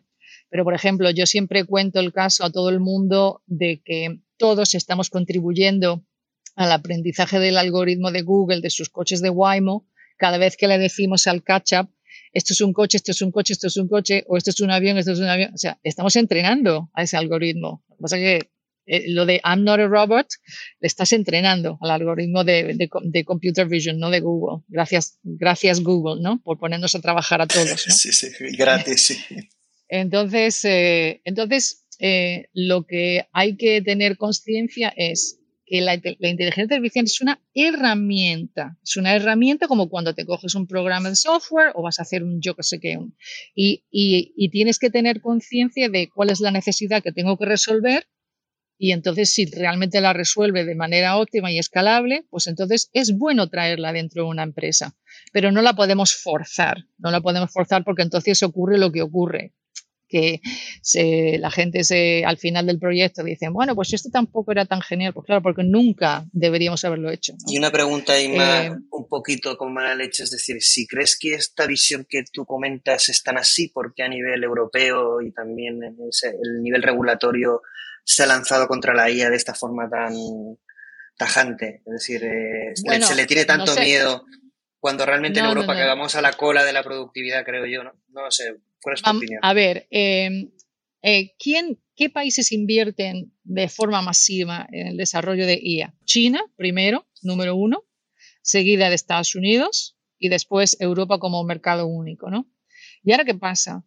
Pero, 0.50 0.64
por 0.64 0.74
ejemplo, 0.74 1.12
yo 1.12 1.26
siempre 1.26 1.66
cuento 1.66 2.00
el 2.00 2.14
caso 2.14 2.46
a 2.46 2.50
todo 2.50 2.70
el 2.70 2.80
mundo 2.80 3.42
de 3.46 3.82
que 3.84 4.20
todos 4.38 4.74
estamos 4.74 5.10
contribuyendo 5.10 6.06
al 6.56 6.72
aprendizaje 6.72 7.40
del 7.40 7.58
algoritmo 7.58 8.10
de 8.10 8.22
Google, 8.22 8.62
de 8.62 8.70
sus 8.70 8.88
coches 8.88 9.22
de 9.22 9.30
Waymo, 9.30 9.86
cada 10.16 10.38
vez 10.38 10.56
que 10.56 10.70
le 10.70 10.78
decimos 10.78 11.28
al 11.28 11.44
catch-up, 11.44 11.90
esto 12.32 12.54
es 12.54 12.62
un 12.62 12.72
coche, 12.72 12.96
esto 12.96 13.12
es 13.12 13.22
un 13.22 13.32
coche, 13.32 13.52
esto 13.52 13.68
es 13.68 13.76
un 13.76 13.90
coche, 13.90 14.24
o 14.30 14.38
esto 14.38 14.52
es 14.52 14.62
un 14.62 14.72
avión, 14.72 14.98
esto 14.98 15.12
es 15.12 15.20
un 15.20 15.28
avión. 15.28 15.54
O 15.54 15.58
sea, 15.58 15.78
estamos 15.84 16.16
entrenando 16.16 16.90
a 16.94 17.04
ese 17.04 17.18
algoritmo. 17.18 17.84
Lo 17.90 17.96
que 17.98 18.02
pasa 18.02 18.18
es 18.18 18.22
que 18.22 18.54
eh, 18.86 19.06
lo 19.10 19.26
de 19.26 19.42
I'm 19.44 19.64
not 19.64 19.80
a 19.80 19.88
robot, 19.88 20.28
le 20.80 20.88
estás 20.88 21.14
entrenando 21.14 21.78
al 21.82 21.92
algoritmo 21.92 22.44
de, 22.44 22.76
de, 22.76 23.24
computer 23.26 23.68
vision, 23.68 24.00
no 24.00 24.10
de 24.10 24.20
Google. 24.20 24.64
Gracias, 24.68 25.20
gracias 25.24 25.82
Google, 25.82 26.22
¿no? 26.22 26.42
Por 26.44 26.60
ponernos 26.60 26.94
a 26.96 27.02
trabajar 27.02 27.42
a 27.42 27.48
todos. 27.48 27.88
¿no? 27.88 27.94
Sí, 28.04 28.12
sí, 28.12 28.28
gratis, 28.58 29.02
sí. 29.02 29.18
Entonces, 29.88 30.66
eh, 30.66 31.22
entonces 31.24 31.86
eh, 32.00 32.48
lo 32.54 32.86
que 32.88 33.28
hay 33.32 33.56
que 33.56 33.82
tener 33.82 34.18
conciencia 34.18 34.92
es 34.96 35.40
que 35.66 35.82
la, 35.82 35.94
inteligencia 35.94 36.78
artificial 36.78 37.06
es 37.06 37.22
una 37.22 37.40
herramienta, 37.54 38.78
es 38.84 38.98
una 38.98 39.16
herramienta 39.16 39.68
como 39.68 39.90
cuando 39.90 40.14
te 40.14 40.26
coges 40.26 40.56
un 40.56 40.68
programa 40.68 41.10
de 41.10 41.16
software 41.16 41.72
o 41.76 41.84
vas 41.84 42.00
a 42.00 42.02
hacer 42.02 42.24
un 42.24 42.42
yo 42.42 42.56
que 42.56 42.64
sé 42.64 42.80
qué, 42.80 42.98
y, 43.56 43.84
y, 43.92 44.34
y 44.36 44.50
tienes 44.50 44.80
que 44.80 44.90
tener 44.90 45.22
conciencia 45.22 45.90
de 45.90 46.10
cuál 46.10 46.32
es 46.32 46.40
la 46.40 46.52
necesidad 46.52 47.04
que 47.04 47.12
tengo 47.12 47.38
que 47.38 47.46
resolver 47.46 48.08
y 48.84 48.92
entonces 48.92 49.34
si 49.34 49.46
realmente 49.46 50.02
la 50.02 50.12
resuelve 50.12 50.66
de 50.66 50.76
manera 50.76 51.16
óptima 51.16 51.50
y 51.50 51.58
escalable, 51.58 52.26
pues 52.30 52.48
entonces 52.48 52.90
es 52.92 53.18
bueno 53.18 53.48
traerla 53.48 53.94
dentro 53.94 54.24
de 54.24 54.30
una 54.30 54.44
empresa, 54.44 54.94
pero 55.32 55.54
no 55.54 55.62
la 55.62 55.72
podemos 55.72 56.14
forzar, 56.14 56.84
no 56.98 57.10
la 57.10 57.22
podemos 57.22 57.50
forzar 57.50 57.86
porque 57.86 58.02
entonces 58.02 58.44
ocurre 58.44 58.78
lo 58.78 58.92
que 58.92 59.02
ocurre, 59.02 59.54
que 60.10 60.42
la 61.40 61.50
gente 61.50 61.86
se, 61.86 62.26
al 62.26 62.38
final 62.38 62.66
del 62.66 62.78
proyecto 62.78 63.24
dice, 63.24 63.48
bueno, 63.48 63.74
pues 63.74 63.94
esto 63.94 64.10
tampoco 64.12 64.52
era 64.52 64.66
tan 64.66 64.82
genial, 64.82 65.14
pues 65.14 65.28
claro, 65.28 65.42
porque 65.42 65.64
nunca 65.64 66.26
deberíamos 66.34 66.84
haberlo 66.84 67.10
hecho. 67.10 67.36
Y 67.48 67.58
una 67.58 67.72
pregunta 67.72 68.12
ahí 68.12 68.28
más, 68.36 68.66
eh, 68.66 68.72
un 68.92 69.08
poquito 69.08 69.56
con 69.56 69.74
mala 69.74 69.96
leche, 69.96 70.24
es 70.24 70.32
decir, 70.32 70.62
si 70.62 70.88
crees 70.88 71.18
que 71.18 71.36
esta 71.36 71.68
visión 71.68 72.06
que 72.10 72.26
tú 72.34 72.46
comentas 72.46 73.08
es 73.08 73.24
tan 73.24 73.38
así, 73.38 73.70
porque 73.70 74.04
a 74.04 74.10
nivel 74.10 74.44
europeo 74.44 75.22
y 75.22 75.32
también 75.32 75.82
en 75.84 75.96
el 75.98 76.62
nivel 76.62 76.84
regulatorio 76.84 77.62
se 78.04 78.24
ha 78.24 78.26
lanzado 78.26 78.68
contra 78.68 78.94
la 78.94 79.10
IA 79.10 79.30
de 79.30 79.36
esta 79.36 79.54
forma 79.54 79.90
tan 79.90 80.14
tajante. 81.18 81.82
Es 81.86 81.94
decir, 81.94 82.24
eh, 82.24 82.74
se 82.76 83.16
le 83.16 83.26
tiene 83.26 83.46
tanto 83.46 83.76
miedo 83.76 84.26
cuando 84.80 85.06
realmente 85.06 85.40
en 85.40 85.46
Europa 85.46 85.76
quedamos 85.76 86.16
a 86.16 86.22
la 86.22 86.34
cola 86.34 86.66
de 86.66 86.74
la 86.74 86.84
productividad, 86.84 87.46
creo 87.46 87.66
yo. 87.66 87.84
No, 87.84 87.94
no 88.10 88.24
lo 88.24 88.32
sé. 88.32 88.58
¿Cuál 88.82 88.96
es 88.96 89.02
tu 89.02 89.10
opinión? 89.10 89.40
A 89.42 89.54
ver, 89.54 89.88
em, 89.90 90.52
eh, 91.02 91.36
¿quién, 91.40 91.82
¿qué 91.96 92.10
países 92.10 92.52
invierten 92.52 93.34
de 93.44 93.70
forma 93.70 94.02
masiva 94.02 94.68
en 94.72 94.88
el 94.88 94.98
desarrollo 94.98 95.46
de 95.46 95.58
IA? 95.62 95.96
China, 96.04 96.44
primero, 96.58 97.08
número 97.22 97.56
uno, 97.56 97.86
seguida 98.42 98.90
de 98.90 98.96
Estados 98.96 99.36
Unidos 99.36 99.98
y 100.20 100.30
después 100.30 100.76
Europa 100.82 101.18
como 101.18 101.44
mercado 101.46 101.88
único, 101.88 102.30
¿no? 102.30 102.52
¿Y 103.04 103.12
ahora 103.12 103.26
qué 103.26 103.36
pasa? 103.36 103.86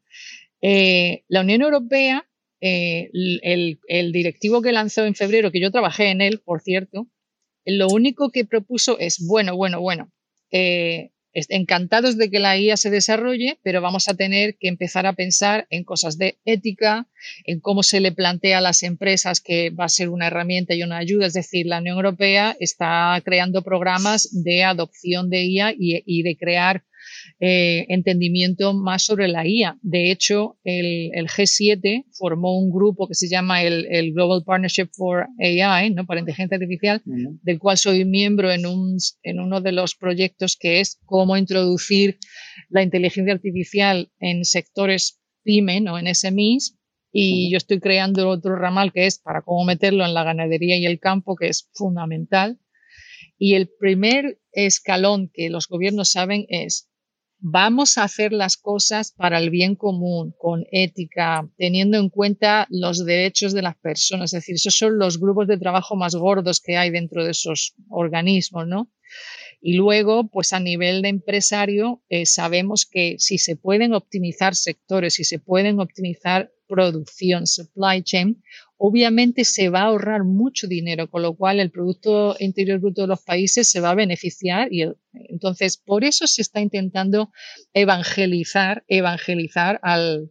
Eh, 0.62 1.24
la 1.28 1.42
Unión 1.42 1.62
Europea 1.62 2.26
eh, 2.60 3.10
el, 3.12 4.12
directivo 4.12 4.62
que 4.62 4.72
lanzó 4.72 5.04
en 5.04 5.14
febrero, 5.14 5.52
que 5.52 5.60
yo 5.60 5.70
trabajé 5.70 6.10
en 6.10 6.20
él, 6.20 6.40
por 6.44 6.60
cierto, 6.62 7.06
lo 7.64 7.88
único 7.88 8.30
que 8.30 8.44
propuso 8.44 8.98
es, 8.98 9.24
bueno, 9.26 9.56
bueno, 9.56 9.80
bueno, 9.80 10.10
eh, 10.50 11.10
encantados 11.32 12.16
de 12.16 12.30
que 12.30 12.38
la 12.38 12.56
IA 12.56 12.78
se 12.78 12.88
desarrolle, 12.88 13.58
pero 13.62 13.82
vamos 13.82 14.08
a 14.08 14.14
tener 14.14 14.56
que 14.56 14.68
empezar 14.68 15.06
a 15.06 15.12
pensar 15.12 15.66
en 15.68 15.84
cosas 15.84 16.16
de 16.16 16.38
ética, 16.46 17.08
en 17.44 17.60
cómo 17.60 17.82
se 17.82 18.00
le 18.00 18.12
plantea 18.12 18.58
a 18.58 18.62
las 18.62 18.82
empresas 18.82 19.40
que 19.40 19.68
va 19.68 19.84
a 19.84 19.90
ser 19.90 20.08
una 20.08 20.28
herramienta 20.28 20.74
y 20.74 20.82
una 20.82 20.96
ayuda. 20.96 21.26
Es 21.26 21.34
decir, 21.34 21.66
la 21.66 21.80
Unión 21.80 21.96
Europea 21.96 22.56
está 22.58 23.20
creando 23.22 23.62
programas 23.62 24.30
de 24.32 24.64
adopción 24.64 25.28
de 25.28 25.44
IA 25.44 25.74
y 25.76 26.22
de 26.22 26.36
crear 26.38 26.84
eh, 27.38 27.84
entendimiento 27.90 28.72
más 28.72 29.04
sobre 29.04 29.28
la 29.28 29.46
IA. 29.46 29.78
De 29.82 30.10
hecho, 30.10 30.58
el, 30.64 31.10
G7 31.12 32.06
formó 32.12 32.58
un 32.58 32.70
grupo 32.70 33.06
que 33.06 33.14
se 33.14 33.28
llama 33.28 33.62
el, 33.62 34.12
Global 34.14 34.42
Partnership 34.44 34.88
for 34.96 35.26
AI, 35.38 35.90
¿no? 35.90 36.06
para 36.06 36.20
inteligencia 36.20 36.56
artificial, 36.56 37.02
del 37.04 37.58
cual 37.58 37.76
soy 37.76 38.06
miembro 38.06 38.50
en, 38.50 38.64
un, 38.64 38.96
en 39.22 39.40
uno 39.40 39.60
de 39.60 39.72
los 39.72 39.94
proyectos 39.94 40.56
que 40.56 40.80
es 40.80 40.98
cómo 41.04 41.36
introducir 41.36 42.18
la 42.70 42.82
inteligencia 42.82 43.34
artificial 43.34 44.10
en 44.18 44.44
sectores 44.44 45.20
PYME, 45.44 45.82
¿no? 45.82 45.98
en 45.98 46.14
SMEs, 46.14 46.78
y 47.12 47.50
yo 47.50 47.56
estoy 47.56 47.80
creando 47.80 48.28
otro 48.28 48.56
ramal 48.56 48.92
que 48.92 49.06
es 49.06 49.18
para 49.18 49.42
cómo 49.42 49.64
meterlo 49.64 50.04
en 50.04 50.12
la 50.12 50.24
ganadería 50.24 50.76
y 50.76 50.84
el 50.84 51.00
campo, 51.00 51.34
que 51.34 51.48
es 51.48 51.70
fundamental. 51.72 52.58
Y 53.38 53.54
el 53.54 53.68
primer 53.68 54.38
escalón 54.52 55.30
que 55.32 55.48
los 55.48 55.66
gobiernos 55.66 56.10
saben 56.10 56.46
es 56.48 56.90
vamos 57.38 57.98
a 57.98 58.04
hacer 58.04 58.32
las 58.32 58.56
cosas 58.56 59.12
para 59.12 59.38
el 59.38 59.50
bien 59.50 59.74
común, 59.74 60.34
con 60.38 60.64
ética, 60.70 61.48
teniendo 61.56 61.98
en 61.98 62.08
cuenta 62.08 62.66
los 62.70 63.04
derechos 63.04 63.52
de 63.52 63.62
las 63.62 63.76
personas. 63.76 64.32
Es 64.32 64.42
decir, 64.42 64.54
esos 64.56 64.76
son 64.76 64.98
los 64.98 65.20
grupos 65.20 65.46
de 65.46 65.58
trabajo 65.58 65.96
más 65.96 66.14
gordos 66.14 66.60
que 66.60 66.76
hay 66.76 66.90
dentro 66.90 67.24
de 67.24 67.30
esos 67.32 67.74
organismos, 67.88 68.66
¿no? 68.66 68.90
Y 69.60 69.74
luego, 69.74 70.28
pues 70.28 70.52
a 70.52 70.60
nivel 70.60 71.02
de 71.02 71.08
empresario, 71.08 72.02
eh, 72.08 72.26
sabemos 72.26 72.86
que 72.86 73.16
si 73.18 73.38
se 73.38 73.56
pueden 73.56 73.94
optimizar 73.94 74.54
sectores, 74.54 75.14
si 75.14 75.24
se 75.24 75.38
pueden 75.38 75.80
optimizar 75.80 76.52
producción, 76.66 77.46
supply 77.46 78.02
chain, 78.02 78.42
obviamente 78.76 79.44
se 79.44 79.68
va 79.68 79.80
a 79.80 79.84
ahorrar 79.84 80.24
mucho 80.24 80.66
dinero, 80.66 81.08
con 81.08 81.22
lo 81.22 81.34
cual 81.34 81.60
el 81.60 81.70
Producto 81.70 82.36
Interior 82.38 82.80
Bruto 82.80 83.02
de 83.02 83.08
los 83.08 83.22
países 83.22 83.68
se 83.68 83.80
va 83.80 83.90
a 83.90 83.94
beneficiar 83.94 84.72
y 84.72 84.84
entonces 85.12 85.76
por 85.76 86.04
eso 86.04 86.26
se 86.26 86.42
está 86.42 86.60
intentando 86.60 87.30
evangelizar, 87.72 88.84
evangelizar 88.88 89.80
al, 89.82 90.30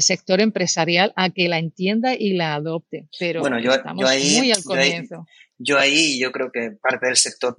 sector 0.00 0.40
empresarial 0.40 1.12
a 1.14 1.30
que 1.30 1.48
la 1.48 1.60
entienda 1.60 2.16
y 2.18 2.32
la 2.32 2.54
adopte. 2.54 3.06
Pero 3.16 3.42
bueno, 3.42 3.60
yo, 3.60 3.72
estamos 3.72 4.02
muy 4.02 4.50
al 4.50 4.64
comienzo. 4.64 5.14
Yo 5.14 5.20
ahí, 5.20 5.24
yo 5.58 6.32
creo 6.32 6.50
que 6.50 6.72
parte 6.72 7.06
del 7.06 7.16
sector 7.16 7.56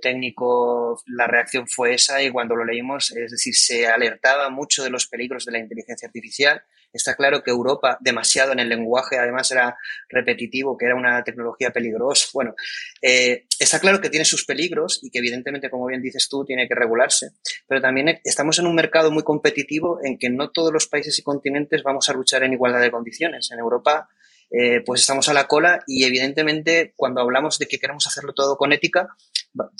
técnico, 0.00 1.00
la 1.06 1.26
reacción 1.26 1.66
fue 1.68 1.94
esa 1.94 2.22
y 2.22 2.30
cuando 2.30 2.56
lo 2.56 2.64
leímos, 2.64 3.10
es 3.12 3.30
decir, 3.30 3.54
se 3.54 3.86
alertaba 3.86 4.50
mucho 4.50 4.82
de 4.84 4.90
los 4.90 5.06
peligros 5.06 5.44
de 5.44 5.52
la 5.52 5.58
inteligencia 5.58 6.06
artificial 6.06 6.62
Está 6.92 7.14
claro 7.14 7.42
que 7.42 7.50
Europa, 7.50 7.98
demasiado 8.00 8.52
en 8.52 8.60
el 8.60 8.68
lenguaje, 8.68 9.18
además 9.18 9.50
era 9.50 9.76
repetitivo, 10.08 10.76
que 10.76 10.86
era 10.86 10.94
una 10.94 11.22
tecnología 11.22 11.70
peligrosa. 11.70 12.28
Bueno, 12.32 12.54
eh, 13.02 13.44
está 13.58 13.78
claro 13.78 14.00
que 14.00 14.08
tiene 14.08 14.24
sus 14.24 14.46
peligros 14.46 15.00
y 15.02 15.10
que 15.10 15.18
evidentemente, 15.18 15.68
como 15.68 15.86
bien 15.86 16.00
dices 16.00 16.28
tú, 16.30 16.44
tiene 16.44 16.66
que 16.66 16.74
regularse. 16.74 17.30
Pero 17.66 17.82
también 17.82 18.20
estamos 18.24 18.58
en 18.58 18.66
un 18.66 18.74
mercado 18.74 19.10
muy 19.10 19.22
competitivo 19.22 19.98
en 20.02 20.18
que 20.18 20.30
no 20.30 20.50
todos 20.50 20.72
los 20.72 20.86
países 20.86 21.18
y 21.18 21.22
continentes 21.22 21.82
vamos 21.82 22.08
a 22.08 22.14
luchar 22.14 22.42
en 22.42 22.54
igualdad 22.54 22.80
de 22.80 22.90
condiciones. 22.90 23.50
En 23.52 23.58
Europa 23.58 24.08
eh, 24.50 24.82
pues 24.84 25.02
estamos 25.02 25.28
a 25.28 25.34
la 25.34 25.46
cola 25.46 25.82
y 25.86 26.04
evidentemente 26.04 26.94
cuando 26.96 27.20
hablamos 27.20 27.58
de 27.58 27.66
que 27.66 27.78
queremos 27.78 28.06
hacerlo 28.06 28.32
todo 28.32 28.56
con 28.56 28.72
ética, 28.72 29.08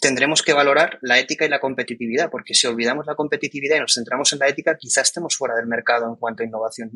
tendremos 0.00 0.42
que 0.42 0.52
valorar 0.52 0.98
la 1.00 1.18
ética 1.18 1.46
y 1.46 1.48
la 1.48 1.60
competitividad, 1.60 2.30
porque 2.30 2.54
si 2.54 2.66
olvidamos 2.66 3.06
la 3.06 3.14
competitividad 3.14 3.76
y 3.76 3.80
nos 3.80 3.94
centramos 3.94 4.32
en 4.32 4.40
la 4.40 4.48
ética, 4.48 4.76
quizás 4.78 5.08
estemos 5.08 5.36
fuera 5.36 5.54
del 5.54 5.66
mercado 5.66 6.06
en 6.06 6.16
cuanto 6.16 6.42
a 6.42 6.46
innovación 6.46 6.90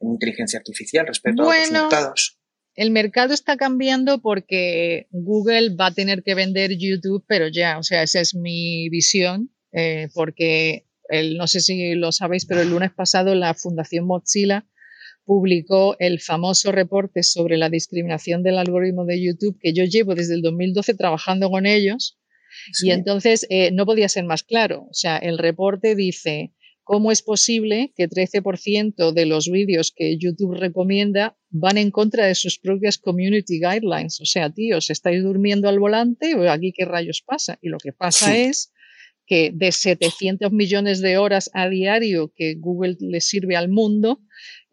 en 0.00 0.10
inteligencia 0.10 0.58
artificial 0.58 1.06
respecto 1.06 1.42
a 1.42 1.46
otros 1.46 1.70
mercados. 1.72 2.38
El 2.76 2.90
mercado 2.90 3.32
está 3.32 3.56
cambiando 3.56 4.20
porque 4.20 5.08
Google 5.10 5.74
va 5.74 5.86
a 5.86 5.94
tener 5.94 6.22
que 6.22 6.34
vender 6.34 6.76
YouTube, 6.78 7.24
pero 7.26 7.48
ya, 7.48 7.78
o 7.78 7.82
sea, 7.82 8.02
esa 8.02 8.20
es 8.20 8.34
mi 8.34 8.88
visión, 8.90 9.50
eh, 9.72 10.08
porque 10.14 10.86
el, 11.08 11.38
no 11.38 11.46
sé 11.46 11.60
si 11.60 11.94
lo 11.94 12.12
sabéis, 12.12 12.46
pero 12.46 12.60
el 12.60 12.70
lunes 12.70 12.92
pasado 12.92 13.34
la 13.34 13.54
Fundación 13.54 14.06
Mozilla 14.06 14.66
publicó 15.26 15.96
el 15.98 16.20
famoso 16.20 16.72
reporte 16.72 17.22
sobre 17.22 17.58
la 17.58 17.68
discriminación 17.68 18.42
del 18.42 18.58
algoritmo 18.58 19.04
de 19.04 19.22
YouTube 19.22 19.58
que 19.60 19.74
yo 19.74 19.84
llevo 19.84 20.14
desde 20.14 20.34
el 20.34 20.42
2012 20.42 20.94
trabajando 20.94 21.50
con 21.50 21.66
ellos. 21.66 22.18
Y 22.82 22.90
entonces 22.90 23.46
eh, 23.50 23.70
no 23.72 23.84
podía 23.84 24.08
ser 24.08 24.24
más 24.24 24.44
claro. 24.44 24.86
O 24.88 24.94
sea, 24.94 25.18
el 25.18 25.36
reporte 25.36 25.94
dice, 25.94 26.54
¿cómo 26.84 27.12
es 27.12 27.20
posible 27.20 27.92
que 27.96 28.08
13% 28.08 29.12
de 29.12 29.26
los 29.26 29.50
vídeos 29.50 29.92
que 29.94 30.16
YouTube 30.16 30.54
recomienda 30.54 31.36
van 31.50 31.76
en 31.76 31.90
contra 31.90 32.26
de 32.26 32.34
sus 32.34 32.58
propias 32.58 32.96
community 32.96 33.58
guidelines? 33.58 34.20
O 34.20 34.24
sea, 34.24 34.50
tíos, 34.50 34.90
estáis 34.90 35.22
durmiendo 35.22 35.68
al 35.68 35.80
volante, 35.80 36.34
o 36.34 36.50
aquí 36.50 36.72
qué 36.72 36.84
rayos 36.84 37.22
pasa. 37.26 37.58
Y 37.60 37.68
lo 37.68 37.78
que 37.78 37.92
pasa 37.92 38.36
es 38.38 38.72
que 39.26 39.50
de 39.52 39.72
700 39.72 40.52
millones 40.52 41.00
de 41.00 41.18
horas 41.18 41.50
a 41.52 41.68
diario 41.68 42.32
que 42.34 42.54
Google 42.54 42.96
le 43.00 43.20
sirve 43.20 43.56
al 43.56 43.68
mundo, 43.68 44.20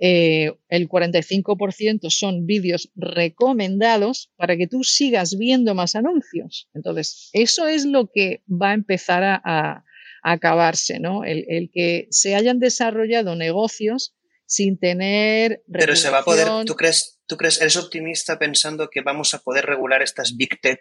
eh, 0.05 0.51
el 0.67 0.89
45% 0.89 2.09
son 2.09 2.45
vídeos 2.45 2.91
recomendados 2.93 4.33
para 4.35 4.57
que 4.57 4.67
tú 4.67 4.83
sigas 4.83 5.37
viendo 5.37 5.75
más 5.75 5.95
anuncios. 5.95 6.67
Entonces, 6.73 7.29
eso 7.31 7.67
es 7.67 7.85
lo 7.85 8.11
que 8.13 8.43
va 8.49 8.71
a 8.71 8.73
empezar 8.73 9.23
a, 9.23 9.85
acabarse, 10.21 10.99
¿no? 10.99 11.23
El, 11.23 11.69
que 11.73 12.07
se 12.09 12.35
hayan 12.35 12.59
desarrollado 12.59 13.35
negocios 13.35 14.13
sin 14.45 14.77
tener... 14.77 15.63
Pero 15.71 15.95
se 15.95 16.09
va 16.09 16.19
a 16.19 16.23
poder, 16.23 16.47
¿tú 16.65 16.75
crees, 16.75 17.21
¿tú 17.25 17.37
crees, 17.37 17.61
eres 17.61 17.77
optimista 17.77 18.39
pensando 18.39 18.89
que 18.89 19.01
vamos 19.01 19.33
a 19.33 19.39
poder 19.39 19.65
regular 19.65 20.01
estas 20.01 20.35
big 20.35 20.59
tech 20.61 20.79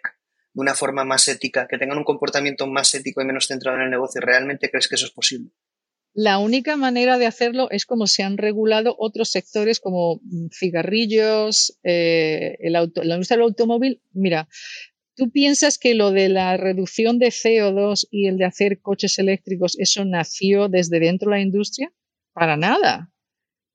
de 0.53 0.61
una 0.61 0.75
forma 0.75 1.03
más 1.05 1.29
ética, 1.29 1.67
que 1.69 1.77
tengan 1.77 1.97
un 1.97 2.03
comportamiento 2.03 2.67
más 2.67 2.93
ético 2.93 3.21
y 3.21 3.25
menos 3.25 3.47
centrado 3.47 3.77
en 3.77 3.83
el 3.83 3.89
negocio? 3.89 4.19
¿Realmente 4.19 4.69
crees 4.69 4.89
que 4.89 4.95
eso 4.95 5.05
es 5.05 5.11
posible? 5.11 5.51
La 6.15 6.37
única 6.37 6.77
manera 6.77 7.17
de 7.17 7.25
hacerlo 7.25 7.71
es 7.71 7.87
como 7.87 8.05
se 8.05 8.21
han 8.21 8.37
regulado 8.37 8.95
otros 8.99 9.29
sectores 9.31 9.79
como 9.79 10.21
mm, 10.23 10.47
cigarrillos, 10.51 11.79
eh, 11.83 12.55
el 12.59 12.75
auto, 12.75 13.03
la 13.03 13.15
industria 13.15 13.37
del 13.37 13.45
automóvil. 13.45 13.99
Mira, 14.11 14.47
¿tú 15.15 15.31
piensas 15.31 15.79
que 15.79 15.95
lo 15.95 16.11
de 16.11 16.29
la 16.29 16.55
reducción 16.55 17.17
de 17.17 17.27
CO2 17.27 18.07
y 18.11 18.27
el 18.27 18.37
de 18.37 18.45
hacer 18.45 18.79
coches 18.79 19.17
eléctricos, 19.17 19.75
eso 19.79 20.05
nació 20.05 20.69
desde 20.69 20.99
dentro 20.99 21.31
de 21.31 21.37
la 21.37 21.41
industria? 21.41 21.91
Para 22.33 22.57
nada. 22.57 23.11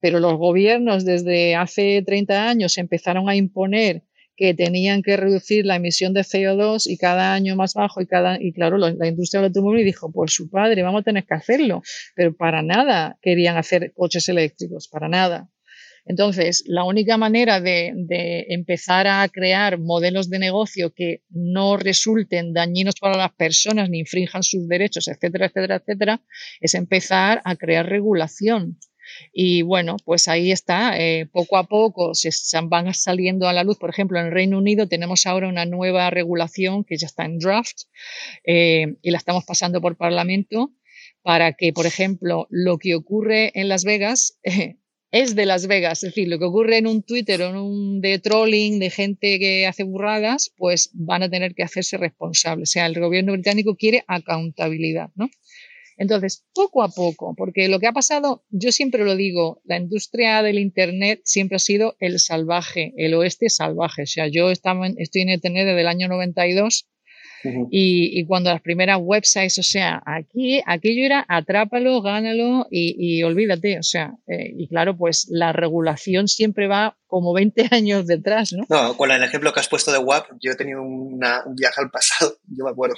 Pero 0.01 0.21
los 0.21 0.35
gobiernos 0.35 1.05
desde 1.05 1.57
hace 1.57 2.03
30 2.07 2.49
años 2.49 2.79
empezaron 2.79 3.29
a 3.29 3.35
imponer 3.35 4.05
que 4.39 4.55
tenían 4.55 5.03
que 5.03 5.17
reducir 5.17 5.67
la 5.67 5.77
emisión 5.77 6.15
de 6.15 6.21
CO2 6.21 6.85
y 6.87 6.97
cada 6.97 7.35
año 7.35 7.57
más 7.57 7.75
bajo 7.75 8.01
y 8.01 8.07
cada 8.07 8.41
y 8.41 8.53
claro 8.53 8.79
la, 8.79 9.09
industria 9.09 9.41
del 9.41 9.49
automóvil 9.49 9.85
dijo 9.85 10.13
por 10.13 10.31
su 10.31 10.49
padre 10.49 10.85
vamos 10.85 11.01
a 11.01 11.05
tener 11.05 11.25
que 11.27 11.35
hacerlo 11.35 11.83
pero 12.15 12.37
para 12.37 12.63
nada 12.63 13.19
querían 13.21 13.57
hacer 13.57 13.93
coches 13.95 14.29
eléctricos 14.29 14.89
para 14.89 15.09
nada. 15.09 15.51
Entonces 16.07 16.63
la 16.67 16.85
única 16.85 17.17
manera 17.17 17.61
de, 17.61 17.93
de 17.95 18.47
empezar 18.51 19.09
a 19.09 19.29
crear 19.29 19.81
modelos 19.81 20.31
de 20.31 20.39
negocio 20.39 20.95
que 20.95 21.25
no 21.31 21.77
resulten 21.77 22.53
dañinos 22.53 22.95
para 23.01 23.19
las 23.19 23.35
personas 23.35 23.91
ni 23.91 23.99
infrinjan 23.99 24.45
sus 24.45 24.69
derechos 24.69 25.09
etcétera 25.09 25.47
etcétera 25.47 25.77
etcétera 25.77 26.23
es 26.61 26.75
empezar 26.75 27.43
a 27.45 27.57
crear 27.57 27.87
regulación 27.87 28.79
y 29.33 29.63
bueno, 29.63 29.97
pues 30.05 30.29
ahí 30.29 30.53
está, 30.53 30.99
eh, 30.99 31.27
poco 31.27 31.57
a 31.57 31.65
poco 31.65 32.15
se 32.15 32.31
van 32.65 32.93
saliendo 32.95 33.49
a 33.49 33.53
la 33.53 33.65
luz. 33.65 33.79
Por 33.79 33.91
ejemplo, 33.91 34.19
en 34.19 34.27
el 34.27 34.33
Reino 34.33 34.59
Unido 34.59 34.89
tenemos 34.89 35.27
ahora 35.27 35.49
una 35.49 35.67
nueva 35.67 36.11
regulación 36.11 36.85
que 36.85 36.97
ya 36.97 37.07
está 37.07 37.25
en 37.25 37.39
draft 37.39 37.83
eh, 38.45 38.97
y 39.03 39.11
la 39.11 39.19
estamos 39.19 39.45
pasando 39.45 39.81
por 39.81 39.97
Parlamento 39.97 40.73
para 41.23 41.53
que, 41.53 41.73
por 41.73 41.87
ejemplo, 41.87 42.47
lo 42.51 42.79
que 42.79 42.95
ocurre 42.95 43.53
en 43.55 43.69
Las 43.69 43.85
Vegas 43.85 44.39
es 45.11 45.35
de 45.35 45.47
Las 45.47 45.67
Vegas, 45.67 46.03
es 46.03 46.11
decir, 46.11 46.29
lo 46.29 46.39
que 46.39 46.45
ocurre 46.45 46.77
en 46.77 46.87
un 46.87 47.03
Twitter 47.03 47.41
o 47.43 47.49
en 47.49 47.57
un 47.57 48.01
de 48.01 48.19
trolling 48.19 48.79
de 48.79 48.91
gente 48.91 49.39
que 49.39 49.67
hace 49.67 49.83
burradas, 49.83 50.53
pues 50.57 50.91
van 50.93 51.23
a 51.23 51.31
tener 51.31 51.55
que 51.55 51.63
hacerse 51.63 51.97
responsables. 51.97 52.71
O 52.71 52.73
sea, 52.73 52.87
el 52.87 52.99
gobierno 52.99 53.33
británico 53.33 53.75
quiere 53.77 54.05
accountabilidad, 54.07 55.11
¿no? 55.15 55.31
Entonces, 55.99 56.45
poco 56.55 56.83
a 56.83 56.89
poco, 56.89 57.35
porque 57.37 57.69
lo 57.69 57.81
que 57.81 57.89
ha 57.89 57.93
pasado, 57.93 58.45
yo 58.51 58.73
siempre 58.73 59.05
lo 59.05 59.17
digo, 59.17 59.61
la 59.65 59.77
industria 59.77 60.43
del 60.43 60.59
Internet 60.59 61.21
siempre 61.25 61.57
ha 61.57 61.61
sido 61.61 61.97
el 61.99 62.19
salvaje, 62.21 62.95
el 62.97 63.15
oeste 63.15 63.51
salvaje. 63.51 64.03
O 64.03 64.07
sea, 64.07 64.29
yo 64.29 64.51
estaba 64.51 64.87
estoy 64.97 65.23
en 65.23 65.31
Internet 65.31 65.67
desde 65.67 65.81
el 65.81 65.89
año 65.89 66.09
92 66.09 66.89
y, 67.71 68.25
cuando 68.27 68.51
las 68.51 68.61
primeras 68.63 68.99
websites, 69.01 69.59
o 69.59 69.63
sea, 69.63 70.03
aquí, 70.07 70.61
aquello 70.67 71.05
era 71.05 71.25
atrápalo, 71.29 72.03
gánalo 72.03 72.67
y, 72.71 73.23
olvídate, 73.23 73.79
o 73.79 73.83
sea, 73.83 74.15
eh, 74.27 74.53
y 74.57 74.69
claro, 74.69 74.97
pues 74.97 75.27
la 75.31 75.53
regulación 75.53 76.29
siempre 76.29 76.67
va 76.67 76.97
como 77.07 77.33
20 77.33 77.69
años 77.71 78.07
detrás, 78.07 78.53
¿no? 78.53 78.65
No, 78.69 78.97
con 78.97 79.11
el 79.11 79.23
ejemplo 79.23 79.53
que 79.53 79.61
has 79.61 79.69
puesto 79.69 79.93
de 79.93 79.99
WAP, 79.99 80.27
yo 80.41 80.53
he 80.53 80.57
tenido 80.57 80.83
un 80.83 81.19
viaje 81.57 81.81
al 81.81 81.91
pasado, 81.91 82.37
yo 82.49 82.65
me 82.65 82.71
acuerdo. 82.71 82.97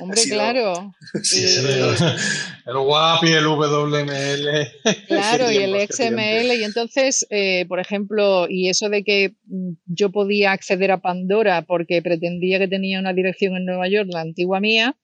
Hombre, 0.00 0.22
claro. 0.28 0.92
el, 2.66 2.76
WAP 2.76 3.24
y 3.24 3.32
el 3.32 3.44
WML. 3.44 5.06
Claro, 5.06 5.50
y 5.50 5.56
el 5.56 5.88
XML. 5.88 6.54
Y 6.60 6.64
entonces, 6.64 7.26
eh, 7.30 7.64
por 7.68 7.80
ejemplo, 7.80 8.46
y 8.48 8.68
eso 8.68 8.88
de 8.88 9.04
que 9.04 9.34
mm, 9.46 9.72
yo 9.86 10.10
podía 10.10 10.52
acceder 10.52 10.90
a 10.90 11.00
Pandora 11.00 11.62
porque 11.62 12.02
pretendía 12.02 12.58
que 12.58 12.68
tenía 12.68 12.98
una 12.98 13.12
dirección 13.12 13.56
en 13.56 13.64
Nueva 13.64 13.88
York, 13.88 14.08
la 14.12 14.20
antigua 14.20 14.60
mía, 14.60 14.96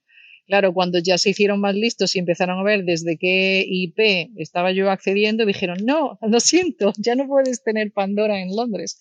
Claro, 0.48 0.72
cuando 0.72 0.98
ya 0.98 1.18
se 1.18 1.28
hicieron 1.28 1.60
más 1.60 1.74
listos 1.74 2.16
y 2.16 2.20
empezaron 2.20 2.58
a 2.58 2.62
ver 2.62 2.82
desde 2.84 3.18
qué 3.18 3.62
IP 3.68 4.30
estaba 4.36 4.72
yo 4.72 4.90
accediendo, 4.90 5.44
dijeron, 5.44 5.76
no, 5.84 6.18
lo 6.26 6.40
siento, 6.40 6.92
ya 6.96 7.14
no 7.14 7.28
puedes 7.28 7.62
tener 7.62 7.92
Pandora 7.92 8.40
en 8.40 8.56
Londres. 8.56 8.98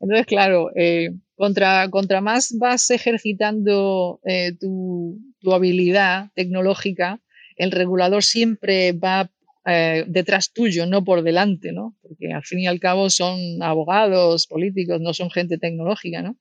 Entonces, 0.00 0.26
claro, 0.26 0.70
eh, 0.74 1.10
contra, 1.36 1.88
contra 1.90 2.20
más 2.20 2.54
vas 2.58 2.90
ejercitando 2.90 4.20
eh, 4.24 4.52
tu, 4.58 5.20
habilidad 5.52 6.30
tecnológica, 6.34 7.20
el 7.56 7.70
regulador 7.70 8.22
siempre 8.22 8.92
va 8.92 9.30
eh, 9.66 10.04
detrás 10.06 10.52
tuyo, 10.52 10.86
no 10.86 11.04
por 11.04 11.22
delante, 11.22 11.72
¿no? 11.72 11.96
Porque 12.02 12.32
al 12.32 12.44
fin 12.44 12.60
y 12.60 12.66
al 12.66 12.80
cabo 12.80 13.10
son 13.10 13.62
abogados, 13.62 14.46
políticos, 14.46 15.00
no 15.00 15.12
son 15.12 15.30
gente 15.30 15.58
tecnológica, 15.58 16.22
¿no? 16.22 16.36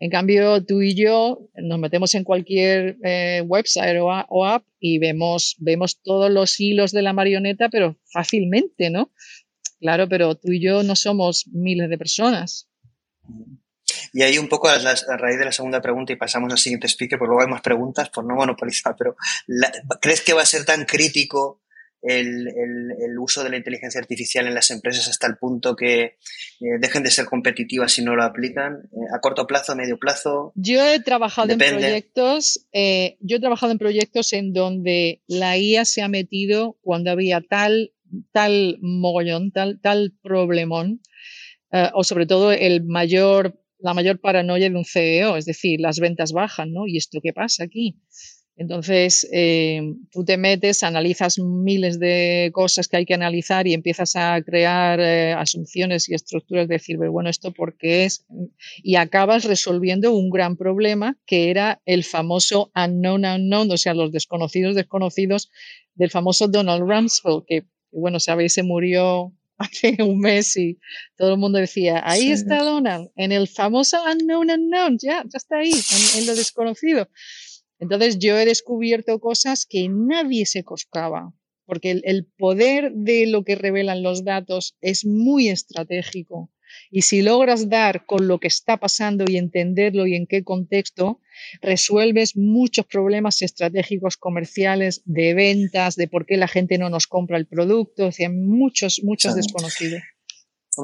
En 0.00 0.10
cambio, 0.10 0.64
tú 0.64 0.80
y 0.80 0.94
yo 0.94 1.40
nos 1.54 1.78
metemos 1.78 2.14
en 2.14 2.24
cualquier 2.24 2.96
website 3.44 3.98
o, 4.00 4.44
app 4.44 4.64
y 4.80 4.98
vemos, 4.98 5.56
vemos 5.58 6.00
todos 6.02 6.30
los 6.30 6.58
hilos 6.58 6.92
de 6.92 7.02
la 7.02 7.12
marioneta, 7.12 7.68
pero 7.68 7.96
fácilmente, 8.12 8.90
¿no? 8.90 9.12
Claro, 9.80 10.08
pero 10.08 10.34
tú 10.34 10.52
y 10.52 10.60
yo 10.60 10.82
no 10.82 10.96
somos 10.96 11.46
miles 11.52 11.90
de 11.90 11.98
personas. 11.98 12.67
Y 14.12 14.22
ahí 14.22 14.38
un 14.38 14.48
poco 14.48 14.68
a, 14.68 14.78
raíz 14.78 15.38
de 15.38 15.44
la 15.44 15.52
segunda 15.52 15.80
pregunta 15.80 16.12
y 16.12 16.16
pasamos 16.16 16.52
al 16.52 16.58
siguiente 16.58 16.88
speaker, 16.88 17.18
porque 17.18 17.28
luego 17.28 17.42
hay 17.42 17.48
más 17.48 17.62
preguntas 17.62 18.10
por 18.10 18.24
no 18.24 18.34
monopolizar, 18.34 18.94
pero 18.98 19.16
¿crees 20.00 20.22
que 20.22 20.32
va 20.32 20.42
a 20.42 20.46
ser 20.46 20.64
tan 20.64 20.84
crítico 20.84 21.62
el, 22.02 22.48
uso 23.18 23.42
de 23.42 23.50
la 23.50 23.56
inteligencia 23.56 24.00
artificial 24.00 24.46
en 24.46 24.54
las 24.54 24.70
empresas 24.70 25.08
hasta 25.08 25.26
el 25.26 25.36
punto 25.36 25.74
que 25.74 26.02
eh, 26.02 26.16
dejen 26.80 27.02
de 27.02 27.10
ser 27.10 27.26
competitivas 27.26 27.92
si 27.92 28.02
no 28.02 28.14
lo 28.14 28.22
aplican? 28.22 28.88
Eh, 28.92 29.14
¿A 29.14 29.20
corto 29.20 29.46
plazo, 29.46 29.72
a 29.72 29.74
medio 29.74 29.98
plazo? 29.98 30.52
Yo 30.54 30.84
he 30.86 31.00
trabajado 31.00 31.52
en 31.52 31.58
proyectos, 31.58 32.66
eh, 32.72 33.16
yo 33.20 33.36
he 33.38 33.40
trabajado 33.40 33.72
en 33.72 33.78
proyectos 33.78 34.32
en 34.32 34.52
donde 34.52 35.22
la 35.26 35.58
IA 35.58 35.84
se 35.84 36.02
ha 36.02 36.08
metido 36.08 36.78
cuando 36.82 37.10
había 37.10 37.40
tal, 37.40 37.92
tal 38.32 38.78
mogollón, 38.80 39.50
tal, 39.50 39.80
tal 39.80 40.14
problemón, 40.22 41.00
o 41.94 42.04
sobre 42.04 42.26
todo 42.26 42.52
el 42.52 42.84
mayor 42.84 43.58
la 43.78 43.94
mayor 43.94 44.20
paranoia 44.20 44.68
de 44.68 44.76
un 44.76 44.84
CEO, 44.84 45.36
es 45.36 45.44
decir, 45.44 45.80
las 45.80 46.00
ventas 46.00 46.32
bajan, 46.32 46.72
¿no? 46.72 46.86
¿Y 46.86 46.96
esto 46.96 47.20
qué 47.22 47.32
pasa 47.32 47.64
aquí? 47.64 47.96
Entonces, 48.56 49.28
eh, 49.32 49.80
tú 50.10 50.24
te 50.24 50.36
metes, 50.36 50.82
analizas 50.82 51.38
miles 51.38 52.00
de 52.00 52.50
cosas 52.52 52.88
que 52.88 52.96
hay 52.96 53.06
que 53.06 53.14
analizar 53.14 53.68
y 53.68 53.72
empiezas 53.72 54.16
a 54.16 54.42
crear 54.42 54.98
eh, 54.98 55.32
asunciones 55.32 56.08
y 56.08 56.14
estructuras 56.14 56.66
de 56.66 56.74
decir, 56.74 56.96
bueno, 56.96 57.30
¿esto 57.30 57.52
por 57.52 57.76
qué 57.76 58.04
es? 58.04 58.26
Y 58.82 58.96
acabas 58.96 59.44
resolviendo 59.44 60.12
un 60.12 60.28
gran 60.28 60.56
problema 60.56 61.16
que 61.24 61.50
era 61.50 61.80
el 61.86 62.02
famoso 62.02 62.72
unknown 62.74 63.24
unknown, 63.24 63.70
o 63.70 63.76
sea, 63.76 63.94
los 63.94 64.10
desconocidos 64.10 64.74
desconocidos 64.74 65.50
del 65.94 66.10
famoso 66.10 66.48
Donald 66.48 66.82
Rumsfeld, 66.82 67.44
que, 67.46 67.62
bueno, 67.92 68.18
sabéis, 68.18 68.54
se 68.54 68.64
murió 68.64 69.37
hace 69.58 69.96
un 70.02 70.18
mes 70.20 70.56
y 70.56 70.78
todo 71.16 71.32
el 71.32 71.38
mundo 71.38 71.58
decía, 71.58 72.00
ahí 72.04 72.30
está 72.30 72.62
Donald, 72.62 73.10
en 73.16 73.32
el 73.32 73.48
famoso 73.48 73.98
unknown 74.04 74.50
unknown, 74.50 74.98
ya, 74.98 75.24
ya 75.24 75.36
está 75.36 75.58
ahí, 75.58 75.72
en, 76.16 76.26
lo 76.26 76.34
desconocido. 76.34 77.08
Entonces 77.80 78.18
yo 78.18 78.38
he 78.38 78.44
descubierto 78.44 79.18
cosas 79.20 79.66
que 79.66 79.88
nadie 79.88 80.46
se 80.46 80.64
coscaba, 80.64 81.32
porque 81.64 82.00
el, 82.02 82.26
poder 82.38 82.92
de 82.92 83.26
lo 83.26 83.44
que 83.44 83.56
revelan 83.56 84.02
los 84.02 84.24
datos 84.24 84.76
es 84.80 85.04
muy 85.04 85.48
estratégico. 85.48 86.50
Y 86.90 87.02
si 87.02 87.22
logras 87.22 87.68
dar 87.68 88.06
con 88.06 88.28
lo 88.28 88.38
que 88.38 88.48
está 88.48 88.76
pasando 88.76 89.24
y 89.26 89.36
entenderlo 89.36 90.06
y 90.06 90.14
en 90.14 90.26
qué 90.26 90.44
contexto, 90.44 91.20
resuelves 91.60 92.36
muchos 92.36 92.86
problemas 92.86 93.42
estratégicos 93.42 94.16
comerciales 94.16 95.02
de 95.04 95.34
ventas, 95.34 95.96
de 95.96 96.08
por 96.08 96.26
qué 96.26 96.36
la 96.36 96.48
gente 96.48 96.78
no 96.78 96.90
nos 96.90 97.06
compra 97.06 97.36
el 97.36 97.46
producto, 97.46 98.06
o 98.06 98.12
sea, 98.12 98.30
muchos, 98.30 99.00
muchos 99.02 99.34
desconocidos. 99.34 100.02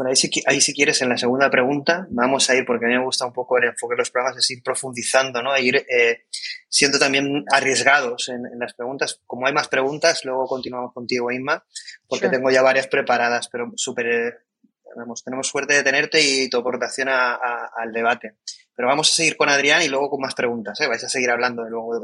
Ahí 0.06 0.16
si, 0.16 0.30
ahí 0.46 0.60
si 0.60 0.74
quieres, 0.74 1.00
en 1.02 1.08
la 1.08 1.16
segunda 1.16 1.50
pregunta, 1.50 2.06
vamos 2.10 2.50
a 2.50 2.56
ir, 2.56 2.64
porque 2.66 2.86
a 2.86 2.88
mí 2.88 2.94
me 2.94 3.04
gusta 3.04 3.26
un 3.26 3.32
poco 3.32 3.58
el 3.58 3.64
enfoque 3.64 3.94
de 3.94 3.98
los 3.98 4.10
programas, 4.10 4.38
es 4.38 4.50
ir 4.50 4.62
profundizando, 4.62 5.40
¿no? 5.42 5.54
E 5.54 5.62
ir 5.62 5.76
eh, 5.76 6.24
siendo 6.68 6.98
también 6.98 7.44
arriesgados 7.52 8.28
en, 8.28 8.42
las 8.58 8.74
preguntas. 8.74 9.20
Como 9.26 9.46
hay 9.46 9.52
más 9.52 9.68
preguntas, 9.68 10.24
luego 10.24 10.46
continuamos 10.46 10.92
contigo, 10.92 11.30
Inma, 11.30 11.64
porque 12.08 12.28
tengo 12.28 12.50
ya 12.50 12.62
varias 12.62 12.88
preparadas, 12.88 13.48
pero 13.48 13.72
súper 13.76 14.44
tenemos 15.24 15.48
suerte 15.48 15.74
de 15.74 15.82
tenerte 15.82 16.20
y 16.20 16.48
tu 16.48 16.58
aportación 16.58 17.08
al 17.08 17.92
debate. 17.92 18.36
Pero 18.76 18.88
vamos 18.88 19.12
a 19.12 19.14
seguir 19.14 19.36
con 19.36 19.48
Adrián 19.48 19.82
y 19.82 19.88
luego 19.88 20.10
con 20.10 20.20
más 20.20 20.34
preguntas. 20.34 20.80
¿eh? 20.80 20.88
Vais 20.88 21.04
a 21.04 21.08
seguir 21.08 21.30
hablando, 21.30 21.62
luego 21.64 22.00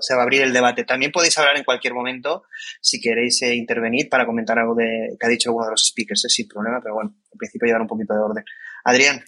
se 0.00 0.14
va 0.14 0.20
a 0.20 0.22
abrir 0.24 0.42
el 0.42 0.52
debate. 0.52 0.84
También 0.84 1.12
podéis 1.12 1.38
hablar 1.38 1.56
en 1.56 1.64
cualquier 1.64 1.94
momento 1.94 2.44
si 2.80 3.00
queréis 3.00 3.40
eh, 3.42 3.54
intervenir 3.54 4.08
para 4.08 4.26
comentar 4.26 4.58
algo 4.58 4.74
de, 4.74 5.16
que 5.18 5.26
ha 5.26 5.28
dicho 5.28 5.50
alguno 5.50 5.66
de 5.66 5.72
los 5.72 5.86
speakers, 5.86 6.24
¿eh? 6.24 6.28
sin 6.28 6.48
problema, 6.48 6.80
pero 6.82 6.94
bueno, 6.94 7.14
en 7.32 7.38
principio 7.38 7.66
llevar 7.66 7.82
un 7.82 7.88
poquito 7.88 8.14
de 8.14 8.20
orden. 8.20 8.44
Adrián. 8.84 9.22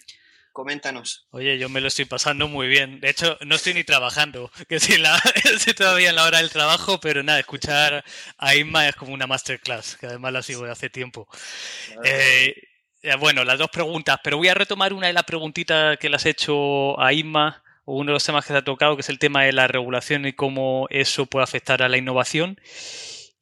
Coméntanos. 0.53 1.29
Oye, 1.31 1.57
yo 1.57 1.69
me 1.69 1.79
lo 1.79 1.87
estoy 1.87 2.03
pasando 2.03 2.49
muy 2.49 2.67
bien. 2.67 2.99
De 2.99 3.09
hecho, 3.09 3.37
no 3.45 3.55
estoy 3.55 3.73
ni 3.73 3.85
trabajando, 3.85 4.51
que 4.67 4.81
sí, 4.81 4.97
la, 4.97 5.17
estoy 5.45 5.73
todavía 5.73 6.09
en 6.09 6.15
la 6.17 6.25
hora 6.25 6.39
del 6.39 6.49
trabajo, 6.49 6.99
pero 6.99 7.23
nada, 7.23 7.39
escuchar 7.39 8.03
a 8.37 8.55
Inma 8.55 8.89
es 8.89 8.97
como 8.97 9.13
una 9.13 9.27
masterclass, 9.27 9.95
que 9.95 10.07
además 10.07 10.33
la 10.33 10.41
sigo 10.41 10.65
de 10.65 10.71
hace 10.71 10.89
tiempo. 10.89 11.29
Eh, 12.03 12.53
bueno, 13.19 13.43
las 13.43 13.59
dos 13.59 13.69
preguntas, 13.69 14.19
pero 14.23 14.37
voy 14.37 14.47
a 14.47 14.53
retomar 14.53 14.93
una 14.93 15.07
de 15.07 15.13
las 15.13 15.23
preguntitas 15.23 15.97
que 15.97 16.09
le 16.09 16.15
has 16.15 16.25
hecho 16.25 16.99
a 16.99 17.13
Inma, 17.13 17.63
o 17.85 17.95
uno 17.95 18.11
de 18.11 18.13
los 18.13 18.23
temas 18.23 18.45
que 18.45 18.53
se 18.53 18.57
ha 18.59 18.63
tocado, 18.63 18.95
que 18.95 19.01
es 19.01 19.09
el 19.09 19.19
tema 19.19 19.43
de 19.43 19.53
la 19.53 19.67
regulación 19.67 20.25
y 20.25 20.33
cómo 20.33 20.87
eso 20.89 21.25
puede 21.25 21.43
afectar 21.43 21.81
a 21.81 21.89
la 21.89 21.97
innovación. 21.97 22.59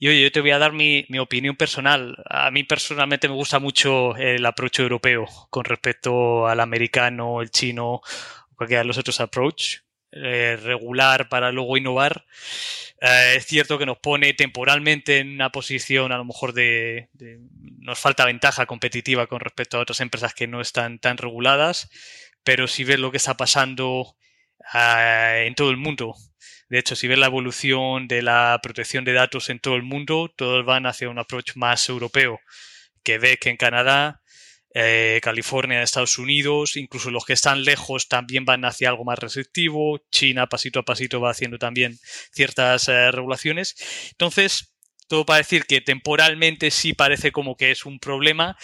Y 0.01 0.07
oye, 0.07 0.21
yo 0.21 0.31
te 0.31 0.39
voy 0.39 0.51
a 0.51 0.59
dar 0.59 0.71
mi, 0.71 1.05
opinión 1.19 1.57
personal. 1.57 2.15
A 2.29 2.49
mí 2.51 2.63
personalmente 2.63 3.27
me 3.27 3.35
gusta 3.35 3.59
mucho 3.59 4.15
el 4.15 4.45
approach 4.45 4.79
europeo 4.79 5.25
con 5.49 5.65
respecto 5.65 6.47
al 6.47 6.61
americano, 6.61 7.41
el 7.41 7.51
chino, 7.51 8.01
cualquiera 8.55 8.81
de 8.83 8.87
los 8.87 8.97
otros 8.97 9.19
approach. 9.19 9.79
Eh, 10.11 10.57
regular 10.63 11.29
para 11.29 11.51
luego 11.51 11.77
innovar. 11.77 12.25
Eh, 12.99 13.35
es 13.37 13.45
cierto 13.45 13.77
que 13.77 13.85
nos 13.85 13.99
pone 13.99 14.33
temporalmente 14.33 15.19
en 15.19 15.29
una 15.35 15.51
posición 15.51 16.11
a 16.11 16.17
lo 16.17 16.25
mejor 16.25 16.53
de, 16.53 17.09
nos 17.77 17.99
falta 17.99 18.25
ventaja 18.25 18.65
competitiva 18.65 19.27
con 19.27 19.39
respecto 19.39 19.77
a 19.77 19.81
otras 19.81 19.99
empresas 20.01 20.33
que 20.33 20.47
no 20.47 20.61
están 20.61 20.97
tan 20.99 21.17
reguladas, 21.17 21.89
pero 22.43 22.67
si 22.67 22.83
ves 22.83 22.99
lo 22.99 23.11
que 23.11 23.17
está 23.17 23.37
pasando 23.37 24.15
eh, 24.73 25.45
en 25.47 25.53
todo 25.55 25.69
el 25.69 25.77
mundo, 25.77 26.15
de 26.69 26.79
hecho, 26.79 26.95
si 26.95 27.07
ves 27.07 27.17
la 27.17 27.25
evolución 27.27 28.07
de 28.07 28.21
la 28.21 28.59
protección 28.61 29.03
de 29.03 29.13
datos 29.13 29.49
en 29.49 29.59
todo 29.59 29.75
el 29.75 29.83
mundo, 29.83 30.31
todos 30.35 30.65
van 30.65 30.85
hacia 30.85 31.09
un 31.09 31.17
approach 31.17 31.55
más 31.55 31.89
europeo. 31.89 32.39
Que 33.03 33.17
ve 33.17 33.37
que 33.37 33.49
en 33.49 33.57
Canadá 33.57 34.21
eh, 34.73 35.19
California, 35.23 35.81
Estados 35.81 36.17
Unidos, 36.19 36.77
incluso 36.77 37.09
los 37.09 37.25
que 37.25 37.33
están 37.33 37.63
lejos 37.63 38.07
también 38.07 38.45
van 38.45 38.65
hacia 38.65 38.89
algo 38.89 39.03
más 39.03 39.19
restrictivo, 39.19 39.99
China 40.11 40.47
pasito 40.47 40.79
a 40.79 40.83
pasito 40.83 41.19
va 41.19 41.31
haciendo 41.31 41.57
también 41.57 41.97
ciertas 42.31 42.87
eh, 42.87 43.11
regulaciones. 43.11 43.75
Entonces, 44.11 44.73
todo 45.09 45.25
para 45.25 45.39
decir 45.39 45.65
que 45.65 45.81
temporalmente 45.81 46.69
sí 46.69 46.93
parece 46.93 47.31
como 47.31 47.57
que 47.57 47.71
es 47.71 47.85
un 47.85 47.99
problema, 47.99 48.55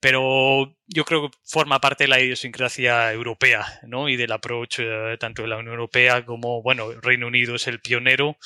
pero 0.00 0.76
yo 0.86 1.04
creo 1.06 1.30
que 1.30 1.36
forma 1.44 1.80
parte 1.80 2.04
de 2.04 2.08
la 2.08 2.20
idiosincrasia 2.20 3.10
europea, 3.10 3.80
¿no? 3.84 4.10
Y 4.10 4.16
del 4.16 4.32
approach 4.32 4.80
eh, 4.80 5.16
tanto 5.18 5.42
de 5.42 5.48
la 5.48 5.56
Unión 5.56 5.72
Europea 5.72 6.26
como, 6.26 6.62
bueno, 6.62 6.92
Reino 7.00 7.26
Unido 7.26 7.54
es 7.54 7.66
el 7.68 7.80
pionero 7.80 8.36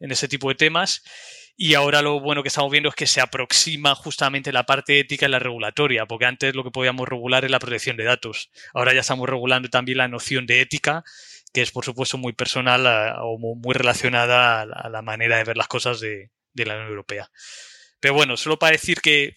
en 0.00 0.10
ese 0.10 0.26
tipo 0.26 0.48
de 0.48 0.54
temas. 0.54 1.04
Y 1.56 1.74
ahora 1.74 2.02
lo 2.02 2.18
bueno 2.20 2.42
que 2.42 2.48
estamos 2.48 2.70
viendo 2.70 2.88
es 2.88 2.94
que 2.94 3.06
se 3.06 3.20
aproxima 3.20 3.94
justamente 3.94 4.52
la 4.52 4.64
parte 4.64 4.98
ética 4.98 5.26
y 5.26 5.28
la 5.28 5.38
regulatoria, 5.38 6.06
porque 6.06 6.24
antes 6.24 6.54
lo 6.54 6.64
que 6.64 6.70
podíamos 6.70 7.08
regular 7.08 7.44
es 7.44 7.50
la 7.50 7.58
protección 7.58 7.96
de 7.96 8.04
datos. 8.04 8.50
Ahora 8.72 8.94
ya 8.94 9.00
estamos 9.00 9.28
regulando 9.28 9.68
también 9.68 9.98
la 9.98 10.08
noción 10.08 10.46
de 10.46 10.62
ética, 10.62 11.04
que 11.52 11.62
es 11.62 11.70
por 11.70 11.84
supuesto 11.84 12.16
muy 12.18 12.32
personal 12.32 12.86
eh, 12.86 13.12
o 13.20 13.38
muy 13.38 13.74
relacionada 13.74 14.62
a 14.62 14.88
la 14.88 15.02
manera 15.02 15.36
de 15.36 15.44
ver 15.44 15.56
las 15.56 15.68
cosas 15.68 16.00
de, 16.00 16.30
la 16.54 16.74
Unión 16.74 16.88
Europea. 16.88 17.30
Pero 18.00 18.14
bueno, 18.14 18.36
solo 18.36 18.58
para 18.58 18.72
decir 18.72 19.00
que 19.00 19.36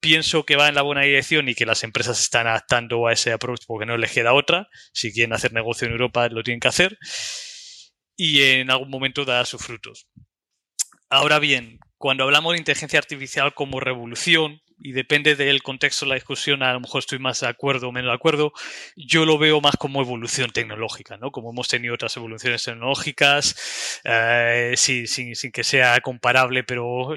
pienso 0.00 0.44
que 0.44 0.56
va 0.56 0.68
en 0.68 0.76
la 0.76 0.82
buena 0.82 1.02
dirección 1.02 1.48
y 1.48 1.54
que 1.54 1.66
las 1.66 1.82
empresas 1.82 2.20
están 2.20 2.46
adaptando 2.46 3.06
a 3.08 3.12
ese 3.12 3.32
approach 3.32 3.62
porque 3.66 3.86
no 3.86 3.96
les 3.96 4.12
queda 4.12 4.32
otra. 4.34 4.68
Si 4.92 5.12
quieren 5.12 5.32
hacer 5.32 5.52
negocio 5.52 5.86
en 5.86 5.92
Europa, 5.92 6.28
lo 6.28 6.42
tienen 6.44 6.60
que 6.60 6.68
hacer. 6.68 6.98
Y 8.16 8.42
en 8.42 8.70
algún 8.70 8.88
momento 8.88 9.24
dará 9.24 9.44
sus 9.44 9.62
frutos. 9.62 10.06
Ahora 11.08 11.38
bien, 11.38 11.78
cuando 11.98 12.24
hablamos 12.24 12.52
de 12.52 12.58
inteligencia 12.58 12.98
artificial 12.98 13.54
como 13.54 13.80
revolución, 13.80 14.60
y 14.78 14.92
depende 14.92 15.36
del 15.36 15.62
contexto 15.62 16.04
de 16.04 16.10
la 16.10 16.14
discusión, 16.16 16.62
a 16.62 16.72
lo 16.72 16.80
mejor 16.80 16.98
estoy 16.98 17.18
más 17.18 17.40
de 17.40 17.48
acuerdo 17.48 17.88
o 17.88 17.92
menos 17.92 18.10
de 18.10 18.14
acuerdo, 18.14 18.52
yo 18.96 19.24
lo 19.24 19.38
veo 19.38 19.60
más 19.60 19.76
como 19.76 20.02
evolución 20.02 20.50
tecnológica, 20.50 21.16
¿no? 21.16 21.30
Como 21.30 21.50
hemos 21.50 21.68
tenido 21.68 21.94
otras 21.94 22.16
evoluciones 22.16 22.64
tecnológicas, 22.64 24.00
eh, 24.04 24.74
sin, 24.76 25.52
que 25.52 25.64
sea 25.64 25.98
comparable, 26.00 26.62
pero 26.64 27.14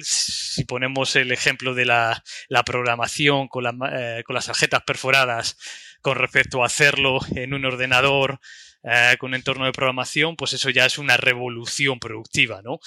si 0.00 0.64
ponemos 0.64 1.14
el 1.14 1.30
ejemplo 1.30 1.74
de 1.74 1.84
la, 1.84 2.22
programación 2.64 3.48
con, 3.48 3.66
eh, 3.92 4.22
con 4.26 4.34
las 4.34 4.46
tarjetas 4.46 4.82
perforadas 4.84 5.56
con 6.00 6.16
respecto 6.16 6.62
a 6.62 6.66
hacerlo 6.66 7.20
en 7.34 7.54
un 7.54 7.64
ordenador 7.64 8.40
eh, 8.88 9.16
con 9.18 9.30
un 9.30 9.34
entorno 9.34 9.64
de 9.64 9.72
programación, 9.72 10.36
pues 10.36 10.52
eso 10.52 10.70
ya 10.70 10.86
es 10.86 10.98
una 10.98 11.16
revolución 11.16 11.98
productiva, 11.98 12.62
¿no? 12.62 12.78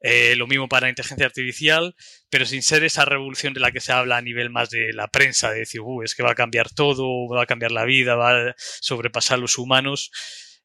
Eh, 0.00 0.34
lo 0.36 0.46
mismo 0.46 0.68
para 0.68 0.86
la 0.86 0.90
inteligencia 0.90 1.26
artificial, 1.26 1.94
pero 2.30 2.46
sin 2.46 2.62
ser 2.62 2.84
esa 2.84 3.04
revolución 3.04 3.52
de 3.52 3.60
la 3.60 3.70
que 3.70 3.80
se 3.80 3.92
habla 3.92 4.16
a 4.16 4.22
nivel 4.22 4.50
más 4.50 4.70
de 4.70 4.92
la 4.92 5.08
prensa, 5.08 5.50
de 5.50 5.60
decir, 5.60 5.82
uh, 5.82 6.02
es 6.02 6.14
que 6.14 6.22
va 6.22 6.32
a 6.32 6.34
cambiar 6.34 6.70
todo, 6.70 7.28
va 7.28 7.42
a 7.42 7.46
cambiar 7.46 7.72
la 7.72 7.84
vida, 7.84 8.14
va 8.14 8.48
a 8.48 8.54
sobrepasar 8.56 9.38
los 9.38 9.58
humanos. 9.58 10.10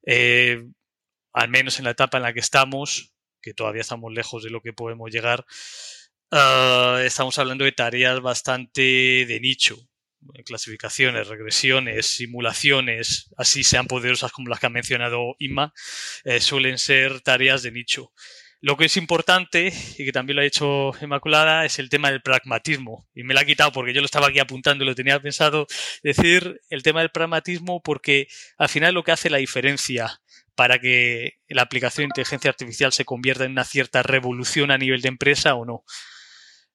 Eh, 0.06 0.64
al 1.34 1.50
menos 1.50 1.80
en 1.80 1.86
la 1.86 1.92
etapa 1.92 2.18
en 2.18 2.24
la 2.24 2.34
que 2.34 2.40
estamos, 2.40 3.14
que 3.42 3.54
todavía 3.54 3.82
estamos 3.82 4.14
lejos 4.14 4.44
de 4.44 4.50
lo 4.50 4.62
que 4.62 4.74
podemos 4.74 5.12
llegar, 5.12 5.46
estamos 7.04 7.38
hablando 7.38 7.64
de 7.66 7.72
tareas 7.72 8.20
bastante 8.22 8.82
de 8.82 9.40
nicho, 9.42 9.78
clasificaciones, 10.46 11.28
regresiones, 11.28 12.06
simulaciones, 12.06 13.30
así 13.38 13.64
sean 13.64 13.88
poderosas 13.88 14.32
como 14.32 14.50
las 14.50 14.60
que 14.60 14.68
ha 14.68 14.70
mencionado 14.70 15.36
Inma, 15.40 15.74
eh, 16.24 16.40
suelen 16.40 16.78
ser 16.78 17.22
tareas 17.22 17.64
de 17.64 17.72
nicho. 17.72 18.12
Lo 18.66 18.78
que 18.78 18.86
es 18.86 18.98
importante, 18.98 19.72
y 19.96 20.06
que 20.06 20.12
también 20.12 20.38
lo 20.38 20.42
ha 20.42 20.46
hecho 20.46 20.92
Inmaculada, 21.00 21.66
es 21.66 21.78
el 21.78 21.88
tema 21.88 22.10
del 22.10 22.24
pragmatismo. 22.24 23.08
Y 23.14 23.22
me 23.22 23.36
lo 23.36 23.40
ha 23.40 23.46
quitado 23.46 23.72
porque 23.72 23.94
yo 23.94 24.02
lo 24.02 24.06
estaba 24.06 24.30
aquí 24.30 24.40
apuntando 24.40 24.84
y 24.84 24.88
lo 24.88 24.96
tenía 24.96 25.20
pensado 25.20 25.68
decir 26.02 26.60
el 26.72 26.82
tema 26.82 27.02
del 27.02 27.12
pragmatismo 27.12 27.84
porque 27.84 28.28
al 28.58 28.68
final 28.68 28.96
lo 28.96 29.04
que 29.04 29.12
hace 29.12 29.30
la 29.30 29.38
diferencia 29.38 30.20
para 30.56 30.80
que 30.80 31.34
la 31.48 31.62
aplicación 31.62 32.06
de 32.06 32.14
inteligencia 32.14 32.50
artificial 32.50 32.92
se 32.92 33.06
convierta 33.06 33.46
en 33.46 33.52
una 33.52 33.66
cierta 33.66 34.02
revolución 34.02 34.72
a 34.72 34.80
nivel 34.80 35.02
de 35.02 35.10
empresa 35.10 35.54
o 35.54 35.64
no. 35.64 35.84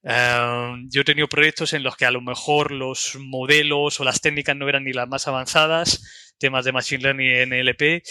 Em, 0.04 0.88
yo 0.92 1.00
he 1.00 1.04
tenido 1.04 1.26
proyectos 1.28 1.72
en 1.72 1.82
los 1.82 1.96
que 1.96 2.06
a 2.06 2.12
lo 2.12 2.20
mejor 2.20 2.70
los 2.70 3.16
modelos 3.18 3.98
o 3.98 4.04
las 4.04 4.20
técnicas 4.20 4.54
no 4.54 4.68
eran 4.68 4.84
ni 4.84 4.92
las 4.92 5.08
más 5.08 5.26
avanzadas, 5.26 6.34
temas 6.38 6.64
de 6.64 6.70
Machine 6.70 7.02
Learning 7.02 7.26
y 7.26 7.46
NLP. 7.46 8.04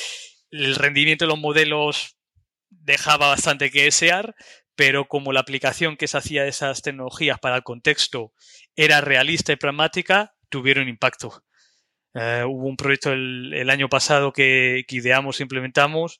El 0.51 0.75
rendimiento 0.75 1.23
de 1.23 1.29
los 1.29 1.39
modelos 1.39 2.18
dejaba 2.69 3.29
bastante 3.29 3.71
que 3.71 3.83
desear, 3.83 4.35
pero 4.75 5.07
como 5.07 5.33
la 5.33 5.41
aplicación 5.41 5.97
que 5.97 6.07
se 6.07 6.17
hacía 6.17 6.43
de 6.43 6.49
esas 6.49 6.81
tecnologías 6.81 7.39
para 7.39 7.57
el 7.57 7.63
contexto 7.63 8.33
era 8.75 9.01
realista 9.01 9.51
y 9.51 9.57
pragmática, 9.57 10.33
tuvieron 10.49 10.87
impacto. 10.87 11.43
Eh, 12.15 12.43
hubo 12.47 12.67
un 12.67 12.77
proyecto 12.77 13.11
el, 13.13 13.69
año 13.69 13.87
pasado 13.89 14.33
que, 14.33 14.85
ideamos 14.89 15.39
e 15.39 15.43
implementamos, 15.43 16.19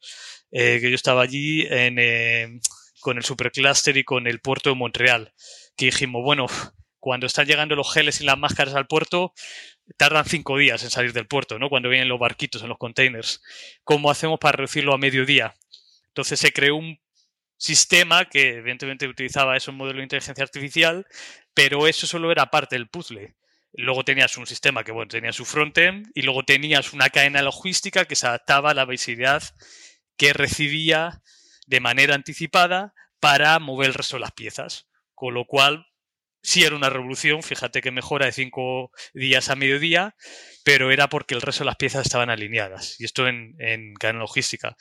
eh, 0.52 0.80
que 0.82 0.90
yo 0.90 0.96
estaba 0.96 1.24
allí 1.24 1.66
eh, 1.70 2.60
con 3.00 3.18
el 3.18 3.24
supercluster 3.24 3.98
y 3.98 4.04
con 4.04 4.28
el 4.28 4.40
puerto 4.40 4.70
de 4.70 4.76
Montreal, 4.76 5.34
que 5.76 5.86
dijimos, 5.86 6.24
bueno, 6.24 6.46
cuando 7.00 7.28
están 7.28 7.48
llegando 7.48 7.76
los 7.76 7.94
geles 7.94 8.22
y 8.22 8.26
las 8.26 8.38
máscaras 8.38 8.76
al 8.76 8.88
puerto, 8.88 9.34
tardan 9.98 10.26
cinco 10.26 10.58
días 10.58 10.84
en 10.84 10.90
salir 10.90 11.14
del 11.14 11.28
puerto, 11.28 11.58
¿no? 11.58 11.70
Cuando 11.70 11.90
vienen 11.90 12.10
los 12.10 12.20
barquitos 12.20 12.62
en 12.62 12.70
los 12.70 12.78
containers. 12.78 13.42
¿Cómo 13.84 14.12
hacemos 14.12 14.40
para 14.40 14.58
reducirlo 14.58 14.94
a 14.94 14.98
mediodía? 14.98 15.56
Entonces 16.20 16.42
se 16.42 16.52
creó 16.52 16.76
un 16.76 17.00
sistema 17.56 18.26
que 18.26 18.58
evidentemente 18.58 19.08
utilizaba 19.08 19.56
ese 19.56 19.72
modelo 19.72 20.00
de 20.00 20.04
inteligencia 20.04 20.44
artificial, 20.44 21.08
pero 21.54 21.88
eso 21.88 22.08
solo 22.08 22.30
era 22.30 22.52
parte 22.52 22.76
del 22.76 22.90
puzzle. 22.90 23.38
Luego 23.72 24.04
tenías 24.04 24.36
un 24.36 24.46
sistema 24.46 24.84
que, 24.84 24.92
bueno, 24.92 25.08
tenía 25.08 25.32
su 25.32 25.46
frontend 25.46 26.12
y 26.14 26.24
luego 26.24 26.44
tenías 26.44 26.92
una 26.92 27.10
cadena 27.10 27.42
logística 27.42 28.04
que 28.04 28.18
se 28.18 28.28
adaptaba 28.28 28.72
a 28.72 28.74
la 28.74 28.84
visibilidad 28.84 29.42
que 30.18 30.34
recibía 30.34 31.22
de 31.68 31.80
manera 31.80 32.16
anticipada 32.16 32.94
para 33.22 33.58
mover 33.60 33.88
el 33.88 33.94
resto 33.94 34.18
de 34.18 34.22
las 34.22 34.34
piezas. 34.34 34.90
Con 35.16 35.34
lo 35.34 35.46
cual, 35.46 35.86
sí 36.44 36.66
era 36.66 36.76
una 36.76 36.90
revolución, 36.90 37.44
fíjate 37.44 37.80
que 37.80 37.92
mejora 37.92 38.26
de 38.26 38.34
cinco 38.34 38.92
días 39.14 39.50
a 39.50 39.56
mediodía, 39.56 40.18
pero 40.66 40.92
era 40.92 41.08
porque 41.08 41.34
el 41.34 41.42
resto 41.42 41.64
de 41.64 41.68
las 41.68 41.78
piezas 41.78 42.06
estaban 42.06 42.30
alineadas. 42.30 43.00
Y 43.00 43.06
esto 43.06 43.26
en, 43.26 43.56
en 43.60 43.94
cadena 43.94 44.20
logística 44.20 44.76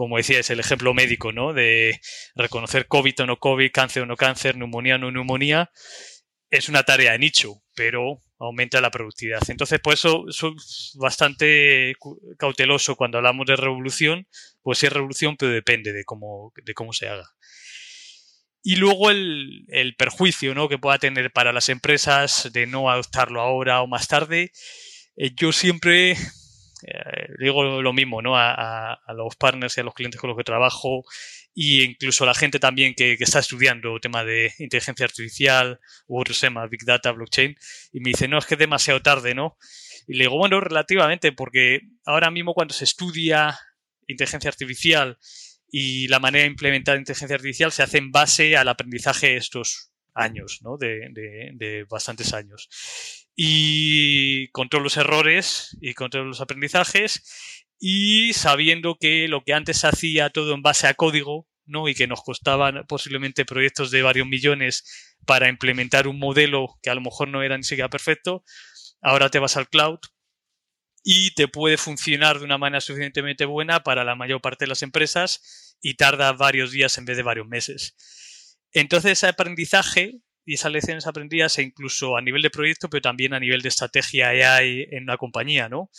como 0.00 0.16
decía, 0.16 0.38
es 0.40 0.48
el 0.48 0.60
ejemplo 0.60 0.94
médico, 0.94 1.30
¿no? 1.30 1.52
De 1.52 2.00
reconocer 2.34 2.86
COVID 2.86 3.20
o 3.20 3.26
no 3.26 3.38
COVID, 3.38 3.70
cáncer 3.70 4.04
o 4.04 4.06
no 4.06 4.16
cáncer, 4.16 4.56
neumonía 4.56 4.94
o 4.94 4.98
no 4.98 5.10
neumonía. 5.10 5.70
Es 6.48 6.70
una 6.70 6.84
tarea 6.84 7.12
de 7.12 7.18
nicho, 7.18 7.62
pero 7.74 8.18
aumenta 8.38 8.80
la 8.80 8.90
productividad. 8.90 9.42
Entonces, 9.48 9.78
por 9.78 9.92
eso 9.92 10.24
soy 10.30 10.54
bastante 10.94 11.92
cauteloso 12.38 12.96
cuando 12.96 13.18
hablamos 13.18 13.44
de 13.44 13.56
revolución, 13.56 14.26
pues 14.62 14.78
sí 14.78 14.86
es 14.86 14.92
revolución, 14.94 15.36
pero 15.36 15.52
depende 15.52 15.92
de 15.92 16.02
cómo, 16.04 16.54
de 16.64 16.72
cómo 16.72 16.94
se 16.94 17.06
haga. 17.06 17.28
Y 18.62 18.76
luego 18.76 19.10
el, 19.10 19.66
el 19.68 19.96
perjuicio 19.96 20.54
¿no? 20.54 20.70
que 20.70 20.78
pueda 20.78 20.96
tener 20.96 21.30
para 21.30 21.52
las 21.52 21.68
empresas 21.68 22.48
de 22.54 22.66
no 22.66 22.90
adoptarlo 22.90 23.42
ahora 23.42 23.82
o 23.82 23.86
más 23.86 24.08
tarde. 24.08 24.50
Eh, 25.16 25.32
yo 25.36 25.52
siempre 25.52 26.16
eh, 26.86 27.28
digo 27.38 27.82
lo 27.82 27.92
mismo 27.92 28.22
¿no? 28.22 28.36
A, 28.36 28.98
los 29.14 29.36
partners 29.36 29.76
y 29.76 29.80
a 29.80 29.84
los 29.84 29.94
clientes 29.94 30.20
con 30.20 30.28
los 30.28 30.36
que 30.36 30.44
trabajo 30.44 31.02
e 31.56 31.82
incluso 31.84 32.24
a 32.24 32.28
la 32.28 32.34
gente 32.34 32.58
también 32.58 32.94
que, 32.94 33.16
está 33.18 33.40
estudiando 33.40 33.98
tema 34.00 34.24
de 34.24 34.52
inteligencia 34.58 35.04
artificial 35.04 35.80
u 36.06 36.20
otros 36.20 36.40
temas, 36.40 36.70
Big 36.70 36.84
Data, 36.84 37.12
Blockchain, 37.12 37.56
y 37.92 38.00
me 38.00 38.10
dice, 38.10 38.28
no, 38.28 38.38
es 38.38 38.46
que 38.46 38.54
es 38.54 38.60
demasiado 38.60 39.02
tarde, 39.02 39.34
¿no? 39.34 39.56
Y 40.06 40.14
le 40.14 40.24
digo, 40.24 40.38
bueno, 40.38 40.60
relativamente, 40.60 41.32
porque 41.32 41.80
ahora 42.04 42.30
mismo 42.30 42.54
cuando 42.54 42.72
se 42.72 42.84
estudia 42.84 43.58
inteligencia 44.06 44.48
artificial 44.48 45.18
y 45.70 46.08
la 46.08 46.18
manera 46.18 46.44
de 46.44 46.50
implementar 46.50 46.98
inteligencia 46.98 47.36
artificial 47.36 47.72
se 47.72 47.82
hace 47.82 47.98
en 47.98 48.10
base 48.10 48.56
al 48.56 48.68
aprendizaje 48.68 49.28
de 49.28 49.36
estos 49.36 49.89
años, 50.20 50.60
¿no? 50.62 50.76
de, 50.76 51.08
de 51.12 51.86
bastantes 51.88 52.32
años 52.32 52.68
y 53.42 54.48
con 54.48 54.68
todos 54.68 54.84
los 54.84 54.96
errores 54.96 55.76
y 55.80 55.94
con 55.94 56.10
todos 56.10 56.26
los 56.26 56.40
aprendizajes 56.40 57.66
y 57.78 58.34
sabiendo 58.34 58.98
que 59.00 59.28
lo 59.28 59.42
que 59.42 59.54
antes 59.54 59.78
se 59.78 59.88
hacía 59.88 60.28
todo 60.28 60.54
en 60.54 60.62
base 60.62 60.86
a 60.86 60.94
código, 60.94 61.48
¿no? 61.64 61.88
Y 61.88 61.94
que 61.94 62.06
nos 62.06 62.22
costaban 62.22 62.84
posiblemente 62.86 63.46
proyectos 63.46 63.90
de 63.90 64.02
varios 64.02 64.26
millones 64.26 65.16
para 65.24 65.48
implementar 65.48 66.06
un 66.06 66.18
modelo 66.18 66.78
que 66.82 66.90
a 66.90 66.94
lo 66.94 67.00
mejor 67.00 67.28
no 67.28 67.42
era 67.42 67.56
ni 67.56 67.62
siquiera 67.62 67.88
perfecto, 67.88 68.44
ahora 69.00 69.30
te 69.30 69.38
vas 69.38 69.56
al 69.56 69.68
cloud 69.68 69.98
y 71.02 71.34
te 71.34 71.48
puede 71.48 71.78
funcionar 71.78 72.38
de 72.38 72.44
una 72.44 72.58
manera 72.58 72.82
suficientemente 72.82 73.46
buena 73.46 73.82
para 73.82 74.04
la 74.04 74.14
mayor 74.14 74.42
parte 74.42 74.66
de 74.66 74.68
las 74.68 74.82
empresas 74.82 75.78
y 75.80 75.94
tarda 75.94 76.32
varios 76.32 76.72
días 76.72 76.98
en 76.98 77.06
vez 77.06 77.16
de 77.16 77.22
varios 77.22 77.46
meses. 77.48 77.96
Entonces, 78.72 79.12
ese 79.12 79.26
aprendizaje 79.26 80.20
y 80.44 80.54
esas 80.54 80.72
lecciones 80.72 81.06
aprendidas 81.06 81.58
e 81.58 81.62
incluso 81.62 82.16
a 82.16 82.22
nivel 82.22 82.42
de 82.42 82.50
proyecto, 82.50 82.88
pero 82.88 83.02
también 83.02 83.34
a 83.34 83.40
nivel 83.40 83.62
de 83.62 83.68
estrategia 83.68 84.28
AI 84.28 84.86
en 84.90 85.04
una 85.04 85.16
compañía, 85.16 85.68
¿no? 85.68 85.90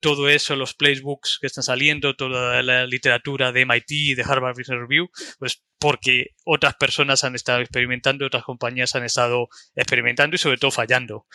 Todo 0.00 0.28
eso, 0.28 0.54
los 0.56 0.74
playbooks 0.74 1.38
que 1.40 1.46
están 1.46 1.64
saliendo, 1.64 2.14
toda 2.14 2.62
la 2.62 2.86
literatura 2.86 3.52
de 3.52 3.62
MIT, 3.62 4.16
de 4.16 4.24
Harvard 4.26 4.56
Business 4.56 4.80
Review, 4.80 5.08
pues 5.38 5.62
porque 5.78 6.30
otras 6.44 6.74
personas 6.74 7.24
han 7.24 7.34
estado 7.34 7.60
experimentando, 7.60 8.26
otras 8.26 8.44
compañías 8.44 8.94
han 8.94 9.04
estado 9.04 9.48
experimentando 9.74 10.34
y 10.34 10.38
sobre 10.38 10.58
todo 10.58 10.70
fallando. 10.70 11.26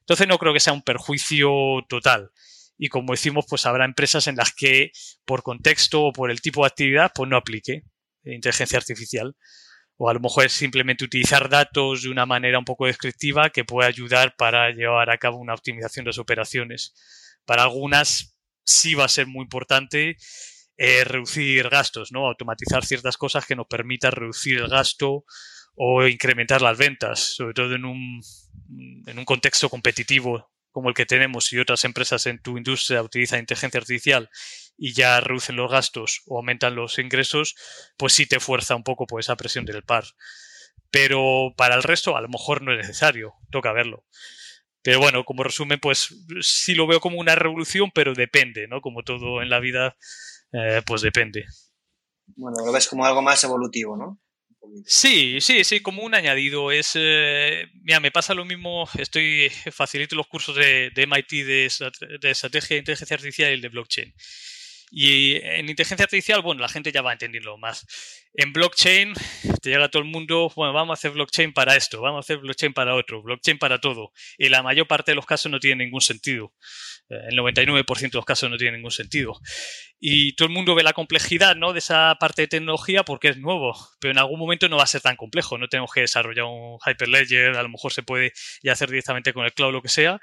Entonces 0.00 0.26
no 0.26 0.38
creo 0.38 0.52
que 0.52 0.60
sea 0.60 0.72
un 0.72 0.82
perjuicio 0.82 1.50
total. 1.88 2.30
Y 2.76 2.88
como 2.88 3.12
decimos, 3.12 3.44
pues 3.48 3.66
habrá 3.66 3.84
empresas 3.84 4.26
en 4.26 4.36
las 4.36 4.52
que 4.52 4.92
por 5.24 5.42
contexto 5.42 6.04
o 6.04 6.12
por 6.12 6.30
el 6.30 6.40
tipo 6.40 6.62
de 6.62 6.68
actividad, 6.68 7.12
pues 7.14 7.28
no 7.28 7.36
aplique 7.36 7.82
inteligencia 8.24 8.78
artificial 8.78 9.36
o 9.98 10.08
a 10.08 10.14
lo 10.14 10.20
mejor 10.20 10.46
es 10.46 10.52
simplemente 10.52 11.04
utilizar 11.04 11.48
datos 11.48 12.02
de 12.02 12.08
una 12.08 12.24
manera 12.24 12.58
un 12.58 12.64
poco 12.64 12.86
descriptiva 12.86 13.50
que 13.50 13.64
puede 13.64 13.88
ayudar 13.88 14.36
para 14.36 14.70
llevar 14.70 15.10
a 15.10 15.18
cabo 15.18 15.38
una 15.38 15.54
optimización 15.54 16.04
de 16.04 16.10
las 16.10 16.18
operaciones. 16.18 16.94
Para 17.44 17.64
algunas 17.64 18.36
sí 18.64 18.94
va 18.94 19.04
a 19.04 19.08
ser 19.08 19.26
muy 19.26 19.42
importante 19.42 20.16
eh, 20.76 21.02
reducir 21.02 21.68
gastos, 21.68 22.12
¿no? 22.12 22.28
Automatizar 22.28 22.84
ciertas 22.84 23.16
cosas 23.16 23.44
que 23.44 23.56
nos 23.56 23.66
permitan 23.66 24.12
reducir 24.12 24.58
el 24.58 24.68
gasto 24.68 25.24
o 25.74 26.06
incrementar 26.06 26.62
las 26.62 26.78
ventas, 26.78 27.34
sobre 27.34 27.54
todo 27.54 27.74
en 27.74 27.84
un, 27.84 28.20
en 29.06 29.18
un 29.18 29.24
contexto 29.24 29.68
competitivo 29.68 30.48
como 30.70 30.90
el 30.90 30.94
que 30.94 31.06
tenemos 31.06 31.52
y 31.52 31.58
otras 31.58 31.84
empresas 31.84 32.26
en 32.26 32.40
tu 32.40 32.56
industria 32.56 33.02
utilizan 33.02 33.40
inteligencia 33.40 33.78
artificial 33.78 34.30
y 34.78 34.94
ya 34.94 35.20
reducen 35.20 35.56
los 35.56 35.70
gastos 35.70 36.22
o 36.26 36.38
aumentan 36.38 36.76
los 36.76 36.98
ingresos, 36.98 37.56
pues 37.98 38.12
sí 38.12 38.26
te 38.26 38.40
fuerza 38.40 38.76
un 38.76 38.84
poco 38.84 39.06
por 39.06 39.20
esa 39.20 39.36
presión 39.36 39.64
del 39.64 39.82
par. 39.82 40.04
Pero 40.90 41.52
para 41.56 41.74
el 41.74 41.82
resto 41.82 42.16
a 42.16 42.20
lo 42.20 42.28
mejor 42.28 42.62
no 42.62 42.72
es 42.72 42.78
necesario, 42.78 43.34
toca 43.50 43.72
verlo. 43.72 44.06
Pero 44.82 45.00
bueno, 45.00 45.24
como 45.24 45.42
resumen, 45.42 45.80
pues 45.80 46.14
sí 46.40 46.74
lo 46.74 46.86
veo 46.86 47.00
como 47.00 47.18
una 47.18 47.34
revolución, 47.34 47.90
pero 47.92 48.14
depende, 48.14 48.68
¿no? 48.68 48.80
Como 48.80 49.02
todo 49.02 49.42
en 49.42 49.50
la 49.50 49.58
vida, 49.58 49.96
eh, 50.52 50.80
pues 50.86 51.02
depende. 51.02 51.44
Bueno, 52.36 52.64
lo 52.64 52.72
ves 52.72 52.86
como 52.86 53.04
algo 53.04 53.20
más 53.20 53.42
evolutivo, 53.42 53.96
¿no? 53.96 54.20
Sí, 54.84 55.40
sí, 55.40 55.64
sí, 55.64 55.80
como 55.80 56.02
un 56.02 56.14
añadido. 56.14 56.70
Es, 56.70 56.92
eh, 56.94 57.66
mira, 57.82 58.00
me 58.00 58.10
pasa 58.10 58.34
lo 58.34 58.44
mismo, 58.44 58.88
estoy 58.98 59.50
facilito 59.72 60.14
los 60.14 60.28
cursos 60.28 60.56
de, 60.56 60.92
MIT 60.94 61.30
de, 61.30 61.72
de, 62.20 62.30
estrategia 62.30 62.74
de 62.74 62.78
inteligencia 62.78 63.14
artificial 63.14 63.50
y 63.50 63.54
el 63.54 63.60
de 63.60 63.68
blockchain. 63.68 64.14
Y 64.90 65.36
en 65.36 65.68
inteligencia 65.68 66.04
artificial, 66.04 66.40
bueno, 66.42 66.60
la 66.62 66.68
gente 66.68 66.92
ya 66.92 67.02
va 67.02 67.12
entendiendo 67.12 67.56
más. 67.58 67.86
En 68.34 68.52
blockchain, 68.52 69.14
te 69.62 69.70
llega 69.70 69.88
todo 69.88 70.02
el 70.02 70.08
mundo, 70.08 70.50
bueno, 70.54 70.72
vamos 70.72 70.92
a 70.92 70.98
hacer 70.98 71.10
blockchain 71.10 71.52
para 71.52 71.76
esto, 71.76 72.00
vamos 72.00 72.18
a 72.18 72.20
hacer 72.20 72.38
blockchain 72.38 72.72
para 72.72 72.94
otro, 72.94 73.22
blockchain 73.22 73.58
para 73.58 73.80
todo. 73.80 74.12
Y 74.38 74.48
la 74.48 74.62
mayor 74.62 74.86
parte 74.86 75.10
de 75.10 75.16
los 75.16 75.26
casos 75.26 75.50
no 75.50 75.60
tiene 75.60 75.84
ningún 75.84 76.00
sentido. 76.00 76.54
Eh, 77.10 77.16
el 77.30 77.38
99% 77.38 78.00
de 78.00 78.08
los 78.12 78.24
casos 78.24 78.50
no 78.50 78.56
tiene 78.56 78.76
ningún 78.76 78.90
sentido. 78.90 79.38
Y 80.00 80.34
todo 80.36 80.48
el 80.48 80.54
mundo 80.54 80.74
ve 80.74 80.82
la 80.82 80.92
complejidad 80.92 81.56
¿no? 81.56 81.72
de 81.72 81.80
esa 81.80 82.16
parte 82.20 82.42
de 82.42 82.48
tecnología 82.48 83.02
porque 83.02 83.28
es 83.28 83.36
nuevo, 83.36 83.76
pero 84.00 84.12
en 84.12 84.18
algún 84.18 84.38
momento 84.38 84.68
no 84.68 84.76
va 84.76 84.84
a 84.84 84.86
ser 84.86 85.00
tan 85.00 85.16
complejo. 85.16 85.58
No 85.58 85.68
tenemos 85.68 85.92
que 85.92 86.02
desarrollar 86.02 86.44
un 86.44 86.78
Hyperledger, 86.86 87.56
a 87.56 87.62
lo 87.62 87.68
mejor 87.68 87.92
se 87.92 88.02
puede 88.02 88.32
ya 88.62 88.72
hacer 88.72 88.88
directamente 88.90 89.32
con 89.32 89.44
el 89.44 89.52
cloud, 89.52 89.72
lo 89.72 89.82
que 89.82 89.88
sea. 89.88 90.20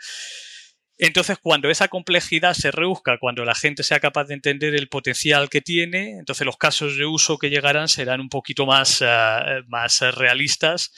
Entonces, 0.98 1.38
cuando 1.42 1.70
esa 1.70 1.90
complejidad 1.90 2.54
se 2.54 2.72
reduzca, 2.72 3.18
cuando 3.20 3.44
la 3.44 3.54
gente 3.56 3.84
sea 3.84 4.00
capaz 4.00 4.26
de 4.26 4.34
entender 4.34 4.76
el 4.76 4.88
potencial 4.88 5.50
que 5.50 5.62
tiene, 5.62 6.18
entonces 6.20 6.46
los 6.46 6.58
casos 6.58 6.98
de 6.98 7.06
uso 7.06 7.38
que 7.38 7.50
llegarán 7.50 7.90
serán 7.90 8.22
un 8.22 8.30
poquito 8.30 8.66
más, 8.66 9.02
eh, 9.02 9.62
más 9.68 10.00
realistas 10.16 10.92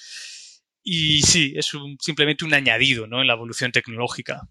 y 0.89 1.21
sí, 1.23 1.53
es 1.57 1.69
simplemente 1.99 2.45
un 2.45 2.53
añadido 2.53 3.07
¿no? 3.07 3.19
en 3.19 3.27
la 3.27 3.33
evolución 3.33 3.73
tecnológica. 3.73 4.47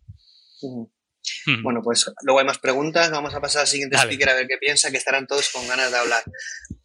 Hmm. 0.61 1.63
Bueno, 1.63 1.81
pues 1.83 2.13
luego 2.23 2.41
hay 2.41 2.45
más 2.45 2.59
preguntas. 2.59 3.11
Vamos 3.11 3.35
a 3.35 3.41
pasar 3.41 3.63
al 3.63 3.67
siguiente 3.67 3.97
speaker 3.97 4.29
a 4.29 4.35
ver 4.35 4.47
qué 4.47 4.59
piensa, 4.59 4.91
que 4.91 4.99
estarán 4.99 5.27
todos 5.27 5.49
con 5.49 5.67
ganas 5.67 5.91
de 5.91 5.97
hablar. 5.97 6.23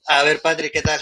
A 0.08 0.24
ver, 0.24 0.40
Patrick, 0.40 0.72
¿qué 0.72 0.82
tal? 0.82 1.02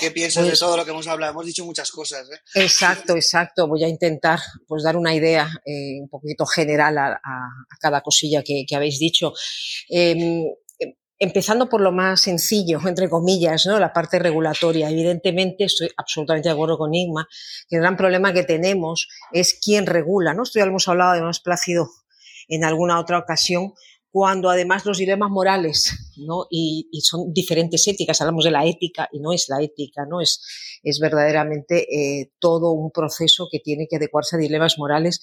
¿Qué 0.00 0.10
piensas 0.10 0.44
de 0.44 0.50
pues 0.50 0.60
todo 0.60 0.76
lo 0.76 0.84
que 0.84 0.90
hemos 0.90 1.06
hablado? 1.06 1.32
Hemos 1.32 1.46
dicho 1.46 1.64
muchas 1.64 1.90
cosas. 1.90 2.28
¿eh? 2.30 2.40
Exacto, 2.54 3.14
exacto. 3.14 3.68
Voy 3.68 3.84
a 3.84 3.88
intentar 3.88 4.40
pues, 4.66 4.82
dar 4.82 4.96
una 4.96 5.14
idea 5.14 5.48
eh, 5.64 6.00
un 6.00 6.08
poquito 6.08 6.46
general 6.46 6.98
a, 6.98 7.20
cada 7.80 8.00
cosilla 8.00 8.42
que, 8.42 8.66
habéis 8.74 8.98
dicho. 8.98 9.32
Em, 9.88 10.44
empezando 11.18 11.68
por 11.68 11.80
lo 11.80 11.92
más 11.92 12.20
sencillo, 12.20 12.80
entre 12.86 13.08
comillas, 13.08 13.66
¿no? 13.66 13.78
la 13.78 13.92
parte 13.92 14.18
regulatoria. 14.18 14.90
Evidentemente, 14.90 15.64
estoy 15.64 15.90
absolutamente 15.96 16.48
de 16.48 16.54
acuerdo 16.54 16.78
con 16.78 16.94
Igma, 16.94 17.28
que 17.68 17.76
el 17.76 17.82
gran 17.82 17.96
problema 17.96 18.32
que 18.32 18.44
tenemos 18.44 19.08
es 19.32 19.58
quién 19.62 19.86
regula. 19.86 20.34
¿no? 20.34 20.44
Esto 20.44 20.58
ya 20.58 20.64
lo 20.64 20.70
hemos 20.70 20.88
hablado 20.88 21.12
además 21.12 21.40
Plácido 21.40 21.88
en 22.48 22.64
alguna 22.64 22.98
otra 22.98 23.18
ocasión, 23.18 23.74
cuando 24.10 24.48
además 24.48 24.86
los 24.86 24.98
dilemas 24.98 25.30
morales 25.30 26.12
¿no? 26.16 26.46
y, 26.50 26.88
son 27.02 27.32
diferentes 27.32 27.86
éticas, 27.86 28.20
hablamos 28.20 28.44
de 28.44 28.50
la 28.50 28.64
ética 28.64 29.08
y 29.12 29.20
no 29.20 29.32
es 29.32 29.48
la 29.48 29.62
ética, 29.62 30.06
¿no? 30.08 30.20
es, 30.20 30.42
es 30.82 30.98
verdaderamente 30.98 31.86
eh, 31.94 32.32
todo 32.38 32.72
un 32.72 32.90
proceso 32.90 33.48
que 33.50 33.58
tiene 33.58 33.86
que 33.88 33.96
adecuarse 33.96 34.36
a 34.36 34.38
dilemas 34.38 34.78
morales 34.78 35.20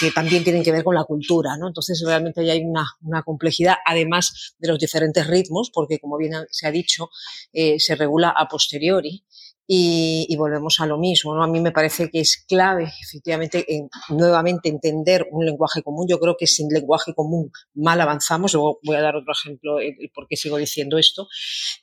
que 0.00 0.10
también 0.10 0.44
tienen 0.44 0.62
que 0.62 0.72
ver 0.72 0.84
con 0.84 0.94
la 0.94 1.04
cultura. 1.04 1.56
¿no? 1.58 1.68
Entonces 1.68 2.02
realmente 2.06 2.48
hay 2.48 2.64
una, 2.64 2.86
una 3.02 3.22
complejidad, 3.22 3.76
además 3.84 4.54
de 4.58 4.68
los 4.68 4.78
diferentes 4.78 5.26
ritmos, 5.26 5.70
porque 5.72 5.98
como 5.98 6.16
bien 6.16 6.32
se 6.50 6.66
ha 6.66 6.70
dicho, 6.70 7.10
eh, 7.52 7.80
se 7.80 7.96
regula 7.96 8.32
a 8.36 8.46
posteriori 8.46 9.24
y, 9.70 10.34
volvemos 10.36 10.80
a 10.80 10.86
lo 10.86 10.96
mismo. 10.96 11.34
¿no? 11.34 11.44
A 11.44 11.46
mí 11.46 11.60
me 11.60 11.72
parece 11.72 12.10
que 12.10 12.20
es 12.20 12.42
clave, 12.48 12.90
efectivamente, 13.02 13.66
nuevamente 14.08 14.70
entender 14.70 15.28
un 15.30 15.44
lenguaje 15.44 15.82
común. 15.82 16.06
Yo 16.08 16.18
creo 16.18 16.36
que 16.38 16.46
sin 16.46 16.68
lenguaje 16.68 17.12
común 17.14 17.52
mal 17.74 18.00
avanzamos. 18.00 18.54
Luego 18.54 18.80
voy 18.82 18.96
a 18.96 19.02
dar 19.02 19.14
otro 19.14 19.32
ejemplo 19.32 19.78
el, 19.78 20.10
por 20.14 20.26
qué 20.26 20.36
sigo 20.36 20.56
diciendo 20.56 20.96
esto. 20.96 21.28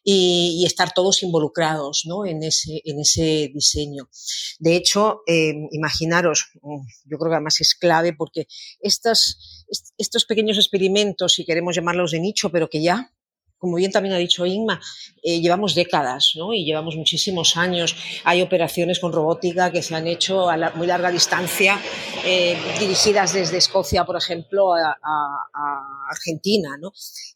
Y, 0.03 0.63
estar 0.65 0.93
todos 0.93 1.21
involucrados 1.21 2.05
¿no? 2.07 2.25
en, 2.25 2.41
ese, 2.41 2.81
en 2.86 2.99
ese 2.99 3.51
diseño. 3.53 4.09
De 4.57 4.75
hecho, 4.75 5.21
eh, 5.27 5.53
imaginaros, 5.71 6.49
yo 7.05 7.19
creo 7.19 7.29
que 7.29 7.36
además 7.36 7.61
es 7.61 7.75
clave 7.75 8.13
porque 8.13 8.47
estas, 8.79 9.65
estos 9.99 10.25
pequeños 10.25 10.57
experimentos, 10.57 11.33
si 11.33 11.45
queremos 11.45 11.75
llamarlos 11.75 12.11
de 12.11 12.19
nicho, 12.19 12.49
pero 12.49 12.67
que 12.67 12.81
ya 12.81 13.11
como 13.57 13.77
bien 13.77 13.91
también 13.91 14.13
ha 14.13 14.17
dicho 14.17 14.45
Inma, 14.45 14.79
eh, 15.23 15.41
llevamos 15.41 15.75
décadas 15.75 16.33
¿no? 16.35 16.53
y 16.53 16.65
llevamos 16.65 16.95
muchísimos 16.95 17.57
años. 17.57 17.95
Hay 18.23 18.41
operaciones 18.41 18.99
con 18.99 19.11
robótica 19.11 19.71
que 19.71 19.81
se 19.81 19.95
han 19.95 20.07
hecho 20.07 20.49
a 20.49 20.71
muy 20.75 20.87
larga 20.87 21.11
distancia, 21.11 21.79
eh, 22.25 22.57
dirigidas 22.79 23.33
desde 23.33 23.57
Escocia, 23.57 24.05
por 24.05 24.17
ejemplo, 24.17 24.73
a, 24.73 24.95
Argentina. 26.07 26.77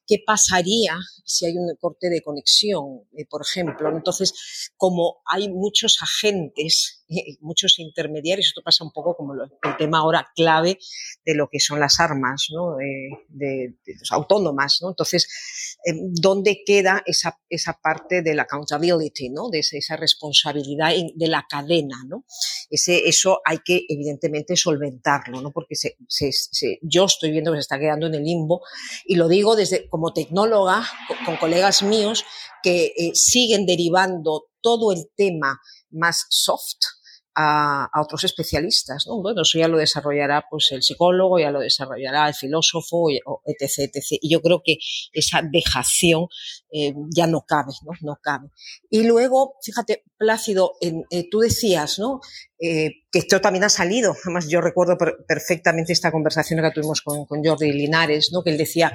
¿Qué 0.05 0.17
pasaría 0.26 0.95
si 1.26 1.45
hay 1.45 1.57
un 1.57 1.76
corte 1.80 2.09
de 2.09 2.22
conexión, 2.22 3.07
eh, 3.17 3.26
por 3.28 3.41
ejemplo? 3.41 3.89
Entonces, 3.89 4.72
como 4.78 5.22
hay 5.26 5.49
muchos 5.49 5.97
agentes 6.01 6.99
muchos 7.41 7.80
intermediarios. 7.80 8.47
Esto 8.47 8.62
pasa 8.64 8.84
un 8.84 8.91
poco 8.91 9.16
como 9.16 9.34
el 9.34 9.78
tema 9.78 9.99
ahora 9.99 10.28
clave 10.36 10.78
de 11.26 11.36
lo 11.36 11.49
que 11.49 11.60
son 11.60 11.80
las 11.80 11.99
armas 11.99 12.47
¿no? 12.51 12.76
de, 13.28 13.76
autónomas. 14.12 14.80
¿no? 14.82 14.89
Entonces, 14.89 15.78
em, 15.84 16.14
¿dónde 16.14 16.64
queda 16.66 17.01
esa, 17.05 17.39
esa 17.49 17.74
parte 17.82 18.22
de 18.22 18.36
la 18.36 18.43
accountability, 18.43 19.30
¿no? 19.30 19.49
de 19.49 19.60
esa, 19.60 19.95
responsabilidad 19.95 20.91
de 21.16 21.28
la 21.28 21.45
cadena? 21.49 22.03
¿no? 22.07 22.26
Ese, 22.70 23.07
eso 23.07 23.41
hay 23.43 23.60
que, 23.66 23.86
evidentemente, 23.89 24.55
solventarlo, 24.55 25.41
¿no? 25.41 25.51
porque 25.51 25.76
se, 25.76 25.95
yo 26.82 27.05
estoy 27.05 27.32
viendo 27.32 27.51
que 27.51 27.57
se 27.57 27.62
está 27.62 27.80
quedando 27.80 28.07
en 28.07 28.16
el 28.16 28.24
limbo 28.24 28.62
y 29.05 29.16
lo 29.16 29.28
digo 29.28 29.55
desde 29.55 29.89
como 29.89 30.14
tecnóloga 30.14 30.86
con, 31.26 31.38
colegas 31.38 31.84
míos 31.84 32.26
que 32.62 32.93
eh, 32.97 33.12
siguen 33.14 33.66
derivando 33.66 34.49
todo 34.62 34.91
el 34.91 35.10
tema 35.16 35.60
más 35.89 36.26
soft 36.30 36.99
a, 37.42 38.02
otros 38.02 38.26
especialistas. 38.26 39.06
¿no? 39.08 39.22
Bueno, 39.22 39.44
eso 39.44 39.58
ya 39.58 39.70
lo 39.70 39.78
desarrollará 39.78 40.46
pues, 40.50 40.72
el 40.72 40.84
psicólogo, 40.84 41.40
ya 41.40 41.52
lo 41.52 41.62
desarrollará 41.62 42.28
el 42.28 42.34
filósofo, 42.34 43.10
etc. 43.10 43.96
Y 44.22 44.30
yo 44.30 44.42
creo 44.42 44.62
que 44.64 44.78
esa 45.14 45.42
dejación 45.42 46.28
eh, 46.72 46.94
ya 47.16 47.28
no 47.28 47.46
cabe, 47.48 47.72
¿no? 47.86 47.94
No 48.02 48.20
cabe. 48.22 48.50
Y 48.90 49.04
luego, 49.04 49.56
fíjate, 49.64 50.04
Plácido, 50.18 50.74
eh, 50.82 51.30
tú 51.32 51.40
decías, 51.40 51.98
¿no? 51.98 52.20
Eh, 52.60 52.90
que 53.10 53.20
esto 53.20 53.40
también 53.40 53.64
ha 53.64 53.70
salido. 53.70 54.14
Además, 54.26 54.50
yo 54.50 54.60
recuerdo 54.60 54.98
perfectamente 55.26 55.94
esta 55.94 56.12
conversación 56.12 56.62
que 56.62 56.72
tuvimos 56.72 57.02
con, 57.02 57.26
con 57.26 57.44
Jordi 57.44 57.72
Linares, 57.72 58.32
¿no? 58.34 58.44
Que 58.44 58.50
él 58.50 58.58
decía, 58.58 58.92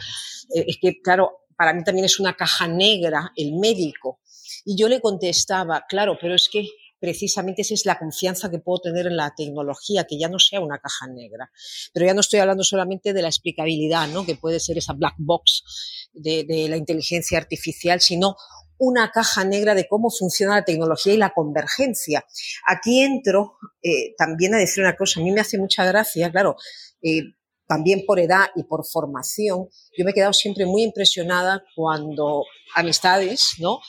es 0.51 0.77
que, 0.83 1.01
claro, 1.01 1.47
para 1.57 1.73
mí 1.73 1.83
también 1.83 2.05
es 2.05 2.21
una 2.21 2.37
caja 2.37 2.69
negra 2.69 3.33
el 3.37 3.55
médico. 3.55 4.21
Y 4.67 4.77
yo 4.77 4.89
le 4.89 5.01
contestaba, 5.01 5.85
claro, 5.89 6.19
pero 6.21 6.35
es 6.35 6.51
que 6.53 6.69
precisamente 7.05 7.61
esa 7.61 7.75
es 7.75 7.85
la 7.85 7.99
confianza 7.99 8.51
que 8.51 8.61
puedo 8.61 8.81
tener 8.81 9.07
en 9.07 9.19
la 9.19 9.35
tecnología, 9.37 10.05
que 10.05 10.19
ya 10.19 10.31
no 10.31 10.39
sea 10.39 10.61
una 10.61 10.79
caja 10.79 11.07
negra. 11.07 11.51
Pero 11.93 12.07
ya 12.07 12.15
no 12.15 12.23
estoy 12.23 12.41
hablando 12.41 12.65
solamente 12.65 13.13
de 13.13 13.21
la 13.21 13.29
explicabilidad, 13.29 14.09
¿no? 14.09 14.25
que 14.25 14.37
puede 14.37 14.59
ser 14.59 14.79
esa 14.79 14.95
black 14.95 15.13
box 15.19 16.09
de, 16.15 16.67
la 16.71 16.79
inteligencia 16.79 17.37
artificial, 17.37 18.01
sino 18.01 18.37
una 18.79 19.11
caja 19.11 19.45
negra 19.45 19.75
de 19.75 19.87
cómo 19.87 20.09
funciona 20.09 20.55
la 20.55 20.65
tecnología 20.65 21.13
y 21.13 21.19
la 21.19 21.35
convergencia. 21.35 22.25
Aquí 22.67 23.03
entro 23.03 23.59
eh, 23.83 24.15
también 24.17 24.55
a 24.55 24.59
decir 24.59 24.83
una 24.83 24.97
cosa, 24.97 25.21
a 25.21 25.23
mí 25.23 25.31
me 25.31 25.43
hace 25.43 25.59
mucha 25.59 25.85
gracia, 25.85 26.31
claro, 26.31 26.57
eh, 27.03 27.35
también 27.67 28.05
por 28.07 28.19
edad 28.19 28.47
y 28.57 28.63
por 28.63 28.87
formación, 28.87 29.69
yo 29.97 30.05
me 30.07 30.13
he 30.13 30.15
quedado 30.15 30.33
siempre 30.33 30.65
muy 30.65 30.85
impresionada 30.85 31.63
cuando 31.77 32.45
amistades, 32.75 33.57
¿no? 33.59 33.81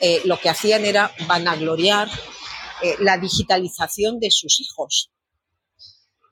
Eh, 0.00 0.22
lo 0.24 0.40
que 0.40 0.48
hacían 0.48 0.84
era 0.84 1.12
vanagloriar 1.28 2.08
eh, 2.82 2.94
la 3.00 3.18
digitalización 3.18 4.20
de 4.20 4.30
sus 4.30 4.60
hijos, 4.60 5.12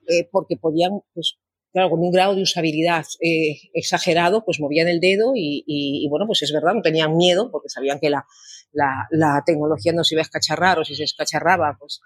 eh, 0.09 0.28
porque 0.30 0.57
podían, 0.57 1.01
pues, 1.14 1.38
claro, 1.72 1.90
con 1.90 2.01
un 2.01 2.11
grado 2.11 2.34
de 2.34 2.42
usabilidad 2.42 3.05
eh, 3.20 3.59
exagerado, 3.74 4.44
pues 4.44 4.61
movían 4.61 4.88
el 4.88 5.01
dedo 5.01 5.32
y, 5.34 6.07
bueno, 6.09 6.26
pues 6.26 6.42
es 6.42 6.53
verdad, 6.53 6.74
no 6.74 6.82
tenían 6.82 7.16
miedo 7.16 7.51
porque 7.51 7.68
sabían 7.68 7.99
que 8.01 8.11
la, 8.11 8.26
la, 8.72 9.42
tecnología 9.44 9.92
no 9.92 10.05
se 10.05 10.14
iba 10.14 10.20
a 10.20 10.28
escacharrar 10.28 10.78
o 10.78 10.84
si 10.84 10.94
se 10.94 11.05
escacharraba, 11.05 11.76
pues 11.78 12.01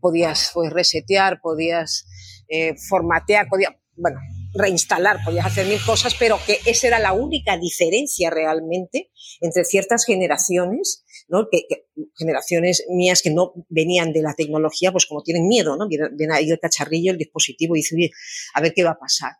podías 0.00 0.50
pues, 0.52 0.72
resetear, 0.72 1.40
podías 1.40 2.06
formatear, 2.88 3.48
podías, 3.48 3.72
bueno, 3.96 4.18
reinstalar, 4.52 5.18
podías 5.24 5.46
hacer 5.46 5.66
mil 5.66 5.80
cosas, 5.84 6.14
pero 6.18 6.38
que 6.46 6.58
esa 6.66 6.88
era 6.88 6.98
la 6.98 7.12
única 7.12 7.56
diferencia 7.56 8.30
realmente 8.30 9.10
entre 9.40 9.64
ciertas 9.64 10.04
generaciones, 10.04 11.04
Que, 11.50 11.66
generaciones 12.16 12.84
mías 12.88 13.22
que 13.22 13.30
no 13.30 13.52
venían 13.68 14.12
de 14.12 14.22
la 14.22 14.34
tecnología, 14.34 14.92
pues 14.92 15.06
como 15.06 15.22
tienen 15.22 15.46
miedo, 15.46 15.76
¿no? 15.76 15.86
Viene 15.88 16.34
ahí 16.34 16.50
el 16.50 16.58
cacharrillo, 16.58 17.12
el 17.12 17.18
dispositivo 17.18 17.76
y 17.76 17.80
dicen, 17.80 17.98
a 18.54 18.60
ver 18.60 18.72
qué 18.74 18.84
va 18.84 18.92
a 18.92 18.98
pasar. 18.98 19.32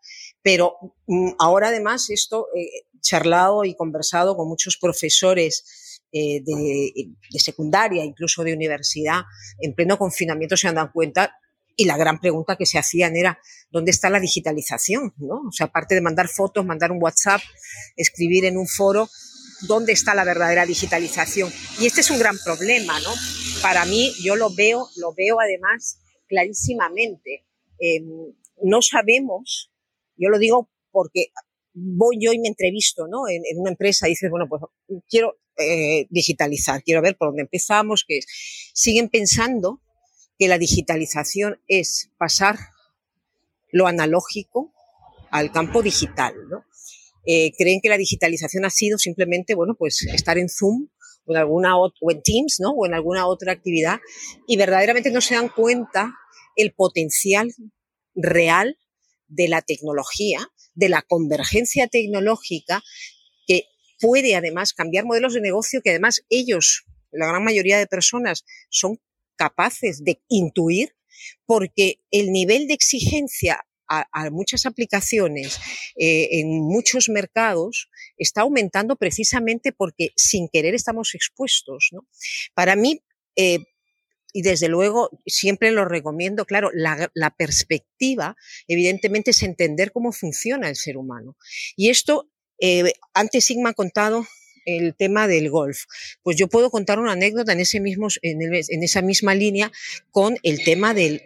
Pero 0.43 0.77
mm, 1.07 1.33
ahora 1.39 1.69
además 1.69 2.11
esto, 2.11 2.47
he 2.55 2.87
charlado 3.01 3.65
y 3.65 3.75
conversado 3.75 4.37
con 4.37 4.49
muchos 4.49 4.77
profesores 4.77 6.01
eh, 6.13 6.43
de, 6.45 6.93
de, 7.31 7.39
secundaria, 7.39 8.05
incluso 8.05 8.43
de 8.43 8.53
universidad, 8.53 9.23
en 9.61 9.75
pleno 9.75 9.97
confinamiento 9.99 10.57
se 10.57 10.69
han 10.69 10.75
dado 10.75 10.91
cuenta 10.93 11.33
y 11.77 11.85
la 11.85 11.97
gran 11.97 12.21
pregunta 12.21 12.57
que 12.57 12.67
se 12.67 12.79
hacían 12.79 13.17
era, 13.17 13.39
¿dónde 13.71 13.91
está 13.91 14.11
la 14.11 14.21
digitalización? 14.21 15.15
¿no? 15.17 15.37
O 15.49 15.53
sea, 15.53 15.67
aparte 15.67 15.95
de 15.95 16.01
mandar 16.01 16.29
fotos, 16.29 16.67
mandar 16.67 16.93
un 16.93 17.03
WhatsApp, 17.03 17.41
escribir 17.97 18.45
en 18.45 18.59
un 18.59 18.67
foro, 18.67 19.09
¿dónde 19.63 19.93
está 19.93 20.15
la 20.15 20.25
verdadera 20.25 20.67
digitalización? 20.67 21.53
Y 21.79 21.87
este 21.87 22.01
es 22.01 22.11
un 22.11 22.19
gran 22.19 22.39
problema, 22.45 22.99
¿no? 23.01 23.13
Para 23.63 23.85
mí, 23.85 24.13
yo 24.23 24.37
lo 24.37 24.51
veo, 24.55 24.89
lo 24.97 25.13
veo 25.15 25.41
además 25.41 26.01
clarísimamente. 26.29 27.47
Em, 27.79 28.35
no 28.63 28.83
sabemos, 28.83 29.71
yo 30.17 30.29
lo 30.29 30.39
digo 30.39 30.71
porque 30.91 31.27
voy 31.73 32.19
yo 32.21 32.33
y 32.33 32.39
me 32.39 32.49
entrevisto, 32.49 33.07
¿no? 33.07 33.29
En, 33.29 33.43
una 33.57 33.71
empresa 33.71 34.07
y 34.07 34.11
dices, 34.11 34.31
bueno, 34.31 34.47
pues 34.49 34.63
quiero 35.09 35.39
eh, 35.57 36.07
digitalizar, 36.11 36.83
quiero 36.83 37.03
ver 37.03 37.17
por 37.17 37.29
dónde 37.29 37.43
empezamos, 37.43 38.05
que 38.07 38.21
siguen 38.75 39.09
pensando 39.09 39.81
que 40.39 40.49
la 40.49 40.59
digitalización 40.59 41.61
es 41.69 42.11
pasar 42.19 42.57
lo 43.73 43.87
analógico 43.87 44.73
al 45.31 45.53
campo 45.53 45.83
digital. 45.83 46.35
¿no? 46.49 46.65
Eh, 47.27 47.53
creen 47.57 47.81
que 47.83 47.89
la 47.89 47.99
digitalización 47.99 48.65
ha 48.65 48.71
sido 48.71 48.99
simplemente, 48.99 49.55
bueno, 49.55 49.75
pues 49.79 50.03
estar 50.03 50.39
en 50.39 50.49
Zoom 50.49 50.89
o 51.27 51.33
en 51.33 51.39
alguna 51.39 51.77
o 51.79 51.93
en 52.11 52.23
Teams, 52.23 52.57
¿no? 52.61 52.71
O 52.71 52.87
en 52.87 52.95
alguna 52.95 53.27
otra 53.27 53.53
actividad 53.53 54.01
y 54.47 54.57
verdaderamente 54.57 55.11
no 55.11 55.21
se 55.21 55.35
dan 55.35 55.49
cuenta 55.49 56.15
el 56.57 56.73
potencial 56.73 57.53
real 58.15 58.79
de 59.29 59.49
la 59.49 59.63
tecnología, 59.63 60.41
de 60.75 60.89
la 60.89 61.03
convergencia 61.03 61.87
tecnológica 61.89 62.83
que 63.47 63.65
puede 64.01 64.35
además 64.35 64.73
cambiar 64.73 65.05
modelos 65.05 65.35
de 65.35 65.41
negocio 65.41 65.83
que 65.83 65.91
además 65.91 66.23
ellos, 66.31 66.85
la 67.13 67.29
gran 67.29 67.45
mayoría 67.45 67.79
de 67.79 67.87
personas, 67.87 68.45
son 68.71 69.01
capaces 69.37 70.05
de 70.05 70.21
intuir 70.29 70.95
porque 71.47 72.01
el 72.11 72.33
nivel 72.33 72.67
de 72.67 72.75
exigencia 72.75 73.65
a, 73.91 74.31
muchas 74.31 74.67
aplicaciones 74.67 75.59
eh, 75.97 76.29
en 76.41 76.49
muchos 76.61 77.09
mercados 77.09 77.91
está 78.17 78.43
aumentando 78.43 78.97
precisamente 78.97 79.73
porque 79.73 80.11
sin 80.17 80.49
querer 80.49 80.75
estamos 80.75 81.15
expuestos. 81.15 81.89
¿no? 81.93 82.07
Para 82.55 82.77
mí, 82.77 83.03
eh, 83.37 83.59
y 84.33 84.43
desde 84.43 84.69
luego 84.69 85.11
siempre 85.27 85.73
lo 85.73 85.85
recomiendo, 85.85 86.45
claro, 86.45 86.71
la, 86.73 87.31
perspectiva 87.37 88.37
evidentemente 88.69 89.33
es 89.33 89.43
entender 89.43 89.91
cómo 89.93 90.13
funciona 90.13 90.69
el 90.69 90.77
ser 90.77 90.97
humano. 90.97 91.37
Y 91.77 91.91
esto, 91.91 92.31
eh, 92.61 92.93
antes 93.13 93.45
Sigma 93.45 93.71
ha 93.71 93.75
contado 93.75 94.27
el 94.65 94.95
tema 94.95 95.27
del 95.27 95.51
golf. 95.51 95.85
Pues 96.23 96.37
yo 96.37 96.49
puedo 96.49 96.71
contar 96.71 96.99
una 96.99 97.13
anécdota 97.13 97.53
en, 97.53 97.61
ese 97.61 97.81
mismo, 97.81 98.09
en, 98.23 98.83
esa 98.83 99.03
misma 99.03 99.35
línea 99.35 99.71
con 100.11 100.37
el 100.43 100.63
tema 100.65 100.95
del, 100.95 101.23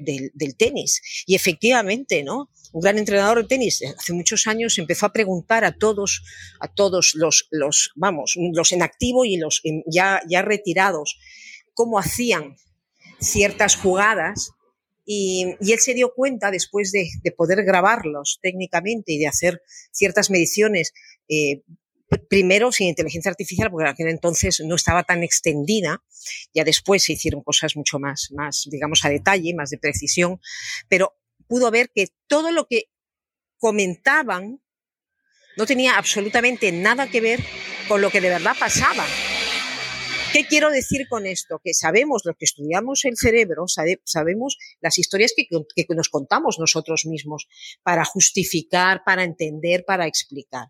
tenis. 0.56 1.00
Y 1.26 1.34
efectivamente, 1.34 2.22
¿no? 2.22 2.50
Un 2.72 2.80
gran 2.80 2.98
entrenador 2.98 3.42
de 3.42 3.48
tenis 3.48 3.82
hace 3.98 4.12
muchos 4.12 4.46
años 4.46 4.78
empezó 4.78 5.06
a 5.06 5.12
preguntar 5.12 5.64
a 5.64 5.76
todos, 5.76 6.22
a 6.58 6.68
todos 6.68 7.14
los, 7.14 7.48
vamos, 7.94 8.34
los 8.36 8.72
en 8.72 8.82
activo 8.82 9.24
y 9.24 9.36
los 9.36 9.62
ya, 9.86 10.20
ya 10.28 10.42
retirados, 10.42 11.18
cómo 11.72 11.98
hacían 11.98 12.56
ciertas 13.20 13.76
jugadas 13.76 14.50
y, 15.06 15.56
él 15.60 15.78
se 15.78 15.94
dio 15.94 16.14
cuenta, 16.14 16.50
después 16.50 16.90
de, 16.90 17.08
de, 17.22 17.32
poder 17.32 17.64
grabarlos 17.64 18.38
técnicamente 18.42 19.12
y 19.12 19.18
de 19.18 19.26
hacer 19.26 19.62
ciertas 19.92 20.30
mediciones 20.30 20.92
eh, 21.28 21.62
primero 22.28 22.70
sin 22.72 22.88
inteligencia 22.88 23.30
artificial, 23.30 23.70
porque 23.70 23.84
en 23.84 23.90
aquel 23.90 24.08
entonces 24.08 24.60
no 24.64 24.74
estaba 24.74 25.04
tan 25.04 25.22
extendida, 25.22 26.02
ya 26.52 26.64
después 26.64 27.02
se 27.02 27.14
hicieron 27.14 27.42
cosas 27.42 27.76
mucho 27.76 27.98
más, 27.98 28.30
más, 28.32 28.68
digamos, 28.70 29.04
a 29.04 29.08
detalle, 29.08 29.54
más 29.54 29.70
de 29.70 29.78
precisión, 29.78 30.40
pero 30.88 31.14
pudo 31.46 31.70
ver 31.70 31.90
que 31.94 32.08
todo 32.26 32.52
lo 32.52 32.66
que 32.66 32.84
comentaban 33.58 34.60
no 35.56 35.66
tenía 35.66 35.96
absolutamente 35.96 36.72
nada 36.72 37.08
que 37.08 37.20
ver 37.20 37.40
con 37.88 38.00
lo 38.00 38.10
que 38.10 38.20
de 38.20 38.28
verdad 38.28 38.56
pasaba. 38.58 39.06
¿Qué 40.32 40.46
quiero 40.46 40.70
decir 40.70 41.06
con 41.08 41.26
esto? 41.26 41.60
Que 41.62 41.74
sabemos, 41.74 42.22
lo 42.24 42.34
que 42.34 42.44
estudiamos 42.44 43.04
el 43.04 43.16
cerebro, 43.16 43.66
sabemos 43.68 44.58
las 44.80 44.98
historias 44.98 45.32
que 45.36 45.46
nos 45.94 46.08
contamos 46.08 46.58
nosotros 46.58 47.06
mismos 47.06 47.46
para 47.84 48.04
justificar, 48.04 49.02
para 49.04 49.22
entender, 49.22 49.84
para 49.86 50.08
explicar. 50.08 50.66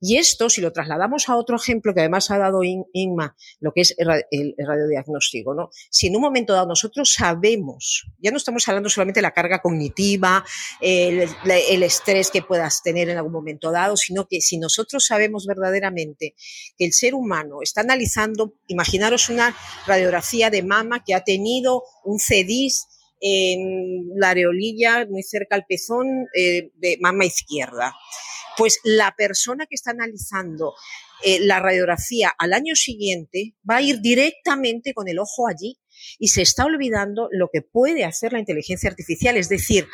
Y 0.00 0.16
esto, 0.16 0.48
si 0.48 0.60
lo 0.60 0.72
trasladamos 0.72 1.28
a 1.28 1.36
otro 1.36 1.56
ejemplo 1.56 1.92
que 1.92 2.00
además 2.00 2.30
ha 2.30 2.38
dado 2.38 2.60
Inma, 2.62 3.36
lo 3.58 3.72
que 3.72 3.80
es 3.80 3.94
el, 3.98 4.54
radiodiagnóstico, 4.56 5.54
¿no? 5.54 5.70
Si 5.90 6.06
en 6.06 6.16
un 6.16 6.22
momento 6.22 6.52
dado 6.52 6.66
nosotros 6.66 7.12
sabemos, 7.12 8.06
ya 8.18 8.30
no 8.30 8.36
estamos 8.36 8.66
hablando 8.68 8.88
solamente 8.88 9.18
de 9.18 9.22
la 9.22 9.32
carga 9.32 9.60
cognitiva, 9.60 10.44
el, 10.80 11.82
estrés 11.82 12.30
que 12.30 12.42
puedas 12.42 12.82
tener 12.82 13.08
en 13.08 13.16
algún 13.16 13.32
momento 13.32 13.72
dado, 13.72 13.96
sino 13.96 14.28
que 14.28 14.40
si 14.40 14.58
nosotros 14.58 15.04
sabemos 15.04 15.46
verdaderamente 15.46 16.34
que 16.76 16.84
el 16.84 16.92
ser 16.92 17.14
humano 17.14 17.58
está 17.62 17.80
analizando, 17.80 18.54
imaginaros 18.68 19.28
una 19.28 19.56
radiografía 19.86 20.50
de 20.50 20.62
mama 20.62 21.02
que 21.04 21.14
ha 21.14 21.24
tenido 21.24 21.82
un 22.04 22.20
CEDIS 22.20 22.86
en 23.20 24.10
la 24.14 24.30
areolilla, 24.30 25.06
muy 25.10 25.24
cerca 25.24 25.56
al 25.56 25.66
pezón 25.66 26.06
eh, 26.36 26.70
de 26.76 26.98
mama 27.00 27.24
izquierda 27.24 27.96
pues 28.58 28.80
la 28.82 29.14
persona 29.16 29.66
que 29.66 29.76
está 29.76 29.92
analizando 29.92 30.74
eh, 31.24 31.38
la 31.40 31.60
radiografía 31.60 32.32
al 32.36 32.52
año 32.52 32.74
siguiente 32.74 33.54
va 33.68 33.76
a 33.76 33.82
ir 33.82 34.00
directamente 34.00 34.92
con 34.92 35.08
el 35.08 35.20
ojo 35.20 35.48
allí 35.48 35.78
y 36.18 36.28
se 36.28 36.42
está 36.42 36.64
olvidando 36.64 37.28
lo 37.30 37.48
que 37.52 37.62
puede 37.62 38.04
hacer 38.04 38.32
la 38.32 38.40
inteligencia 38.40 38.90
artificial. 38.90 39.36
Es 39.36 39.48
decir, 39.48 39.86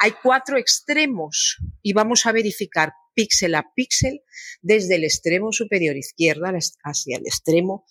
hay 0.00 0.12
cuatro 0.22 0.58
extremos 0.58 1.58
y 1.80 1.92
vamos 1.92 2.26
a 2.26 2.32
verificar 2.32 2.92
píxel 3.14 3.54
a 3.54 3.64
píxel 3.74 4.20
desde 4.60 4.96
el 4.96 5.04
extremo 5.04 5.52
superior 5.52 5.96
izquierda 5.96 6.52
hacia 6.84 7.16
el 7.16 7.26
extremo 7.26 7.86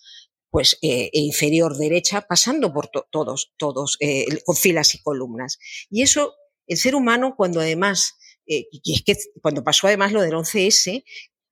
pues 0.50 0.78
eh, 0.80 1.10
e 1.12 1.20
inferior 1.20 1.76
derecha, 1.76 2.22
pasando 2.22 2.72
por 2.72 2.88
todos, 2.88 3.52
todos, 3.58 3.98
eh, 4.00 4.24
con 4.46 4.56
filas 4.56 4.94
y 4.94 5.02
columnas. 5.02 5.58
Y 5.90 6.00
eso, 6.00 6.34
el 6.66 6.78
ser 6.78 6.94
humano, 6.94 7.34
cuando 7.36 7.60
además 7.60 8.14
eh, 8.48 8.66
y 8.70 8.94
es 8.94 9.02
que 9.02 9.16
cuando 9.42 9.62
pasó 9.62 9.86
además 9.86 10.12
lo 10.12 10.22
del 10.22 10.34
11S, 10.34 11.04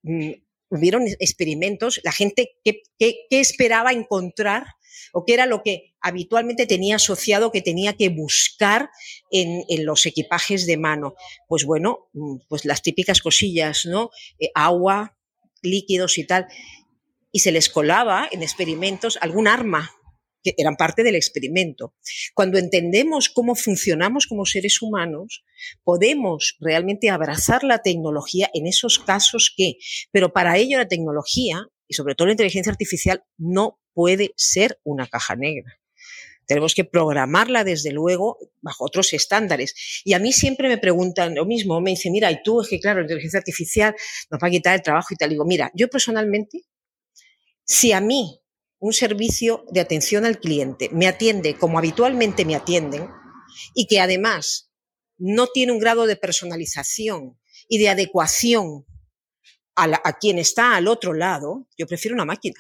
mm, 0.03 0.31
hubieron 0.71 1.07
experimentos, 1.21 2.01
la 2.03 2.13
gente 2.13 2.57
qué, 2.65 2.83
esperaba 3.31 3.93
encontrar 3.93 4.65
o 5.13 5.25
qué 5.25 5.35
era 5.35 5.47
lo 5.47 5.63
que 5.63 5.95
habitualmente 6.01 6.67
tenía 6.67 6.97
asociado 6.97 7.53
que 7.53 7.63
tenía 7.63 7.93
que 7.93 8.09
buscar 8.09 8.91
en, 9.31 9.65
los 9.85 10.07
equipajes 10.07 10.67
de 10.67 10.77
mano. 10.77 11.15
Pues 11.49 11.65
bueno, 11.65 12.09
mm, 12.13 12.39
pues 12.49 12.65
las 12.65 12.83
típicas 12.83 13.21
cosillas, 13.21 13.87
¿no? 13.87 14.11
Eh, 14.39 14.51
agua, 14.55 15.17
líquidos 15.63 16.19
y 16.19 16.27
tal. 16.27 16.47
Y 17.31 17.41
se 17.41 17.53
les 17.53 17.69
colaba 17.69 18.29
en 18.33 18.43
experimentos 18.43 19.19
algún 19.21 19.49
arma 19.49 19.93
que 20.55 20.63
eran 20.63 20.77
parte 20.77 21.03
del 21.03 21.17
experimento. 21.17 21.95
Cuando 22.35 22.59
entendemos 22.59 23.29
cómo 23.29 23.55
funcionamos 23.55 24.27
como 24.27 24.47
seres 24.47 24.81
humanos, 24.81 25.45
podemos 25.83 26.57
realmente 26.61 27.11
abrazar 27.11 27.65
la 27.65 27.83
tecnología 27.83 28.49
en 28.55 28.67
esos 28.67 28.99
casos 28.99 29.53
que, 29.57 29.75
pero 30.13 30.33
para 30.33 30.57
ello 30.57 30.79
la 30.79 30.89
tecnología 30.89 31.67
y 31.89 31.95
sobre 31.95 32.15
todo 32.15 32.27
la 32.27 32.33
inteligencia 32.33 32.71
artificial 32.71 33.25
no 33.37 33.81
puede 33.93 34.33
ser 34.37 34.79
una 34.85 35.07
caja 35.07 35.37
negra. 35.37 35.81
Tenemos 36.47 36.77
que 36.77 36.85
programarla 36.85 37.65
desde 37.65 37.91
luego 37.91 38.39
bajo 38.61 38.85
otros 38.85 39.13
estándares. 39.13 40.03
Y 40.05 40.13
a 40.13 40.21
mí 40.21 40.33
siempre 40.33 40.69
me 40.69 40.79
preguntan 40.79 41.35
lo 41.35 41.45
mismo, 41.45 41.81
me 41.81 41.91
dicen, 41.91 42.13
mira, 42.13 42.31
y 42.31 42.41
tú 42.45 42.61
es 42.61 42.69
que 42.69 42.79
claro, 42.79 43.01
la 43.01 43.07
inteligencia 43.07 43.39
artificial 43.39 43.97
nos 44.31 44.41
va 44.41 44.47
a 44.47 44.51
quitar 44.51 44.75
el 44.77 44.83
trabajo 44.83 45.09
y 45.11 45.17
tal. 45.17 45.31
Digo, 45.31 45.45
mira, 45.45 45.73
yo 45.75 45.89
personalmente, 45.89 46.63
si 47.65 47.91
a 47.91 48.01
mí 48.01 48.41
un 48.79 48.93
servicio 48.93 49.65
de 49.71 49.81
atención 49.81 50.25
al 50.25 50.39
cliente, 50.39 50.91
me 50.93 51.07
atiende 51.07 51.57
como 51.57 51.79
habitualmente 51.79 52.45
me 52.45 52.55
atienden 52.55 53.09
y 53.75 53.87
que 53.87 54.01
además 54.01 54.71
no 55.19 55.47
tiene 55.47 55.73
un 55.73 55.79
grado 55.79 56.07
de 56.07 56.17
personalización 56.17 57.39
y 57.69 57.79
de 57.79 57.89
adecuación 57.89 58.85
a, 59.77 60.19
quien 60.19 60.39
está 60.39 60.75
al 60.75 60.89
otro 60.89 61.13
lado, 61.13 61.69
yo 61.77 61.87
prefiero 61.87 62.15
una 62.15 62.25
máquina. 62.25 62.57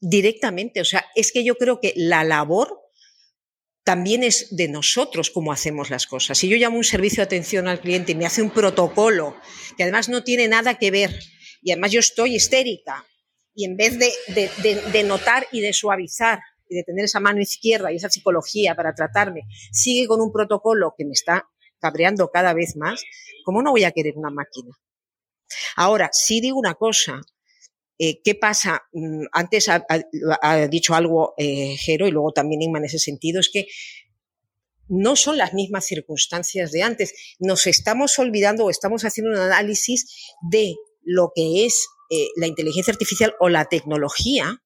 Directamente. 0.00 0.80
O 0.80 0.84
sea, 0.84 1.06
es 1.14 1.32
que 1.32 1.42
yo 1.42 1.56
creo 1.56 1.80
que 1.80 1.92
la 1.96 2.22
labor 2.22 2.78
también 3.82 4.22
es 4.22 4.54
de 4.54 4.68
nosotros 4.68 5.30
cómo 5.30 5.50
hacemos 5.50 5.88
las 5.88 6.06
cosas. 6.06 6.36
Si 6.36 6.48
yo 6.48 6.56
llamo 6.58 6.76
un 6.76 6.84
servicio 6.84 7.22
de 7.22 7.26
atención 7.26 7.66
al 7.66 7.80
cliente 7.80 8.12
y 8.12 8.14
me 8.14 8.26
hace 8.26 8.42
un 8.42 8.50
protocolo 8.50 9.36
que 9.76 9.84
además 9.84 10.10
no 10.10 10.22
tiene 10.22 10.46
nada 10.46 10.78
que 10.78 10.90
ver 10.90 11.18
y 11.62 11.72
además 11.72 11.92
yo 11.92 12.00
estoy 12.00 12.34
histérica 12.34 13.06
y 13.58 13.64
en 13.64 13.76
vez 13.76 13.98
de, 13.98 15.02
notar 15.02 15.48
y 15.50 15.60
de 15.60 15.72
suavizar 15.72 16.38
y 16.68 16.76
de 16.76 16.84
tener 16.84 17.06
esa 17.06 17.18
mano 17.18 17.40
izquierda 17.40 17.90
y 17.90 17.96
esa 17.96 18.08
psicología 18.08 18.76
para 18.76 18.94
tratarme, 18.94 19.48
sigue 19.72 20.06
con 20.06 20.20
un 20.20 20.30
protocolo 20.30 20.94
que 20.96 21.04
me 21.04 21.10
está 21.10 21.48
cabreando 21.80 22.30
cada 22.30 22.54
vez 22.54 22.76
más, 22.76 23.02
¿cómo 23.44 23.60
no 23.60 23.72
voy 23.72 23.82
a 23.82 23.90
querer 23.90 24.14
una 24.16 24.30
máquina? 24.30 24.78
Ahora, 25.74 26.08
sí 26.12 26.40
digo 26.40 26.56
una 26.56 26.74
cosa, 26.74 27.20
eh, 28.00 28.22
¿Qué 28.22 28.36
pasa? 28.36 28.84
Mm, 28.92 29.24
antes 29.32 29.68
ha, 29.68 29.84
dicho 30.68 30.94
algo 30.94 31.34
eh, 31.36 31.74
Jero 31.76 32.06
y 32.06 32.12
luego 32.12 32.30
también 32.30 32.62
Inma 32.62 32.78
en 32.78 32.84
ese 32.84 33.00
sentido, 33.00 33.40
es 33.40 33.50
que 33.52 33.66
no 34.86 35.16
son 35.16 35.36
las 35.36 35.52
mismas 35.52 35.84
circunstancias 35.84 36.70
de 36.70 36.84
antes. 36.84 37.12
Nos 37.40 37.66
estamos 37.66 38.16
olvidando 38.20 38.66
o 38.66 38.70
estamos 38.70 39.02
haciendo 39.02 39.32
un 39.32 39.38
análisis 39.38 40.30
de 40.48 40.76
lo 41.02 41.32
que 41.34 41.66
es 41.66 41.88
eh, 42.10 42.28
la 42.36 42.46
inteligencia 42.46 42.92
artificial 42.92 43.34
o 43.40 43.48
la 43.48 43.66
tecnología, 43.66 44.62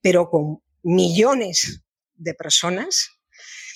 pero 0.00 0.30
con 0.30 0.62
millones 0.82 1.82
de 2.14 2.34
personas, 2.34 3.10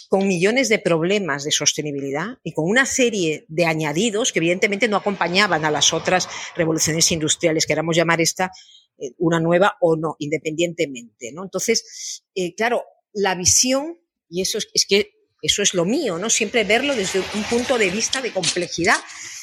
con 0.08 0.26
millones 0.26 0.68
de 0.68 0.78
problemas 0.78 1.44
de 1.44 1.52
sostenibilidad 1.52 2.38
y 2.42 2.52
con 2.52 2.68
una 2.68 2.84
serie 2.84 3.44
de 3.48 3.66
añadidos 3.66 4.32
que 4.32 4.40
evidentemente 4.40 4.88
no 4.88 4.96
acompañaban 4.96 5.64
a 5.64 5.70
las 5.70 5.92
otras 5.92 6.28
revoluciones 6.56 7.10
industriales, 7.12 7.66
queramos 7.66 7.96
llamar 7.96 8.20
esta 8.20 8.50
eh, 8.98 9.12
una 9.18 9.40
nueva 9.40 9.76
o 9.80 9.96
no, 9.96 10.16
independientemente. 10.18 11.32
¿no? 11.32 11.44
Entonces, 11.44 12.24
eh, 12.34 12.54
claro, 12.54 12.84
la 13.12 13.34
visión, 13.34 13.98
y 14.28 14.42
eso 14.42 14.58
es, 14.58 14.68
es 14.74 14.84
que 14.86 15.12
eso 15.42 15.62
es 15.62 15.74
lo 15.74 15.84
mío, 15.84 16.18
¿no? 16.18 16.28
Siempre 16.28 16.64
verlo 16.64 16.94
desde 16.94 17.20
un 17.20 17.42
punto 17.44 17.78
de 17.78 17.90
vista 17.90 18.20
de 18.20 18.32
complejidad 18.32 18.96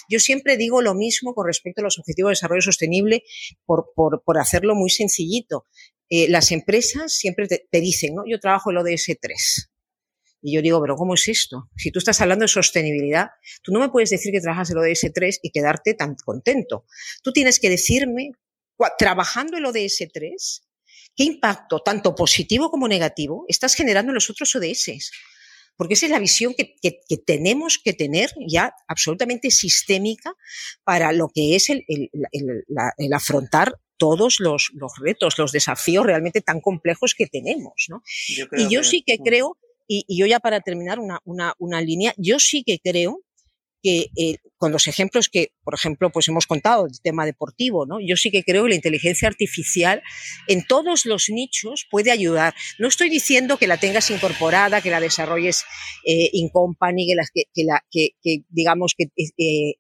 yo 0.10 0.20
siempre 0.20 0.58
digo 0.58 0.82
lo 0.82 0.96
mismo 0.96 1.34
con 1.34 1.48
respecto 1.48 1.82
a 1.82 1.84
los 1.84 2.00
objetivos 2.00 2.30
de 2.30 2.34
desarrollo 2.34 2.62
sostenible 2.62 3.24
por, 3.66 3.92
hacerlo 4.40 4.76
muy 4.76 4.90
sencillito. 4.90 5.66
Eh, 6.10 6.30
las 6.30 6.52
empresas 6.52 7.14
siempre 7.14 7.48
te, 7.48 7.82
dicen, 7.82 8.16
¿no? 8.16 8.24
Yo 8.28 8.40
trabajo 8.40 8.72
el 8.72 8.78
ODS 8.78 9.18
3. 9.20 9.72
Y 10.42 10.54
yo 10.54 10.62
digo, 10.62 10.80
pero 10.82 10.96
¿cómo 10.96 11.16
es 11.16 11.28
esto? 11.28 11.70
Si 11.76 11.92
tú 11.92 12.00
estás 12.00 12.22
hablando 12.22 12.44
de 12.44 12.50
sostenibilidad, 12.50 13.30
tú 13.64 13.72
no 13.72 13.80
me 13.80 13.90
puedes 13.90 14.10
decir 14.10 14.32
que 14.32 14.40
trabajas 14.40 14.70
el 14.70 14.78
ODS 14.78 15.12
3 15.14 15.40
y 15.42 15.52
quedarte 15.52 15.94
tan 15.94 16.16
contento. 16.16 16.86
Tú 17.24 17.32
tienes 17.32 17.60
que 17.60 17.70
decirme, 17.70 18.32
trabajando 18.98 19.58
el 19.58 19.66
ODS 19.66 20.08
3, 20.14 20.64
qué 21.16 21.24
impacto, 21.24 21.82
tanto 21.82 22.16
positivo 22.16 22.70
como 22.70 22.88
negativo, 22.88 23.46
estás 23.48 23.74
generando 23.74 24.12
en 24.12 24.16
los 24.16 24.30
otros 24.30 24.56
ODS. 24.56 25.12
Porque 25.78 25.94
esa 25.94 26.08
es 26.08 26.12
la 26.12 26.20
visión 26.20 26.54
que, 26.56 26.76
tenemos 27.26 27.80
que 27.84 27.94
tener 27.94 28.32
ya 28.48 28.74
absolutamente 28.88 29.52
sistémica 29.52 30.34
para 30.84 31.12
lo 31.14 31.30
que 31.34 31.56
es 31.56 31.70
el, 31.70 32.10
afrontar 33.14 33.80
todos 33.98 34.40
los, 34.40 34.72
retos, 35.00 35.38
los 35.38 35.52
desafíos 35.52 36.06
realmente 36.06 36.42
tan 36.42 36.60
complejos 36.62 37.16
que 37.16 37.28
tenemos. 37.28 37.88
y 38.52 38.70
yo 38.70 38.84
sí 38.84 39.04
que 39.06 39.20
creo, 39.20 39.58
y, 39.88 40.06
yo 40.10 40.26
ya 40.26 40.40
para 40.40 40.62
terminar 40.62 41.00
una, 41.00 41.54
una 41.58 41.82
línea, 41.82 42.14
yo 42.18 42.40
sí 42.40 42.64
que 42.66 42.80
creo 42.80 43.22
que 43.82 44.08
eh, 44.16 44.38
con 44.58 44.72
los 44.72 44.88
ejemplos 44.88 45.30
que, 45.30 45.52
por 45.64 45.76
ejemplo, 45.76 46.12
pues 46.12 46.28
hemos 46.28 46.48
contado 46.48 46.84
del 46.84 47.00
tema 47.02 47.26
deportivo, 47.26 47.86
¿no? 47.86 48.00
Yo 48.00 48.16
sí 48.16 48.32
que 48.32 48.44
creo 48.44 48.64
que 48.64 48.70
la 48.70 48.76
inteligencia 48.76 49.28
artificial 49.28 50.02
en 50.48 50.66
todos 50.66 51.06
los 51.06 51.30
nichos 51.30 51.88
puede 51.90 52.12
ayudar. 52.12 52.56
No 52.80 52.88
estoy 52.88 53.10
diciendo 53.10 53.58
que 53.58 53.68
la 53.68 53.78
tengas 53.78 54.10
incorporada, 54.10 54.82
que 54.82 54.90
la 54.90 55.00
desarrolles 55.00 55.64
eh, 56.06 56.30
in 56.34 56.50
company, 56.50 57.08
que, 57.34 57.44
que, 57.54 57.64
la, 57.64 57.84
que, 57.92 58.10
digamos 58.50 58.96
que 58.98 59.06
eh, 59.16 59.76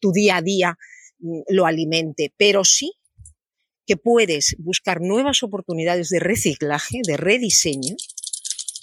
tu 0.00 0.12
día 0.12 0.36
a 0.36 0.42
día 0.42 0.76
mm, 1.18 1.40
lo 1.48 1.66
alimente, 1.66 2.32
pero 2.36 2.64
sí 2.64 2.92
que 3.86 3.96
puedes 3.96 4.56
buscar 4.58 5.00
nuevas 5.00 5.42
oportunidades 5.42 6.08
de 6.08 6.20
reciclaje, 6.20 7.00
de 7.06 7.16
rediseño, 7.16 7.96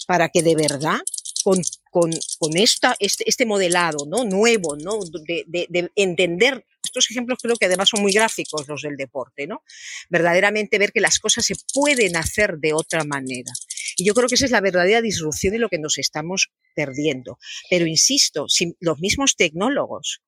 para 0.06 0.28
que 0.28 0.42
de 0.42 0.54
verdad 0.54 1.00
con, 1.42 1.60
con, 1.90 2.10
con 2.38 2.56
esta, 2.56 2.96
este, 2.98 3.28
este, 3.28 3.46
modelado 3.46 4.06
¿no? 4.06 4.24
nuevo, 4.24 4.76
¿no? 4.76 4.98
De, 5.26 5.44
de, 5.46 5.66
de, 5.68 5.90
entender, 5.96 6.66
estos 6.84 7.10
ejemplos 7.10 7.38
creo 7.42 7.56
que 7.56 7.66
además 7.66 7.88
son 7.88 8.02
muy 8.02 8.12
gráficos 8.12 8.66
los 8.68 8.82
del 8.82 8.96
deporte, 8.96 9.46
¿no? 9.46 9.62
verdaderamente 10.08 10.78
ver 10.78 10.92
que 10.92 11.00
las 11.00 11.18
cosas 11.18 11.44
se 11.44 11.54
pueden 11.72 12.16
hacer 12.16 12.58
de 12.58 12.72
otra 12.72 13.04
manera. 13.04 13.52
Y 13.96 14.04
yo 14.04 14.14
creo 14.14 14.28
que 14.28 14.36
esa 14.36 14.46
es 14.46 14.50
la 14.50 14.60
verdadera 14.60 15.00
disrupción 15.00 15.54
y 15.54 15.58
lo 15.58 15.68
que 15.68 15.78
nos 15.78 15.98
estamos 15.98 16.50
perdiendo. 16.74 17.38
Pero 17.68 17.86
insisto, 17.86 18.48
si 18.48 18.76
los 18.80 19.00
mismos 19.00 19.36
tecnólogos, 19.36 20.22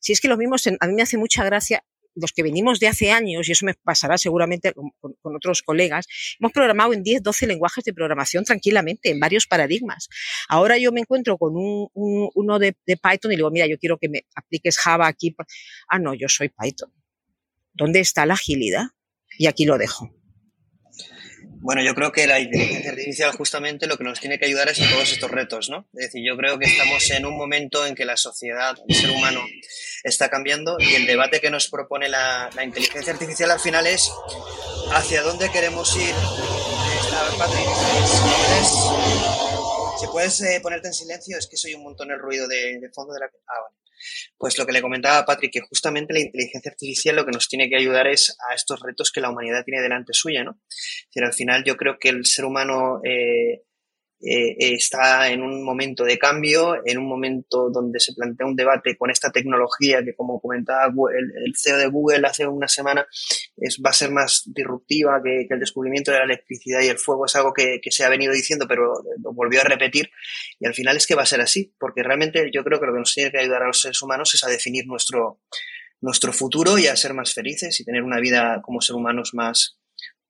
si 0.00 0.12
es 0.12 0.20
que 0.20 0.28
los 0.28 0.38
mismos, 0.38 0.66
a 0.66 0.86
mí 0.86 0.94
me 0.94 1.02
hace 1.02 1.18
mucha 1.18 1.44
gracia 1.44 1.84
los 2.14 2.32
que 2.32 2.42
venimos 2.42 2.80
de 2.80 2.88
hace 2.88 3.10
años, 3.10 3.48
y 3.48 3.52
eso 3.52 3.66
me 3.66 3.74
pasará 3.74 4.18
seguramente 4.18 4.72
con, 4.72 4.92
otros 5.22 5.62
colegas, 5.62 6.06
hemos 6.38 6.52
programado 6.52 6.92
en 6.92 7.02
10, 7.02 7.22
12 7.22 7.46
lenguajes 7.46 7.84
de 7.84 7.92
programación 7.92 8.44
tranquilamente, 8.44 9.10
en 9.10 9.20
varios 9.20 9.46
paradigmas. 9.46 10.08
Ahora 10.48 10.78
yo 10.78 10.92
me 10.92 11.00
encuentro 11.00 11.38
con 11.38 11.56
un, 11.56 11.88
uno 11.94 12.58
de, 12.58 12.76
de, 12.86 12.96
Python 12.96 13.32
y 13.32 13.36
digo, 13.36 13.50
mira, 13.50 13.66
yo 13.66 13.78
quiero 13.78 13.98
que 13.98 14.08
me 14.08 14.22
apliques 14.34 14.78
Java 14.78 15.06
aquí. 15.06 15.34
Ah, 15.88 15.98
no, 15.98 16.14
yo 16.14 16.28
soy 16.28 16.48
Python. 16.48 16.92
¿Dónde 17.72 18.00
está 18.00 18.26
la 18.26 18.34
agilidad? 18.34 18.86
Y 19.38 19.46
aquí 19.46 19.64
lo 19.64 19.78
dejo. 19.78 20.19
Bueno, 21.62 21.82
yo 21.82 21.94
creo 21.94 22.10
que 22.10 22.26
la 22.26 22.40
inteligencia 22.40 22.90
artificial 22.90 23.32
justamente 23.36 23.86
lo 23.86 23.98
que 23.98 24.04
nos 24.04 24.18
tiene 24.18 24.38
que 24.38 24.46
ayudar 24.46 24.70
es 24.70 24.80
a 24.80 24.90
todos 24.90 25.12
estos 25.12 25.30
retos, 25.30 25.68
¿no? 25.68 25.86
Es 25.92 26.06
decir, 26.06 26.22
yo 26.26 26.34
creo 26.34 26.58
que 26.58 26.64
estamos 26.64 27.10
en 27.10 27.26
un 27.26 27.36
momento 27.36 27.84
en 27.86 27.94
que 27.94 28.06
la 28.06 28.16
sociedad, 28.16 28.78
el 28.88 28.96
ser 28.96 29.10
humano, 29.10 29.42
está 30.02 30.30
cambiando 30.30 30.78
y 30.78 30.94
el 30.94 31.06
debate 31.06 31.38
que 31.38 31.50
nos 31.50 31.68
propone 31.68 32.08
la, 32.08 32.48
inteligencia 32.64 33.12
artificial 33.12 33.50
al 33.50 33.60
final 33.60 33.86
es 33.86 34.10
hacia 34.92 35.20
dónde 35.22 35.50
queremos 35.50 35.94
ir. 35.96 36.14
Patrick, 37.38 37.68
si 39.98 40.06
puedes, 40.06 40.40
eh, 40.40 40.60
ponerte 40.62 40.88
en 40.88 40.94
silencio, 40.94 41.36
es 41.36 41.46
que 41.46 41.58
soy 41.58 41.74
un 41.74 41.82
montón 41.82 42.10
el 42.10 42.18
ruido 42.18 42.48
de, 42.48 42.90
fondo 42.94 43.12
de 43.12 43.20
la... 43.20 43.26
Ah, 43.26 43.60
vale. 43.62 43.79
Pues 44.36 44.58
lo 44.58 44.66
que 44.66 44.72
le 44.72 44.82
comentaba 44.82 45.24
Patrick, 45.24 45.52
que 45.52 45.60
justamente 45.60 46.12
la 46.12 46.20
inteligencia 46.20 46.70
artificial 46.70 47.16
lo 47.16 47.24
que 47.24 47.32
nos 47.32 47.48
tiene 47.48 47.68
que 47.68 47.76
ayudar 47.76 48.06
es 48.06 48.36
a 48.50 48.54
estos 48.54 48.80
retos 48.80 49.10
que 49.10 49.20
la 49.20 49.30
humanidad 49.30 49.64
tiene 49.64 49.82
delante 49.82 50.12
suya, 50.12 50.44
¿no? 50.44 50.60
Es 51.10 51.26
al 51.26 51.34
final 51.34 51.64
yo 51.64 51.76
creo 51.76 51.98
que 51.98 52.08
el 52.08 52.24
ser 52.24 52.44
humano 52.44 53.00
eh, 53.04 53.62
eh, 54.22 54.74
está 54.74 55.30
en 55.30 55.40
un 55.40 55.64
momento 55.64 56.04
de 56.04 56.18
cambio, 56.18 56.76
en 56.84 56.98
un 56.98 57.08
momento 57.08 57.70
donde 57.70 57.98
se 58.00 58.12
plantea 58.12 58.46
un 58.46 58.54
debate 58.54 58.94
con 58.98 59.10
esta 59.10 59.30
tecnología 59.30 60.04
que, 60.04 60.14
como 60.14 60.40
comentaba 60.40 60.92
el, 61.14 61.52
CEO 61.56 61.78
de 61.78 61.86
Google 61.86 62.26
hace 62.26 62.46
una 62.46 62.68
semana, 62.68 63.06
es, 63.56 63.80
va 63.84 63.90
a 63.90 63.94
ser 63.94 64.10
más 64.10 64.42
disruptiva 64.46 65.22
que, 65.24 65.46
el 65.48 65.58
descubrimiento 65.58 66.12
de 66.12 66.18
la 66.18 66.24
electricidad 66.24 66.82
y 66.82 66.88
el 66.88 66.98
fuego. 66.98 67.24
Es 67.24 67.34
algo 67.36 67.54
que, 67.54 67.80
se 67.90 68.04
ha 68.04 68.10
venido 68.10 68.34
diciendo, 68.34 68.66
pero 68.68 68.92
lo 69.22 69.32
volvió 69.32 69.62
a 69.62 69.64
repetir. 69.64 70.10
Y 70.58 70.66
al 70.66 70.74
final 70.74 70.98
es 70.98 71.06
que 71.06 71.14
va 71.14 71.22
a 71.22 71.26
ser 71.26 71.40
así, 71.40 71.74
porque 71.78 72.02
realmente 72.02 72.50
yo 72.52 72.62
creo 72.62 72.78
que 72.78 72.86
lo 72.86 72.92
que 72.92 72.98
nos 72.98 73.14
tiene 73.14 73.30
que 73.30 73.38
ayudar 73.38 73.62
a 73.62 73.68
los 73.68 73.80
seres 73.80 74.02
humanos 74.02 74.34
es 74.34 74.44
a 74.44 74.48
definir 74.48 74.86
nuestro, 74.86 75.40
nuestro 76.02 76.34
futuro 76.34 76.78
y 76.78 76.88
a 76.88 76.96
ser 76.96 77.14
más 77.14 77.32
felices 77.32 77.80
y 77.80 77.84
tener 77.84 78.02
una 78.02 78.20
vida 78.20 78.60
como 78.62 78.82
ser 78.82 78.96
humanos 78.96 79.30
más, 79.32 79.78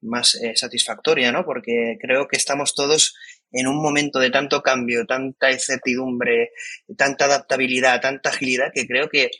más 0.01 0.37
eh, 0.37 0.55
satisfactoria, 0.55 1.33
¿no? 1.33 1.45
Porque 1.45 1.99
creo 2.01 2.29
que 2.29 2.37
estamos 2.37 2.75
todos 2.75 3.17
en 3.53 3.67
un 3.67 3.83
momento 3.83 4.19
de 4.19 4.31
tanto 4.31 4.63
cambio, 4.63 5.07
tanta 5.07 5.51
incertidumbre, 5.51 6.51
tanta 6.97 7.25
adaptabilidad, 7.25 8.01
tanta 8.01 8.31
agilidad, 8.31 8.73
que 8.73 8.87
creo 8.87 9.09
que 9.09 9.31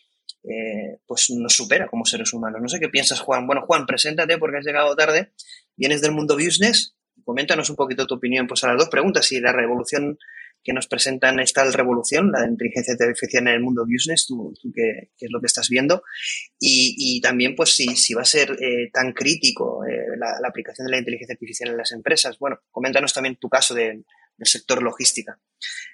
eh, 0.45 0.99
pues 1.07 1.31
nos 1.31 1.55
supera 1.55 1.87
como 1.87 2.05
seres 2.05 2.33
humanos. 2.33 2.61
No 2.63 2.69
sé 2.69 2.81
qué 2.81 2.89
piensas, 2.89 3.21
Juan. 3.21 3.47
Bueno, 3.47 3.63
Juan, 3.67 3.87
preséntate 3.87 4.39
porque 4.39 4.59
has 4.59 4.65
llegado 4.65 4.97
tarde, 4.97 5.33
vienes 5.77 6.01
del 6.01 6.13
mundo 6.13 6.35
business, 6.35 6.95
coméntanos 7.25 7.71
un 7.71 7.77
poquito 7.77 8.07
tu 8.07 8.15
opinión 8.15 8.47
pues 8.47 8.65
a 8.65 8.69
las 8.69 8.79
dos 8.79 8.89
preguntas, 8.89 9.27
si 9.27 9.41
la 9.41 9.53
revolución 9.53 10.19
que 10.63 10.73
nos 10.73 10.87
presentan 10.87 11.41
esta 11.41 11.65
revolución, 11.71 12.31
la 12.33 12.47
inteligencia 12.47 12.95
artificial 12.99 13.45
en 13.45 13.55
el 13.55 13.61
mundo 13.61 13.85
business, 13.87 14.27
tú, 14.27 14.53
qué, 14.75 15.11
es 15.19 15.31
lo 15.31 15.41
que 15.41 15.47
estás 15.47 15.69
viendo, 15.69 16.03
y, 16.59 17.21
también 17.23 17.55
pues 17.57 17.75
si, 17.75 17.97
si, 17.97 18.15
va 18.15 18.23
a 18.23 18.27
ser 18.27 18.53
eh, 18.53 18.91
tan 18.93 19.13
crítico 19.13 19.85
eh, 19.85 20.17
la, 20.19 20.49
aplicación 20.49 20.87
de 20.87 20.93
la 20.93 20.99
inteligencia 20.99 21.35
artificial 21.35 21.71
en 21.71 21.77
las 21.77 21.93
empresas. 21.93 22.39
Bueno, 22.39 22.59
coméntanos 22.71 23.13
también 23.13 23.37
tu 23.37 23.49
caso 23.49 23.75
del 23.75 24.05
sector 24.43 24.83
logística. 24.83 25.39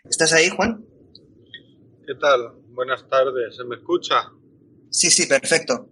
¿Estás 0.04 0.32
ahí, 0.32 0.48
Juan? 0.48 0.84
¿Qué 2.06 2.14
tal? 2.14 2.52
Buenas 2.68 3.08
tardes, 3.08 3.56
¿se 3.56 3.64
me 3.64 3.76
escucha? 3.76 4.30
Sí, 4.90 5.10
sí, 5.10 5.26
perfecto. 5.26 5.90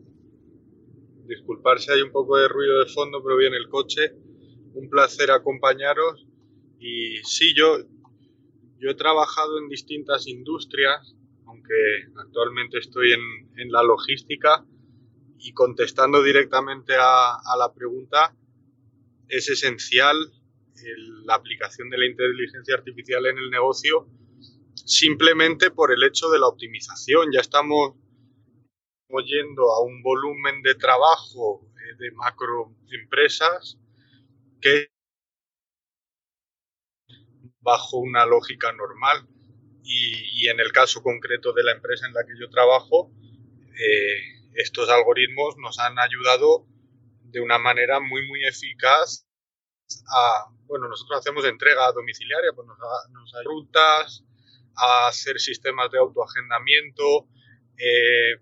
Disculpar 1.27 1.81
si 1.81 1.91
hay 1.91 2.03
un 2.03 2.13
poco 2.13 2.37
de 2.39 2.49
ruido 2.49 2.79
de 2.81 2.87
fondo, 2.93 3.23
pero 3.23 3.37
viene 3.37 3.57
el 3.57 3.69
coche. 3.69 4.13
Un 4.75 4.89
placer 4.89 5.31
acompañaros. 5.31 6.27
Y 6.79 7.17
sí, 7.25 7.55
yo, 7.57 7.79
yo 8.85 8.91
he 8.91 8.95
trabajado 8.95 9.59
en 9.59 9.69
distintas 9.71 10.27
industrias, 10.27 11.17
aunque 11.47 11.73
actualmente 12.19 12.79
estoy 12.79 13.13
en, 13.13 13.73
la 13.73 13.83
logística, 13.83 14.63
y 15.39 15.55
contestando 15.55 16.23
directamente 16.23 16.93
a, 16.99 17.57
la 17.59 17.73
pregunta, 17.73 18.37
es 19.27 19.49
esencial 19.49 20.17
la 21.25 21.35
aplicación 21.35 21.89
de 21.89 21.97
la 21.97 22.05
inteligencia 22.05 22.75
artificial 22.75 23.25
en 23.25 23.39
el 23.39 23.51
negocio 23.51 24.07
simplemente 24.75 25.71
por 25.71 25.91
el 25.91 26.03
hecho 26.03 26.29
de 26.29 26.39
la 26.39 26.49
optimización. 26.49 27.31
Ya 27.33 27.41
estamos 27.41 27.95
yendo 29.25 29.63
a 29.73 29.83
un 29.83 30.03
volumen 30.03 30.61
de 30.61 30.75
trabajo 30.75 31.67
eh, 31.77 31.97
de 31.99 32.11
macroempresas 32.13 33.79
que 34.61 34.94
bajo 37.65 37.97
una 37.97 38.25
lógica 38.27 38.73
normal. 38.73 39.27
Y, 39.83 40.49
en 40.49 40.61
el 40.61 40.73
caso 40.73 41.03
concreto 41.03 41.53
de 41.53 41.63
la 41.63 41.73
empresa 41.73 42.07
en 42.07 42.15
la 42.15 42.25
que 42.25 42.39
yo 42.41 42.49
trabajo, 42.49 43.11
eh, 43.79 44.51
estos 44.55 44.89
algoritmos 44.89 45.57
nos 45.59 45.79
han 45.79 45.99
ayudado 45.99 46.67
de 47.23 47.41
una 47.41 47.59
manera 47.59 47.99
muy, 48.01 48.27
muy 48.29 48.45
eficaz 48.47 49.27
a, 50.15 50.47
bueno, 50.67 50.89
nosotros 50.89 51.19
hacemos 51.19 51.45
entrega 51.45 51.93
domiciliaria, 51.93 52.53
pues 52.55 52.67
nos, 52.67 52.79
nos 53.11 53.35
hay 53.35 53.45
rutas, 53.45 54.25
a 54.77 55.09
hacer 55.09 55.39
sistemas 55.39 55.91
de 55.91 55.99
autoagendamiento 55.99 57.29
eh, 57.77 58.35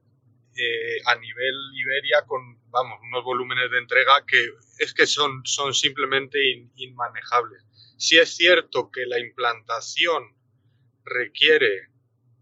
eh, 0.55 0.99
a 1.07 1.17
nivel 1.17 1.55
Iberia 1.75 2.25
con, 2.27 2.61
vamos, 2.71 2.99
unos 3.03 3.25
volúmenes 3.25 3.71
de 3.71 3.79
entrega 3.79 4.25
que 4.27 4.39
es 4.79 4.93
que 4.93 5.07
son, 5.07 5.43
son 5.45 5.73
simplemente 5.75 6.39
inmanejables. 6.77 7.65
Si 8.03 8.19
es 8.19 8.35
cierto 8.35 8.91
que 8.91 9.07
la 9.07 9.21
implantación 9.21 10.35
requiere 11.05 11.91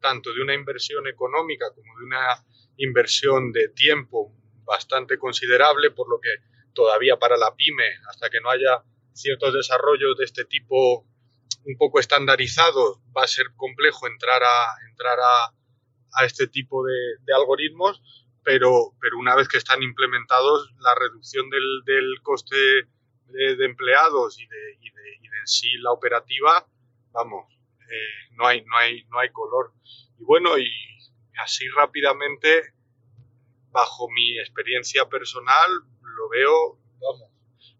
tanto 0.00 0.32
de 0.32 0.40
una 0.40 0.54
inversión 0.54 1.06
económica 1.06 1.66
como 1.74 1.98
de 1.98 2.06
una 2.06 2.46
inversión 2.78 3.52
de 3.52 3.68
tiempo 3.68 4.32
bastante 4.64 5.18
considerable, 5.18 5.90
por 5.90 6.08
lo 6.08 6.18
que 6.18 6.30
todavía 6.72 7.18
para 7.18 7.36
la 7.36 7.54
pyme, 7.54 7.90
hasta 8.08 8.30
que 8.30 8.40
no 8.40 8.48
haya 8.48 8.84
ciertos 9.12 9.52
desarrollos 9.52 10.16
de 10.16 10.24
este 10.24 10.46
tipo 10.46 11.06
un 11.66 11.76
poco 11.76 12.00
estandarizados, 12.00 12.98
va 13.14 13.24
a 13.24 13.28
ser 13.28 13.48
complejo 13.54 14.06
entrar 14.06 14.42
a, 14.42 14.64
entrar 14.88 15.18
a, 15.20 16.24
este 16.24 16.46
tipo 16.46 16.82
de, 16.86 17.34
algoritmos, 17.34 18.00
pero, 18.42 18.94
pero 18.98 19.18
una 19.18 19.36
vez 19.36 19.46
que 19.46 19.58
están 19.58 19.82
implementados, 19.82 20.72
la 20.78 20.94
reducción 20.94 21.50
del 21.50 22.22
coste 22.22 22.88
de, 23.30 23.64
empleados 23.64 24.38
y 24.38 24.46
de, 24.46 24.72
y, 24.80 24.90
de, 24.90 25.16
y 25.20 25.28
de, 25.28 25.38
en 25.38 25.46
sí 25.46 25.72
la 25.78 25.92
operativa, 25.92 26.66
vamos, 27.12 27.52
eh, 27.80 28.32
no, 28.32 28.46
hay, 28.46 28.62
no, 28.64 28.76
hay, 28.76 29.04
no 29.04 29.18
hay 29.18 29.30
color. 29.30 29.72
Y 30.18 30.24
bueno, 30.24 30.58
y 30.58 30.70
así 31.42 31.68
rápidamente, 31.68 32.74
bajo 33.70 34.08
mi 34.10 34.38
experiencia 34.38 35.08
personal, 35.08 35.70
lo 36.02 36.28
veo, 36.28 36.78
vamos, 37.00 37.30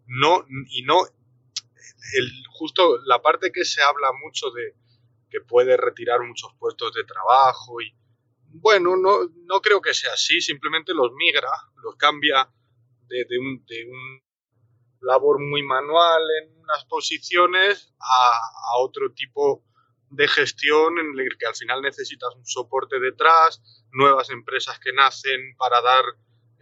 no, 0.07 0.45
y 0.69 0.83
no, 0.83 1.05
el, 1.05 2.43
justo 2.49 2.99
la 3.05 3.21
parte 3.21 3.51
que 3.51 3.65
se 3.65 3.81
habla 3.81 4.11
mucho 4.23 4.51
de, 4.51 4.75
que 5.29 5.41
puede 5.41 5.77
retirar 5.77 6.21
muchos 6.21 6.53
puestos 6.59 6.93
de 6.93 7.03
trabajo 7.05 7.81
y 7.81 7.93
bueno, 8.53 8.97
no, 8.97 9.29
no 9.45 9.61
creo 9.61 9.79
que 9.79 9.93
sea 9.93 10.11
así, 10.13 10.41
simplemente 10.41 10.93
los 10.93 11.13
migra, 11.13 11.49
los 11.81 11.95
cambia 11.95 12.49
de, 13.07 13.17
de, 13.19 13.37
de 13.65 13.89
un 13.89 14.21
labor 15.01 15.39
muy 15.39 15.63
manual 15.63 16.21
en 16.41 16.59
unas 16.59 16.85
posiciones 16.85 17.93
a, 17.99 18.73
a 18.73 18.77
otro 18.79 19.11
tipo 19.13 19.63
de 20.11 20.27
gestión 20.27 20.99
en 20.99 21.17
el 21.17 21.37
que 21.37 21.47
al 21.47 21.55
final 21.55 21.81
necesitas 21.81 22.35
un 22.35 22.45
soporte 22.45 22.99
detrás, 22.99 23.61
nuevas 23.91 24.29
empresas 24.29 24.77
que 24.79 24.91
nacen 24.93 25.55
para 25.57 25.81
dar 25.81 26.03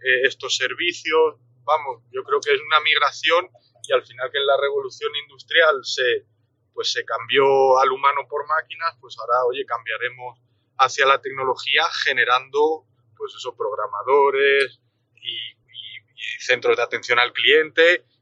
eh, 0.04 0.22
estos 0.24 0.56
servicios. 0.56 1.34
Vamos, 1.64 2.02
yo 2.12 2.22
creo 2.22 2.40
que 2.40 2.52
es 2.52 2.60
una 2.60 2.80
migración 2.80 3.48
y 3.88 3.92
al 3.92 4.04
final 4.04 4.30
que 4.30 4.38
en 4.38 4.46
la 4.46 4.56
revolución 4.56 5.10
industrial 5.16 5.80
se, 5.82 6.26
pues 6.72 6.92
se 6.92 7.04
cambió 7.04 7.78
al 7.78 7.90
humano 7.90 8.26
por 8.28 8.46
máquinas, 8.46 8.96
pues 9.00 9.16
ahora, 9.18 9.44
oye, 9.48 9.64
cambiaremos 9.66 10.38
hacia 10.78 11.06
la 11.06 11.20
tecnología 11.20 11.84
generando, 12.04 12.86
pues 13.16 13.34
esos 13.34 13.54
programadores 13.56 14.80
y, 15.16 15.50
y 15.50 16.40
centros 16.40 16.76
de 16.76 16.82
atención 16.84 17.18
al 17.18 17.32
cliente 17.32 18.04
y 18.18 18.19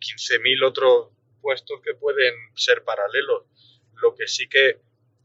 15.000 0.00 0.64
otros 0.64 1.08
puestos 1.40 1.80
que 1.84 1.94
pueden 1.94 2.34
ser 2.54 2.82
paralelos. 2.84 3.44
Lo 4.02 4.14
que 4.14 4.26
sí 4.26 4.48
que 4.48 4.80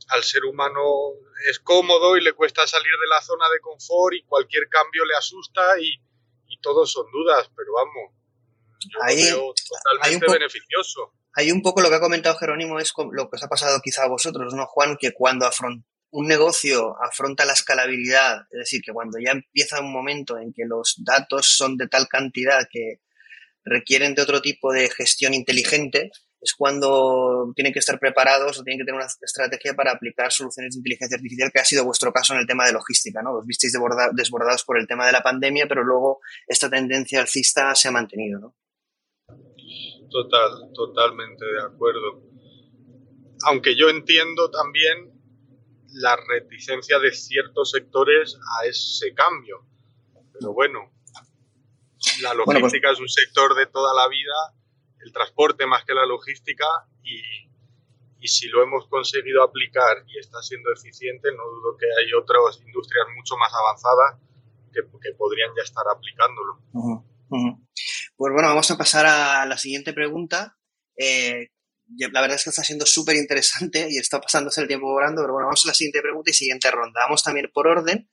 al 0.09 0.23
ser 0.23 0.45
humano 0.45 0.81
es 1.49 1.59
cómodo 1.59 2.15
y 2.17 2.21
le 2.21 2.33
cuesta 2.33 2.67
salir 2.67 2.91
de 3.01 3.07
la 3.09 3.21
zona 3.21 3.45
de 3.53 3.59
confort 3.59 4.13
y 4.15 4.23
cualquier 4.23 4.67
cambio 4.69 5.03
le 5.05 5.15
asusta 5.15 5.79
y, 5.79 5.99
y 6.47 6.57
todos 6.59 6.91
son 6.91 7.05
dudas, 7.11 7.49
pero 7.55 7.73
vamos, 7.73 8.13
yo 8.87 8.99
Ahí- 9.01 9.29
lo 9.31 9.37
veo 9.37 9.53
totalmente 9.67 10.25
hay 10.27 10.33
beneficioso. 10.33 11.13
Hay 11.37 11.51
un 11.51 11.61
poco 11.61 11.81
lo 11.81 11.89
que 11.89 11.95
ha 11.95 11.99
comentado 11.99 12.37
Jerónimo, 12.37 12.79
es 12.79 12.93
lo 13.11 13.29
que 13.29 13.35
os 13.35 13.43
ha 13.43 13.49
pasado 13.49 13.81
quizá 13.83 14.03
a 14.03 14.07
vosotros, 14.09 14.53
¿no, 14.53 14.65
Juan? 14.67 14.95
Que 14.97 15.11
cuando 15.11 15.45
afron- 15.45 15.83
un 16.11 16.27
negocio 16.27 16.95
afronta 17.03 17.43
la 17.43 17.51
escalabilidad, 17.53 18.43
es 18.51 18.59
decir, 18.59 18.81
que 18.85 18.93
cuando 18.93 19.17
ya 19.19 19.31
empieza 19.31 19.81
un 19.81 19.91
momento 19.91 20.37
en 20.37 20.53
que 20.53 20.63
los 20.65 20.95
datos 21.03 21.57
son 21.57 21.75
de 21.75 21.87
tal 21.87 22.07
cantidad 22.07 22.65
que 22.71 23.01
requieren 23.65 24.15
de 24.15 24.21
otro 24.21 24.41
tipo 24.41 24.71
de 24.71 24.89
gestión 24.89 25.33
inteligente, 25.33 26.11
es 26.39 26.53
cuando 26.53 27.51
tienen 27.55 27.73
que 27.73 27.79
estar 27.79 27.99
preparados 27.99 28.59
o 28.59 28.63
tienen 28.63 28.79
que 28.79 28.85
tener 28.85 29.01
una 29.01 29.09
estrategia 29.21 29.73
para 29.73 29.91
aplicar 29.91 30.31
soluciones 30.31 30.75
de 30.75 30.79
inteligencia 30.79 31.15
artificial, 31.15 31.51
que 31.51 31.59
ha 31.59 31.65
sido 31.65 31.83
vuestro 31.83 32.13
caso 32.13 32.33
en 32.33 32.39
el 32.41 32.47
tema 32.47 32.65
de 32.67 32.73
logística, 32.73 33.23
¿no? 33.23 33.37
Os 33.37 33.45
visteis 33.47 33.73
desborda- 33.73 34.11
desbordados 34.13 34.63
por 34.63 34.79
el 34.79 34.85
tema 34.87 35.07
de 35.07 35.11
la 35.11 35.23
pandemia, 35.23 35.65
pero 35.67 35.83
luego 35.83 36.19
esta 36.47 36.69
tendencia 36.69 37.19
alcista 37.21 37.73
se 37.73 37.87
ha 37.87 37.91
mantenido, 37.91 38.39
¿no? 38.39 38.55
Total, 40.11 40.71
totalmente 40.73 41.45
de 41.45 41.61
acuerdo. 41.63 42.23
Aunque 43.47 43.75
yo 43.75 43.89
entiendo 43.89 44.51
también 44.51 45.11
la 45.93 46.15
reticencia 46.15 46.99
de 46.99 47.11
ciertos 47.11 47.71
sectores 47.71 48.37
a 48.59 48.67
ese 48.67 49.13
cambio. 49.13 49.67
Pero 50.33 50.53
bueno, 50.53 50.91
la 52.21 52.29
Bueno, 52.33 52.45
pues- 52.45 52.59
logística 52.61 52.91
es 52.91 52.99
un 52.99 53.09
sector 53.09 53.55
de 53.55 53.65
toda 53.67 53.93
la 53.93 54.07
vida, 54.07 54.35
el 54.99 55.11
transporte 55.11 55.65
más 55.65 55.83
que 55.85 55.93
la 55.93 56.05
logística, 56.05 56.65
y, 57.03 57.21
y 58.19 58.27
si 58.27 58.47
lo 58.47 58.63
hemos 58.63 58.87
conseguido 58.87 59.43
aplicar 59.43 60.03
y 60.07 60.17
está 60.19 60.41
siendo 60.41 60.71
eficiente, 60.73 61.29
no 61.31 61.43
dudo 61.43 61.77
que 61.77 61.85
hay 61.99 62.11
otras 62.13 62.59
industrias 62.65 63.05
mucho 63.15 63.35
más 63.37 63.51
avanzadas 63.53 64.19
que, 64.73 64.81
que 65.01 65.15
podrían 65.17 65.51
ya 65.55 65.63
estar 65.63 65.83
aplicándolo. 65.87 66.61
Pues 68.17 68.33
bueno, 68.33 68.47
vamos 68.49 68.69
a 68.71 68.77
pasar 68.77 69.05
a 69.05 69.45
la 69.45 69.57
siguiente 69.57 69.93
pregunta. 69.93 70.57
Eh, 70.97 71.49
la 72.11 72.21
verdad 72.21 72.35
es 72.37 72.43
que 72.43 72.49
está 72.49 72.63
siendo 72.63 72.85
súper 72.85 73.15
interesante 73.15 73.87
y 73.89 73.97
está 73.97 74.19
pasándose 74.21 74.61
el 74.61 74.67
tiempo 74.67 74.87
volando, 74.87 75.21
pero 75.21 75.33
bueno, 75.33 75.47
vamos 75.47 75.63
a 75.65 75.69
la 75.69 75.73
siguiente 75.73 76.01
pregunta 76.01 76.31
y 76.31 76.33
siguiente 76.33 76.71
ronda. 76.71 77.01
Vamos 77.05 77.23
también 77.23 77.49
por 77.53 77.67
orden, 77.67 78.09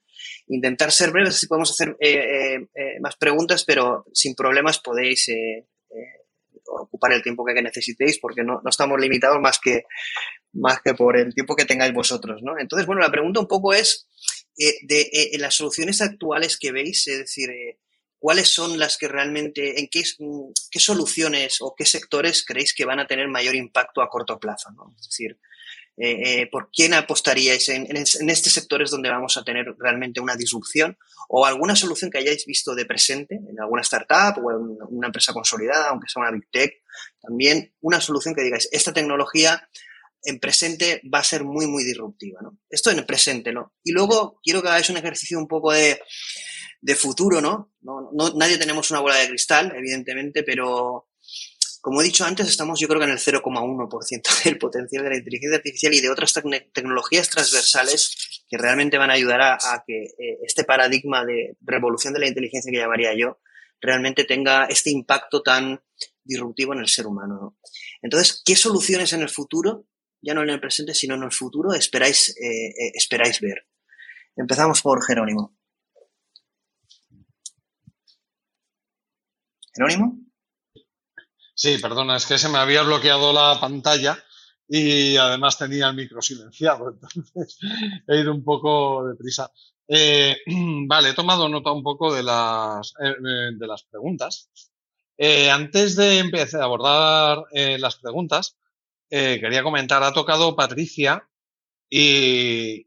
intentar 0.49 0.93
ser 0.93 1.11
breves, 1.11 1.35
así 1.35 1.47
podemos 1.47 1.71
hacer 1.71 1.97
eh, 2.01 2.15
eh, 2.15 2.67
eh, 2.75 3.01
más 3.01 3.17
preguntas, 3.17 3.65
pero 3.65 4.05
sin 4.13 4.35
problemas 4.35 4.79
podéis 4.79 5.29
eh, 5.29 5.67
eh, 5.91 6.55
ocupar 6.67 7.13
el 7.13 7.23
tiempo 7.23 7.45
que 7.45 7.61
necesitéis 7.61 8.19
porque 8.19 8.43
no, 8.43 8.61
no 8.63 8.71
estamos 8.71 9.01
limitados 9.01 9.41
más 9.41 9.59
que, 9.59 9.85
más 10.53 10.81
que 10.83 10.95
por 10.95 11.17
el 11.17 11.35
tiempo 11.35 11.57
que 11.57 11.65
tengáis 11.65 11.93
vosotros, 11.93 12.41
¿no? 12.43 12.59
Entonces, 12.59 12.87
bueno, 12.87 13.03
la 13.03 13.11
pregunta 13.11 13.41
un 13.41 13.49
poco 13.49 13.73
es 13.73 14.09
de 14.55 15.31
las 15.39 15.55
soluciones 15.55 16.03
actuales 16.03 16.59
que 16.59 16.73
veis, 16.73 17.07
es 17.09 17.19
decir, 17.19 17.49
¿cuáles 18.19 18.49
son 18.49 18.79
las 18.79 18.99
que 18.99 19.09
realmente, 19.09 19.81
en 19.81 19.89
qué, 19.89 20.05
qué 20.71 20.79
soluciones 20.79 21.57
o 21.61 21.75
qué 21.77 21.85
sectores 21.85 22.45
creéis 22.45 22.73
que 22.73 22.85
van 22.85 23.01
a 23.01 23.07
tener 23.07 23.27
mayor 23.27 23.57
impacto 23.57 24.01
a 24.01 24.09
corto 24.09 24.39
plazo? 24.39 24.71
¿no? 24.71 24.95
Es 24.97 25.09
decir, 25.09 25.41
eh, 25.97 26.41
eh, 26.41 26.49
¿por 26.51 26.71
quién 26.71 26.95
apostaríais 26.95 27.69
en, 27.69 27.85
en, 27.91 27.99
en 27.99 28.31
este 28.31 28.49
sector 28.51 28.83
es 28.83 28.91
donde 28.91 29.11
vamos 29.11 29.37
a 29.37 29.45
tener 29.45 29.67
realmente 29.79 30.21
una 30.21 30.37
disrupción 30.37 30.97
o 31.29 31.45
alguna 31.45 31.77
solución 31.77 32.11
que 32.11 32.19
hayáis 32.19 32.47
visto 32.47 32.75
de 32.75 32.87
presente 32.87 33.35
en 33.35 33.61
alguna 33.61 33.83
startup 33.83 34.43
o 34.43 34.51
en 34.51 34.79
una 34.89 35.09
empresa 35.09 35.33
consolidada, 35.33 35.91
aunque 35.91 36.09
sea 36.09 36.23
una 36.23 36.33
big 36.33 36.49
tech? 36.51 36.73
También 37.21 37.75
una 37.81 38.01
solución 38.01 38.35
que 38.35 38.43
digáis, 38.43 38.69
esta 38.73 38.93
tecnología 38.93 39.69
en 40.25 40.39
presente 40.39 41.03
va 41.13 41.19
a 41.19 41.25
ser 41.25 41.45
muy, 41.45 41.67
muy 41.67 41.85
disruptiva. 41.85 42.41
Esto 42.71 42.91
en 42.91 42.99
el 42.99 43.07
presente, 43.07 43.53
¿no? 43.53 43.75
Y 43.83 43.93
luego 43.93 44.41
quiero 44.43 44.63
que 44.63 44.69
hagáis 44.69 44.89
un 44.89 44.97
ejercicio 44.97 45.39
un 45.39 45.49
poco 45.49 45.73
de, 45.73 46.01
de 46.81 46.95
futuro, 46.95 47.41
¿no? 47.41 47.73
¿no? 47.81 48.11
No, 48.13 48.33
Nadie 48.35 48.59
tenemos 48.59 48.91
una 48.91 49.01
bola 49.01 49.17
de 49.17 49.29
cristal, 49.29 49.73
evidentemente, 49.77 50.43
pero 50.43 51.09
como 51.83 52.01
he 52.01 52.05
dicho 52.05 52.25
antes, 52.25 52.49
estamos 52.49 52.79
yo 52.79 52.87
creo 52.87 53.01
que 53.01 53.07
en 53.07 53.11
el 53.11 53.19
0,1% 53.19 54.45
del 54.45 54.57
potencial 54.57 55.03
de 55.03 55.11
la 55.11 55.17
inteligencia 55.17 55.57
artificial 55.57 55.93
y 55.93 56.01
de 56.01 56.11
otras 56.11 56.33
tec 56.33 56.73
tecnologías 56.73 57.29
transversales 57.29 58.45
que 58.49 58.57
realmente 58.57 58.99
van 58.99 59.11
a 59.11 59.15
ayudar 59.15 59.43
a, 59.43 59.85
que 59.85 60.05
eh, 60.05 60.39
este 60.47 60.63
paradigma 60.63 61.25
de 61.25 61.57
revolución 61.61 62.15
de 62.15 62.21
la 62.21 62.29
inteligencia 62.29 62.71
que 62.71 62.79
llamaría 62.79 63.15
yo 63.19 63.41
realmente 63.81 64.23
tenga 64.23 64.67
este 64.67 64.91
impacto 64.91 65.43
tan 65.43 65.83
disruptivo 66.23 66.73
en 66.73 66.79
el 66.79 66.89
ser 66.89 67.09
humano. 67.09 67.35
¿no? 67.35 67.59
Entonces, 68.01 68.41
¿qué 68.45 68.55
soluciones 68.55 69.13
en 69.13 69.23
el 69.23 69.29
futuro, 69.29 69.89
ya 70.21 70.35
no 70.35 70.43
en 70.45 70.51
el 70.51 70.61
presente, 70.61 70.95
sino 70.95 71.17
en 71.17 71.25
el 71.25 71.33
futuro, 71.33 71.75
esperáis, 71.75 72.29
eh, 72.41 72.69
eh, 72.69 72.93
esperáis 72.95 73.41
ver? 73.41 73.67
Empezamos 74.37 74.83
por 74.83 75.05
Jerónimo. 75.05 75.59
¿Jerónimo? 79.75 80.22
Sí, 81.63 81.79
perdona, 81.79 82.17
es 82.17 82.27
que 82.27 82.39
se 82.39 82.49
me 82.49 82.59
había 82.59 82.83
bloqueado 82.83 83.33
la 83.33 83.57
pantalla 83.61 84.19
y 84.67 85.17
además 85.17 85.57
tenía 85.57 85.87
el 85.91 85.95
micro 85.95 86.21
silenciado, 86.21 86.91
entonces 87.01 87.57
he 88.09 88.19
ido 88.19 88.35
un 88.35 88.43
poco 88.43 89.07
deprisa. 89.07 89.49
Eh, 89.87 90.39
vale, 90.89 91.11
he 91.11 91.15
tomado 91.15 91.49
nota 91.49 91.71
un 91.71 91.85
poco 91.85 92.13
de 92.13 92.25
las, 92.25 92.95
eh, 92.99 93.15
de 93.57 93.67
las 93.69 93.85
preguntas. 93.85 94.51
Eh, 95.17 95.53
antes 95.53 95.95
de 95.95 96.19
empezar 96.19 96.63
a 96.63 96.65
abordar 96.65 97.45
eh, 97.53 97.79
las 97.79 97.95
preguntas, 97.95 98.57
quería 99.09 99.63
comentar, 99.63 100.03
ha 100.03 100.13
tocado 100.13 100.57
Patricia 100.57 101.29
y 101.89 102.87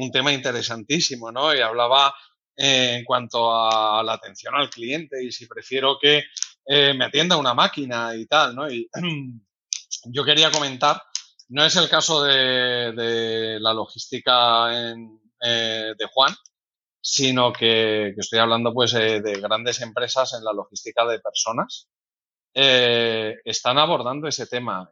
un 0.00 0.10
tema 0.10 0.32
interesantísimo, 0.32 1.30
¿no? 1.30 1.54
Y 1.54 1.60
hablaba 1.60 2.12
en 2.56 3.04
cuanto 3.04 3.52
a 3.54 4.02
la 4.02 4.14
atención 4.14 4.54
al 4.56 4.70
cliente 4.70 5.22
y 5.22 5.30
si 5.30 5.46
prefiero 5.46 5.96
que 6.00 6.24
eh, 6.66 6.94
me 6.94 7.04
atienda 7.04 7.36
una 7.36 7.54
máquina 7.54 8.14
y 8.16 8.26
tal, 8.26 8.56
¿no? 8.56 8.68
Y 8.70 8.88
yo 10.06 10.24
quería 10.24 10.50
comentar, 10.50 11.00
no 11.48 11.64
es 11.64 11.76
el 11.76 11.88
caso 11.88 12.24
de, 12.24 13.58
la 13.60 13.72
logística 13.72 14.68
eh, 14.72 15.94
de 15.96 16.06
Juan, 16.12 16.34
sino 17.00 17.52
que, 17.52 18.14
estoy 18.16 18.40
hablando 18.40 18.74
pues 18.74 18.94
eh, 18.94 19.20
de 19.20 19.40
grandes 19.40 19.80
empresas 19.80 20.34
en 20.34 20.44
la 20.44 20.52
logística 20.52 21.06
de 21.06 21.20
personas. 21.20 21.88
Están 22.52 23.78
abordando 23.78 24.26
ese 24.26 24.46
tema. 24.46 24.88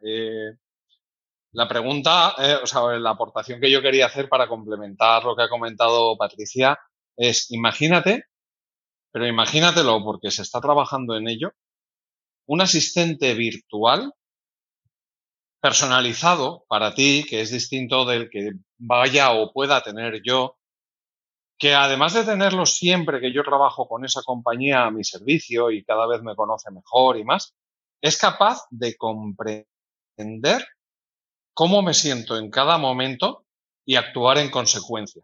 La 1.51 1.67
pregunta, 1.67 2.35
o 2.61 2.67
sea, 2.67 2.81
la 2.99 3.09
aportación 3.09 3.59
que 3.59 3.71
yo 3.71 3.81
quería 3.81 4.05
hacer 4.05 4.29
para 4.29 4.47
complementar 4.47 5.23
lo 5.23 5.35
que 5.35 5.43
ha 5.43 5.49
comentado 5.49 6.15
Patricia 6.15 6.77
es, 7.17 7.49
imagínate, 7.51 8.25
pero 9.11 9.27
imagínatelo 9.27 10.03
porque 10.03 10.29
se 10.29 10.41
está 10.41 10.59
trabajando 10.59 11.15
en 11.15 11.29
ello, 11.29 11.53
un 12.47 12.61
asistente 12.61 13.33
virtual 13.33 14.13
personalizado 15.61 16.65
para 16.67 16.93
ti, 16.93 17.25
que 17.27 17.41
es 17.41 17.51
distinto 17.51 18.05
del 18.05 18.29
que 18.29 18.51
vaya 18.77 19.31
o 19.31 19.51
pueda 19.51 19.81
tener 19.81 20.21
yo, 20.23 20.57
que 21.57 21.73
además 21.73 22.13
de 22.13 22.23
tenerlo 22.23 22.65
siempre 22.65 23.19
que 23.19 23.33
yo 23.33 23.43
trabajo 23.43 23.87
con 23.87 24.05
esa 24.05 24.21
compañía 24.23 24.85
a 24.85 24.91
mi 24.91 25.03
servicio 25.03 25.71
y 25.71 25.83
cada 25.83 26.05
vez 26.05 26.21
me 26.21 26.35
conoce 26.35 26.69
mejor 26.69 27.17
y 27.17 27.23
más, 27.23 27.55
es 28.01 28.17
capaz 28.17 28.67
de 28.69 28.95
comprender 28.95 29.65
cómo 31.53 31.81
me 31.81 31.93
siento 31.93 32.37
en 32.37 32.51
cada 32.51 32.77
momento 32.77 33.45
y 33.85 33.95
actuar 33.95 34.37
en 34.37 34.51
consecuencia. 34.51 35.23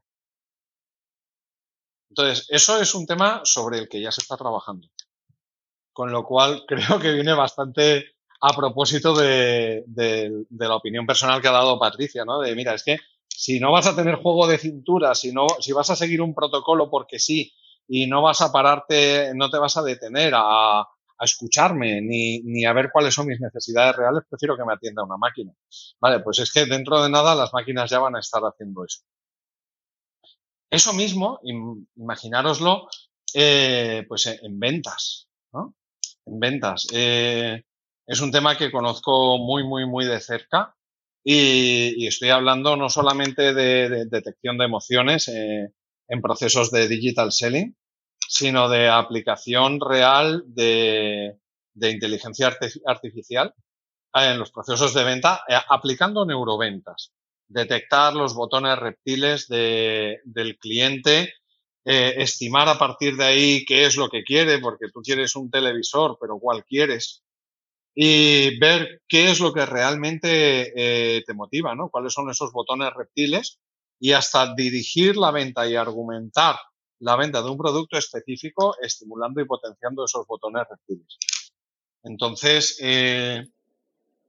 Entonces, 2.10 2.48
eso 2.49 2.81
es 2.81 2.95
un 2.95 3.06
tema 3.06 3.41
sobre 3.43 3.80
el 3.80 3.88
que 3.88 4.02
ya 4.02 4.11
se 4.11 4.22
está 4.22 4.35
trabajando. 4.38 4.88
Con 5.93 6.11
lo 6.11 6.26
cual, 6.26 6.63
creo 6.68 6.99
que 6.99 7.13
viene 7.13 7.34
bastante 7.34 8.05
a 8.41 8.55
propósito 8.55 9.13
de, 9.13 9.85
la 10.49 10.76
opinión 10.76 11.05
personal 11.05 11.41
que 11.41 11.47
ha 11.47 11.51
dado 11.51 11.80
Patricia, 11.80 12.26
¿no? 12.26 12.39
De, 12.39 12.55
mira, 12.55 12.73
es 12.73 12.84
que 12.84 12.97
si 13.27 13.59
no 13.59 13.72
vas 13.72 13.88
a 13.88 13.95
tener 13.95 14.15
juego 14.15 14.47
de 14.47 14.57
cintura, 14.57 15.13
si, 15.15 15.31
no, 15.31 15.47
si 15.59 15.72
vas 15.73 15.89
a 15.91 15.95
seguir 15.95 16.22
un 16.22 16.34
protocolo 16.34 16.89
porque 16.89 17.19
sí, 17.19 17.53
y 17.88 18.07
no 18.07 18.22
vas 18.22 18.41
a 18.41 18.51
pararte, 18.51 19.31
no 19.35 19.49
te 19.49 19.59
vas 19.59 19.77
a 19.77 19.84
detener 19.84 20.34
a, 20.35 20.88
escucharme 21.23 22.01
ni, 22.01 22.41
ni, 22.41 22.65
a 22.65 22.73
ver 22.73 22.89
cuáles 22.91 23.13
son 23.13 23.27
mis 23.27 23.39
necesidades 23.39 23.95
reales, 23.95 24.23
prefiero 24.27 24.57
que 24.57 24.65
me 24.65 24.73
atienda 24.73 25.03
una 25.03 25.18
máquina. 25.18 25.53
Vale, 25.99 26.22
pues 26.22 26.39
es 26.39 26.51
que 26.51 26.65
dentro 26.65 27.03
de 27.03 27.11
nada 27.11 27.35
las 27.35 27.53
máquinas 27.53 27.91
ya 27.91 27.99
van 27.99 28.15
a 28.15 28.19
estar 28.19 28.41
haciendo 28.41 28.84
eso. 28.84 29.01
Eso 30.72 30.93
mismo, 30.93 31.39
imaginároslo, 31.95 32.88
eh, 33.35 34.03
pues 34.07 34.26
en 34.26 34.59
ventas, 34.59 35.27
¿no? 35.53 35.76
En 36.26 36.39
ventas. 36.39 36.88
Eh, 36.93 37.64
es 38.06 38.22
un 38.22 38.31
tema 38.31 38.57
que 38.57 38.72
conozco 38.72 39.38
muy, 39.38 39.64
muy, 39.64 39.85
muy 39.85 40.06
de 40.06 40.19
cerca 40.19 40.76
y, 41.23 42.07
estoy 42.07 42.30
hablando 42.30 42.76
no 42.76 42.89
solamente 42.89 43.53
de, 43.53 44.06
detección 44.06 44.57
de 44.57 44.65
emociones 44.65 45.27
eh, 45.27 45.72
en 46.07 46.22
procesos 46.22 46.72
de 46.72 46.88
digital 46.88 47.31
selling, 47.31 47.76
sino 48.27 48.69
de 48.69 48.89
aplicación 48.89 49.80
real 49.80 50.43
de, 50.48 51.38
inteligencia 51.76 52.57
artificial 52.85 53.53
en 54.14 54.39
los 54.39 54.52
procesos 54.52 54.93
de 54.93 55.03
venta, 55.03 55.43
eh, 55.48 55.56
aplicando 55.69 56.26
neuroventas. 56.26 57.14
Detectar 57.48 58.14
los 58.14 58.34
botones 58.34 58.77
reptiles 58.80 59.48
del 59.48 60.57
cliente, 60.60 61.34
eh, 61.84 62.14
estimar 62.18 62.70
a 62.70 62.78
partir 62.78 63.16
de 63.16 63.26
ahí 63.26 63.66
qué 63.66 63.86
es 63.86 63.95
lo 63.95 64.10
que 64.10 64.24
quiere, 64.24 64.60
porque 64.60 64.90
tú 64.94 65.02
quieres 65.02 65.36
un 65.36 65.49
televisor, 65.49 66.18
pero 66.20 66.38
cuál 66.40 66.64
quieres, 66.66 67.24
y 67.94 68.58
ver 68.60 69.02
qué 69.08 69.32
es 69.32 69.40
lo 69.40 69.52
que 69.52 69.66
realmente 69.66 70.72
eh, 70.76 71.24
te 71.26 71.34
motiva, 71.34 71.76
¿no? 71.76 71.90
Cuáles 71.90 72.14
son 72.14 72.30
esos 72.30 72.52
botones 72.52 72.94
reptiles 72.94 73.60
y 73.99 74.14
hasta 74.14 74.53
dirigir 74.56 75.18
la 75.18 75.32
venta 75.32 75.68
y 75.68 75.76
argumentar 75.76 76.56
la 76.99 77.16
venta 77.16 77.41
de 77.41 77.49
un 77.49 77.58
producto 77.58 77.98
específico 77.98 78.76
estimulando 78.82 79.41
y 79.41 79.45
potenciando 79.45 80.06
esos 80.06 80.26
botones 80.28 80.64
reptiles. 80.70 81.18
Entonces, 82.03 82.78
eh, 82.82 83.45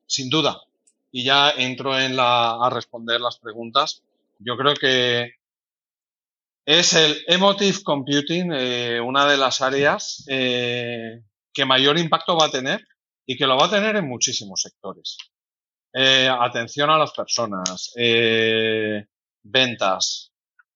sin 0.07 0.29
duda, 0.31 0.63
y 1.11 1.25
ya 1.25 1.51
entro 1.51 1.99
en 1.99 2.17
la, 2.17 2.53
a 2.53 2.71
responder 2.71 3.21
las 3.21 3.39
preguntas, 3.39 4.03
yo 4.39 4.57
creo 4.57 4.75
que 4.75 5.35
es 6.65 6.93
el 6.95 7.17
emotive 7.27 7.83
computing 7.83 8.53
eh, 8.53 9.01
una 9.01 9.27
de 9.27 9.37
las 9.37 9.61
áreas 9.61 10.25
eh, 10.29 11.23
que 11.53 11.65
mayor 11.65 11.99
impacto 11.99 12.37
va 12.37 12.47
a 12.47 12.51
tener 12.51 12.81
y 13.27 13.37
que 13.37 13.47
lo 13.47 13.57
va 13.57 13.67
a 13.67 13.71
tener 13.71 13.97
en 13.97 14.09
muchísimos 14.09 14.63
sectores. 14.63 15.17
Eh, 15.93 16.29
atención 16.29 16.89
a 16.91 16.99
las 16.99 17.13
personas, 17.13 17.93
eh, 17.97 19.05
ventas. 19.43 20.33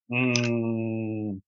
Mm, 0.08 1.38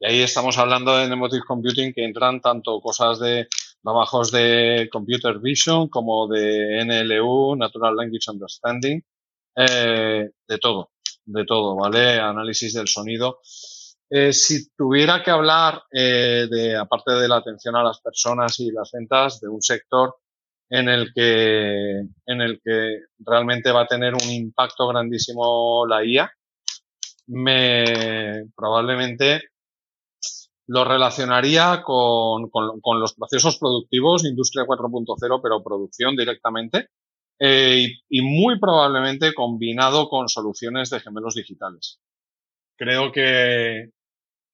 y 0.00 0.06
ahí 0.06 0.20
estamos 0.20 0.58
hablando 0.58 0.96
de 0.96 1.04
emotive 1.04 1.42
computing 1.46 1.92
que 1.94 2.04
entran 2.04 2.40
tanto 2.40 2.80
cosas 2.80 3.18
de 3.20 3.48
trabajos 3.82 4.30
de 4.30 4.88
computer 4.92 5.38
vision 5.38 5.88
como 5.88 6.26
de 6.28 6.84
NLU, 6.84 7.56
Natural 7.56 7.96
Language 7.96 8.30
Understanding, 8.30 9.00
de 9.56 10.58
todo, 10.60 10.90
de 11.24 11.44
todo, 11.44 11.76
¿vale? 11.76 12.18
Análisis 12.18 12.74
del 12.74 12.88
sonido. 12.88 13.40
Eh, 14.10 14.32
si 14.32 14.68
tuviera 14.76 15.22
que 15.22 15.30
hablar 15.30 15.82
eh, 15.90 16.46
de, 16.50 16.76
aparte 16.76 17.12
de 17.12 17.28
la 17.28 17.36
atención 17.36 17.74
a 17.76 17.82
las 17.82 18.00
personas 18.00 18.60
y 18.60 18.70
las 18.70 18.90
ventas, 18.92 19.40
de 19.40 19.48
un 19.48 19.62
sector 19.62 20.16
en 20.70 20.88
el 20.88 21.12
que, 21.14 22.00
en 22.26 22.40
el 22.40 22.60
que 22.62 23.00
realmente 23.18 23.72
va 23.72 23.82
a 23.82 23.86
tener 23.86 24.14
un 24.14 24.30
impacto 24.30 24.86
grandísimo 24.88 25.86
la 25.86 26.04
IA, 26.04 26.30
me 27.28 28.46
probablemente 28.54 29.42
lo 30.66 30.84
relacionaría 30.84 31.82
con, 31.82 32.48
con, 32.50 33.00
los 33.00 33.14
procesos 33.14 33.58
productivos, 33.58 34.24
industria 34.24 34.64
4.0, 34.64 35.40
pero 35.42 35.62
producción 35.62 36.16
directamente, 36.16 36.88
eh, 37.38 37.86
y, 38.08 38.22
muy 38.22 38.58
probablemente 38.58 39.34
combinado 39.34 40.08
con 40.08 40.28
soluciones 40.28 40.88
de 40.90 41.00
gemelos 41.00 41.34
digitales. 41.34 42.00
Creo 42.76 43.12
que, 43.12 43.90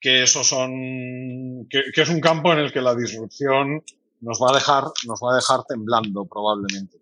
que 0.01 0.22
eso 0.22 0.44
son, 0.44 1.66
que, 1.68 1.84
que, 1.94 2.02
es 2.02 2.09
un 2.09 2.20
campo 2.20 2.52
en 2.52 2.60
el 2.60 2.72
que 2.72 2.80
la 2.80 2.94
disrupción 2.94 3.82
nos 4.20 4.40
va 4.40 4.51
a 4.51 4.55
dejar, 4.55 4.84
nos 5.06 5.20
va 5.20 5.32
a 5.32 5.36
dejar 5.36 5.64
temblando 5.64 6.24
probablemente. 6.26 6.98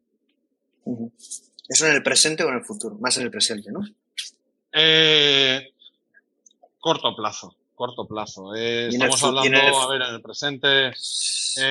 ¿Eso 1.69 1.87
en 1.87 1.95
el 1.97 2.03
presente 2.03 2.45
o 2.45 2.49
en 2.49 2.57
el 2.57 2.65
futuro? 2.65 2.97
Más 3.01 3.17
en 3.19 3.25
el 3.25 3.31
presente, 3.31 3.71
¿no? 3.71 3.81
Eh, 4.73 5.73
corto 6.79 7.15
plazo, 7.15 7.57
corto 7.75 8.07
plazo. 8.07 8.55
Eh, 8.55 8.89
estamos 8.89 9.23
hablando, 9.23 9.59
a 9.59 9.89
ver, 9.89 10.03
en 10.03 10.15
el 10.15 10.23
presente. 10.23 10.89
Eh, 10.89 10.93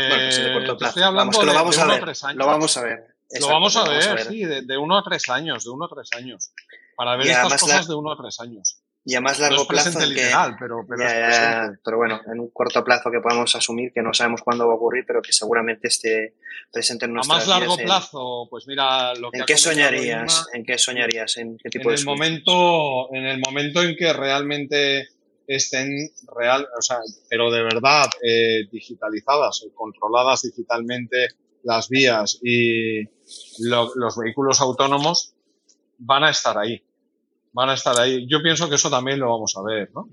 bueno, 0.10 0.24
pues 0.26 0.38
en 0.38 0.46
el 0.46 0.54
corto 0.54 0.78
plazo. 0.78 0.90
Estoy 0.90 1.04
hablando 1.04 1.38
vamos, 1.38 1.46
lo 1.46 1.54
vamos 1.54 1.76
de, 1.76 1.86
de 1.86 1.92
a 1.92 1.96
ver. 1.96 2.36
Lo 2.36 2.46
vamos 2.46 2.78
a 2.78 2.84
ver. 2.84 3.18
Exacto, 3.30 3.48
lo 3.48 3.54
vamos 3.54 3.76
a 3.76 3.90
ver, 3.90 4.08
a 4.08 4.14
ver. 4.14 4.28
sí, 4.28 4.46
de, 4.46 4.62
de, 4.62 4.78
uno 4.78 4.98
a 4.98 5.04
tres 5.04 5.28
años, 5.30 5.66
de 5.66 5.70
uno 5.70 5.86
a 5.86 5.90
tres 5.90 6.10
años. 6.16 6.52
Para 6.96 7.18
ver 7.18 7.28
estas 7.28 7.62
cosas 7.62 7.88
la... 7.88 7.94
de 7.94 7.96
uno 7.96 8.12
a 8.12 8.18
tres 8.18 8.40
años 8.40 8.82
y 9.08 9.16
a 9.16 9.22
más 9.22 9.40
largo 9.40 9.60
no 9.60 9.68
plazo. 9.68 10.00
Que, 10.00 10.06
literal, 10.06 10.58
pero, 10.60 10.86
pero, 10.86 11.02
ya, 11.02 11.30
ya, 11.32 11.80
pero, 11.82 11.96
bueno, 11.96 12.20
en 12.30 12.42
un 12.42 12.50
corto 12.50 12.84
plazo 12.84 13.10
que 13.10 13.22
podamos 13.22 13.56
asumir, 13.56 13.94
que 13.94 14.02
no 14.02 14.14
sabemos 14.14 14.42
cuándo 14.42 14.68
va 14.68 14.74
a 14.74 14.76
ocurrir, 14.76 15.06
pero 15.08 15.22
que 15.22 15.32
seguramente 15.32 15.88
esté 15.88 16.36
presente 16.70 17.06
en 17.06 17.14
nuestras 17.14 17.38
A 17.38 17.40
más 17.40 17.48
largo 17.48 17.78
plazo, 17.78 18.48
pues 18.50 18.68
mira, 18.68 19.16
lo 19.16 19.32
que 19.32 19.40
¿En 19.40 19.46
qué 19.46 19.56
soñarías? 19.56 20.40
Irma, 20.40 20.46
¿En 20.56 20.66
qué 20.66 20.78
soñarías? 20.78 21.38
¿En 21.38 21.58
qué 21.58 21.70
tipo 21.70 21.90
en 21.90 21.96
de 21.96 22.02
el 22.02 22.06
momento 22.06 23.14
En 23.14 23.26
el 23.26 23.40
momento 23.40 23.82
en 23.82 23.96
que 23.96 24.12
realmente 24.12 25.08
estén 25.48 25.88
real, 26.36 26.68
o 26.78 26.82
sea, 26.82 26.98
pero 27.30 27.50
de 27.50 27.64
verdad 27.64 28.08
eh, 28.22 28.68
digitalizadas, 28.70 29.66
controladas 29.74 30.42
digitalmente 30.42 31.30
las 31.64 31.88
vías 31.88 32.40
y 32.44 33.06
lo, 33.60 33.90
los 33.96 34.18
vehículos 34.18 34.60
autónomos 34.60 35.34
van 35.98 36.26
a 36.26 36.30
estar 36.30 36.58
ahí 36.58 36.84
van 37.58 37.70
a 37.70 37.74
estar 37.74 38.00
ahí. 38.00 38.28
Yo 38.30 38.40
pienso 38.44 38.70
que 38.70 38.76
eso 38.76 38.90
también 38.90 39.20
lo 39.20 39.32
vamos 39.32 39.56
a 39.58 39.64
ver, 39.64 39.90
¿no? 39.96 40.08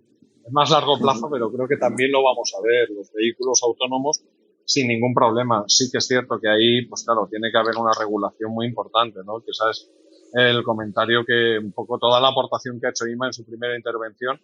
Es 0.46 0.50
más 0.50 0.70
largo 0.70 0.98
plazo, 0.98 1.28
pero 1.30 1.52
creo 1.52 1.68
que 1.68 1.76
también 1.76 2.10
lo 2.10 2.22
vamos 2.22 2.54
a 2.58 2.62
ver. 2.62 2.88
Los 2.88 3.12
vehículos 3.12 3.62
autónomos 3.62 4.22
sin 4.64 4.88
ningún 4.88 5.12
problema. 5.12 5.64
Sí 5.68 5.90
que 5.92 5.98
es 5.98 6.06
cierto 6.06 6.40
que 6.40 6.48
ahí, 6.48 6.86
pues 6.86 7.04
claro, 7.04 7.28
tiene 7.30 7.50
que 7.52 7.58
haber 7.58 7.76
una 7.76 7.92
regulación 7.98 8.50
muy 8.50 8.66
importante, 8.66 9.20
¿no? 9.26 9.40
Que 9.40 9.52
sabes 9.52 9.90
el 10.32 10.64
comentario 10.64 11.22
que 11.26 11.58
un 11.58 11.72
poco 11.72 11.98
toda 11.98 12.18
la 12.18 12.28
aportación 12.28 12.80
que 12.80 12.86
ha 12.86 12.90
hecho 12.90 13.06
Ima 13.06 13.26
en 13.26 13.34
su 13.34 13.44
primera 13.44 13.76
intervención, 13.76 14.40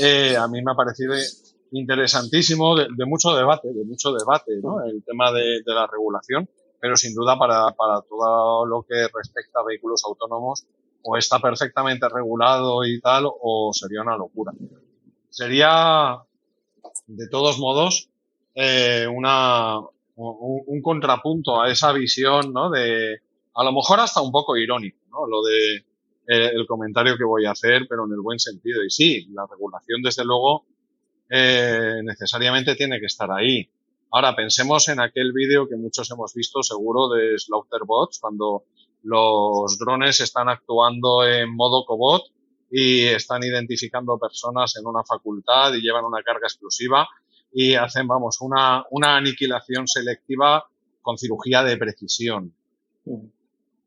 eh, 0.00 0.36
a 0.36 0.46
mí 0.46 0.62
me 0.62 0.72
ha 0.72 0.76
parecido 0.76 1.12
interesantísimo, 1.72 2.76
de, 2.76 2.86
de, 2.96 3.04
mucho 3.04 3.34
debate, 3.34 3.68
de 3.72 3.84
mucho 3.84 4.12
debate, 4.12 4.52
¿no? 4.62 4.82
El 4.84 5.02
tema 5.02 5.32
de, 5.32 5.60
de 5.66 5.74
la 5.74 5.88
regulación, 5.88 6.48
pero 6.80 6.96
sin 6.96 7.14
duda 7.14 7.36
para, 7.36 7.72
para 7.72 8.00
todo 8.02 8.64
lo 8.64 8.86
que 8.88 9.08
respecta 9.12 9.58
a 9.60 9.64
vehículos 9.64 10.02
autónomos, 10.06 10.64
o 11.04 11.16
está 11.16 11.38
perfectamente 11.38 12.08
regulado 12.08 12.84
y 12.84 13.00
tal, 13.00 13.26
o 13.26 13.70
sería 13.72 14.02
una 14.02 14.16
locura. 14.16 14.52
Sería, 15.30 16.18
de 17.06 17.28
todos 17.28 17.58
modos, 17.58 18.08
eh, 18.54 19.06
una, 19.06 19.78
un, 19.78 20.62
un, 20.66 20.82
contrapunto 20.82 21.60
a 21.60 21.70
esa 21.70 21.92
visión, 21.92 22.52
¿no? 22.52 22.70
De, 22.70 23.20
a 23.54 23.64
lo 23.64 23.72
mejor 23.72 24.00
hasta 24.00 24.22
un 24.22 24.32
poco 24.32 24.56
irónico, 24.56 24.98
¿no? 25.10 25.26
Lo 25.26 25.42
de 25.42 25.84
eh, 26.26 26.52
el 26.54 26.66
comentario 26.66 27.18
que 27.18 27.24
voy 27.24 27.44
a 27.44 27.50
hacer, 27.50 27.86
pero 27.88 28.06
en 28.06 28.12
el 28.12 28.20
buen 28.20 28.38
sentido. 28.38 28.82
Y 28.82 28.90
sí, 28.90 29.26
la 29.32 29.46
regulación, 29.46 30.00
desde 30.02 30.24
luego, 30.24 30.64
eh, 31.28 32.00
necesariamente 32.02 32.74
tiene 32.76 32.98
que 32.98 33.06
estar 33.06 33.30
ahí. 33.30 33.68
Ahora, 34.10 34.34
pensemos 34.34 34.88
en 34.88 35.00
aquel 35.00 35.32
vídeo 35.32 35.68
que 35.68 35.76
muchos 35.76 36.10
hemos 36.10 36.32
visto, 36.32 36.62
seguro, 36.62 37.08
de 37.10 37.38
Slaughterbots, 37.38 38.20
cuando 38.20 38.64
los 39.04 39.78
drones 39.78 40.20
están 40.20 40.48
actuando 40.48 41.26
en 41.26 41.54
modo 41.54 41.84
cobot 41.84 42.22
y 42.70 43.04
están 43.04 43.44
identificando 43.44 44.18
personas 44.18 44.76
en 44.76 44.86
una 44.86 45.04
facultad 45.04 45.72
y 45.74 45.82
llevan 45.82 46.06
una 46.06 46.22
carga 46.22 46.46
explosiva 46.46 47.06
y 47.52 47.74
hacen, 47.74 48.08
vamos, 48.08 48.40
una, 48.40 48.84
una 48.90 49.16
aniquilación 49.16 49.86
selectiva 49.86 50.64
con 51.02 51.18
cirugía 51.18 51.62
de 51.62 51.76
precisión. 51.76 52.54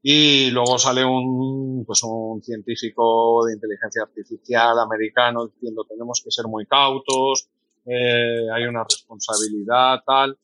Y 0.04 0.52
luego 0.52 0.78
sale 0.78 1.04
un, 1.04 1.84
pues 1.86 2.02
un 2.04 2.42
científico 2.44 3.44
de 3.46 3.56
inteligencia 3.56 4.04
artificial 4.04 4.80
americano 4.80 5.48
diciendo 5.48 5.84
tenemos 5.90 6.22
que 6.24 6.32
ser 6.32 6.46
muy 6.46 6.66
cautos, 6.68 7.50
eh, 7.86 8.48
hay 8.54 8.66
una 8.66 8.84
responsabilidad, 8.84 10.00
tal. 10.06 10.38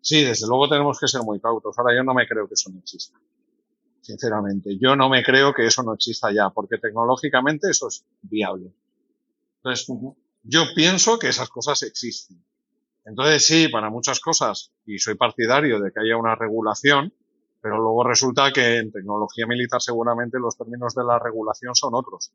Sí, 0.00 0.24
desde 0.24 0.46
luego 0.48 0.68
tenemos 0.68 0.98
que 0.98 1.06
ser 1.06 1.20
muy 1.22 1.38
cautos. 1.38 1.78
Ahora 1.78 1.94
yo 1.94 2.02
no 2.02 2.14
me 2.14 2.26
creo 2.26 2.48
que 2.48 2.54
eso 2.54 2.70
no 2.70 2.78
exista 2.78 3.18
sinceramente. 4.06 4.78
Yo 4.78 4.94
no 4.94 5.08
me 5.08 5.22
creo 5.22 5.52
que 5.52 5.66
eso 5.66 5.82
no 5.82 5.94
exista 5.94 6.32
ya, 6.32 6.50
porque 6.50 6.78
tecnológicamente 6.78 7.70
eso 7.70 7.88
es 7.88 8.04
viable. 8.22 8.72
Entonces, 9.56 9.86
yo 10.44 10.62
pienso 10.74 11.18
que 11.18 11.28
esas 11.28 11.48
cosas 11.48 11.82
existen. 11.82 12.42
Entonces, 13.04 13.44
sí, 13.44 13.68
para 13.68 13.90
muchas 13.90 14.20
cosas, 14.20 14.72
y 14.86 14.98
soy 14.98 15.16
partidario 15.16 15.80
de 15.80 15.90
que 15.92 16.00
haya 16.00 16.16
una 16.16 16.34
regulación, 16.36 17.12
Pero 17.66 17.78
luego 17.78 18.04
resulta 18.04 18.52
que 18.52 18.78
en 18.78 18.92
tecnología 18.92 19.44
militar 19.48 19.82
seguramente 19.82 20.38
los 20.38 20.56
términos 20.56 20.94
de 20.94 21.02
la 21.02 21.18
regulación 21.18 21.74
son 21.74 21.94
otros. 21.94 22.30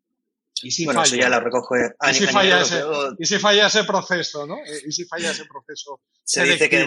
¿Y 0.63 0.71
si 0.71 0.85
bueno, 0.85 1.01
falla? 1.01 1.07
Eso 1.07 1.21
ya 1.21 1.29
lo 1.29 1.39
recoge 1.39 1.75
¿Y, 2.09 2.13
si 2.13 2.27
falla 2.27 2.61
ese, 2.61 2.83
¿Y 3.17 3.25
si 3.25 3.39
falla 3.39 3.67
ese 3.67 3.83
proceso, 3.83 4.45
no? 4.45 4.57
¿Y 4.85 4.91
si 4.91 5.05
falla 5.05 5.31
ese 5.31 5.45
proceso? 5.45 6.01
Se 6.23 6.43
dice 6.43 6.69
que, 6.69 6.81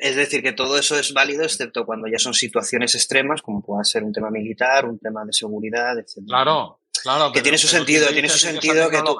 es 0.00 0.16
decir, 0.16 0.42
que 0.42 0.52
todo 0.52 0.78
eso 0.78 0.98
es 0.98 1.12
válido, 1.12 1.44
excepto 1.44 1.86
cuando 1.86 2.08
ya 2.08 2.18
son 2.18 2.34
situaciones 2.34 2.94
extremas, 2.94 3.42
como 3.42 3.62
pueda 3.62 3.84
ser 3.84 4.04
un 4.04 4.12
tema 4.12 4.30
militar, 4.30 4.84
un 4.84 4.98
tema 4.98 5.24
de 5.24 5.32
seguridad, 5.32 5.98
etc. 5.98 6.24
Claro, 6.26 6.80
claro. 7.02 7.32
Que 7.32 7.42
tiene 7.42 7.58
su 7.58 7.68
sentido, 7.68 8.08
tiene 8.08 8.28
su 8.28 8.38
sentido 8.38 8.90
que, 8.90 8.98
tú, 9.02 9.18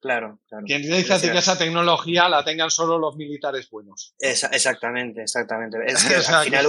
Claro, 0.00 0.38
claro. 0.48 0.64
Quien 0.64 0.82
dice 0.82 1.32
que 1.32 1.38
esa 1.38 1.58
tecnología 1.58 2.28
la 2.28 2.44
tengan 2.44 2.70
solo 2.70 2.98
los 2.98 3.16
militares 3.16 3.68
buenos. 3.68 4.14
exactamente, 4.20 5.22
exactamente. 5.22 5.78
Es 5.86 6.04
que 6.04 6.14
al 6.14 6.44
final. 6.44 6.66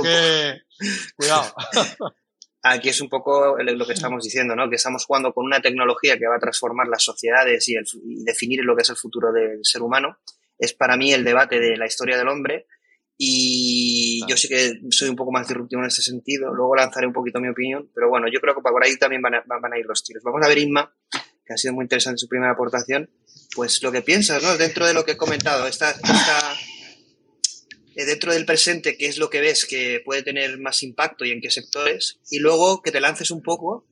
Cuidado. 1.15 1.53
Aquí 2.61 2.89
es 2.89 2.99
un 2.99 3.07
poco 3.07 3.57
lo 3.57 3.87
que 3.87 3.93
estamos 3.93 4.23
diciendo, 4.23 4.55
¿no? 4.55 4.69
Que 4.69 4.75
estamos 4.75 5.05
jugando 5.05 5.33
con 5.33 5.45
una 5.45 5.61
tecnología 5.61 6.17
que 6.17 6.27
va 6.27 6.35
a 6.35 6.39
transformar 6.39 6.87
las 6.87 7.03
sociedades 7.03 7.67
y, 7.69 7.75
definir 8.23 8.65
lo 8.65 8.75
que 8.75 8.81
es 8.81 8.89
el 8.89 8.97
futuro 8.97 9.31
del 9.31 9.59
ser 9.63 9.81
humano. 9.81 10.17
Es 10.57 10.73
para 10.73 10.97
mí 10.97 11.13
el 11.13 11.23
debate 11.23 11.59
de 11.59 11.77
la 11.77 11.85
historia 11.85 12.17
del 12.17 12.27
hombre. 12.27 12.67
Y 13.17 14.21
yo 14.27 14.35
sí 14.37 14.47
que 14.47 14.79
soy 14.91 15.09
un 15.09 15.15
poco 15.15 15.31
más 15.31 15.47
disruptivo 15.47 15.81
en 15.81 15.87
ese 15.87 16.01
sentido. 16.01 16.53
Luego 16.53 16.75
lanzaré 16.75 17.07
un 17.07 17.13
poquito 17.13 17.39
mi 17.39 17.49
opinión. 17.49 17.89
Pero 17.93 18.09
bueno, 18.09 18.27
yo 18.31 18.41
creo 18.41 18.55
que 18.55 18.61
por 18.61 18.83
ahí 18.83 18.97
también 18.97 19.21
van 19.21 19.35
a, 19.35 19.43
van 19.45 19.73
a 19.73 19.79
ir 19.79 19.85
los 19.85 20.03
tiros. 20.03 20.23
Vamos 20.23 20.45
a 20.45 20.49
ver, 20.49 20.57
Inma, 20.57 20.93
que 21.45 21.53
ha 21.53 21.57
sido 21.57 21.73
muy 21.73 21.83
interesante 21.83 22.17
su 22.17 22.27
primera 22.27 22.51
aportación, 22.51 23.09
pues 23.55 23.81
lo 23.81 23.91
que 23.91 24.01
piensas, 24.01 24.43
¿no? 24.43 24.55
Dentro 24.57 24.85
de 24.85 24.93
lo 24.93 25.03
que 25.03 25.13
he 25.13 25.17
comentado, 25.17 25.65
está 25.65 25.91
eh, 25.91 26.78
dentro 28.05 28.33
del 28.33 28.45
presente, 28.45 28.97
qué 28.97 29.07
es 29.07 29.17
lo 29.17 29.29
que 29.29 29.41
ves 29.41 29.65
que 29.65 30.01
puede 30.03 30.23
tener 30.23 30.57
más 30.59 30.83
impacto 30.83 31.25
y 31.25 31.31
en 31.31 31.41
qué 31.41 31.49
sectores, 31.49 32.19
y 32.29 32.39
luego 32.39 32.81
que 32.81 32.91
te 32.91 32.99
lances 32.99 33.31
un 33.31 33.41
poco 33.41 33.85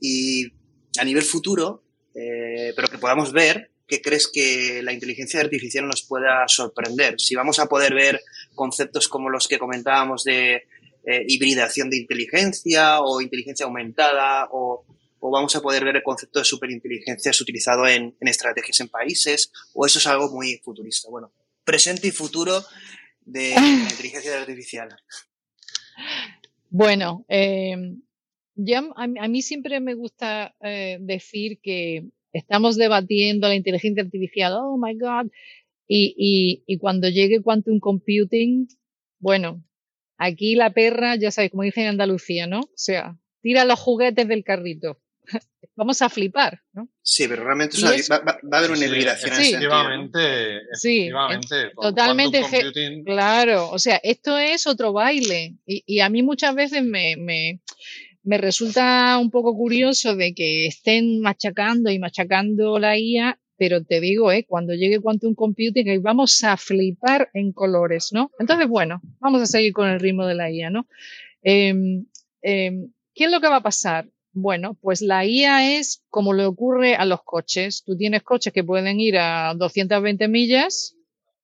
y 0.00 0.52
a 0.98 1.04
nivel 1.04 1.22
futuro, 1.22 1.84
eh, 2.14 2.72
pero 2.74 2.88
que 2.88 2.98
podamos 2.98 3.32
ver 3.32 3.70
qué 3.86 4.00
crees 4.00 4.28
que 4.28 4.82
la 4.82 4.92
inteligencia 4.92 5.40
artificial 5.40 5.86
nos 5.86 6.02
pueda 6.02 6.46
sorprender. 6.48 7.16
Si 7.18 7.34
vamos 7.34 7.58
a 7.58 7.66
poder 7.66 7.94
ver 7.94 8.22
conceptos 8.54 9.08
como 9.08 9.30
los 9.30 9.48
que 9.48 9.58
comentábamos 9.58 10.24
de 10.24 10.64
eh, 11.04 11.24
hibridación 11.26 11.90
de 11.90 11.98
inteligencia 11.98 13.00
o 13.00 13.20
inteligencia 13.20 13.66
aumentada 13.66 14.48
o 14.50 14.84
o 15.24 15.30
vamos 15.30 15.54
a 15.54 15.60
poder 15.60 15.84
ver 15.84 15.94
el 15.94 16.02
concepto 16.02 16.40
de 16.40 16.44
superinteligencia 16.44 17.30
utilizado 17.40 17.86
en, 17.86 18.16
estrategias 18.20 18.80
en 18.80 18.88
países, 18.88 19.52
o 19.72 19.86
eso 19.86 20.00
es 20.00 20.06
algo 20.08 20.28
muy 20.30 20.60
futurista. 20.64 21.08
Bueno, 21.10 21.32
presente 21.64 22.08
y 22.08 22.10
futuro 22.10 22.64
de, 23.24 23.50
la 23.54 23.60
inteligencia 23.90 24.40
artificial. 24.40 24.88
Bueno, 26.70 27.24
eh, 27.28 27.96
ya 28.54 28.82
a, 28.96 29.28
mí 29.28 29.42
siempre 29.42 29.80
me 29.80 29.94
gusta 29.94 30.54
eh, 30.60 30.98
decir 31.00 31.60
que 31.62 32.08
estamos 32.32 32.76
debatiendo 32.76 33.48
la 33.48 33.54
inteligencia 33.54 34.02
artificial, 34.02 34.54
oh 34.56 34.78
my 34.78 34.94
God, 34.98 35.30
y, 35.86 36.62
y, 36.66 36.78
cuando 36.78 37.08
llegue 37.08 37.42
quantum 37.42 37.78
computing, 37.78 38.66
bueno, 39.18 39.62
aquí 40.16 40.54
la 40.54 40.72
perra, 40.72 41.16
ya 41.16 41.30
sabes, 41.30 41.50
como 41.50 41.64
dicen 41.64 41.84
en 41.84 41.90
Andalucía, 41.90 42.46
¿no? 42.46 42.60
O 42.60 42.76
sea, 42.76 43.18
tira 43.42 43.66
los 43.66 43.78
juguetes 43.78 44.26
del 44.26 44.44
carrito. 44.44 45.02
vamos 45.76 46.02
a 46.02 46.08
flipar, 46.08 46.60
¿no? 46.72 46.88
Sí, 47.02 47.26
pero 47.28 47.44
realmente 47.44 47.76
va, 47.80 47.88
a 48.16 48.58
haber 48.58 48.70
una 48.70 48.84
hibridación. 48.84 49.34
Sí, 49.34 49.42
efectivamente, 49.42 50.60
sí, 50.74 51.10
totalmente. 51.80 52.42
Claro, 53.04 53.70
o 53.70 53.78
sea, 53.78 54.00
esto 54.02 54.38
es 54.38 54.66
otro 54.66 54.92
baile 54.92 55.56
y, 55.66 56.00
a 56.00 56.08
mí 56.08 56.22
muchas 56.22 56.54
veces 56.54 56.84
me, 56.84 57.16
me, 57.16 57.60
me, 58.22 58.38
resulta 58.38 59.18
un 59.18 59.30
poco 59.30 59.54
curioso 59.56 60.14
de 60.14 60.34
que 60.34 60.66
estén 60.66 61.20
machacando 61.20 61.90
y 61.90 61.98
machacando 61.98 62.78
la 62.78 62.98
IA. 62.98 63.38
Pero 63.58 63.84
te 63.84 64.00
digo, 64.00 64.32
¿eh? 64.32 64.44
cuando 64.48 64.74
llegue 64.74 64.98
Quantum 64.98 65.36
Computing, 65.36 66.02
vamos 66.02 66.42
a 66.42 66.56
flipar 66.56 67.30
en 67.32 67.52
colores, 67.52 68.08
¿no? 68.10 68.32
Entonces, 68.40 68.66
bueno, 68.66 69.00
vamos 69.20 69.40
a 69.40 69.46
seguir 69.46 69.72
con 69.72 69.88
el 69.88 70.00
ritmo 70.00 70.26
de 70.26 70.34
la 70.34 70.50
IA, 70.50 70.70
¿no? 70.70 70.88
Em, 71.42 72.06
em, 72.40 72.90
¿Qué 73.14 73.24
es 73.24 73.30
lo 73.30 73.40
que 73.40 73.48
va 73.48 73.56
a 73.56 73.62
pasar? 73.62 74.08
Bueno, 74.34 74.78
pues 74.80 75.02
la 75.02 75.26
IA 75.26 75.78
es 75.78 76.02
como 76.08 76.32
le 76.32 76.46
ocurre 76.46 76.94
a 76.94 77.04
los 77.04 77.22
coches. 77.22 77.82
Tú 77.84 77.96
tienes 77.96 78.22
coches 78.22 78.52
que 78.52 78.64
pueden 78.64 78.98
ir 78.98 79.18
a 79.18 79.54
220 79.54 80.26
millas, 80.28 80.96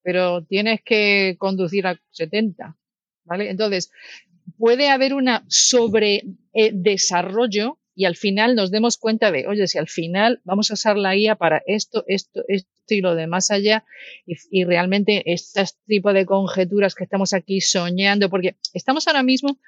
pero 0.03 0.43
tienes 0.45 0.81
que 0.83 1.37
conducir 1.39 1.87
a 1.87 2.01
70. 2.11 2.77
¿Vale? 3.25 3.51
Entonces, 3.51 3.91
puede 4.57 4.89
haber 4.89 5.13
una 5.13 5.45
sobre 5.49 6.23
eh, 6.55 6.71
desarrollo 6.73 7.79
y 7.95 8.07
al 8.07 8.17
final 8.17 8.55
nos 8.55 8.71
demos 8.71 8.97
cuenta 8.97 9.31
de, 9.33 9.47
oye, 9.47 9.67
si 9.67 9.77
al 9.77 9.89
final 9.89 10.41
vamos 10.45 10.71
a 10.71 10.75
usar 10.75 10.97
la 10.97 11.15
IA 11.15 11.35
para 11.35 11.63
esto, 11.67 12.05
esto, 12.07 12.43
esto 12.49 12.71
y 12.89 13.01
lo 13.01 13.17
demás 13.17 13.51
allá, 13.51 13.85
y, 14.25 14.37
y 14.51 14.65
realmente 14.65 15.31
este 15.31 15.65
tipo 15.87 16.13
de 16.13 16.25
conjeturas 16.25 16.95
que 16.95 17.05
estamos 17.05 17.35
aquí 17.35 17.61
soñando, 17.61 18.31
porque 18.31 18.57
estamos 18.73 19.09
ahora 19.09 19.25
mismo 19.25 19.59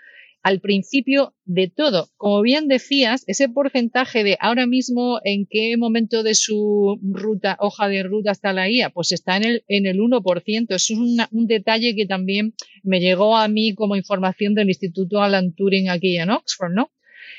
al 0.43 0.61
principio 0.61 1.35
de 1.45 1.69
todo. 1.69 2.09
Como 2.17 2.41
bien 2.43 2.69
decías, 2.69 3.25
ese 3.27 3.49
porcentaje 3.49 4.25
de 4.25 4.37
ahora 4.41 4.67
mismo 4.67 5.21
en 5.25 5.47
qué 5.49 5.77
momento 5.77 6.23
de 6.23 6.35
su 6.35 6.99
ruta, 7.03 7.57
hoja 7.61 7.89
de 7.89 8.03
ruta 8.03 8.31
está 8.31 8.53
la 8.53 8.71
IA, 8.71 8.91
pues 8.91 9.13
está 9.13 9.37
en 9.37 9.45
el, 9.45 9.65
en 9.69 9.87
el 9.87 9.99
1%. 9.99 10.75
es 10.75 10.91
un 10.91 11.47
detalle 11.47 11.95
que 11.95 12.07
también 12.07 12.55
me 12.83 13.01
llegó 13.01 13.37
a 13.37 13.49
mí 13.49 13.75
como 13.75 13.97
información 13.97 14.55
del 14.55 14.69
Instituto 14.69 15.23
Alan 15.23 15.53
Turing 15.55 15.91
aquí 15.91 16.17
en 16.17 16.31
Oxford, 16.31 16.73
¿no? 16.73 16.91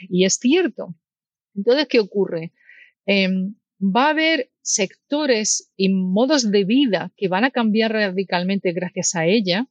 Y 0.09 0.25
es 0.25 0.35
cierto. 0.35 0.95
Entonces, 1.55 1.87
¿qué 1.87 1.99
ocurre? 1.99 2.53
Em, 3.05 3.55
va 3.81 4.07
a 4.07 4.09
haber 4.11 4.51
sectores 4.61 5.71
y 5.75 5.89
modos 5.89 6.51
de 6.51 6.63
vida 6.65 7.11
que 7.17 7.27
van 7.27 7.43
a 7.43 7.51
cambiar 7.51 7.91
radicalmente 7.93 8.71
gracias 8.73 9.15
a 9.15 9.25
ella, 9.25 9.67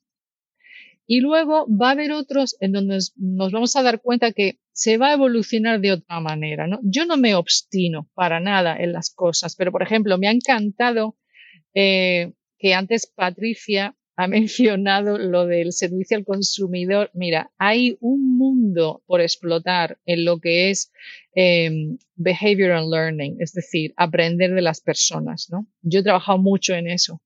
y 1.12 1.19
luego 1.19 1.66
va 1.69 1.89
a 1.89 1.91
haber 1.91 2.12
otros 2.12 2.57
en 2.61 2.70
donde 2.70 3.01
nos, 3.16 3.51
vamos 3.51 3.74
a 3.74 3.82
dar 3.82 4.01
cuenta 4.01 4.31
que 4.31 4.61
se 4.70 4.97
va 4.97 5.09
a 5.09 5.15
evolucionar 5.15 5.81
de 5.81 5.91
otra 5.91 6.20
manera. 6.20 6.69
¿no? 6.69 6.78
Yo 6.85 7.05
no 7.05 7.16
me 7.16 7.35
obstino 7.35 8.09
para 8.15 8.39
nada 8.39 8.77
en 8.77 8.93
las 8.93 9.12
cosas, 9.12 9.57
pero 9.57 9.73
por 9.73 9.82
ejemplo, 9.82 10.19
me 10.19 10.28
ha 10.28 10.31
encantado 10.31 11.16
eh, 11.74 12.32
que 12.61 12.74
antes 12.74 13.12
Patricia 13.12 13.97
ha 14.15 14.28
mencionado 14.28 15.19
lo 15.19 15.49
del 15.49 15.73
servicio 15.73 16.16
al 16.16 16.24
consumidor. 16.24 17.11
Mira, 17.12 17.51
hay 17.59 17.99
un 18.01 18.39
mundo 18.39 19.03
por 19.07 19.20
explotar 19.20 19.99
en 20.07 20.24
lo 20.24 20.39
que 20.39 20.70
es 20.70 20.93
eh, 21.35 21.73
behavioral 22.15 22.89
learning, 22.89 23.39
es 23.41 23.53
decir, 23.53 23.95
aprender 23.97 24.55
de 24.55 24.62
las 24.62 24.81
personas. 24.81 25.49
¿no? 25.51 25.66
Yo 25.82 25.99
he 25.99 26.05
trabajado 26.05 26.39
mucho 26.39 26.73
en 26.77 26.89
eso. 26.89 27.20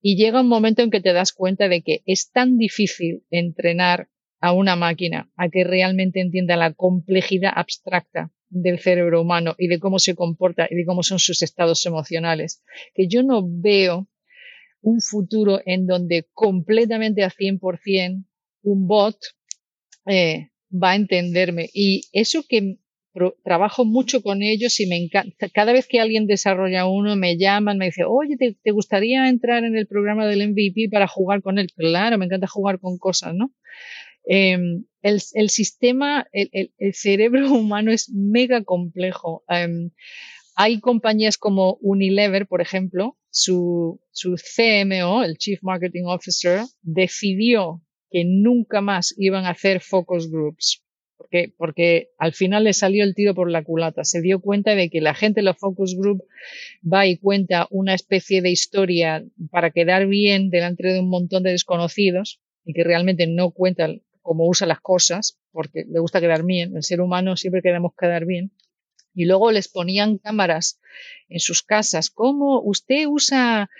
Y 0.00 0.16
llega 0.16 0.40
un 0.40 0.48
momento 0.48 0.82
en 0.82 0.90
que 0.90 1.00
te 1.00 1.12
das 1.12 1.32
cuenta 1.32 1.68
de 1.68 1.82
que 1.82 2.02
es 2.06 2.30
tan 2.30 2.58
difícil 2.58 3.24
entrenar 3.30 4.08
a 4.40 4.52
una 4.52 4.76
máquina 4.76 5.30
a 5.36 5.48
que 5.48 5.64
realmente 5.64 6.20
entienda 6.20 6.56
la 6.56 6.72
complejidad 6.72 7.52
abstracta 7.54 8.32
del 8.48 8.78
cerebro 8.78 9.22
humano 9.22 9.54
y 9.56 9.68
de 9.68 9.78
cómo 9.78 9.98
se 9.98 10.14
comporta 10.14 10.66
y 10.70 10.74
de 10.74 10.84
cómo 10.84 11.02
son 11.02 11.18
sus 11.18 11.42
estados 11.42 11.86
emocionales, 11.86 12.62
que 12.94 13.08
yo 13.08 13.22
no 13.22 13.42
veo 13.44 14.08
un 14.82 15.00
futuro 15.00 15.60
en 15.64 15.86
donde 15.86 16.26
completamente 16.32 17.22
a 17.22 17.30
100% 17.30 18.24
un 18.64 18.86
bot 18.86 19.16
eh, 20.06 20.50
va 20.70 20.90
a 20.90 20.96
entenderme. 20.96 21.70
Y 21.72 22.02
eso 22.12 22.44
que 22.48 22.78
trabajo 23.44 23.84
mucho 23.84 24.22
con 24.22 24.42
ellos 24.42 24.80
y 24.80 24.86
me 24.86 24.96
encanta. 24.96 25.48
Cada 25.50 25.72
vez 25.72 25.86
que 25.86 26.00
alguien 26.00 26.26
desarrolla 26.26 26.86
uno, 26.86 27.16
me 27.16 27.36
llaman, 27.36 27.78
me 27.78 27.86
dice, 27.86 28.04
oye, 28.04 28.36
¿te, 28.36 28.70
gustaría 28.70 29.28
entrar 29.28 29.64
en 29.64 29.76
el 29.76 29.86
programa 29.86 30.26
del 30.26 30.50
MVP 30.50 30.88
para 30.90 31.06
jugar 31.06 31.42
con 31.42 31.58
él? 31.58 31.68
Claro, 31.76 32.18
me 32.18 32.24
encanta 32.24 32.46
jugar 32.46 32.78
con 32.80 32.98
cosas, 32.98 33.34
¿no? 33.34 33.52
Em, 34.24 34.84
el, 35.02 35.50
sistema, 35.50 36.26
el, 36.32 36.70
cerebro 36.94 37.50
humano 37.52 37.92
es 37.92 38.10
mega 38.10 38.64
complejo. 38.64 39.44
Em, 39.48 39.90
hay 40.54 40.80
compañías 40.80 41.38
como 41.38 41.78
Unilever, 41.80 42.46
por 42.46 42.60
ejemplo, 42.60 43.18
su, 43.30 44.00
su 44.10 44.36
CMO, 44.36 45.24
el 45.24 45.36
Chief 45.38 45.58
Marketing 45.62 46.04
Officer, 46.06 46.62
decidió 46.82 47.82
que 48.10 48.24
nunca 48.26 48.80
más 48.82 49.14
iban 49.16 49.46
a 49.46 49.50
hacer 49.50 49.80
focus 49.80 50.30
groups 50.30 50.81
porque, 51.22 51.52
porque 51.56 52.10
al 52.18 52.32
final 52.32 52.64
le 52.64 52.72
salió 52.72 53.04
el 53.04 53.14
tiro 53.14 53.32
por 53.32 53.48
la 53.48 53.62
culata. 53.62 54.02
Se 54.02 54.20
dio 54.20 54.40
cuenta 54.40 54.74
de 54.74 54.90
que 54.90 55.00
la 55.00 55.14
gente 55.14 55.40
de 55.40 55.44
los 55.44 55.56
focus 55.56 55.96
group 55.96 56.24
va 56.82 57.06
y 57.06 57.16
cuenta 57.16 57.68
una 57.70 57.94
especie 57.94 58.42
de 58.42 58.50
historia 58.50 59.24
para 59.52 59.70
quedar 59.70 60.08
bien 60.08 60.50
delante 60.50 60.88
de 60.88 60.98
un 60.98 61.08
montón 61.08 61.44
de 61.44 61.50
desconocidos 61.50 62.40
y 62.64 62.72
que 62.72 62.82
realmente 62.82 63.28
no 63.28 63.52
cuentan 63.52 64.02
cómo 64.20 64.48
usa 64.48 64.66
las 64.66 64.80
cosas 64.80 65.38
porque 65.52 65.84
le 65.88 66.00
gusta 66.00 66.20
quedar 66.20 66.42
bien. 66.42 66.76
El 66.76 66.82
ser 66.82 67.00
humano 67.00 67.36
siempre 67.36 67.62
queremos 67.62 67.92
quedar 67.96 68.26
bien. 68.26 68.50
Y 69.14 69.26
luego 69.26 69.52
les 69.52 69.68
ponían 69.68 70.18
cámaras 70.18 70.80
en 71.28 71.38
sus 71.38 71.62
casas. 71.62 72.10
¿Cómo 72.10 72.60
usted 72.62 73.06
usa 73.06 73.70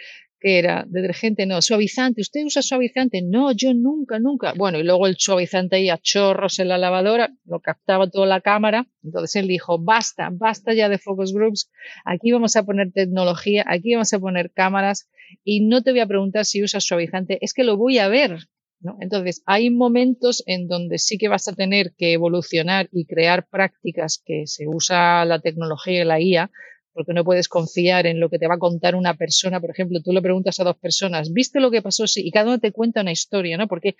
que 0.43 0.59
era 0.59 0.85
detergente, 0.89 1.47
no, 1.47 1.63
suavizante, 1.63 2.21
¿usted 2.21 2.45
usa 2.45 2.63
suavizante? 2.63 3.23
No, 3.23 3.53
yo 3.53 3.73
nunca, 3.75 4.19
nunca. 4.19 4.55
Bueno, 4.57 4.81
y 4.81 4.83
luego 4.83 5.07
el 5.07 5.15
suavizante 5.17 5.77
ahí 5.77 5.89
a 5.89 5.99
chorros 5.99 6.59
en 6.59 6.69
la 6.69 6.79
lavadora, 6.79 7.33
lo 7.45 7.61
captaba 7.61 8.11
toda 8.11 8.27
la 8.27 8.41
cámara, 8.41 8.89
entonces 9.05 9.37
él 9.37 9.47
dijo, 9.47 9.79
basta, 9.79 10.31
basta 10.33 10.75
ya 10.75 10.89
de 10.89 10.99
focus 10.99 11.33
groups, 11.33 11.71
aquí 12.05 12.33
vamos 12.33 12.57
a 12.57 12.65
poner 12.65 12.91
tecnología, 12.91 13.65
aquí 13.69 13.95
vamos 13.95 14.13
a 14.13 14.19
poner 14.19 14.51
cámaras 14.51 15.09
y 15.45 15.61
no 15.61 15.83
te 15.83 15.93
voy 15.93 16.01
a 16.01 16.07
preguntar 16.07 16.45
si 16.45 16.61
usas 16.61 16.85
suavizante, 16.85 17.39
es 17.41 17.55
que 17.55 17.63
lo 17.63 17.77
voy 17.77 17.99
a 17.99 18.09
ver. 18.09 18.49
¿no? 18.81 18.97
Entonces, 19.01 19.45
hay 19.47 19.71
momentos 19.71 20.43
en 20.47 20.67
donde 20.67 20.99
sí 20.99 21.17
que 21.17 21.29
vas 21.29 21.47
a 21.47 21.53
tener 21.53 21.93
que 21.97 22.15
evolucionar 22.15 22.89
y 22.91 23.07
crear 23.07 23.47
prácticas 23.47 24.21
que 24.27 24.49
se 24.49 24.67
usa 24.67 25.25
la 25.25 25.39
tecnología 25.39 26.03
y 26.03 26.05
la 26.05 26.21
IA 26.21 26.51
porque 26.93 27.13
no 27.13 27.25
puedes 27.25 27.49
confiar 27.49 28.07
en 28.07 28.21
lo 28.21 28.29
que 28.29 28.39
te 28.39 28.47
va 28.47 28.55
a 28.55 28.59
contar 28.59 28.95
una 28.95 29.15
persona. 29.15 29.61
Por 29.61 29.71
ejemplo, 29.71 30.01
tú 30.03 30.13
le 30.13 30.23
preguntas 30.23 30.61
a 30.61 30.65
dos 30.65 30.77
personas, 30.77 31.33
¿viste 31.33 31.61
lo 31.61 31.71
que 31.71 31.83
pasó? 31.83 32.07
Sí, 32.07 32.27
y 32.27 32.31
cada 32.31 32.47
uno 32.47 32.59
te 32.59 32.73
cuenta 32.73 33.01
una 33.01 33.13
historia, 33.13 33.57
¿no? 33.57 33.69
Porque 33.69 33.97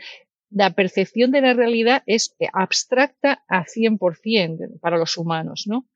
la 0.51 0.71
percepción 0.71 1.31
de 1.31 1.41
la 1.41 1.55
realidad 1.55 2.03
es 2.07 2.37
abstracta 2.53 3.43
a 3.49 3.65
100% 3.65 4.81
para 4.81 4.99
los 4.99 5.17
humanos, 5.17 5.65
¿no? 5.67 5.89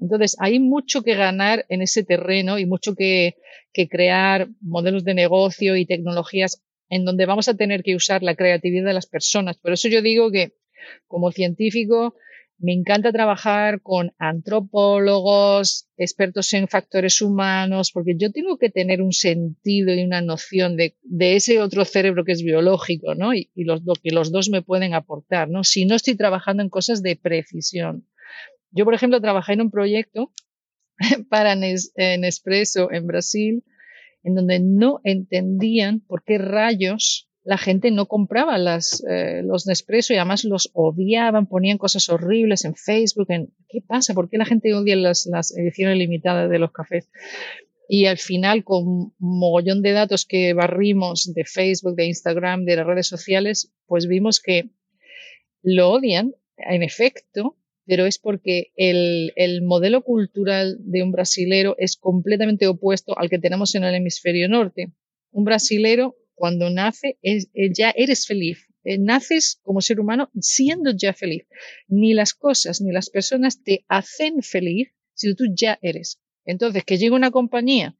Entonces, 0.00 0.36
hay 0.40 0.58
mucho 0.58 1.02
que 1.02 1.14
ganar 1.14 1.64
en 1.68 1.80
ese 1.80 2.02
terreno 2.02 2.58
y 2.58 2.66
mucho 2.66 2.96
que, 2.96 3.36
que 3.72 3.88
crear 3.88 4.48
modelos 4.60 5.04
de 5.04 5.14
negocio 5.14 5.76
y 5.76 5.86
tecnologías 5.86 6.60
en 6.88 7.04
donde 7.04 7.24
vamos 7.24 7.48
a 7.48 7.54
tener 7.54 7.84
que 7.84 7.94
usar 7.94 8.22
la 8.22 8.34
creatividad 8.34 8.86
de 8.86 8.94
las 8.94 9.06
personas. 9.06 9.58
Por 9.58 9.72
eso 9.72 9.88
yo 9.88 10.02
digo 10.02 10.32
que 10.32 10.54
como 11.06 11.30
científico 11.30 12.16
me 12.62 12.72
encanta 12.72 13.10
trabajar 13.10 13.82
con 13.82 14.14
antropólogos, 14.18 15.88
expertos 15.96 16.52
en 16.54 16.68
factores 16.68 17.20
humanos, 17.20 17.90
porque 17.92 18.14
yo 18.16 18.30
tengo 18.30 18.56
que 18.56 18.70
tener 18.70 19.02
un 19.02 19.12
sentido 19.12 19.92
y 19.92 20.04
una 20.04 20.20
noción 20.20 20.76
de, 20.76 20.94
ese 21.18 21.60
otro 21.60 21.84
cerebro 21.84 22.24
que 22.24 22.32
es 22.32 22.42
biológico, 22.44 23.16
¿no? 23.16 23.34
Y, 23.34 23.50
lo 23.56 23.80
que 24.00 24.12
los 24.12 24.30
dos 24.30 24.48
me 24.48 24.62
pueden 24.62 24.94
aportar, 24.94 25.50
¿no? 25.50 25.64
Si 25.64 25.86
no 25.86 25.96
estoy 25.96 26.14
trabajando 26.14 26.62
en 26.62 26.68
cosas 26.68 27.02
de 27.02 27.16
precisión. 27.16 28.06
Yo, 28.70 28.84
por 28.84 28.94
ejemplo, 28.94 29.20
trabajé 29.20 29.54
en 29.54 29.62
un 29.62 29.70
proyecto 29.72 30.32
para 31.28 31.56
Nespresso 31.56 32.92
en 32.92 33.08
Brasil, 33.08 33.64
en 34.22 34.36
donde 34.36 34.60
no 34.60 35.00
entendían 35.02 35.98
por 35.98 36.22
qué 36.22 36.38
rayos 36.38 37.28
la 37.44 37.58
gente 37.58 37.90
no 37.90 38.06
compraba 38.06 38.56
las, 38.56 39.04
eh, 39.08 39.42
los 39.42 39.66
Nespresso 39.66 40.12
y 40.12 40.16
además 40.16 40.44
los 40.44 40.70
odiaban, 40.74 41.46
ponían 41.46 41.78
cosas 41.78 42.08
horribles 42.08 42.64
en 42.64 42.74
Facebook. 42.74 43.26
En, 43.30 43.52
¿Qué 43.68 43.80
pasa? 43.80 44.14
¿Por 44.14 44.30
qué 44.30 44.38
la 44.38 44.44
gente 44.44 44.74
odia 44.74 44.94
las, 44.94 45.26
las 45.26 45.56
ediciones 45.56 45.98
limitadas 45.98 46.48
de 46.48 46.58
los 46.58 46.72
cafés? 46.72 47.08
Y 47.88 48.06
al 48.06 48.18
final, 48.18 48.62
con 48.62 48.86
un 48.86 49.14
mogollón 49.18 49.82
de 49.82 49.92
datos 49.92 50.24
que 50.24 50.54
barrimos 50.54 51.32
de 51.34 51.44
Facebook, 51.44 51.96
de 51.96 52.06
Instagram, 52.06 52.64
de 52.64 52.76
las 52.76 52.86
redes 52.86 53.08
sociales, 53.08 53.72
pues 53.86 54.06
vimos 54.06 54.40
que 54.40 54.70
lo 55.62 55.90
odian, 55.90 56.34
en 56.56 56.82
efecto, 56.82 57.56
pero 57.84 58.06
es 58.06 58.18
porque 58.18 58.72
el, 58.76 59.32
el, 59.34 59.62
modelo 59.62 60.02
cultural 60.02 60.76
de 60.78 61.02
un 61.02 61.10
brasilero 61.10 61.74
es 61.76 61.96
completamente 61.96 62.68
opuesto 62.68 63.18
al 63.18 63.28
que 63.28 63.40
tenemos 63.40 63.74
en 63.74 63.82
el 63.82 63.96
hemisferio 63.96 64.48
norte. 64.48 64.92
Un 65.32 65.44
brasilero 65.44 66.16
cuando 66.42 66.70
nace 66.70 67.18
eh, 67.22 67.44
ya 67.72 67.94
eres 67.94 68.26
feliz. 68.26 68.66
Eh, 68.82 68.98
naces 68.98 69.60
como 69.62 69.80
ser 69.80 70.00
humano 70.00 70.28
siendo 70.40 70.90
ya 70.90 71.12
feliz. 71.12 71.46
Ni 71.86 72.14
las 72.14 72.34
cosas 72.34 72.80
ni 72.80 72.90
las 72.90 73.10
personas 73.10 73.62
te 73.62 73.84
hacen 73.86 74.42
feliz 74.42 74.88
si 75.14 75.36
tú 75.36 75.44
ya 75.54 75.78
eres. 75.82 76.18
Entonces, 76.44 76.82
que 76.82 76.98
llegue 76.98 77.14
una 77.14 77.30
compañía, 77.30 77.96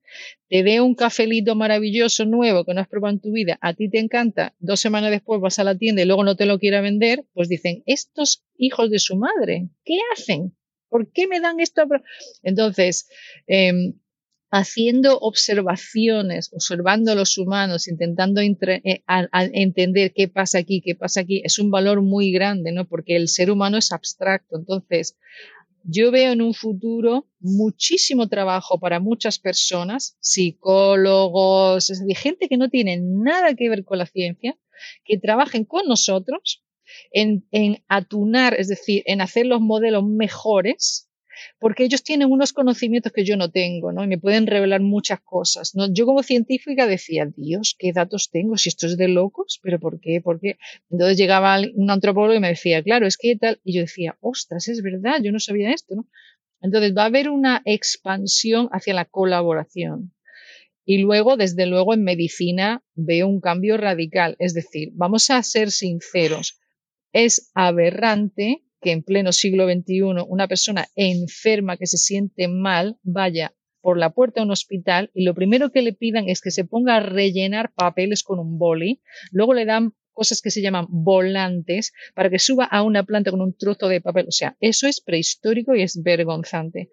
te 0.48 0.64
dé 0.64 0.80
un 0.80 0.96
cafelito 0.96 1.54
maravilloso 1.54 2.24
nuevo 2.24 2.64
que 2.64 2.74
no 2.74 2.80
has 2.80 2.88
probado 2.88 3.14
en 3.14 3.20
tu 3.20 3.30
vida, 3.30 3.60
a 3.60 3.74
ti 3.74 3.88
te 3.88 4.00
encanta, 4.00 4.56
dos 4.58 4.80
semanas 4.80 5.12
después 5.12 5.40
vas 5.40 5.60
a 5.60 5.64
la 5.64 5.78
tienda 5.78 6.02
y 6.02 6.06
luego 6.06 6.24
no 6.24 6.34
te 6.34 6.44
lo 6.44 6.58
quiera 6.58 6.80
vender, 6.80 7.24
pues 7.34 7.48
dicen, 7.48 7.84
estos 7.86 8.44
hijos 8.56 8.90
de 8.90 8.98
su 8.98 9.14
madre, 9.14 9.68
¿qué 9.84 9.98
hacen? 10.12 10.56
¿Por 10.88 11.12
qué 11.12 11.28
me 11.28 11.38
dan 11.38 11.60
esto? 11.60 11.84
Entonces, 12.42 13.08
eh, 13.46 13.94
haciendo 14.52 15.18
observaciones, 15.18 16.50
observando 16.52 17.10
a 17.10 17.14
los 17.14 17.38
humanos, 17.38 17.88
intentando 17.88 18.42
eh, 18.42 19.02
entender 19.54 20.12
qué 20.14 20.28
pasa 20.28 20.58
aquí, 20.58 20.82
qué 20.82 20.94
pasa 20.94 21.22
aquí, 21.22 21.40
es 21.42 21.58
un 21.58 21.70
valor 21.70 22.02
muy 22.02 22.30
grande, 22.32 22.70
¿no? 22.70 22.86
Porque 22.86 23.16
el 23.16 23.28
ser 23.28 23.50
humano 23.50 23.78
es 23.78 23.92
abstracto. 23.92 24.58
Entonces, 24.58 25.16
yo 25.84 26.10
veo 26.10 26.32
en 26.32 26.42
un 26.42 26.52
futuro 26.52 27.26
muchísimo 27.40 28.28
trabajo 28.28 28.78
para 28.78 29.00
muchas 29.00 29.38
personas, 29.38 30.18
psicólogos, 30.20 31.88
es 31.88 32.00
decir, 32.00 32.16
gente 32.18 32.48
que 32.50 32.58
no 32.58 32.68
tiene 32.68 33.00
nada 33.00 33.54
que 33.54 33.70
ver 33.70 33.84
con 33.84 33.96
la 33.96 34.06
ciencia, 34.06 34.58
que 35.06 35.18
trabajen 35.18 35.64
con 35.64 35.86
nosotros 35.88 36.62
en, 37.10 37.46
en 37.52 37.82
atunar, 37.88 38.54
es 38.60 38.68
decir, 38.68 39.02
en 39.06 39.22
hacer 39.22 39.46
los 39.46 39.62
modelos 39.62 40.04
mejores 40.04 41.08
porque 41.58 41.84
ellos 41.84 42.02
tienen 42.02 42.30
unos 42.30 42.52
conocimientos 42.52 43.12
que 43.12 43.24
yo 43.24 43.36
no 43.36 43.50
tengo, 43.50 43.92
¿no? 43.92 44.04
Y 44.04 44.06
me 44.06 44.18
pueden 44.18 44.46
revelar 44.46 44.80
muchas 44.80 45.20
cosas, 45.20 45.74
¿no? 45.74 45.92
Yo 45.92 46.06
como 46.06 46.22
científica 46.22 46.86
decía, 46.86 47.26
Dios, 47.36 47.76
¿qué 47.78 47.92
datos 47.92 48.30
tengo? 48.30 48.56
Si 48.56 48.68
esto 48.68 48.86
es 48.86 48.96
de 48.96 49.08
locos, 49.08 49.60
¿pero 49.62 49.78
por 49.78 50.00
qué? 50.00 50.20
¿Por 50.20 50.40
qué? 50.40 50.56
Entonces 50.90 51.16
llegaba 51.16 51.58
un 51.74 51.90
antropólogo 51.90 52.34
y 52.34 52.40
me 52.40 52.48
decía, 52.48 52.82
claro, 52.82 53.06
es 53.06 53.16
que 53.16 53.36
tal, 53.36 53.60
y 53.64 53.74
yo 53.74 53.82
decía, 53.82 54.16
ostras, 54.20 54.68
es 54.68 54.82
verdad, 54.82 55.20
yo 55.22 55.32
no 55.32 55.40
sabía 55.40 55.72
esto, 55.72 55.94
¿no? 55.94 56.06
Entonces 56.60 56.94
va 56.96 57.02
a 57.02 57.06
haber 57.06 57.28
una 57.28 57.62
expansión 57.64 58.68
hacia 58.72 58.94
la 58.94 59.04
colaboración. 59.04 60.14
Y 60.84 60.98
luego, 60.98 61.36
desde 61.36 61.66
luego, 61.66 61.94
en 61.94 62.02
medicina 62.02 62.82
veo 62.94 63.28
un 63.28 63.40
cambio 63.40 63.76
radical. 63.76 64.36
Es 64.38 64.54
decir, 64.54 64.90
vamos 64.94 65.30
a 65.30 65.42
ser 65.42 65.70
sinceros, 65.70 66.60
es 67.12 67.50
aberrante 67.54 68.62
que 68.82 68.90
en 68.90 69.02
pleno 69.02 69.32
siglo 69.32 69.66
XXI 69.66 70.02
una 70.28 70.48
persona 70.48 70.88
enferma 70.96 71.76
que 71.76 71.86
se 71.86 71.96
siente 71.96 72.48
mal 72.48 72.98
vaya 73.02 73.54
por 73.80 73.98
la 73.98 74.10
puerta 74.10 74.40
de 74.40 74.44
un 74.44 74.50
hospital 74.50 75.10
y 75.14 75.24
lo 75.24 75.34
primero 75.34 75.70
que 75.70 75.82
le 75.82 75.92
pidan 75.92 76.28
es 76.28 76.40
que 76.40 76.50
se 76.50 76.64
ponga 76.64 76.96
a 76.96 77.00
rellenar 77.00 77.72
papeles 77.74 78.22
con 78.22 78.38
un 78.38 78.58
boli, 78.58 79.00
luego 79.30 79.54
le 79.54 79.64
dan 79.64 79.92
cosas 80.12 80.42
que 80.42 80.50
se 80.50 80.62
llaman 80.62 80.86
volantes 80.88 81.92
para 82.14 82.30
que 82.30 82.38
suba 82.38 82.64
a 82.64 82.82
una 82.82 83.02
planta 83.02 83.30
con 83.30 83.40
un 83.40 83.56
trozo 83.56 83.88
de 83.88 84.00
papel. 84.00 84.26
O 84.28 84.32
sea, 84.32 84.56
eso 84.60 84.86
es 84.86 85.00
prehistórico 85.00 85.74
y 85.74 85.82
es 85.82 86.02
vergonzante. 86.02 86.90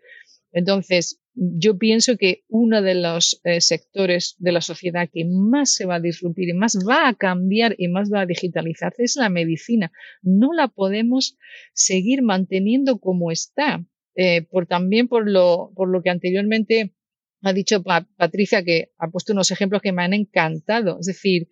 Entonces, 0.51 1.21
yo 1.33 1.77
pienso 1.77 2.17
que 2.17 2.43
uno 2.49 2.81
de 2.81 2.95
los 2.95 3.39
eh, 3.43 3.61
sectores 3.61 4.35
de 4.39 4.51
la 4.51 4.61
sociedad 4.61 5.09
que 5.11 5.25
más 5.25 5.73
se 5.73 5.85
va 5.85 5.95
a 5.95 5.99
disrupir 6.01 6.49
y 6.49 6.53
más 6.53 6.77
va 6.87 7.07
a 7.07 7.13
cambiar 7.13 7.75
y 7.77 7.87
más 7.87 8.11
va 8.11 8.21
a 8.21 8.25
digitalizarse 8.25 9.03
es 9.03 9.15
la 9.15 9.29
medicina. 9.29 9.91
No 10.21 10.53
la 10.53 10.67
podemos 10.67 11.37
seguir 11.73 12.23
manteniendo 12.23 12.99
como 12.99 13.31
está, 13.31 13.85
eh, 14.15 14.41
por, 14.41 14.65
también 14.65 15.07
por 15.07 15.29
lo, 15.29 15.71
por 15.75 15.89
lo 15.89 16.01
que 16.01 16.09
anteriormente 16.09 16.93
ha 17.41 17.53
dicho 17.53 17.83
Patricia, 17.83 18.63
que 18.63 18.91
ha 18.97 19.09
puesto 19.09 19.31
unos 19.31 19.51
ejemplos 19.51 19.81
que 19.81 19.93
me 19.93 20.03
han 20.03 20.13
encantado. 20.13 20.97
Es 20.99 21.05
decir, 21.05 21.47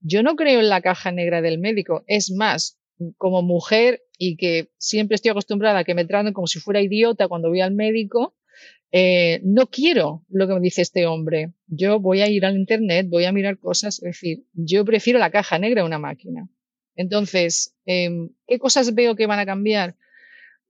yo 0.00 0.22
no 0.22 0.36
creo 0.36 0.60
en 0.60 0.68
la 0.68 0.82
caja 0.82 1.10
negra 1.10 1.40
del 1.40 1.58
médico. 1.58 2.04
Es 2.06 2.30
más, 2.30 2.78
como 3.16 3.42
mujer 3.42 4.02
y 4.24 4.36
que 4.36 4.70
siempre 4.78 5.16
estoy 5.16 5.32
acostumbrada 5.32 5.80
a 5.80 5.84
que 5.84 5.96
me 5.96 6.04
traten 6.04 6.32
como 6.32 6.46
si 6.46 6.60
fuera 6.60 6.80
idiota 6.80 7.26
cuando 7.26 7.48
voy 7.48 7.60
al 7.60 7.74
médico, 7.74 8.36
eh, 8.92 9.40
no 9.42 9.66
quiero 9.66 10.24
lo 10.28 10.46
que 10.46 10.54
me 10.54 10.60
dice 10.60 10.80
este 10.80 11.08
hombre. 11.08 11.54
Yo 11.66 11.98
voy 11.98 12.20
a 12.20 12.28
ir 12.28 12.46
al 12.46 12.56
Internet, 12.56 13.08
voy 13.10 13.24
a 13.24 13.32
mirar 13.32 13.58
cosas, 13.58 13.96
es 13.96 14.12
decir, 14.12 14.44
yo 14.52 14.84
prefiero 14.84 15.18
la 15.18 15.32
caja 15.32 15.58
negra 15.58 15.82
a 15.82 15.86
una 15.86 15.98
máquina. 15.98 16.48
Entonces, 16.94 17.74
em, 17.84 18.30
¿qué 18.46 18.60
cosas 18.60 18.94
veo 18.94 19.16
que 19.16 19.26
van 19.26 19.40
a 19.40 19.46
cambiar? 19.46 19.96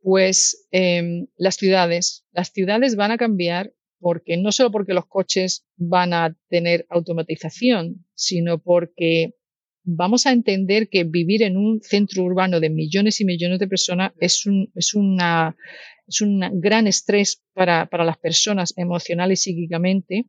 Pues 0.01 0.67
em, 0.71 1.27
las 1.37 1.57
ciudades. 1.57 2.25
Las 2.33 2.53
ciudades 2.53 2.97
van 2.97 3.11
a 3.11 3.19
cambiar 3.19 3.75
porque 4.01 4.39
no 4.39 4.51
solo 4.51 4.71
porque 4.71 4.95
los 4.95 5.05
coches 5.05 5.67
van 5.77 6.15
a 6.15 6.35
tener 6.49 6.87
automatización, 6.89 8.07
sino 8.15 8.63
porque 8.63 9.35
vamos 9.85 10.27
a 10.27 10.33
entender 10.33 10.89
que 10.89 11.05
vivir 11.05 11.43
en 11.43 11.57
un 11.57 11.81
centro 11.83 12.23
urbano 12.23 12.61
de 12.61 12.71
millones 12.71 13.21
y 13.21 13.25
millones 13.25 13.59
de 13.59 13.69
personas 13.69 14.13
es, 14.21 14.47
un, 14.47 14.71
es, 14.75 14.95
una, 14.95 15.57
es 16.07 16.21
un 16.21 16.41
gran 16.61 16.87
estrés 16.87 17.43
para, 17.55 17.87
para 17.87 18.05
las 18.05 18.19
personas 18.19 18.75
emocional 18.77 19.33
y 19.33 19.37
psíquicamente. 19.37 20.27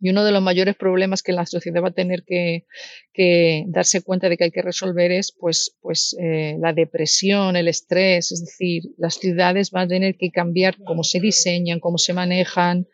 Y 0.00 0.10
uno 0.10 0.24
de 0.24 0.30
los 0.30 0.40
mayores 0.40 0.76
problemas 0.76 1.24
que 1.24 1.32
la 1.32 1.44
sociedad 1.44 1.82
va 1.82 1.88
a 1.88 1.92
tener 1.92 2.22
que, 2.24 2.66
que 3.12 3.64
darse 3.66 4.00
cuenta 4.00 4.28
de 4.28 4.36
que 4.36 4.44
hay 4.44 4.50
que 4.52 4.62
resolver 4.62 5.10
es 5.10 5.32
pues, 5.32 5.76
pues 5.80 6.16
eh, 6.20 6.56
la 6.60 6.72
depresión, 6.72 7.56
el 7.56 7.66
estrés, 7.66 8.30
es 8.30 8.44
decir, 8.44 8.84
las 8.96 9.14
ciudades 9.14 9.72
van 9.72 9.86
a 9.86 9.88
tener 9.88 10.16
que 10.16 10.30
cambiar 10.30 10.76
cómo 10.84 11.02
se 11.02 11.18
diseñan, 11.18 11.80
cómo 11.80 11.98
se 11.98 12.12
manejan, 12.12 12.86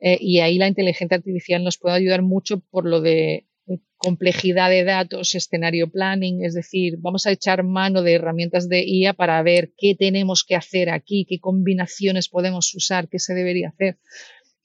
eh, 0.00 0.16
y 0.18 0.40
ahí 0.40 0.56
la 0.56 0.68
inteligencia 0.68 1.18
artificial 1.18 1.62
nos 1.62 1.76
puede 1.76 1.96
ayudar 1.96 2.22
mucho 2.22 2.60
por 2.60 2.86
lo 2.86 3.02
de 3.02 3.44
complejidad 3.96 4.70
de 4.70 4.84
datos, 4.84 5.34
escenario 5.34 5.90
planning, 5.90 6.44
es 6.44 6.54
decir, 6.54 6.96
vamos 6.98 7.26
a 7.26 7.32
echar 7.32 7.64
mano 7.64 8.02
de 8.02 8.14
herramientas 8.14 8.68
de 8.68 8.84
IA 8.86 9.14
para 9.14 9.42
ver 9.42 9.72
qué 9.76 9.94
tenemos 9.94 10.44
que 10.44 10.54
hacer 10.54 10.90
aquí, 10.90 11.26
qué 11.28 11.40
combinaciones 11.40 12.28
podemos 12.28 12.74
usar, 12.74 13.08
qué 13.08 13.18
se 13.18 13.34
debería 13.34 13.70
hacer. 13.70 13.98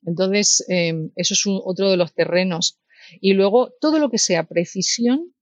Entonces, 0.05 0.65
em, 0.67 1.11
eso 1.15 1.33
es 1.33 1.43
otro 1.45 1.89
de 1.89 1.97
los 1.97 2.13
terrenos. 2.13 2.79
Y 3.19 3.33
luego 3.33 3.73
todo 3.79 3.99
lo 3.99 4.09
que 4.09 4.17
sea 4.17 4.43
precisión 4.43 5.33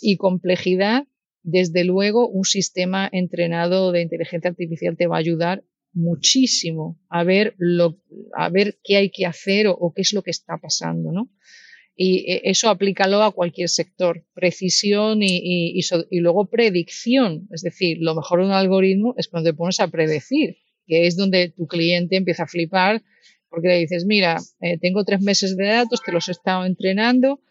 y 0.00 0.16
complejidad, 0.16 1.06
desde 1.42 1.84
luego 1.84 2.28
un 2.28 2.44
sistema 2.44 3.08
entrenado 3.10 3.92
de 3.92 4.02
inteligencia 4.02 4.50
artificial 4.50 4.96
te 4.96 5.06
va 5.06 5.16
a 5.16 5.20
ayudar 5.20 5.64
muchísimo 5.92 7.00
a 7.08 7.24
ver 7.24 7.54
lo, 7.58 7.98
a 8.36 8.48
ver 8.48 8.78
qué 8.84 8.96
hay 8.96 9.10
que 9.10 9.26
hacer 9.26 9.66
o, 9.66 9.92
qué 9.94 10.02
es 10.02 10.12
lo 10.12 10.22
que 10.22 10.30
está 10.30 10.58
pasando, 10.58 11.10
¿no? 11.12 11.30
Y 12.02 12.32
eh, 12.32 12.40
eso 12.44 12.70
aplícalo 12.70 13.22
a 13.22 13.30
cualquier 13.30 13.68
sector. 13.68 14.24
Precisión 14.32 15.22
y, 15.22 15.78
y, 15.78 16.20
luego 16.20 16.46
predicción. 16.46 17.46
Es 17.52 17.60
decir, 17.60 17.98
lo 18.00 18.14
mejor 18.14 18.40
de 18.40 18.46
un 18.46 18.52
algoritmo 18.52 19.12
es 19.18 19.28
cuando 19.28 19.50
te 19.50 19.54
pones 19.54 19.80
a 19.80 19.88
predecir, 19.88 20.56
que 20.86 21.06
es 21.06 21.14
donde 21.14 21.50
tu 21.50 21.66
cliente 21.66 22.16
empieza 22.16 22.44
a 22.44 22.46
flipar 22.46 23.02
porque 23.50 23.68
le 23.68 23.78
dices, 23.80 24.06
mira, 24.06 24.38
eh, 24.62 24.78
tengo 24.78 25.04
tres 25.04 25.20
meses 25.20 25.58
de 25.58 25.66
datos, 25.66 26.00
te 26.02 26.10
los 26.10 26.26
he 26.28 26.32
estado 26.32 26.64
entrenando 26.64 27.42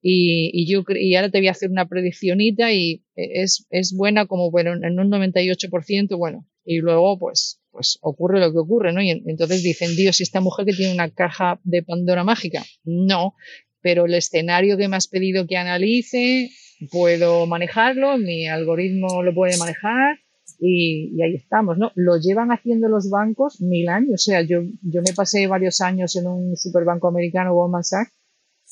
y, 0.00 0.66
yo, 0.66 0.82
y 0.88 1.14
ahora 1.14 1.30
te 1.30 1.38
voy 1.38 1.46
a 1.46 1.52
hacer 1.52 1.70
una 1.70 1.86
prediccionita 1.86 2.72
y 2.72 3.04
eh, 3.14 3.42
es, 3.42 3.66
es 3.70 3.94
buena 3.94 4.26
como 4.26 4.50
bueno, 4.50 4.72
en 4.72 4.98
un 4.98 5.12
98%, 5.12 6.18
bueno, 6.18 6.44
y 6.64 6.78
luego 6.78 7.20
pues, 7.20 7.60
pues 7.70 7.98
ocurre 8.00 8.40
lo 8.40 8.50
que 8.50 8.58
ocurre, 8.58 8.92
¿no? 8.92 9.00
Y 9.00 9.10
entonces 9.10 9.62
dicen, 9.62 9.94
Dios, 9.94 10.18
¿y 10.18 10.24
esta 10.24 10.40
mujer 10.40 10.66
que 10.66 10.72
tiene 10.72 10.92
una 10.92 11.10
caja 11.10 11.60
de 11.62 11.84
Pandora 11.84 12.24
mágica? 12.24 12.64
No, 12.82 13.36
pero 13.82 14.06
el 14.06 14.14
escenario 14.14 14.76
que 14.76 14.88
me 14.88 14.96
has 14.96 15.08
pedido 15.08 15.46
que 15.46 15.56
analice, 15.56 16.50
puedo 16.90 17.46
manejarlo, 17.46 18.18
mi 18.18 18.48
algoritmo 18.48 19.22
lo 19.22 19.34
puede 19.34 19.56
manejar 19.58 20.18
y, 20.58 21.20
ahí 21.22 21.34
estamos, 21.34 21.76
¿no? 21.78 21.90
Lo 21.96 22.18
llevan 22.18 22.52
haciendo 22.52 22.88
los 22.88 23.10
bancos 23.10 23.60
mil 23.60 23.88
años, 23.88 24.14
o 24.14 24.30
sea, 24.30 24.42
yo, 24.42 24.62
yo 24.82 25.02
me 25.02 25.12
pasé 25.14 25.46
varios 25.46 25.80
años 25.80 26.14
en 26.16 26.26
un 26.26 26.56
superbanco 26.56 27.08
americano, 27.08 27.54
Goldman 27.54 27.84
Sachs, 27.84 28.12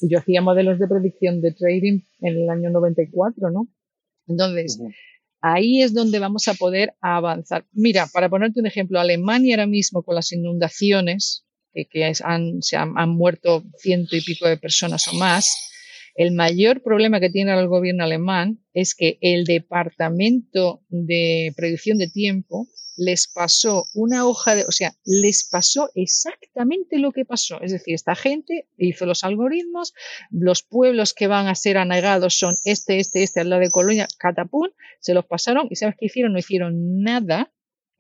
y 0.01 0.09
yo 0.09 0.19
hacía 0.19 0.41
modelos 0.41 0.79
de 0.79 0.87
predicción 0.87 1.41
de 1.41 1.53
trading 1.53 2.01
en 2.21 2.39
el 2.39 2.49
año 2.49 2.71
94, 2.71 3.51
¿no? 3.51 3.69
Entonces, 4.27 4.81
ahí 5.41 5.83
es 5.83 5.93
donde 5.93 6.19
vamos 6.21 6.47
a 6.49 6.55
poder 6.55 6.95
avanzar. 7.01 7.67
Mira, 7.73 8.07
para 8.13 8.29
ponerte 8.29 8.61
un 8.61 8.67
ejemplo, 8.67 9.01
Alemania 9.01 9.57
ahora 9.57 9.67
mismo 9.67 10.03
con 10.03 10.15
las 10.15 10.33
inundaciones, 10.33 11.45
que, 11.73 12.13
han, 12.23 12.63
se 12.63 12.77
han, 12.77 13.11
muerto 13.11 13.65
ciento 13.79 14.17
y 14.17 14.21
pico 14.21 14.49
de 14.49 14.57
personas 14.57 15.07
o 15.09 15.15
más, 15.15 15.71
el 16.15 16.33
mayor 16.33 16.83
problema 16.83 17.21
que 17.21 17.31
tiene 17.31 17.53
el 17.59 17.69
gobierno 17.69 18.05
alemán 18.05 18.61
es 18.75 18.95
que 18.95 19.19
el 19.21 19.45
departamento 19.45 20.83
de 20.89 21.53
predicción 21.57 21.99
de 21.99 22.09
tiempo 22.09 22.67
les 22.97 23.29
pasó 23.29 23.87
una 23.95 24.27
hoja 24.27 24.55
de, 24.55 24.65
o 24.65 24.73
sea, 24.73 24.93
les 25.07 25.49
pasó 25.51 25.89
exactamente 25.95 26.99
lo 26.99 27.13
que 27.13 27.25
pasó. 27.25 27.59
Es 27.63 27.73
decir, 27.73 27.95
esta 27.95 28.15
gente 28.15 28.69
hizo 28.77 29.07
los 29.07 29.25
algoritmos, 29.25 29.95
los 30.31 30.63
pueblos 30.63 31.15
que 31.15 31.27
van 31.27 31.47
a 31.47 31.55
ser 31.55 31.79
anegados 31.79 32.39
son 32.39 32.57
este, 32.65 32.99
este, 32.99 33.23
este, 33.23 33.41
al 33.41 33.49
lado 33.49 33.63
de 33.63 33.71
Colonia, 33.71 34.07
Catapún, 34.19 34.71
se 35.01 35.15
los 35.15 35.25
pasaron 35.25 35.69
y 35.71 35.77
¿sabes 35.77 35.95
qué 35.99 36.07
hicieron? 36.07 36.35
No 36.35 36.39
hicieron 36.39 37.01
nada 37.01 37.51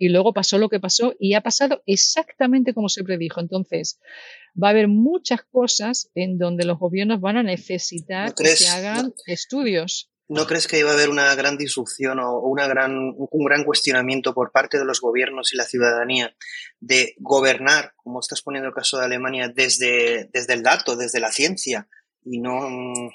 y 0.01 0.09
luego 0.09 0.33
pasó 0.33 0.57
lo 0.57 0.71
que 0.71 0.81
pasó 0.81 1.15
y 1.21 1.35
ha 1.35 1.43
pasado 1.43 1.83
exactamente 1.85 2.73
como 2.73 2.89
se 2.89 3.05
predijo. 3.05 3.39
Entonces, 3.39 4.01
va 4.61 4.69
a 4.69 4.71
haber 4.71 4.89
muchas 4.89 5.43
cosas 5.53 6.11
en 6.15 6.39
donde 6.39 6.65
los 6.65 6.79
gobiernos 6.79 7.21
van 7.21 7.37
a 7.37 7.43
necesitar 7.43 8.35
que 8.35 8.57
se 8.57 8.69
hagan 8.69 9.13
estudios. 9.27 10.11
¿No 10.27 10.47
crees 10.47 10.67
que 10.67 10.79
iba 10.79 10.91
a 10.91 10.95
haber 10.95 11.11
una 11.11 11.35
gran 11.35 11.59
disrupción 11.59 12.19
o 12.19 12.39
una 12.39 12.67
gran, 12.67 13.15
un 13.15 13.45
gran 13.45 13.63
cuestionamiento 13.65 14.33
por 14.33 14.53
parte 14.53 14.79
de 14.79 14.87
los 14.87 15.03
gobiernos 15.03 15.53
y 15.53 15.57
la 15.57 15.65
ciudadanía 15.65 16.35
de 16.79 17.15
gobernar, 17.19 17.93
como 17.97 18.21
estás 18.21 18.41
poniendo 18.41 18.69
el 18.69 18.75
caso 18.75 18.99
de 18.99 19.05
Alemania, 19.05 19.53
desde, 19.55 20.31
desde 20.33 20.55
el 20.55 20.63
dato, 20.63 20.97
desde 20.97 21.21
la 21.21 21.31
ciencia 21.31 21.89
y 22.25 22.41
no 22.41 23.11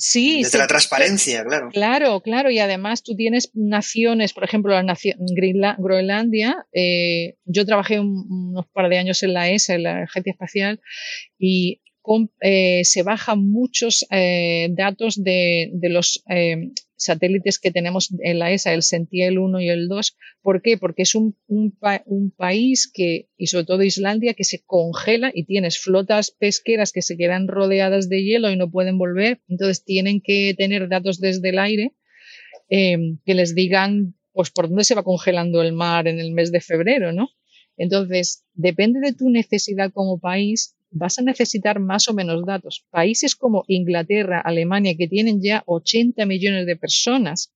Sí, 0.00 0.44
Desde 0.44 0.58
la 0.58 0.68
transparencia, 0.68 1.44
claro. 1.44 1.70
Claro, 1.72 2.20
claro. 2.20 2.50
Y 2.52 2.60
además 2.60 3.02
tú 3.02 3.16
tienes 3.16 3.50
naciones, 3.54 4.32
por 4.32 4.44
ejemplo, 4.44 4.72
la 4.72 4.84
nación 4.84 5.18
Groenlandia. 5.76 6.66
Eh, 6.72 7.34
yo 7.44 7.66
trabajé 7.66 7.98
unos 7.98 8.66
par 8.68 8.88
de 8.90 8.98
años 8.98 9.24
en 9.24 9.34
la 9.34 9.50
ESA, 9.50 9.74
en 9.74 9.82
la 9.82 10.02
Agencia 10.04 10.30
Espacial, 10.30 10.80
y 11.36 11.80
eh, 12.40 12.82
se 12.84 13.02
bajan 13.02 13.50
muchos 13.50 14.06
eh, 14.12 14.68
datos 14.70 15.20
de, 15.20 15.70
de 15.72 15.88
los 15.88 16.22
satélites 16.98 17.58
que 17.58 17.70
tenemos 17.70 18.10
en 18.20 18.38
la 18.38 18.52
ESA, 18.52 18.74
el 18.74 18.82
Sentiel 18.82 19.38
1 19.38 19.60
y 19.60 19.68
el 19.70 19.88
2. 19.88 20.16
¿Por 20.42 20.60
qué? 20.60 20.76
Porque 20.76 21.02
es 21.02 21.14
un, 21.14 21.36
país 22.36 22.90
que, 22.92 23.28
y 23.36 23.46
sobre 23.46 23.64
todo 23.64 23.82
Islandia, 23.82 24.34
que 24.34 24.44
se 24.44 24.62
congela 24.64 25.30
y 25.32 25.44
tienes 25.44 25.78
flotas 25.78 26.30
pesqueras 26.30 26.92
que 26.92 27.02
se 27.02 27.16
quedan 27.16 27.48
rodeadas 27.48 28.08
de 28.08 28.22
hielo 28.22 28.50
y 28.50 28.56
no 28.56 28.70
pueden 28.70 28.98
volver. 28.98 29.40
Entonces 29.48 29.84
tienen 29.84 30.20
que 30.20 30.54
tener 30.58 30.88
datos 30.88 31.20
desde 31.20 31.48
el 31.50 31.58
aire 31.58 31.94
que 32.68 33.34
les 33.34 33.54
digan 33.54 34.14
pues 34.32 34.50
por 34.50 34.68
dónde 34.68 34.84
se 34.84 34.94
va 34.94 35.02
congelando 35.02 35.62
el 35.62 35.72
mar 35.72 36.06
en 36.06 36.20
el 36.20 36.32
mes 36.32 36.52
de 36.52 36.60
febrero, 36.60 37.12
¿no? 37.12 37.28
Entonces, 37.76 38.44
depende 38.54 39.00
de 39.00 39.12
tu 39.12 39.30
necesidad 39.30 39.92
como 39.92 40.18
país, 40.18 40.76
vas 40.90 41.18
a 41.18 41.22
necesitar 41.22 41.80
más 41.80 42.08
o 42.08 42.14
menos 42.14 42.44
datos. 42.44 42.86
Países 42.90 43.36
como 43.36 43.64
Inglaterra, 43.66 44.40
Alemania, 44.40 44.94
que 44.96 45.08
tienen 45.08 45.40
ya 45.42 45.62
80 45.66 46.24
millones 46.26 46.66
de 46.66 46.76
personas, 46.76 47.52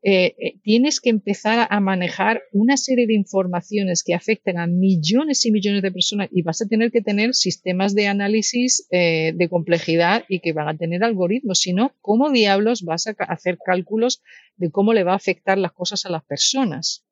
eh, 0.00 0.36
eh, 0.38 0.54
tienes 0.62 1.00
que 1.00 1.10
empezar 1.10 1.66
a 1.68 1.80
manejar 1.80 2.42
una 2.52 2.76
serie 2.76 3.08
de 3.08 3.14
informaciones 3.14 4.04
que 4.04 4.14
afectan 4.14 4.56
a 4.56 4.68
millones 4.68 5.44
y 5.44 5.50
millones 5.50 5.82
de 5.82 5.90
personas 5.90 6.28
y 6.30 6.42
vas 6.42 6.62
a 6.62 6.68
tener 6.68 6.92
que 6.92 7.02
tener 7.02 7.34
sistemas 7.34 7.96
de 7.96 8.06
análisis 8.06 8.86
eh, 8.92 9.32
de 9.34 9.48
complejidad 9.48 10.24
y 10.28 10.38
que 10.38 10.52
van 10.52 10.68
a 10.68 10.76
tener 10.76 11.02
algoritmos. 11.02 11.58
Si 11.60 11.72
no, 11.72 11.94
¿cómo 12.00 12.30
diablos 12.30 12.82
vas 12.82 13.08
a 13.08 13.16
hacer 13.18 13.58
cálculos 13.64 14.22
de 14.56 14.70
cómo 14.70 14.92
le 14.92 15.02
va 15.02 15.14
a 15.14 15.16
afectar 15.16 15.58
las 15.58 15.72
cosas 15.72 16.06
a 16.06 16.10
las 16.10 16.24
personas? 16.24 17.04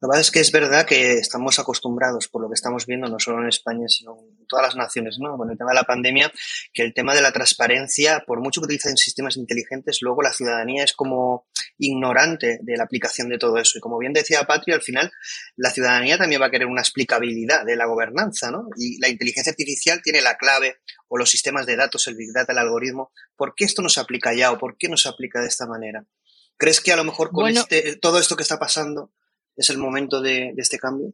Lo 0.00 0.08
que 0.08 0.10
pasa 0.10 0.20
es 0.20 0.30
que 0.30 0.40
es 0.40 0.52
verdad 0.52 0.86
que 0.86 1.14
estamos 1.14 1.58
acostumbrados, 1.58 2.28
por 2.28 2.42
lo 2.42 2.48
que 2.48 2.54
estamos 2.54 2.86
viendo, 2.86 3.08
no 3.08 3.18
solo 3.18 3.42
en 3.42 3.48
España, 3.48 3.88
sino 3.88 4.16
en 4.18 4.46
todas 4.46 4.66
las 4.66 4.76
naciones, 4.76 5.18
¿no? 5.18 5.36
Con 5.36 5.50
el 5.50 5.58
tema 5.58 5.70
de 5.70 5.76
la 5.76 5.84
pandemia, 5.84 6.32
que 6.72 6.82
el 6.82 6.94
tema 6.94 7.14
de 7.14 7.22
la 7.22 7.32
transparencia, 7.32 8.24
por 8.26 8.40
mucho 8.40 8.60
que 8.60 8.66
utilicen 8.66 8.96
sistemas 8.96 9.36
inteligentes, 9.36 9.98
luego 10.02 10.22
la 10.22 10.32
ciudadanía 10.32 10.84
es 10.84 10.92
como 10.92 11.46
ignorante 11.78 12.58
de 12.62 12.76
la 12.76 12.84
aplicación 12.84 13.28
de 13.28 13.38
todo 13.38 13.58
eso. 13.58 13.78
Y 13.78 13.80
como 13.80 13.98
bien 13.98 14.12
decía 14.12 14.44
Patria, 14.44 14.76
al 14.76 14.82
final 14.82 15.10
la 15.56 15.70
ciudadanía 15.70 16.18
también 16.18 16.40
va 16.40 16.46
a 16.46 16.50
querer 16.50 16.66
una 16.66 16.82
explicabilidad 16.82 17.64
de 17.64 17.76
la 17.76 17.86
gobernanza, 17.86 18.50
¿no? 18.50 18.68
Y 18.76 19.00
la 19.00 19.08
inteligencia 19.08 19.50
artificial 19.50 20.00
tiene 20.02 20.20
la 20.20 20.36
clave, 20.36 20.76
o 21.08 21.18
los 21.18 21.30
sistemas 21.30 21.66
de 21.66 21.76
datos, 21.76 22.06
el 22.06 22.16
Big 22.16 22.32
Data, 22.32 22.52
el 22.52 22.58
algoritmo. 22.58 23.12
¿Por 23.36 23.54
qué 23.54 23.64
esto 23.64 23.82
no 23.82 23.88
se 23.88 24.00
aplica 24.00 24.32
ya 24.34 24.50
o 24.50 24.58
por 24.58 24.76
qué 24.78 24.88
no 24.88 24.96
se 24.96 25.08
aplica 25.08 25.40
de 25.40 25.48
esta 25.48 25.66
manera? 25.66 26.06
¿Crees 26.56 26.80
que 26.80 26.92
a 26.92 26.96
lo 26.96 27.04
mejor 27.04 27.30
con 27.30 27.48
este, 27.48 27.96
todo 27.96 28.18
esto 28.18 28.36
que 28.36 28.42
está 28.42 28.58
pasando 28.58 29.12
es 29.56 29.70
el 29.70 29.78
momento 29.78 30.20
de, 30.20 30.54
este 30.56 30.78
cambio? 30.78 31.12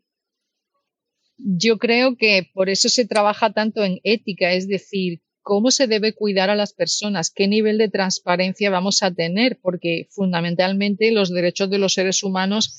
Yo 1.37 1.79
creo 1.79 2.17
que 2.17 2.51
por 2.53 2.69
eso 2.69 2.89
se 2.89 3.07
trabaja 3.07 3.53
tanto 3.53 3.85
en 3.85 4.01
ética, 4.03 4.53
es 4.53 4.67
decir, 4.67 5.23
cómo 5.43 5.71
se 5.71 5.87
debe 5.87 6.15
cuidar 6.15 6.51
a 6.51 6.57
las 6.57 6.73
personas, 6.73 7.31
qué 7.31 7.47
nivel 7.49 7.79
de 7.79 7.89
transparencia 7.89 8.71
vamos 8.71 9.03
a 9.03 9.13
tener, 9.13 9.59
porque 9.63 10.09
fundamentalmente 10.11 11.13
los 11.13 11.33
derechos 11.33 11.71
de 11.71 11.79
los 11.79 11.95
seres 11.95 12.23
humanos, 12.23 12.77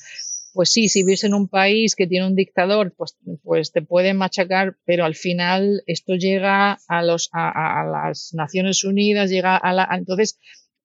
pues 0.54 0.72
sí, 0.72 0.90
si 0.90 1.04
vives 1.04 1.24
en 1.24 1.34
un 1.34 1.48
país 1.48 1.96
que 1.96 2.06
tiene 2.06 2.28
un 2.28 2.36
dictador, 2.36 2.94
pues, 2.96 3.18
pues 3.44 3.72
te 3.72 3.82
pueden 3.82 4.18
machacar, 4.18 4.78
pero 4.86 5.06
al 5.06 5.16
final 5.16 5.84
esto 5.88 6.16
llega 6.16 6.80
a, 6.88 7.02
los, 7.02 7.30
las 7.34 8.34
Naciones 8.34 8.84
Unidas, 8.84 9.30
llega 9.30 9.56
a 9.56 9.74
la... 9.74 9.88
Entonces, 9.92 10.38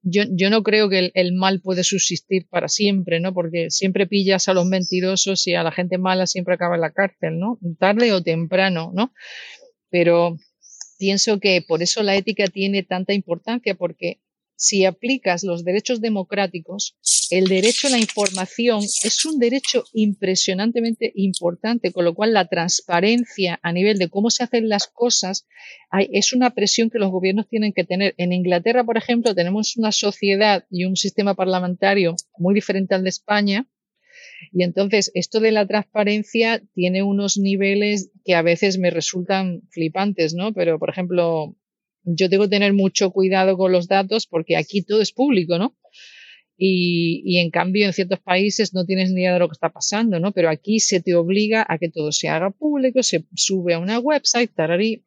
yo, 0.04 0.22
yo 0.30 0.50
no 0.50 0.62
creo 0.62 0.88
que 0.88 1.10
el, 1.14 1.32
mal 1.32 1.60
puede 1.60 1.82
subsistir 1.82 2.46
para 2.48 2.68
siempre, 2.68 3.20
¿no? 3.20 3.32
Porque 3.32 3.70
siempre 3.70 4.06
pillas 4.06 4.48
a 4.48 4.54
los 4.54 4.66
mentirosos 4.66 5.46
y 5.46 5.54
a 5.54 5.62
la 5.62 5.72
gente 5.72 5.98
mala 5.98 6.26
siempre 6.26 6.54
acaba 6.54 6.74
en 6.74 6.82
la 6.82 6.92
cárcel, 6.92 7.38
¿no? 7.38 7.58
Tarde 7.78 8.12
o 8.12 8.22
temprano, 8.22 8.92
¿no? 8.94 9.12
Pero 9.90 10.36
pienso 10.98 11.40
que 11.40 11.62
por 11.66 11.82
eso 11.82 12.02
la 12.02 12.16
ética 12.16 12.46
tiene 12.48 12.82
tanta 12.82 13.14
importancia, 13.14 13.74
porque 13.74 14.20
si 14.56 14.84
aplicas 14.84 15.42
los 15.42 15.64
derechos 15.64 16.00
democráticos, 16.00 16.96
el 17.30 17.46
derecho 17.48 17.88
a 17.88 17.90
la 17.90 17.98
información 17.98 18.82
es 18.82 19.24
un 19.24 19.38
derecho 19.38 19.84
impresionantemente 19.92 21.12
importante, 21.16 21.92
con 21.92 22.04
lo 22.04 22.14
cual 22.14 22.32
la 22.32 22.46
transparencia 22.46 23.58
a 23.62 23.72
nivel 23.72 23.98
de 23.98 24.08
cómo 24.08 24.30
se 24.30 24.44
hacen 24.44 24.68
las 24.68 24.86
cosas 24.86 25.46
es 26.10 26.32
una 26.32 26.50
presión 26.50 26.90
que 26.90 26.98
los 26.98 27.10
gobiernos 27.10 27.48
tienen 27.48 27.72
que 27.72 27.84
tener. 27.84 28.14
En 28.16 28.32
Inglaterra, 28.32 28.84
por 28.84 28.96
ejemplo, 28.96 29.34
tenemos 29.34 29.76
una 29.76 29.92
sociedad 29.92 30.64
y 30.70 30.84
un 30.84 30.96
sistema 30.96 31.34
parlamentario 31.34 32.16
muy 32.38 32.54
diferente 32.54 32.94
al 32.94 33.02
de 33.02 33.10
España. 33.10 33.68
Y 34.52 34.62
entonces 34.62 35.10
esto 35.14 35.40
de 35.40 35.52
la 35.52 35.66
transparencia 35.66 36.62
tiene 36.74 37.02
unos 37.02 37.38
niveles 37.38 38.10
que 38.24 38.34
a 38.34 38.42
veces 38.42 38.78
me 38.78 38.90
resultan 38.90 39.62
flipantes, 39.70 40.34
¿no? 40.34 40.52
Pero, 40.52 40.78
por 40.78 40.90
ejemplo, 40.90 41.56
yo 42.04 42.28
tengo 42.28 42.44
que 42.44 42.50
tener 42.50 42.72
mucho 42.72 43.10
cuidado 43.10 43.56
con 43.56 43.72
los 43.72 43.88
datos 43.88 44.26
porque 44.26 44.56
aquí 44.56 44.82
todo 44.82 45.00
es 45.00 45.12
público, 45.12 45.58
¿no? 45.58 45.76
Y, 46.56 47.38
en 47.38 47.50
cambio 47.50 47.86
en 47.86 47.92
ciertos 47.92 48.20
países 48.20 48.74
no 48.74 48.84
tienes 48.84 49.10
ni 49.10 49.22
idea 49.22 49.32
de 49.32 49.40
lo 49.40 49.48
que 49.48 49.54
está 49.54 49.70
pasando, 49.70 50.20
¿no? 50.20 50.32
Pero 50.32 50.50
aquí 50.50 50.78
se 50.78 51.00
te 51.00 51.14
obliga 51.14 51.66
a 51.68 51.78
que 51.78 51.90
todo 51.90 52.12
se 52.12 52.28
haga 52.28 52.50
público, 52.50 53.02
se 53.02 53.24
sube 53.34 53.74
a 53.74 53.78
una 53.78 53.98
website, 53.98 54.54
tararí. 54.54 55.04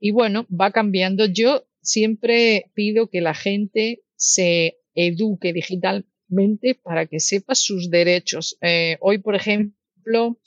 y 0.00 0.10
bueno, 0.10 0.46
va 0.48 0.72
cambiando. 0.72 1.26
Yo 1.26 1.66
siempre 1.80 2.70
pido 2.74 3.08
que 3.08 3.20
la 3.20 3.34
gente 3.34 4.02
se 4.16 4.78
eduque 4.94 5.52
digitalmente 5.52 6.74
para 6.82 7.06
que 7.06 7.20
sepa 7.20 7.54
sus 7.54 7.90
derechos. 7.90 8.58
Eh, 8.60 8.96
hoy, 9.00 9.18
por 9.18 9.36
ejemplo, 9.36 10.40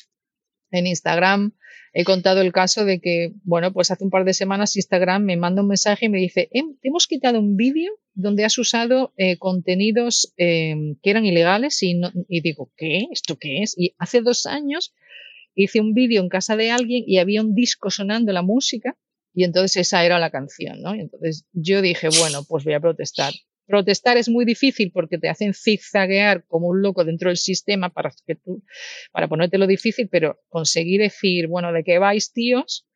en 0.71 0.87
Instagram 0.87 1.53
he 1.99 2.03
contado 2.03 2.41
el 2.41 2.51
caso 2.51 2.85
de 2.85 2.99
que, 2.99 3.33
bueno, 3.43 3.73
pues 3.73 3.89
hace 3.89 4.03
un 4.03 4.11
par 4.11 4.23
de 4.23 4.35
semanas 4.35 4.75
Instagram 4.75 5.23
me 5.23 5.35
manda 5.35 5.63
un 5.63 5.67
mensaje 5.67 6.05
y 6.05 6.09
me 6.09 6.19
dice, 6.19 6.47
hemos 6.83 7.07
quitado 7.07 7.39
un 7.39 7.57
vídeo 7.57 7.91
donde 8.13 8.45
has 8.45 8.55
usado 8.59 9.15
eh, 9.17 9.39
contenidos 9.39 10.31
em, 10.37 10.97
que 11.01 11.09
eran 11.09 11.25
ilegales 11.25 11.81
y, 11.81 11.99
y 12.29 12.41
digo, 12.41 12.71
¿qué? 12.77 13.07
¿Esto 13.11 13.37
qué 13.39 13.63
es? 13.63 13.73
Y 13.75 13.95
hace 13.97 14.21
dos 14.21 14.45
años 14.45 14.93
hice 15.55 15.81
un 15.81 15.95
vídeo 15.95 16.21
en 16.21 16.29
casa 16.29 16.55
de 16.55 16.69
alguien 16.69 17.03
y 17.07 17.17
había 17.17 17.41
un 17.41 17.55
disco 17.55 17.89
sonando 17.89 18.31
la 18.31 18.43
música 18.43 18.95
y 19.33 19.43
entonces 19.43 19.77
esa 19.77 20.05
era 20.05 20.19
la 20.19 20.29
canción, 20.29 20.83
¿no? 20.83 20.93
Y 20.93 20.99
entonces 20.99 21.47
yo 21.51 21.81
dije, 21.81 22.09
bueno, 22.19 22.43
pues 22.47 22.63
voy 22.63 22.75
a 22.75 22.79
protestar. 22.79 23.33
Protestar 23.67 24.17
es 24.17 24.29
muy 24.29 24.45
difícil 24.45 24.91
porque 24.93 25.17
te 25.17 25.29
hacen 25.29 25.53
zigzaguear 25.53 26.45
como 26.47 26.67
un 26.67 26.81
loco 26.81 27.03
dentro 27.03 27.29
del 27.29 27.37
sistema 27.37 27.89
para 27.89 28.11
que 28.25 28.35
tú, 28.35 28.63
para 29.11 29.27
ponértelo 29.27 29.67
difícil, 29.67 30.07
pero 30.09 30.39
conseguí 30.47 30.97
decir, 30.97 31.47
bueno, 31.47 31.73
¿de 31.73 31.83
qué 31.83 31.99
vais, 31.99 32.31
tíos? 32.31 32.87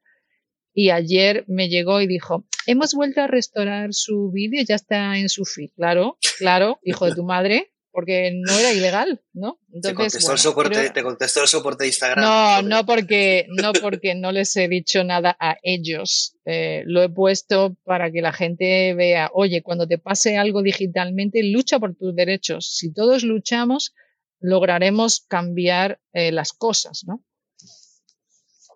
Y 0.73 0.89
ayer 0.89 1.43
me 1.47 1.67
llegó 1.67 1.99
y 1.99 2.07
dijo, 2.07 2.47
hemos 2.65 2.93
vuelto 2.93 3.21
a 3.21 3.27
restaurar 3.27 3.93
su 3.93 4.31
vídeo, 4.31 4.63
ya 4.65 4.75
está 4.75 5.17
en 5.17 5.27
su 5.27 5.43
feed. 5.43 5.71
Claro, 5.75 6.17
claro, 6.37 6.79
hijo 6.83 7.05
de 7.05 7.15
tu 7.15 7.23
madre, 7.23 7.73
porque 7.91 8.31
no 8.33 8.57
era 8.57 8.71
ilegal, 8.71 9.21
¿no? 9.33 9.59
Entonces, 9.67 9.91
te, 9.91 9.95
contestó 9.95 10.31
el 10.31 10.37
soporte, 10.37 10.89
te 10.89 11.03
contestó 11.03 11.41
el 11.41 11.47
soporte 11.47 11.83
de 11.83 11.89
Instagram. 11.89 12.23
No, 12.23 12.61
no 12.61 12.85
porque, 12.85 13.45
no 13.49 13.73
porque 13.73 14.15
no 14.15 14.31
les 14.31 14.55
he 14.55 14.67
dicho 14.67 15.03
nada 15.03 15.35
a 15.39 15.57
ellos. 15.61 16.37
Eh, 16.45 16.83
lo 16.85 17.03
he 17.03 17.09
puesto 17.09 17.75
para 17.83 18.11
que 18.11 18.21
la 18.21 18.31
gente 18.31 18.93
vea, 18.93 19.29
oye, 19.33 19.61
cuando 19.61 19.87
te 19.87 19.97
pase 19.97 20.37
algo 20.37 20.61
digitalmente, 20.61 21.43
lucha 21.43 21.79
por 21.79 21.95
tus 21.95 22.15
derechos. 22.15 22.75
Si 22.75 22.93
todos 22.93 23.23
luchamos, 23.23 23.93
lograremos 24.39 25.25
cambiar 25.27 25.99
eh, 26.13 26.31
las 26.31 26.53
cosas, 26.53 27.03
¿no? 27.05 27.23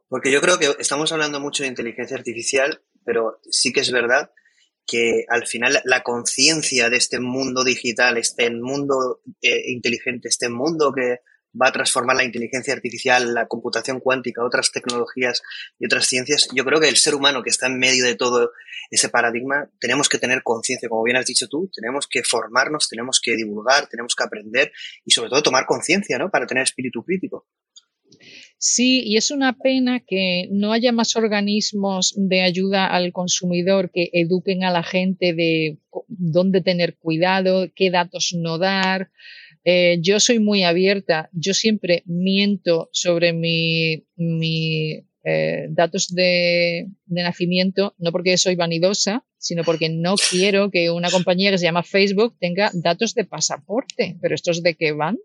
Porque 0.08 0.32
yo 0.32 0.42
creo 0.42 0.60
que 0.60 0.76
estamos 0.80 1.12
hablando 1.12 1.40
mucho 1.40 1.64
de 1.64 1.70
inteligencia 1.70 2.16
artificial, 2.16 2.82
pero 3.04 3.40
sí 3.50 3.74
que 3.74 3.80
es 3.80 3.92
verdad 3.92 4.30
que 4.86 5.26
al 5.30 5.48
final 5.48 5.82
la 5.86 6.04
conciencia 6.04 6.90
de 6.90 6.98
este 6.98 7.20
mundo 7.20 7.64
digital, 7.64 8.18
este 8.18 8.50
mundo 8.52 9.22
eh, 9.42 9.72
inteligente, 9.72 10.28
este 10.28 10.50
mundo 10.50 10.94
que 10.94 11.20
va 11.60 11.70
a 11.70 11.72
transformar 11.72 12.18
la 12.18 12.24
inteligencia 12.24 12.74
artificial, 12.74 13.34
la 13.34 13.48
computación 13.48 14.00
cuántica, 14.00 14.44
otras 14.44 14.72
tecnologías 14.72 15.42
y 15.80 15.86
otras 15.86 16.06
ciencias, 16.06 16.48
yo 16.54 16.66
creo 16.66 16.80
que 16.80 16.90
el 16.90 16.98
ser 16.98 17.16
humano 17.16 17.44
que 17.44 17.50
está 17.50 17.68
en 17.68 17.80
medio 17.80 18.06
de 18.06 18.16
todo 18.16 18.52
ese 18.92 19.10
paradigma, 19.10 19.70
tenemos 19.80 20.10
que 20.10 20.18
tener 20.18 20.44
conciencia, 20.44 20.90
como 20.90 21.04
bien 21.04 21.18
has 21.18 21.26
dicho 21.26 21.48
tú, 21.48 21.70
tenemos 21.74 22.08
que 22.08 22.24
formarnos, 22.24 22.90
tenemos 22.90 23.20
que 23.22 23.36
divulgar, 23.36 23.88
tenemos 23.88 24.16
que 24.16 24.24
aprender 24.24 24.72
y 25.06 25.12
sobre 25.12 25.30
todo 25.30 25.44
tomar 25.44 25.66
conciencia, 25.66 26.18
¿no? 26.18 26.30
Para 26.30 26.46
tener 26.46 26.64
espíritu 26.64 27.04
crítico. 27.04 27.48
Sí, 28.68 29.04
y 29.06 29.18
es 29.18 29.30
una 29.30 29.54
pena 29.54 30.00
que 30.00 30.48
no 30.50 30.72
haya 30.74 30.92
más 30.92 31.16
organismos 31.16 32.16
de 32.18 32.42
ayuda 32.42 32.88
al 32.88 33.12
consumidor 33.12 33.92
que 33.94 34.10
eduquen 34.12 34.64
a 34.64 34.72
la 34.72 34.82
gente 34.82 35.36
de 35.36 35.78
dónde 36.08 36.62
tener 36.62 36.98
cuidado, 36.98 37.68
qué 37.76 37.92
datos 37.92 38.34
no 38.36 38.58
dar. 38.58 39.12
Eh, 39.66 40.00
yo 40.02 40.20
soy 40.20 40.40
muy 40.40 40.64
abierta, 40.64 41.30
yo 41.32 41.54
siempre 41.54 42.02
miento 42.08 42.90
sobre 42.92 43.34
mi, 43.34 44.04
eh, 45.24 45.68
datos 45.70 46.08
de, 46.08 46.88
de, 47.06 47.22
nacimiento, 47.22 47.94
no 48.00 48.12
porque 48.12 48.36
soy 48.36 48.56
vanidosa, 48.56 49.24
sino 49.38 49.64
porque 49.64 49.90
no 49.90 50.16
quiero 50.32 50.72
que 50.72 50.90
una 50.90 51.12
compañía 51.12 51.52
que 51.52 51.60
se 51.60 51.66
llama 51.66 51.84
Facebook 51.84 52.36
tenga 52.40 52.72
datos 52.74 53.14
de 53.14 53.26
pasaporte. 53.26 54.18
Pero 54.20 54.34
estos 54.34 54.64
de 54.64 54.74
qué 54.74 54.92
van? 54.92 55.20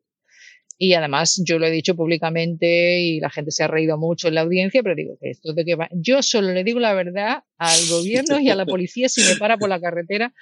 Y 0.82 0.94
además 0.94 1.42
yo 1.44 1.58
lo 1.58 1.66
he 1.66 1.70
dicho 1.70 1.94
públicamente 1.94 3.00
y 3.00 3.20
la 3.20 3.28
gente 3.28 3.50
se 3.50 3.62
ha 3.62 3.68
reído 3.68 3.98
mucho 3.98 4.28
en 4.28 4.34
la 4.34 4.40
audiencia, 4.40 4.82
pero 4.82 4.94
digo 4.94 5.18
que 5.20 5.28
esto 5.28 5.52
de 5.52 5.66
que 5.66 5.74
va. 5.74 5.90
Yo 5.92 6.22
solo 6.22 6.52
le 6.54 6.64
digo 6.64 6.80
la 6.80 6.94
verdad 6.94 7.44
al 7.58 7.86
gobierno 7.90 8.40
y 8.40 8.48
a 8.48 8.54
la 8.54 8.64
policía 8.64 9.10
si 9.10 9.20
me 9.20 9.36
para 9.36 9.58
por 9.58 9.68
la 9.68 9.78
carretera, 9.78 10.32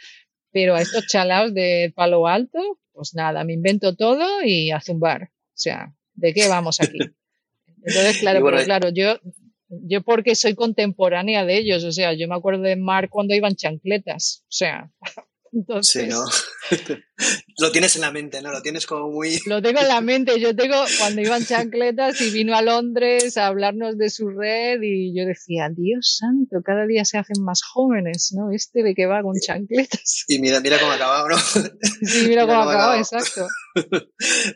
pero 0.53 0.77
a 0.77 0.81
estos 0.81 1.09
chalaos 1.09 1.53
de 1.55 1.93
palo 1.93 2.29
alto, 2.29 2.61
pues 2.93 3.15
nada, 3.15 3.43
me 3.43 3.55
invento 3.55 3.97
todo 3.97 4.45
y 4.45 4.71
a 4.71 4.81
zumbar. 4.81 5.25
O 5.25 5.57
sea, 5.57 5.93
¿de 6.15 6.33
qué 6.33 6.47
vamos 6.47 6.81
aquí? 6.81 6.99
Entonces, 7.83 8.19
claro, 8.21 8.45
pero 8.45 8.63
claro, 8.63 8.91
yo, 8.91 9.19
yo 9.69 10.03
porque 10.03 10.37
soy 10.37 10.55
contemporánea 10.55 11.45
de 11.45 11.59
ellos, 11.59 11.83
o 11.83 11.91
sea, 11.91 12.13
yo 12.13 12.29
me 12.29 12.37
acuerdo 12.37 12.63
de 12.63 12.77
Mark 12.77 13.09
cuando 13.11 13.35
iban 13.35 13.57
chancletas, 13.57 14.45
o 14.45 14.53
sea, 14.53 14.93
Sí, 15.83 16.07
¿no? 16.07 16.25
lo 17.59 17.73
tienes 17.73 17.97
en 17.97 18.03
la 18.03 18.13
mente, 18.13 18.41
¿no? 18.43 18.53
Lo 18.53 18.63
tienes 18.63 18.87
como 18.87 19.11
muy... 19.11 19.41
Lo 19.47 19.61
tengo 19.61 19.81
en 19.81 19.89
la 19.89 20.01
mente. 20.01 20.39
Yo 20.41 20.55
tengo 20.55 20.77
cuando 20.99 21.21
iban 21.21 21.45
chancletas 21.45 22.21
y 22.21 22.31
vino 22.31 22.57
a 22.57 22.63
Londres 22.63 23.37
a 23.37 23.47
hablarnos 23.47 23.99
de 23.99 24.11
su 24.11 24.29
red 24.29 24.81
y 24.83 25.17
yo 25.17 25.27
decía, 25.27 25.69
Dios 25.75 26.19
santo, 26.19 26.63
cada 26.65 26.87
día 26.87 27.05
se 27.05 27.19
hacen 27.19 27.43
más 27.43 27.63
jóvenes, 27.63 28.33
¿no? 28.37 28.51
Este 28.53 28.83
de 28.83 28.95
que 28.95 29.07
va 29.07 29.23
con 29.23 29.35
chancletas. 29.41 30.25
Y 30.29 30.39
mira, 30.39 30.61
mira 30.61 30.79
cómo 30.79 30.93
ha 30.93 30.97
acabado, 30.97 31.29
¿no? 31.29 31.37
Sí, 32.09 32.27
mira, 32.29 32.47
cómo, 32.47 32.61
ha 32.61 32.63
acabado, 32.63 32.95
exacto. 32.95 33.47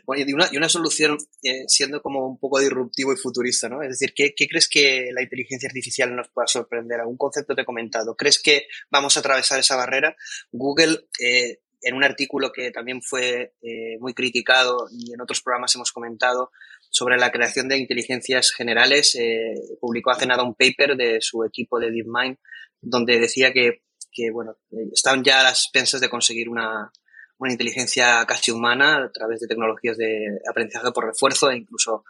Bueno, 0.05 0.25
y 0.27 0.33
una, 0.33 0.47
y 0.51 0.57
una 0.57 0.69
solución 0.69 1.17
eh, 1.43 1.63
siendo 1.67 2.01
como 2.01 2.27
un 2.27 2.39
poco 2.39 2.59
disruptivo 2.59 3.13
y 3.13 3.17
futurista, 3.17 3.69
¿no? 3.69 3.81
Es 3.81 3.89
decir, 3.89 4.13
¿qué, 4.15 4.33
¿qué 4.35 4.47
crees 4.47 4.67
que 4.67 5.09
la 5.13 5.21
inteligencia 5.21 5.67
artificial 5.67 6.15
nos 6.15 6.29
pueda 6.29 6.47
sorprender? 6.47 6.99
¿Algún 6.99 7.17
concepto 7.17 7.55
te 7.55 7.61
he 7.61 7.65
comentado? 7.65 8.15
¿Crees 8.15 8.41
que 8.41 8.67
vamos 8.89 9.15
a 9.17 9.19
atravesar 9.19 9.59
esa 9.59 9.75
barrera? 9.75 10.15
Google 10.51 11.07
eh, 11.19 11.59
en 11.83 11.95
un 11.95 12.03
artículo 12.03 12.51
que 12.51 12.71
también 12.71 13.01
fue 13.01 13.53
eh, 13.61 13.97
muy 13.99 14.13
criticado 14.13 14.87
y 14.91 15.13
en 15.13 15.21
otros 15.21 15.41
programas 15.41 15.75
hemos 15.75 15.91
comentado 15.91 16.51
sobre 16.89 17.17
la 17.17 17.31
creación 17.31 17.67
de 17.67 17.77
inteligencias 17.77 18.51
generales, 18.51 19.15
eh, 19.15 19.55
publicó 19.79 20.11
hace 20.11 20.25
nada 20.25 20.43
un 20.43 20.55
paper 20.55 20.95
de 20.95 21.19
su 21.21 21.43
equipo 21.43 21.79
de 21.79 21.91
DeepMind 21.91 22.37
donde 22.81 23.19
decía 23.19 23.51
que, 23.51 23.83
que 24.11 24.31
bueno, 24.31 24.57
estaban 24.91 25.23
ya 25.23 25.41
a 25.41 25.43
las 25.43 25.63
expensas 25.63 26.01
de 26.01 26.09
conseguir 26.09 26.49
una, 26.49 26.91
una, 27.37 27.51
inteligencia 27.51 28.25
casi 28.25 28.51
humana 28.51 29.05
a 29.05 29.11
través 29.11 29.39
de 29.39 29.47
tecnologías 29.47 29.97
de 29.97 30.39
aprendizaje 30.49 30.91
por 30.91 31.05
refuerzo 31.05 31.49
e 31.49 31.57
incluso 31.57 32.03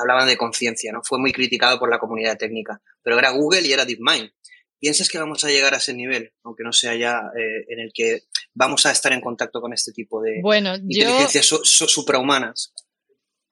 hablaban 0.00 0.26
de 0.26 0.36
conciencia, 0.36 0.90
¿no? 0.92 1.02
Fue 1.04 1.20
muy 1.20 1.32
criticado 1.32 1.78
por 1.78 1.88
la 1.88 2.00
comunidad 2.00 2.36
técnica, 2.36 2.82
pero 3.00 3.16
era 3.16 3.30
Google 3.30 3.62
y 3.62 3.72
era 3.72 3.84
DeepMind. 3.84 4.32
¿Piensas 4.80 5.08
que 5.08 5.18
vamos 5.18 5.44
a 5.44 5.48
llegar 5.48 5.74
a 5.74 5.78
ese 5.78 5.92
nivel, 5.92 6.32
aunque 6.44 6.62
no 6.62 6.72
sea 6.72 6.94
ya 6.94 7.20
eh, 7.36 7.64
en 7.68 7.80
el 7.80 7.90
que 7.92 8.22
vamos 8.58 8.84
a 8.86 8.90
estar 8.90 9.12
en 9.12 9.20
contacto 9.20 9.60
con 9.60 9.72
este 9.72 9.92
tipo 9.92 10.20
de 10.20 10.40
inteligencias 10.76 11.46
suprahumanas? 11.46 12.74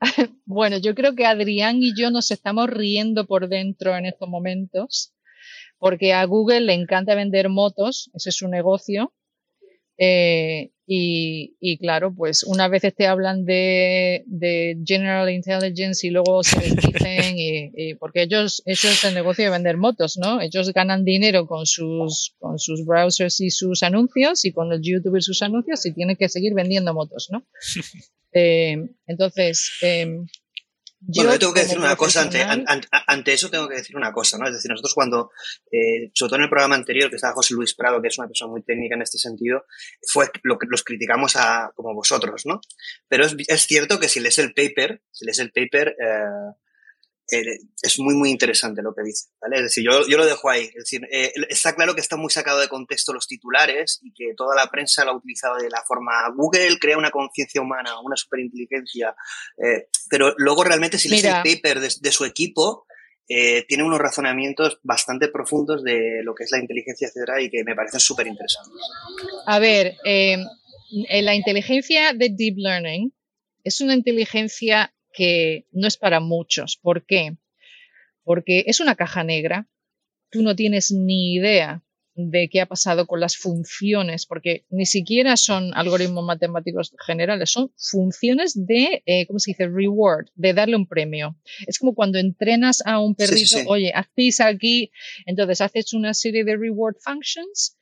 bueno, 0.44 0.78
yo 0.78 0.94
creo 0.94 1.14
que 1.14 1.24
Adrián 1.24 1.80
y 1.80 1.92
yo 1.96 2.10
nos 2.10 2.32
estamos 2.32 2.68
riendo 2.68 3.26
por 3.26 3.48
dentro 3.48 3.96
en 3.96 4.06
estos 4.06 4.28
momentos, 4.28 5.14
porque 5.78 6.12
a 6.12 6.24
Google 6.24 6.62
le 6.62 6.74
encanta 6.74 7.14
vender 7.14 7.48
motos, 7.48 8.10
ese 8.14 8.30
es 8.30 8.36
su 8.36 8.48
negocio, 8.48 9.14
eh, 9.98 10.70
y, 10.88 11.78
claro, 11.78 12.14
pues 12.14 12.44
una 12.44 12.68
vez 12.68 12.82
te 12.94 13.06
hablan 13.06 13.44
de, 13.44 14.24
General 14.84 15.28
Intelligence 15.28 16.06
y 16.06 16.10
luego 16.10 16.44
se 16.44 16.60
dicen, 16.60 17.34
y, 17.36 17.94
porque 17.94 18.22
ellos, 18.22 18.62
eso 18.66 18.88
es 18.88 19.04
el 19.04 19.14
negocio 19.14 19.44
de 19.44 19.50
vender 19.50 19.76
motos, 19.76 20.16
¿no? 20.16 20.40
Ellos 20.40 20.72
ganan 20.72 21.04
dinero 21.04 21.46
con 21.46 21.66
sus, 21.66 22.34
con 22.38 22.58
sus 22.58 22.84
browsers 22.84 23.40
y 23.40 23.50
sus 23.50 23.82
anuncios 23.82 24.44
y 24.44 24.52
con 24.52 24.68
los 24.68 24.80
YouTube 24.80 25.16
y 25.16 25.22
sus 25.22 25.42
anuncios 25.42 25.84
y 25.86 25.92
tienen 25.92 26.16
que 26.16 26.28
seguir 26.28 26.54
vendiendo 26.54 26.94
motos, 26.94 27.28
¿no? 27.30 27.44
Eh, 28.38 28.76
entonces, 29.06 29.70
em, 31.06 31.12
bueno, 31.14 31.32
yo 31.32 31.38
tengo 31.38 31.54
que 31.54 31.60
decir 31.60 31.78
una 31.78 31.96
cosa, 31.96 32.22
ante, 32.22 32.44
ante, 33.06 33.32
eso 33.32 33.50
tengo 33.50 33.68
que 33.68 33.76
decir 33.76 33.96
una 33.96 34.12
cosa, 34.12 34.38
¿no? 34.38 34.46
Es 34.46 34.54
decir, 34.54 34.70
nosotros 34.70 34.94
cuando, 34.94 35.30
eh, 35.70 36.10
sobre 36.14 36.30
todo 36.30 36.36
en 36.36 36.44
el 36.44 36.50
programa 36.50 36.74
anterior, 36.74 37.08
que 37.10 37.16
estaba 37.16 37.34
José 37.34 37.54
Luis 37.54 37.74
Prado, 37.74 38.02
que 38.02 38.08
es 38.08 38.18
una 38.18 38.26
persona 38.26 38.50
muy 38.50 38.62
técnica 38.62 38.94
en 38.94 39.02
este 39.02 39.18
sentido, 39.18 39.64
fue 40.06 40.30
lo 40.42 40.58
que 40.58 40.66
los 40.68 40.82
criticamos 40.82 41.36
a, 41.36 41.72
como 41.74 41.94
vosotros, 41.94 42.42
¿no? 42.46 42.60
Pero 43.08 43.24
es, 43.24 43.36
es 43.46 43.62
cierto 43.62 43.98
que 43.98 44.08
si 44.08 44.20
lees 44.20 44.38
el 44.38 44.52
paper, 44.52 45.02
si 45.10 45.24
lees 45.24 45.38
el 45.38 45.52
paper, 45.52 45.96
eh, 46.00 46.54
eh, 47.30 47.58
es 47.82 47.98
muy, 47.98 48.14
muy 48.14 48.30
interesante 48.30 48.82
lo 48.82 48.94
que 48.94 49.02
dice, 49.02 49.28
¿vale? 49.40 49.56
Es 49.56 49.62
decir, 49.62 49.84
yo, 49.84 50.06
yo 50.06 50.16
lo 50.16 50.24
dejo 50.24 50.48
ahí. 50.48 50.64
Es 50.64 50.84
decir, 50.84 51.00
eh, 51.10 51.32
está 51.48 51.74
claro 51.74 51.94
que 51.94 52.00
está 52.00 52.16
muy 52.16 52.30
sacado 52.30 52.60
de 52.60 52.68
contexto 52.68 53.12
los 53.12 53.26
titulares 53.26 54.00
y 54.02 54.12
que 54.12 54.34
toda 54.36 54.54
la 54.54 54.70
prensa 54.70 55.04
lo 55.04 55.10
ha 55.10 55.16
utilizado 55.16 55.56
de 55.56 55.68
la 55.68 55.82
forma 55.82 56.12
Google 56.36 56.78
crea 56.78 56.96
una 56.96 57.10
conciencia 57.10 57.60
humana, 57.60 58.00
una 58.00 58.16
superinteligencia, 58.16 59.14
eh, 59.58 59.88
pero 60.08 60.34
luego 60.38 60.62
realmente 60.62 60.98
si 60.98 61.08
lees 61.08 61.24
el 61.24 61.42
paper 61.42 61.80
de, 61.80 62.12
su 62.12 62.24
equipo, 62.24 62.86
tiene 63.26 63.82
unos 63.82 63.98
razonamientos 63.98 64.78
bastante 64.84 65.26
profundos 65.26 65.82
de 65.82 66.22
lo 66.22 66.32
que 66.32 66.44
es 66.44 66.50
la 66.52 66.60
inteligencia, 66.60 67.08
etcétera, 67.08 67.42
y 67.42 67.50
que 67.50 67.64
me 67.64 67.74
parecen 67.74 67.98
súper 67.98 68.28
interesantes. 68.28 68.72
A 69.46 69.58
ver, 69.58 69.96
la 70.04 71.34
inteligencia 71.34 72.12
de 72.12 72.30
Deep 72.30 72.54
Learning 72.56 73.12
es 73.64 73.80
una 73.80 73.94
inteligencia 73.94 74.94
que 75.16 75.66
no 75.72 75.88
es 75.88 75.96
para 75.96 76.20
muchos. 76.20 76.78
¿Por 76.80 77.06
qué? 77.06 77.36
Porque 78.22 78.64
es 78.66 78.80
una 78.80 78.94
caja 78.94 79.24
negra 79.24 79.68
tú 80.30 80.42
no 80.42 80.54
tienes 80.54 80.90
ni 80.90 81.34
idea 81.34 81.82
de 82.18 82.48
qué 82.48 82.62
ha 82.62 82.66
pasado 82.66 83.06
con 83.06 83.20
las 83.20 83.36
funciones, 83.36 84.24
porque 84.24 84.64
ni 84.70 84.86
siquiera 84.86 85.36
son 85.36 85.72
algoritmos 85.74 86.24
matemáticos 86.24 86.94
generales, 87.04 87.50
son 87.50 87.70
funciones 87.76 88.54
de, 88.54 89.02
eh, 89.04 89.26
¿cómo 89.26 89.38
se 89.38 89.50
dice? 89.50 89.68
Reward, 89.68 90.28
de 90.34 90.54
darle 90.54 90.76
un 90.76 90.86
premio. 90.86 91.36
Es 91.66 91.78
como 91.78 91.94
cuando 91.94 92.18
entrenas 92.18 92.82
a 92.86 93.00
un 93.00 93.14
perrito, 93.14 93.58
oye, 93.66 93.92
haz 93.94 94.40
aquí, 94.40 94.90
entonces 95.26 95.60
haces 95.60 95.92
una 95.92 96.14
serie 96.14 96.44
de 96.44 96.56
reward 96.56 96.96
functions 97.00 97.75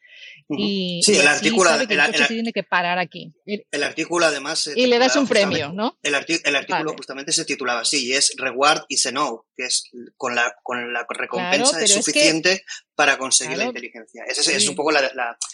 y, 0.48 1.00
sí, 1.02 1.16
el 1.16 1.26
artículo, 1.26 1.70
sabe 1.70 1.86
que 1.86 1.94
el, 1.94 2.04
coche 2.04 2.24
tiene 2.28 2.52
que 2.52 2.62
parar 2.62 2.98
aquí. 2.98 3.32
El, 3.46 3.82
artículo 3.82 4.26
además... 4.26 4.70
Y 4.74 4.86
le 4.86 4.98
das 4.98 5.16
un 5.16 5.26
premio, 5.26 5.72
¿no? 5.72 5.98
El, 6.02 6.14
artículo 6.14 6.94
justamente 6.96 7.32
se 7.32 7.44
titulaba 7.44 7.80
así, 7.80 8.08
y 8.08 8.12
es 8.12 8.34
Reward 8.36 8.84
is 8.88 9.10
no, 9.12 9.46
que 9.56 9.64
es 9.64 9.90
con 10.16 10.34
la, 10.34 10.54
con 10.62 10.92
la 10.92 11.06
recompensa 11.08 11.82
es 11.82 11.92
suficiente 11.92 12.64
para 12.94 13.16
conseguir 13.16 13.58
la 13.58 13.64
inteligencia. 13.64 14.24
Ese 14.28 14.56
es, 14.56 14.68
un 14.68 14.74
poco 14.74 14.92
la... 14.92 15.00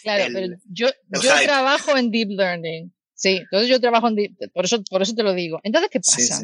claro, 0.01 0.25
pero 0.33 0.55
yo, 0.69 0.89
yo 1.21 1.31
trabajo 1.43 1.97
en 1.97 2.11
Deep 2.11 2.29
Learning. 2.31 2.93
Sí, 3.13 3.37
entonces 3.37 3.69
yo 3.69 3.79
trabajo 3.79 4.07
en 4.07 4.15
Deep... 4.15 4.51
Por 4.53 4.65
eso, 4.65 4.83
por 4.89 5.01
eso 5.01 5.13
te 5.15 5.23
lo 5.23 5.33
digo. 5.33 5.59
Entonces, 5.63 5.89
¿qué 5.91 5.99
pasa? 5.99 6.43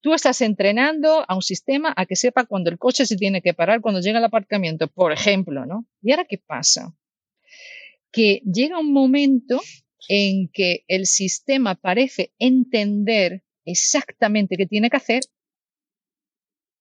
Tú 0.00 0.14
estás 0.14 0.40
entrenando 0.42 1.24
a 1.28 1.34
un 1.34 1.42
sistema 1.42 1.92
a 1.96 2.06
que 2.06 2.14
sepa 2.14 2.44
cuando 2.44 2.70
el 2.70 2.78
coche 2.78 3.04
se 3.04 3.16
tiene 3.16 3.42
que 3.42 3.52
parar, 3.52 3.80
cuando 3.80 4.00
llega 4.00 4.18
al 4.18 4.24
aparcamiento, 4.24 4.86
por 4.86 5.12
ejemplo, 5.12 5.66
¿no? 5.66 5.86
¿Y 6.00 6.12
ahora 6.12 6.24
qué 6.24 6.38
pasa? 6.38 6.94
Que 8.18 8.42
llega 8.44 8.80
un 8.80 8.92
momento 8.92 9.60
en 10.08 10.48
que 10.48 10.84
el 10.88 11.06
sistema 11.06 11.76
parece 11.76 12.32
entender 12.40 13.44
exactamente 13.64 14.56
qué 14.56 14.66
tiene 14.66 14.90
que 14.90 14.96
hacer, 14.96 15.20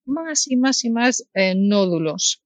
más 0.04 0.50
y 0.50 0.56
más 0.56 0.84
y 0.84 0.90
más 0.90 1.30
eh, 1.36 1.54
nódulos. 1.56 2.44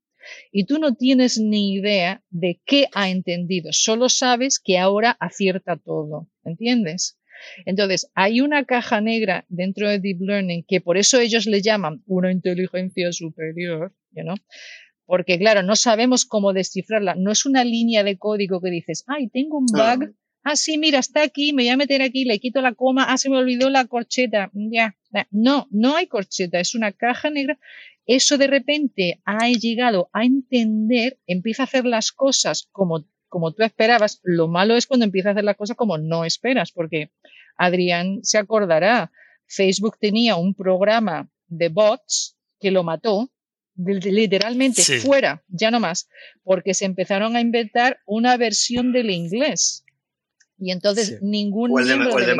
Y 0.51 0.65
tú 0.65 0.77
no 0.77 0.93
tienes 0.93 1.39
ni 1.39 1.75
idea 1.75 2.21
de 2.31 2.59
qué 2.65 2.87
ha 2.93 3.09
entendido, 3.09 3.71
solo 3.71 4.09
sabes 4.09 4.59
que 4.59 4.77
ahora 4.77 5.15
acierta 5.21 5.77
todo, 5.77 6.27
¿entiendes? 6.43 7.17
Entonces, 7.65 8.11
hay 8.13 8.41
una 8.41 8.65
caja 8.65 8.99
negra 8.99 9.45
dentro 9.47 9.89
de 9.89 9.99
Deep 9.99 10.19
Learning 10.19 10.65
que 10.67 10.81
por 10.81 10.97
eso 10.97 11.17
ellos 11.17 11.45
le 11.45 11.61
llaman 11.61 12.03
una 12.07 12.29
inteligencia 12.29 13.13
superior, 13.13 13.95
¿no? 14.11 14.35
Porque 15.11 15.37
claro, 15.37 15.61
no 15.61 15.75
sabemos 15.75 16.23
cómo 16.23 16.53
descifrarla. 16.53 17.15
No 17.15 17.33
es 17.33 17.45
una 17.45 17.65
línea 17.65 18.01
de 18.01 18.17
código 18.17 18.61
que 18.61 18.69
dices, 18.69 19.03
ay, 19.07 19.27
tengo 19.27 19.57
un 19.57 19.65
bug. 19.65 20.15
Ah, 20.41 20.55
sí, 20.55 20.77
mira, 20.77 20.99
está 20.99 21.21
aquí, 21.21 21.51
me 21.51 21.63
voy 21.63 21.69
a 21.69 21.75
meter 21.75 22.01
aquí, 22.01 22.23
le 22.23 22.39
quito 22.39 22.61
la 22.61 22.73
coma, 22.75 23.07
ah, 23.09 23.17
se 23.17 23.29
me 23.29 23.35
olvidó 23.35 23.69
la 23.69 23.83
corcheta. 23.87 24.49
Ya, 24.53 24.95
no, 25.29 25.67
no 25.69 25.97
hay 25.97 26.07
corcheta, 26.07 26.61
es 26.61 26.75
una 26.75 26.93
caja 26.93 27.29
negra. 27.29 27.59
Eso 28.05 28.37
de 28.37 28.47
repente 28.47 29.21
ha 29.25 29.49
llegado 29.49 30.09
a 30.13 30.23
entender, 30.23 31.19
empieza 31.27 31.63
a 31.63 31.65
hacer 31.65 31.83
las 31.83 32.13
cosas 32.13 32.69
como, 32.71 33.05
como 33.27 33.51
tú 33.51 33.63
esperabas. 33.63 34.21
Lo 34.23 34.47
malo 34.47 34.77
es 34.77 34.87
cuando 34.87 35.03
empieza 35.03 35.27
a 35.27 35.31
hacer 35.33 35.43
las 35.43 35.57
cosas 35.57 35.75
como 35.75 35.97
no 35.97 36.23
esperas, 36.23 36.71
porque 36.71 37.11
Adrián 37.57 38.19
se 38.23 38.37
acordará, 38.37 39.11
Facebook 39.45 39.97
tenía 39.99 40.37
un 40.37 40.53
programa 40.53 41.29
de 41.47 41.67
bots 41.67 42.37
que 42.61 42.71
lo 42.71 42.83
mató 42.83 43.29
literalmente 43.75 44.81
fuera, 44.99 45.43
ya 45.47 45.71
no 45.71 45.79
más, 45.79 46.07
porque 46.43 46.73
se 46.73 46.85
empezaron 46.85 47.35
a 47.35 47.41
inventar 47.41 47.99
una 48.05 48.37
versión 48.37 48.91
del 48.91 49.09
inglés. 49.09 49.85
Y 50.57 50.71
entonces 50.71 51.21
ningún 51.21 51.73
miembro 51.73 52.15
del 52.15 52.37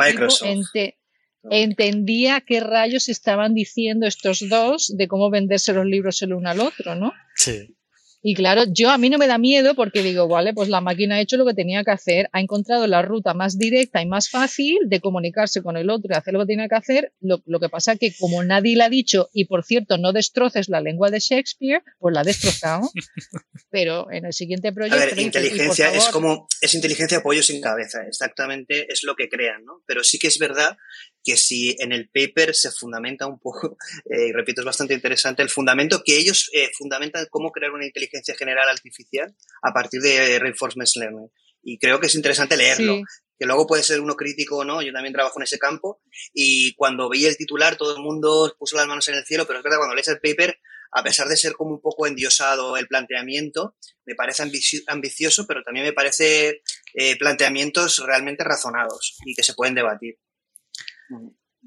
entendía 1.50 2.40
qué 2.40 2.60
rayos 2.60 3.08
estaban 3.08 3.54
diciendo 3.54 4.06
estos 4.06 4.48
dos 4.48 4.94
de 4.96 5.08
cómo 5.08 5.30
venderse 5.30 5.72
los 5.72 5.86
libros 5.86 6.22
el 6.22 6.34
uno 6.34 6.48
al 6.50 6.60
otro, 6.60 6.94
¿no? 6.94 7.12
Sí. 7.34 7.74
Y 8.22 8.34
claro, 8.34 8.62
yo 8.68 8.90
a 8.90 8.98
mí 8.98 9.10
no 9.10 9.18
me 9.18 9.26
da 9.26 9.36
miedo 9.36 9.74
porque 9.74 10.02
digo, 10.02 10.28
vale, 10.28 10.54
pues 10.54 10.68
la 10.68 10.80
máquina 10.80 11.16
ha 11.16 11.20
hecho 11.20 11.36
lo 11.36 11.44
que 11.44 11.54
tenía 11.54 11.82
que 11.82 11.90
hacer, 11.90 12.28
ha 12.32 12.40
encontrado 12.40 12.86
la 12.86 13.02
ruta 13.02 13.34
más 13.34 13.58
directa 13.58 14.00
y 14.00 14.06
más 14.06 14.30
fácil 14.30 14.78
de 14.86 15.00
comunicarse 15.00 15.60
con 15.60 15.76
el 15.76 15.90
otro 15.90 16.12
y 16.12 16.16
hacer 16.16 16.34
lo 16.34 16.40
que 16.40 16.46
tiene 16.46 16.68
que 16.68 16.76
hacer. 16.76 17.12
Lo, 17.20 17.42
lo 17.46 17.58
que 17.58 17.68
pasa 17.68 17.96
que 17.96 18.14
como 18.16 18.44
nadie 18.44 18.76
le 18.76 18.84
ha 18.84 18.88
dicho, 18.88 19.28
y 19.32 19.46
por 19.46 19.64
cierto, 19.64 19.98
no 19.98 20.12
destroces 20.12 20.68
la 20.68 20.80
lengua 20.80 21.10
de 21.10 21.18
Shakespeare, 21.18 21.82
pues 21.98 22.14
la 22.14 22.20
ha 22.20 22.24
destrozado. 22.24 22.88
Pero 23.70 24.10
en 24.12 24.26
el 24.26 24.32
siguiente 24.32 24.72
proyecto... 24.72 25.02
A 25.02 25.06
ver, 25.06 25.18
inteligencia 25.18 25.92
es 25.92 26.08
como, 26.08 26.46
es 26.60 26.74
inteligencia 26.74 27.18
apoyo 27.18 27.42
sin 27.42 27.60
cabeza, 27.60 28.02
exactamente 28.06 28.86
es 28.92 29.02
lo 29.02 29.16
que 29.16 29.28
crean, 29.28 29.64
¿no? 29.64 29.82
Pero 29.84 30.04
sí 30.04 30.20
que 30.20 30.28
es 30.28 30.38
verdad 30.38 30.76
que 31.22 31.36
si 31.36 31.76
en 31.78 31.92
el 31.92 32.08
paper 32.10 32.54
se 32.54 32.70
fundamenta 32.70 33.26
un 33.26 33.38
poco, 33.38 33.76
eh, 34.10 34.28
y 34.28 34.32
repito, 34.32 34.60
es 34.60 34.64
bastante 34.64 34.94
interesante, 34.94 35.42
el 35.42 35.50
fundamento 35.50 36.02
que 36.04 36.18
ellos 36.18 36.50
eh, 36.52 36.70
fundamentan 36.76 37.26
cómo 37.30 37.50
crear 37.50 37.72
una 37.72 37.86
inteligencia 37.86 38.34
general 38.34 38.68
artificial 38.68 39.34
a 39.62 39.72
partir 39.72 40.00
de 40.00 40.38
reinforcement 40.38 40.88
learning. 40.96 41.30
Y 41.62 41.78
creo 41.78 42.00
que 42.00 42.06
es 42.06 42.14
interesante 42.14 42.56
leerlo. 42.56 43.02
Que 43.38 43.46
luego 43.46 43.66
puede 43.66 43.82
ser 43.82 44.00
uno 44.00 44.14
crítico 44.14 44.58
o 44.58 44.64
no, 44.64 44.82
yo 44.82 44.92
también 44.92 45.12
trabajo 45.12 45.38
en 45.38 45.44
ese 45.44 45.58
campo. 45.58 46.00
Y 46.32 46.74
cuando 46.74 47.08
veía 47.08 47.28
el 47.28 47.36
titular, 47.36 47.76
todo 47.76 47.96
el 47.96 48.02
mundo 48.02 48.54
puso 48.58 48.76
las 48.76 48.86
manos 48.86 49.08
en 49.08 49.14
el 49.14 49.24
cielo, 49.24 49.46
pero 49.46 49.58
es 49.58 49.62
verdad, 49.64 49.78
cuando 49.78 49.94
lees 49.94 50.08
el 50.08 50.20
paper, 50.20 50.58
a 50.92 51.02
pesar 51.02 51.26
de 51.26 51.36
ser 51.36 51.54
como 51.54 51.70
un 51.70 51.80
poco 51.80 52.06
endiosado 52.06 52.76
el 52.76 52.86
planteamiento, 52.86 53.76
me 54.04 54.14
parece 54.14 54.44
ambicioso, 54.86 55.46
pero 55.46 55.62
también 55.62 55.86
me 55.86 55.92
parece 55.92 56.62
eh, 56.94 57.16
planteamientos 57.18 57.98
realmente 58.04 58.44
razonados 58.44 59.16
y 59.24 59.34
que 59.34 59.42
se 59.42 59.54
pueden 59.54 59.74
debatir. 59.74 60.18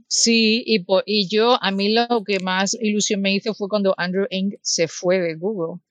Sí, 0.08 0.64
y, 0.66 0.86
y 1.06 1.28
yo, 1.30 1.58
a 1.62 1.72
mí 1.72 1.94
lo 1.94 2.24
que 2.26 2.40
más 2.40 2.76
ilusión 2.80 3.22
me 3.22 3.34
hizo 3.34 3.54
fue 3.54 3.70
cuando 3.70 3.96
Andrew 3.98 4.28
Ng 4.30 4.58
se 4.62 4.88
fue 4.88 5.20
de 5.20 5.36
Google. 5.36 5.82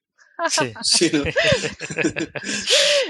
Sí. 0.83 1.11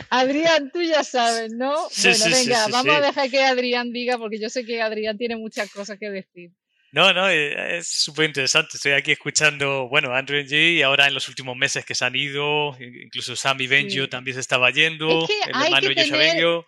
Adrián, 0.09 0.71
tú 0.71 0.81
ya 0.81 1.03
sabes, 1.03 1.51
¿no? 1.53 1.73
bueno, 1.73 2.25
venga, 2.31 2.67
vamos 2.67 2.95
a 2.95 3.01
dejar 3.01 3.29
que 3.29 3.43
Adrián 3.43 3.91
diga, 3.91 4.17
porque 4.17 4.39
yo 4.39 4.49
sé 4.49 4.63
que 4.63 4.81
Adrián 4.81 5.17
tiene 5.17 5.35
muchas 5.35 5.71
cosas 5.71 5.97
que 5.99 6.09
decir. 6.09 6.51
No, 6.95 7.11
no, 7.11 7.29
eh, 7.29 7.79
es 7.79 7.89
súper 7.89 8.27
interesante. 8.27 8.77
Estoy 8.77 8.93
aquí 8.93 9.11
escuchando, 9.11 9.89
bueno, 9.89 10.15
Andrew 10.15 10.41
G 10.43 10.77
y 10.77 10.81
ahora 10.81 11.07
en 11.07 11.13
los 11.13 11.27
últimos 11.27 11.57
meses 11.57 11.83
que 11.83 11.93
se 11.93 12.05
han 12.05 12.15
ido, 12.15 12.73
incluso 12.79 13.35
Sammy 13.35 13.67
Benjo 13.67 14.07
también 14.07 14.35
se 14.35 14.39
estaba 14.39 14.71
yendo, 14.71 15.27
el 15.27 15.49
hermano 15.49 15.89
tener, 15.93 16.39
Yo 16.39 16.65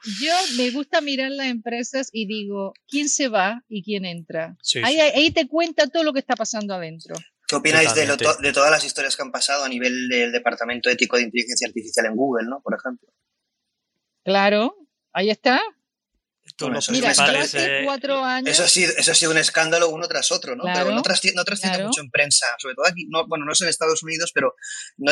me 0.57 0.69
gusta 0.71 0.99
mirar 0.99 1.31
las 1.31 1.47
empresas 1.47 2.09
y 2.11 2.27
digo, 2.27 2.73
¿quién 2.89 3.07
se 3.07 3.29
va 3.29 3.63
y 3.69 3.81
quién 3.81 4.03
entra? 4.03 4.57
ahí, 4.83 4.99
ahí, 4.99 5.31
te 5.31 5.47
cuenta 5.47 5.87
todo 5.87 6.03
lo 6.03 6.11
que 6.11 6.19
está 6.19 6.35
pasando 6.35 6.73
adentro. 6.73 7.15
¿Qué 7.47 7.55
opináis 7.55 7.95
de, 7.95 8.05
de 8.05 8.51
todas 8.51 8.69
las 8.69 8.83
historias 8.83 9.15
que 9.15 9.21
han 9.21 9.31
pasado 9.31 9.63
a 9.63 9.69
nivel 9.69 10.09
del 10.09 10.33
Departamento 10.33 10.89
Ético 10.89 11.15
de 11.15 11.23
Inteligencia 11.23 11.69
Artificial 11.69 12.05
en 12.05 12.17
Google, 12.17 12.49
¿no? 12.49 12.59
Por 12.61 12.75
ejemplo. 12.77 13.07
Claro, 14.25 14.75
ahí 15.13 15.29
está. 15.29 15.61
Mira, 16.89 17.09
hace 17.09 17.81
cuatro 17.85 18.23
años... 18.23 18.51
Eso 18.51 18.63
ha, 18.63 18.67
sido, 18.67 18.93
eso 18.97 19.11
ha 19.11 19.15
sido 19.15 19.31
un 19.31 19.37
escándalo 19.37 19.89
uno 19.89 20.07
tras 20.07 20.31
otro, 20.31 20.55
¿no? 20.55 20.63
pero 20.63 20.91
no 20.91 21.01
trasciende, 21.01 21.41
no 21.41 21.85
mucho 21.85 22.01
en 22.01 22.09
prensa, 22.09 22.47
sobre 22.57 22.75
todo 22.75 22.87
aquí, 22.87 23.05
no, 23.09 23.27
bueno, 23.27 23.45
no 23.45 23.51
es 23.51 23.61
en 23.61 23.67
Estados 23.67 24.03
Unidos, 24.03 24.31
pero 24.33 24.55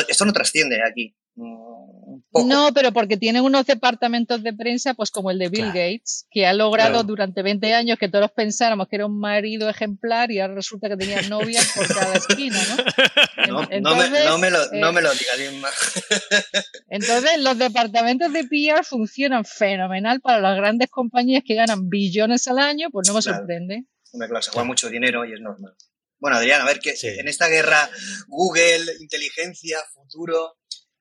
esto 0.08 0.24
no 0.24 0.32
trasciende 0.32 0.80
aquí. 0.88 1.14
No, 1.36 2.70
pero 2.74 2.92
porque 2.92 3.18
tienen 3.18 3.42
unos 3.42 3.66
departamentos 3.66 4.42
de 4.42 4.54
prensa, 4.54 4.94
pues 4.94 5.10
como 5.10 5.30
el 5.30 5.38
de 5.38 5.50
Bill 5.50 5.66
Gates, 5.66 6.26
que 6.30 6.46
ha 6.46 6.54
logrado 6.54 7.02
durante 7.02 7.42
20 7.42 7.74
años 7.74 7.98
que 7.98 8.08
todos 8.08 8.30
pensáramos 8.30 8.88
que 8.88 8.96
era 8.96 9.06
un 9.06 9.18
marido 9.18 9.68
ejemplar 9.68 10.30
y 10.30 10.40
ahora 10.40 10.54
resulta 10.54 10.88
que 10.88 10.96
tenía 10.96 11.20
novias 11.22 11.72
por 11.74 11.86
cada 11.88 12.14
esquina, 12.14 12.58
¿no? 13.48 13.62
no, 13.62 13.68
me, 13.68 13.80
no, 13.80 14.38
me, 14.38 14.50
lo, 14.50 14.58
no 14.72 14.92
me 14.92 15.02
lo 15.02 15.12
digas, 15.12 15.36
Entonces, 16.88 17.42
los 17.42 17.58
departamentos 17.58 18.32
de 18.32 18.44
PR 18.44 18.84
funcionan 18.84 19.44
fenomenal 19.44 20.20
para 20.20 20.40
las 20.40 20.56
grandes 20.56 20.88
compañías 20.88 21.42
que 21.46 21.54
ganan 21.54 21.88
billones 21.90 22.48
al 22.48 22.58
año, 22.58 22.88
pues 22.90 23.08
no 23.08 23.14
me 23.14 23.20
sorprende. 23.20 23.84
Una 24.12 24.26
clase, 24.26 24.50
juega 24.52 24.66
mucho 24.66 24.88
dinero 24.88 25.26
y 25.26 25.34
es 25.34 25.40
normal. 25.40 25.74
Bueno, 26.18 26.38
Adrián, 26.38 26.62
a 26.62 26.64
ver, 26.64 26.80
que 26.80 26.94
en 27.02 27.28
esta 27.28 27.48
guerra 27.48 27.90
Google, 28.26 28.84
inteligencia, 29.00 29.78
futuro, 29.92 30.56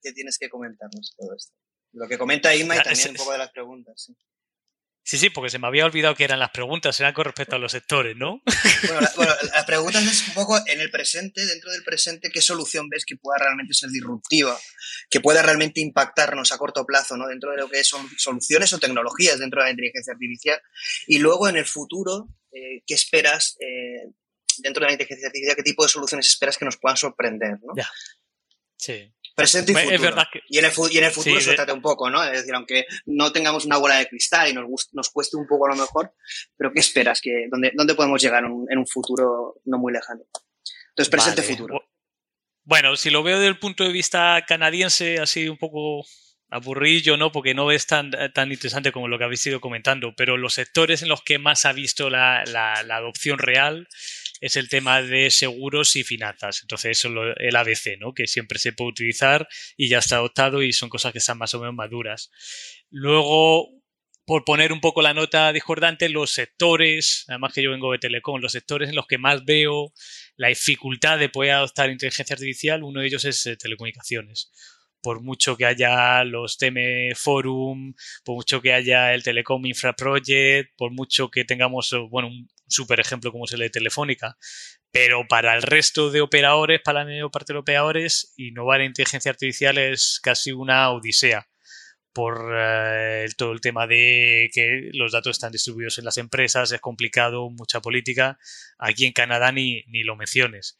¿qué 0.05 0.13
tienes 0.13 0.37
que 0.37 0.49
comentarnos 0.49 1.15
todo 1.17 1.35
esto? 1.35 1.53
Lo 1.93 2.07
que 2.07 2.17
comenta 2.17 2.55
Ima 2.55 2.75
y 2.75 2.83
también 2.83 3.09
un 3.09 3.15
poco 3.15 3.31
de 3.31 3.39
las 3.39 3.51
preguntas. 3.51 4.03
Sí. 4.05 4.15
Sí, 5.07 5.19
sí, 5.19 5.29
porque 5.29 5.51
se 5.51 5.59
me 5.59 5.67
había 5.67 5.85
olvidado 5.85 6.15
que 6.15 6.23
eran 6.23 6.39
las 6.39 6.49
preguntas, 6.49 6.99
eran 6.99 7.13
con 7.13 7.25
respecto 7.25 7.55
a 7.55 7.59
los 7.59 7.71
sectores, 7.71 8.17
¿no? 8.17 8.41
Bueno, 8.87 9.07
bueno, 9.15 9.33
las 9.53 9.65
preguntas 9.65 10.03
es 10.03 10.27
un 10.27 10.33
poco 10.33 10.57
en 10.65 10.81
el 10.81 10.89
presente, 10.89 11.45
dentro 11.45 11.71
del 11.71 11.83
presente, 11.83 12.31
¿qué 12.31 12.41
solución 12.41 12.89
ves 12.89 13.05
que 13.05 13.15
pueda 13.15 13.37
realmente 13.37 13.75
ser 13.75 13.91
disruptiva, 13.91 14.59
que 15.09 15.21
pueda 15.21 15.43
realmente 15.43 15.79
impactarnos 15.79 16.51
a 16.51 16.57
corto 16.57 16.85
plazo, 16.85 17.17
¿no? 17.17 17.27
Dentro 17.27 17.51
de 17.51 17.57
lo 17.57 17.69
que 17.69 17.83
son 17.83 18.09
soluciones 18.17 18.73
o 18.73 18.79
tecnologías 18.79 19.37
dentro 19.37 19.61
de 19.61 19.67
la 19.67 19.71
inteligencia 19.71 20.13
artificial. 20.13 20.59
Y 21.05 21.19
luego 21.19 21.47
en 21.47 21.57
el 21.57 21.65
futuro, 21.65 22.27
eh, 22.51 22.81
¿qué 22.87 22.95
esperas 22.95 23.57
eh, 23.59 24.09
dentro 24.57 24.81
de 24.81 24.87
la 24.87 24.93
inteligencia 24.93 25.27
artificial? 25.27 25.55
¿Qué 25.55 25.63
tipo 25.63 25.83
de 25.83 25.89
soluciones 25.89 26.25
esperas 26.25 26.57
que 26.57 26.65
nos 26.65 26.77
puedan 26.77 26.97
sorprender, 26.97 27.59
¿no? 27.61 27.73
Ya. 27.75 27.89
Sí. 28.75 29.14
Presente 29.35 29.73
y 29.73 29.75
futuro. 29.75 29.91
y, 30.47 30.59
en 30.59 30.65
el, 30.65 30.71
y 30.91 30.97
en 30.97 31.03
el 31.03 31.11
futuro 31.11 31.41
se 31.41 31.55
trata 31.55 31.73
un 31.73 31.81
poco, 31.81 32.09
¿no? 32.09 32.23
Es 32.23 32.31
decir, 32.31 32.55
aunque 32.55 32.85
no 33.05 33.33
tengamos 33.33 33.65
una 33.65 33.77
bola 33.77 33.97
de 33.97 34.07
cristal 34.07 34.49
y 34.49 34.53
nos, 34.53 34.65
nos 34.93 35.09
cueste 35.09 35.35
un 35.35 35.45
poco 35.45 35.65
a 35.65 35.75
lo 35.75 35.75
mejor, 35.75 36.13
pero 36.55 36.71
¿qué 36.71 36.79
esperas? 36.79 37.19
Que, 37.21 37.47
¿dónde, 37.51 37.73
¿Dónde 37.75 37.95
podemos 37.95 38.21
llegar 38.21 38.45
en 38.45 38.77
un, 38.77 38.87
futuro 38.87 39.55
no 39.65 39.77
muy 39.77 39.91
lejano? 39.91 40.21
Entonces, 40.89 41.09
presente 41.09 41.41
y 41.41 41.55
futuro. 41.55 41.83
Bueno, 42.63 42.95
si 42.95 43.09
lo 43.09 43.23
veo 43.23 43.37
desde 43.37 43.49
el 43.49 43.59
punto 43.59 43.83
de 43.83 43.91
vista 43.91 44.43
canadiense, 44.47 45.19
así 45.19 45.49
un 45.49 45.57
poco 45.57 46.05
aburrillo, 46.49 47.17
¿no? 47.17 47.31
Porque 47.31 47.53
no 47.53 47.71
es 47.71 47.85
tan, 47.87 48.11
tan 48.33 48.51
interesante 48.51 48.91
como 48.91 49.07
lo 49.07 49.17
que 49.17 49.25
habéis 49.25 49.45
ido 49.45 49.59
comentando, 49.59 50.13
pero 50.15 50.37
los 50.37 50.53
sectores 50.53 51.01
en 51.01 51.09
los 51.09 51.21
que 51.21 51.39
más 51.39 51.65
ha 51.65 51.73
visto 51.73 52.09
la, 52.09 52.43
adopción 52.89 53.39
real 53.39 53.87
es 54.41 54.55
el 54.55 54.69
tema 54.69 55.01
de 55.01 55.31
seguros 55.31 55.95
y 55.95 56.03
finanzas. 56.03 56.59
Entonces, 56.61 56.97
eso 56.97 57.09
es 57.09 57.35
el 57.39 57.55
ABC, 57.55 57.97
¿no? 57.99 58.13
Que 58.13 58.27
siempre 58.27 58.59
se 58.59 58.73
puede 58.73 58.91
utilizar 58.91 59.47
y 59.77 59.89
ya 59.89 59.99
está 59.99 60.17
adoptado 60.17 60.61
y 60.61 60.73
son 60.73 60.89
cosas 60.89 61.11
que 61.11 61.19
están 61.19 61.37
más 61.37 61.53
o 61.53 61.59
menos 61.59 61.75
maduras. 61.75 62.31
Luego, 62.89 63.69
por 64.25 64.43
poner 64.43 64.73
un 64.73 64.81
poco 64.81 65.01
la 65.01 65.13
nota 65.13 65.53
discordante, 65.53 66.09
los 66.09 66.31
sectores, 66.33 67.25
además 67.27 67.53
que 67.53 67.63
yo 67.63 67.71
vengo 67.71 67.91
de 67.91 67.99
Telecom, 67.99 68.41
los 68.41 68.53
sectores 68.53 68.89
en 68.89 68.95
los 68.95 69.07
que 69.07 69.17
más 69.17 69.45
veo 69.45 69.93
la 70.35 70.49
dificultad 70.49 71.19
de 71.19 71.29
poder 71.29 71.51
adoptar 71.51 71.91
inteligencia 71.91 72.33
artificial, 72.33 72.83
uno 72.83 73.01
de 73.01 73.07
ellos 73.07 73.25
es 73.25 73.45
eh, 73.45 73.55
telecomunicaciones. 73.55 74.51
Por 75.01 75.21
mucho 75.21 75.55
que 75.55 75.65
haya 75.65 76.23
los 76.23 76.57
TM 76.57 77.13
Forum, 77.15 77.93
por 78.23 78.35
mucho 78.35 78.61
que 78.61 78.73
haya 78.73 79.13
el 79.13 79.21
Telecom 79.21 79.63
Infra 79.67 79.93
Project, 79.93 80.71
por 80.75 80.91
mucho 80.91 81.29
que 81.29 81.45
tengamos, 81.45 81.95
bueno, 82.09 82.29
un 82.29 82.47
super 82.67 82.99
ejemplo 82.99 83.31
como 83.31 83.45
es 83.45 83.53
el 83.53 83.59
de 83.59 83.69
Telefónica, 83.69 84.37
pero 84.91 85.27
para 85.27 85.55
el 85.55 85.61
resto 85.61 86.11
de 86.11 86.21
operadores, 86.21 86.81
para 86.83 86.99
la 86.99 87.05
mayor 87.05 87.31
parte 87.31 87.53
de 87.53 87.59
operadores, 87.59 88.33
innovar 88.37 88.81
en 88.81 88.87
inteligencia 88.87 89.31
artificial 89.31 89.77
es 89.77 90.19
casi 90.21 90.51
una 90.51 90.89
odisea 90.91 91.47
por 92.13 92.49
eh, 92.57 93.27
todo 93.35 93.51
el 93.51 93.59
tema 93.59 93.87
de 93.87 94.49
que 94.53 94.89
los 94.93 95.11
datos 95.11 95.31
están 95.31 95.51
distribuidos 95.51 95.97
en 95.97 96.05
las 96.05 96.17
empresas, 96.17 96.71
es 96.71 96.79
complicado, 96.79 97.49
mucha 97.49 97.81
política. 97.81 98.39
Aquí 98.77 99.05
en 99.05 99.11
Canadá 99.11 99.51
ni, 99.51 99.83
ni 99.87 100.03
lo 100.03 100.15
menciones. 100.15 100.77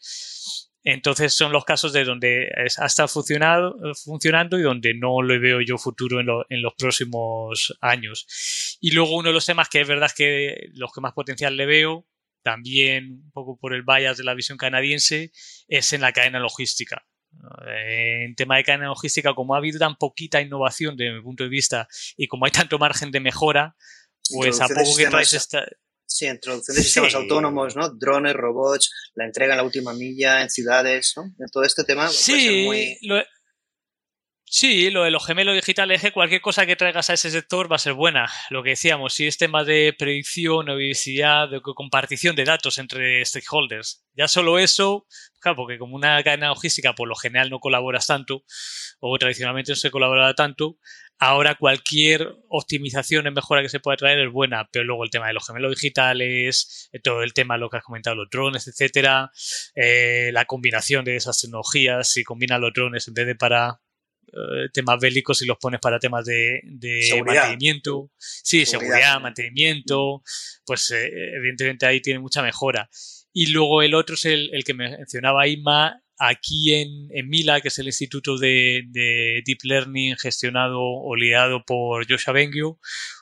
Entonces 0.88 1.34
son 1.34 1.52
los 1.52 1.66
casos 1.66 1.94
de 1.94 2.04
donde 2.04 2.48
ha 2.78 2.86
estado 2.86 3.08
funcionando 3.08 4.60
y 4.60 4.62
donde 4.62 4.94
no 4.94 5.24
lo 5.24 5.40
veo 5.40 5.60
yo 5.60 5.80
futuro 5.80 6.20
en, 6.20 6.28
en, 6.50 6.62
los 6.62 6.76
próximos 6.76 7.76
años. 7.82 8.78
Y 8.80 8.92
luego 8.92 9.18
uno 9.18 9.30
de 9.30 9.34
los 9.34 9.48
temas 9.48 9.68
que 9.68 9.82
es 9.82 9.88
verdad 9.88 10.12
que 10.16 10.70
los 10.74 10.94
que 10.94 11.02
más 11.02 11.14
potencial 11.14 11.58
le 11.58 11.66
veo, 11.66 12.06
también 12.44 13.24
un 13.26 13.32
poco 13.32 13.58
por 13.58 13.74
el 13.74 13.82
bias 13.82 14.18
de 14.18 14.24
la 14.24 14.36
visión 14.36 14.60
canadiense, 14.60 15.32
es 15.68 15.92
en 15.92 16.02
la 16.02 16.14
cadena 16.14 16.40
logística. 16.40 17.04
En 17.66 18.36
tema 18.36 18.58
de 18.58 18.64
cadena 18.64 18.86
logística, 18.86 19.34
como 19.34 19.56
ha 19.56 19.58
habido 19.58 19.80
tan 19.80 19.96
poquita 19.96 20.40
innovación 20.40 20.96
desde 20.96 21.16
mi 21.16 21.22
punto 21.24 21.44
de 21.44 21.50
vista 21.50 21.88
y 22.16 22.28
como 22.28 22.46
hay 22.46 22.52
tanto 22.52 22.78
margen 22.78 23.10
de 23.10 23.22
mejora, 23.22 23.76
pues 24.32 24.62
a 24.62 24.68
poco 24.68 24.96
que 24.96 25.08
traes 25.08 25.34
esta... 25.34 25.66
Sí, 26.08 26.28
introducción 26.28 26.78
de 26.78 26.84
sistemas 26.84 27.16
autónomos, 27.16 27.76
¿no? 27.76 27.90
Drones, 27.90 28.34
robots, 28.34 28.92
la 29.16 29.26
entrega 29.26 29.54
en 29.54 29.58
la 29.58 29.64
última 29.64 29.94
milla 29.94 30.42
en 30.42 30.50
ciudades, 30.50 31.14
¿no? 31.18 31.24
Todo 31.52 31.64
este 31.64 31.84
tema 31.84 32.08
sí, 32.10 32.32
puede 32.32 32.44
ser 32.44 32.66
muy... 32.66 32.98
Lo, 33.02 33.24
Sí, 34.48 34.92
lo 34.92 35.04
de 35.04 35.12
los 35.12 35.26
gemelos 35.26 35.56
digitales, 35.56 36.02
que 36.02 36.12
cualquier 36.12 36.40
cosa 36.40 36.68
que 36.68 36.76
traigas 36.76 37.10
a 37.10 37.14
ese 37.14 37.32
sector 37.32 37.70
va 37.70 37.78
a 37.78 37.80
ser 37.80 37.94
buena. 37.94 38.32
Lo 38.52 38.62
que 38.62 38.70
decíamos, 38.70 39.14
si 39.14 39.26
es 39.26 39.38
tema 39.38 39.64
de 39.64 39.94
predicción, 39.98 40.68
visibilidad, 40.78 41.50
de 41.50 41.62
compartición 41.62 42.36
de 42.36 42.46
datos 42.46 42.78
entre 42.78 43.26
stakeholders. 43.26 44.06
Ya 44.14 44.28
solo 44.28 44.60
eso, 44.60 45.08
claro, 45.40 45.58
porque 45.58 45.80
como 45.80 45.96
una 45.96 46.24
cadena 46.24 46.50
logística 46.50 46.94
por 46.94 47.10
lo 47.10 47.16
general 47.16 47.50
no 47.50 47.60
colaboras 47.60 48.06
tanto, 48.06 48.46
o 49.00 49.18
tradicionalmente 49.18 49.72
no 49.72 49.76
se 49.76 49.92
colabora 49.92 50.34
tanto, 50.36 50.78
ahora 51.20 51.56
cualquier 51.56 52.36
optimización 52.50 53.28
en 53.28 53.34
mejora 53.34 53.62
que 53.62 53.70
se 53.70 53.80
pueda 53.80 53.98
traer 53.98 54.20
es 54.20 54.32
buena, 54.32 54.68
pero 54.72 54.86
luego 54.86 55.04
el 55.04 55.10
tema 55.10 55.28
de 55.28 55.34
los 55.34 55.46
gemelos 55.46 55.76
digitales, 55.76 56.90
eh, 56.92 57.00
todo 57.00 57.24
el 57.24 57.34
tema 57.34 57.56
de 57.56 57.62
lo 57.62 57.70
que 57.70 57.78
has 57.78 57.84
comentado, 57.84 58.16
los 58.16 58.30
drones, 58.30 58.68
etcétera, 58.68 59.32
eh, 59.76 60.32
la 60.34 60.46
combinación 60.46 61.06
de 61.06 61.16
esas 61.16 61.40
tecnologías, 61.40 62.10
si 62.10 62.24
combinas 62.24 62.60
los 62.60 62.74
drones 62.74 63.08
en 63.08 63.14
vez 63.14 63.28
de 63.28 63.36
para 63.36 63.80
eh, 64.36 64.70
temas 64.74 65.00
bélicos 65.00 65.42
y 65.42 65.46
los 65.46 65.58
pones 65.58 65.80
para 65.80 66.00
temas 66.00 66.26
de, 66.26 66.62
mantenimiento. 67.26 68.12
Sí, 68.18 68.66
seguridad. 68.66 69.22
mantenimiento. 69.22 70.24
Pues 70.66 70.92
eh, 70.92 71.10
evidentemente 71.38 71.86
ahí 71.86 72.02
tiene 72.02 72.20
mucha 72.20 72.42
mejora. 72.42 72.90
Y 73.32 73.52
luego 73.52 73.82
el 73.82 73.94
otro 73.94 74.16
es 74.16 74.26
el, 74.26 74.64
que 74.66 74.74
mencionaba 74.74 75.48
Inma, 75.48 76.02
aquí 76.18 76.74
en, 76.74 77.30
Mila, 77.30 77.62
que 77.62 77.70
es 77.70 77.80
el 77.80 77.88
Instituto 77.88 78.38
de, 78.38 78.84
Deep 79.46 79.60
Learning 79.64 80.16
gestionado 80.18 80.80
o 80.80 81.16
liderado 81.16 81.64
por 81.66 82.10
Joshua 82.10 82.34
Bengio. 82.34 82.80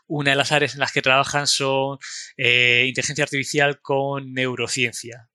Una 0.08 0.32
de 0.32 0.36
las 0.38 0.52
áreas 0.52 0.74
en 0.74 0.80
las 0.80 0.92
que 0.92 1.02
trabajan 1.02 1.48
son 1.48 1.98
eh, 2.38 2.86
inteligencia 2.88 3.24
artificial 3.24 3.80
con 3.82 4.34
neurociencia. 4.34 5.30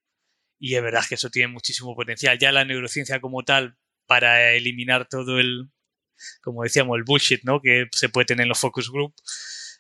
Y 0.59 0.75
es 0.75 0.83
verdad 0.83 1.05
que 1.09 1.15
eso 1.15 1.31
tiene 1.31 1.53
muchísimo 1.53 1.95
potencial. 1.95 2.39
Ya 2.39 2.53
la 2.53 2.65
neurociencia 2.65 3.21
como 3.21 3.45
tal 3.45 3.77
para 4.07 4.53
eliminar 4.53 5.09
todo 5.09 5.39
el, 5.39 5.71
como 6.41 6.63
decíamos, 6.65 6.97
el 6.97 7.05
bullshit, 7.05 7.43
¿no? 7.45 7.61
Que 7.61 7.87
se 7.93 8.09
puede 8.09 8.27
tener 8.27 8.43
en 8.43 8.49
los 8.49 8.59
focus 8.59 8.91
group. 8.91 9.15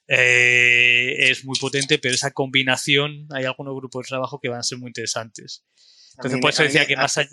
Eh, 0.07 1.31
es 1.31 1.45
muy 1.45 1.59
potente, 1.59 1.99
pero 1.99 2.15
esa 2.15 2.31
combinación, 2.31 3.27
hay 3.31 3.45
algunos 3.45 3.75
grupos 3.75 4.05
de 4.05 4.09
trabajo 4.09 4.41
que 4.41 4.49
van 4.49 4.61
a 4.61 4.63
ser 4.63 4.79
muy 4.79 4.89
interesantes. 4.89 5.65
Entonces, 6.17 6.41
por 6.41 6.51
eso 6.51 6.63
decía 6.63 6.87
que 6.87 6.97
más 6.97 7.19
allá. 7.19 7.31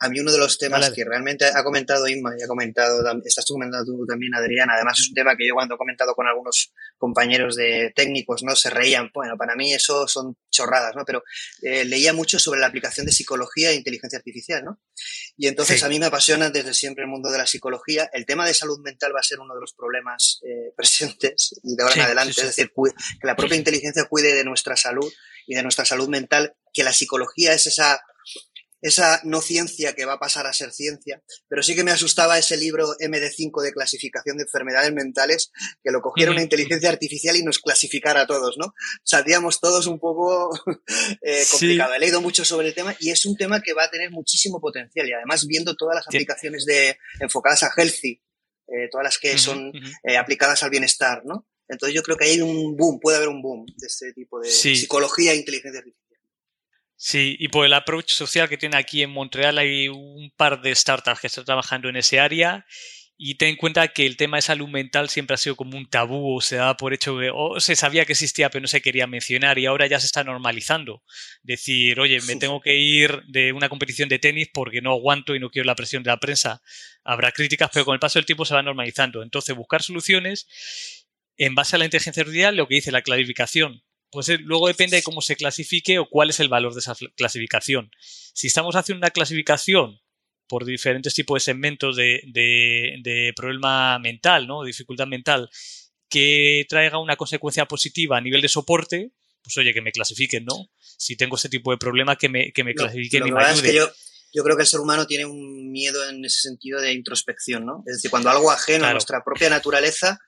A 0.00 0.08
mí 0.08 0.18
uno 0.20 0.32
de 0.32 0.38
los 0.38 0.58
temas 0.58 0.90
que 0.90 1.04
realmente 1.04 1.44
ha 1.44 1.62
comentado 1.62 2.08
Inma 2.08 2.34
y 2.38 2.42
ha 2.42 2.46
comentado, 2.46 3.04
estás 3.24 3.44
tú 3.44 3.54
comentando 3.54 3.84
tú 3.84 4.06
también, 4.06 4.34
Adriana, 4.34 4.74
además 4.74 4.98
es 4.98 5.08
un 5.08 5.14
tema 5.14 5.36
que 5.36 5.46
yo 5.46 5.54
cuando 5.54 5.74
he 5.74 5.78
comentado 5.78 6.14
con 6.14 6.26
algunos 6.26 6.72
compañeros 6.96 7.54
de 7.56 7.92
técnicos, 7.94 8.42
¿no? 8.42 8.56
Se 8.56 8.70
reían. 8.70 9.10
Bueno, 9.12 9.36
para 9.36 9.54
mí 9.56 9.72
eso 9.74 10.08
son 10.08 10.36
chorradas, 10.50 10.96
¿no? 10.96 11.04
Pero 11.04 11.22
eh, 11.62 11.84
leía 11.84 12.12
mucho 12.12 12.38
sobre 12.38 12.60
la 12.60 12.66
aplicación 12.66 13.06
de 13.06 13.12
psicología 13.12 13.70
e 13.70 13.74
inteligencia 13.74 14.18
artificial, 14.18 14.64
¿no? 14.64 14.80
Y 15.36 15.46
entonces 15.46 15.82
a 15.82 15.88
mí 15.88 15.98
me 15.98 16.06
apasiona 16.06 16.50
desde 16.50 16.74
siempre 16.74 17.04
el 17.04 17.10
mundo 17.10 17.30
de 17.30 17.38
la 17.38 17.46
psicología. 17.46 18.08
El 18.12 18.26
tema 18.26 18.46
de 18.46 18.54
salud 18.54 18.80
mental 18.80 19.14
va 19.14 19.20
a 19.20 19.22
ser 19.22 19.38
uno 19.38 19.54
de 19.54 19.60
los 19.60 19.74
problemas 19.74 20.40
eh, 20.44 20.72
presentes 20.76 21.60
y 21.62 21.76
de 21.76 21.82
ahora 21.82 21.94
en 21.94 22.00
adelante. 22.02 22.40
es 22.40 22.46
decir, 22.56 22.72
que 22.74 23.26
la 23.26 23.36
propia 23.36 23.56
inteligencia 23.56 24.04
cuide 24.04 24.34
de 24.34 24.44
nuestra 24.44 24.76
salud 24.76 25.12
y 25.46 25.54
de 25.54 25.62
nuestra 25.62 25.84
salud 25.84 26.08
mental, 26.08 26.54
que 26.72 26.84
la 26.84 26.92
psicología 26.92 27.52
es 27.54 27.66
esa 27.66 28.00
esa 28.80 29.20
no 29.24 29.40
ciencia 29.40 29.94
que 29.94 30.04
va 30.04 30.14
a 30.14 30.18
pasar 30.18 30.46
a 30.46 30.52
ser 30.52 30.72
ciencia, 30.72 31.22
pero 31.48 31.62
sí 31.62 31.74
que 31.74 31.84
me 31.84 31.90
asustaba 31.90 32.38
ese 32.38 32.56
libro 32.56 32.94
MD5 33.00 33.62
de 33.62 33.72
clasificación 33.72 34.36
de 34.36 34.44
enfermedades 34.44 34.92
mentales, 34.92 35.50
que 35.82 35.90
lo 35.90 36.00
cogiera 36.00 36.32
una 36.32 36.42
inteligencia 36.42 36.88
artificial 36.88 37.36
y 37.36 37.42
nos 37.42 37.58
clasificara 37.58 38.22
a 38.22 38.26
todos, 38.26 38.56
¿no? 38.58 38.74
Saldríamos 39.02 39.60
todos 39.60 39.86
un 39.86 39.98
poco 39.98 40.50
eh, 41.22 41.44
complicado. 41.50 41.94
He 41.94 41.98
leído 41.98 42.20
mucho 42.20 42.44
sobre 42.44 42.68
el 42.68 42.74
tema 42.74 42.94
y 43.00 43.10
es 43.10 43.26
un 43.26 43.36
tema 43.36 43.60
que 43.60 43.72
va 43.72 43.84
a 43.84 43.90
tener 43.90 44.10
muchísimo 44.10 44.60
potencial 44.60 45.08
y 45.08 45.12
además 45.12 45.46
viendo 45.46 45.74
todas 45.74 45.96
las 45.96 46.06
aplicaciones 46.06 46.64
de, 46.64 46.98
enfocadas 47.20 47.62
a 47.64 47.70
healthy, 47.76 48.22
eh, 48.68 48.88
todas 48.90 49.04
las 49.04 49.18
que 49.18 49.38
son 49.38 49.72
eh, 50.04 50.16
aplicadas 50.16 50.62
al 50.62 50.70
bienestar, 50.70 51.22
¿no? 51.24 51.46
Entonces 51.68 51.94
yo 51.94 52.02
creo 52.02 52.16
que 52.16 52.24
hay 52.24 52.40
un 52.40 52.76
boom, 52.76 52.98
puede 52.98 53.18
haber 53.18 53.28
un 53.28 53.42
boom 53.42 53.66
de 53.66 53.86
este 53.86 54.12
tipo 54.12 54.40
de 54.40 54.50
psicología 54.50 55.32
e 55.32 55.36
inteligencia 55.36 55.80
artificial. 55.80 56.07
Sí, 57.00 57.36
y 57.38 57.46
por 57.46 57.64
el 57.64 57.74
approach 57.74 58.10
social 58.10 58.48
que 58.48 58.58
tiene 58.58 58.76
aquí 58.76 59.02
en 59.02 59.10
Montreal 59.10 59.58
hay 59.58 59.86
un 59.86 60.32
par 60.36 60.60
de 60.60 60.74
startups 60.74 61.20
que 61.20 61.28
están 61.28 61.44
trabajando 61.44 61.88
en 61.88 61.94
ese 61.94 62.18
área 62.18 62.66
y 63.16 63.36
ten 63.36 63.50
en 63.50 63.56
cuenta 63.56 63.86
que 63.86 64.04
el 64.04 64.16
tema 64.16 64.36
de 64.38 64.42
salud 64.42 64.66
mental 64.68 65.08
siempre 65.08 65.34
ha 65.34 65.36
sido 65.36 65.54
como 65.54 65.78
un 65.78 65.88
tabú 65.88 66.36
o 66.36 66.40
se 66.40 66.56
daba 66.56 66.76
por 66.76 66.92
hecho 66.92 67.16
que 67.16 67.30
o 67.32 67.60
se 67.60 67.76
sabía 67.76 68.04
que 68.04 68.14
existía 68.14 68.50
pero 68.50 68.62
no 68.62 68.66
se 68.66 68.82
quería 68.82 69.06
mencionar 69.06 69.60
y 69.60 69.66
ahora 69.66 69.86
ya 69.86 70.00
se 70.00 70.06
está 70.06 70.24
normalizando. 70.24 71.04
Decir, 71.44 72.00
oye, 72.00 72.20
me 72.22 72.34
tengo 72.34 72.60
que 72.60 72.74
ir 72.74 73.22
de 73.28 73.52
una 73.52 73.68
competición 73.68 74.08
de 74.08 74.18
tenis 74.18 74.48
porque 74.52 74.80
no 74.80 74.90
aguanto 74.90 75.36
y 75.36 75.40
no 75.40 75.50
quiero 75.50 75.66
la 75.66 75.76
presión 75.76 76.02
de 76.02 76.10
la 76.10 76.18
prensa. 76.18 76.62
Habrá 77.04 77.30
críticas, 77.30 77.70
pero 77.72 77.84
con 77.84 77.94
el 77.94 78.00
paso 78.00 78.18
del 78.18 78.26
tiempo 78.26 78.44
se 78.44 78.54
va 78.54 78.62
normalizando. 78.64 79.22
Entonces, 79.22 79.54
buscar 79.54 79.84
soluciones 79.84 80.48
en 81.36 81.54
base 81.54 81.76
a 81.76 81.78
la 81.78 81.84
inteligencia 81.84 82.22
artificial, 82.22 82.56
lo 82.56 82.66
que 82.66 82.74
dice 82.74 82.90
la 82.90 83.02
clarificación 83.02 83.84
pues 84.10 84.28
eh, 84.28 84.38
luego 84.38 84.68
depende 84.68 84.96
de 84.96 85.02
cómo 85.02 85.20
se 85.20 85.36
clasifique 85.36 85.98
o 85.98 86.08
cuál 86.08 86.30
es 86.30 86.40
el 86.40 86.48
valor 86.48 86.74
de 86.74 86.80
esa 86.80 86.94
clasificación. 87.16 87.90
Si 88.00 88.46
estamos 88.46 88.76
haciendo 88.76 89.04
una 89.04 89.10
clasificación 89.10 90.00
por 90.46 90.64
diferentes 90.64 91.14
tipos 91.14 91.36
de 91.36 91.44
segmentos 91.44 91.96
de, 91.96 93.32
problema 93.36 93.98
mental, 93.98 94.46
¿no? 94.46 94.64
dificultad 94.64 95.06
mental, 95.06 95.50
que 96.08 96.64
traiga 96.68 96.98
una 96.98 97.16
consecuencia 97.16 97.66
positiva 97.66 98.16
a 98.16 98.20
nivel 98.20 98.40
de 98.40 98.48
soporte, 98.48 99.12
pues 99.42 99.56
oye, 99.58 99.74
que 99.74 99.82
me 99.82 99.92
clasifiquen, 99.92 100.46
¿no? 100.46 100.70
Si 100.78 101.16
tengo 101.16 101.36
ese 101.36 101.50
tipo 101.50 101.70
de 101.70 101.76
problema, 101.76 102.16
que 102.16 102.30
me, 102.30 102.50
que 102.52 102.64
me 102.64 102.74
clasifiquen 102.74 103.26
y 103.26 103.32
me 103.32 103.44
ayuden. 103.44 103.74
yo, 103.74 103.90
yo, 104.32 104.42
creo 104.42 104.56
que 104.56 104.62
el 104.62 104.68
ser 104.68 104.80
humano 104.80 105.06
tiene 105.06 105.26
un 105.26 105.70
miedo 105.70 106.08
en 106.08 106.24
ese 106.24 106.40
sentido 106.40 106.80
de 106.80 106.92
introspección, 106.92 107.66
¿no? 107.66 107.82
Es 107.86 107.96
decir, 107.96 108.10
cuando 108.10 108.30
algo 108.30 108.50
ajeno 108.50 108.86
a 108.86 108.92
nuestra 108.92 109.22
propia 109.22 109.50
naturaleza 109.50 110.18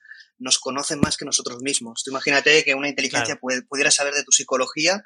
nos 0.41 0.59
conocen 0.59 1.01
más 1.01 1.17
que 1.17 1.25
nosotros 1.25 1.63
mismos. 1.63 2.03
Tú 2.03 2.11
imagínate 2.11 2.65
que 2.65 2.75
una 2.75 2.89
inteligencia 2.89 3.39
pudiera 3.39 3.91
saber 3.91 4.15
de 4.15 4.25
tu 4.25 4.33
psicología 4.33 5.03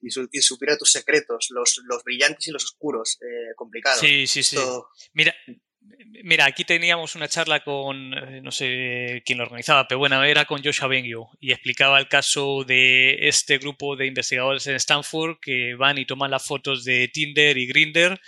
y, 0.00 0.10
supiera 0.10 0.76
tus 0.76 0.90
secretos, 0.90 1.48
los, 1.50 1.80
brillantes 2.04 2.48
y 2.48 2.50
los 2.50 2.64
oscuros. 2.64 3.18
Eh, 3.20 3.54
complicado. 3.56 4.00
Sí, 4.00 4.26
sí, 4.26 4.42
sí. 4.42 4.56
Mira, 5.12 5.34
Mira, 6.24 6.46
aquí 6.46 6.64
teníamos 6.64 7.14
una 7.14 7.28
charla 7.28 7.62
con, 7.62 8.12
eh, 8.12 8.40
no 8.42 8.50
sé 8.50 9.22
quién 9.24 9.38
lo 9.38 9.44
organizaba, 9.44 9.86
pero 9.86 9.98
bueno, 9.98 10.22
era 10.24 10.44
con 10.44 10.62
Joshua 10.62 10.88
Bengio 10.88 11.28
y 11.40 11.52
explicaba 11.52 11.98
el 11.98 12.08
caso 12.08 12.64
de 12.64 13.28
este 13.28 13.58
grupo 13.58 13.96
de 13.96 14.06
investigadores 14.06 14.66
en 14.66 14.74
Stanford 14.74 15.38
que 15.40 15.74
van 15.76 15.98
y 15.98 16.06
toman 16.06 16.30
las 16.30 16.44
fotos 16.44 16.84
de 16.84 17.08
Tinder 17.08 17.56
y 17.56 17.66
Grinder 17.66 18.20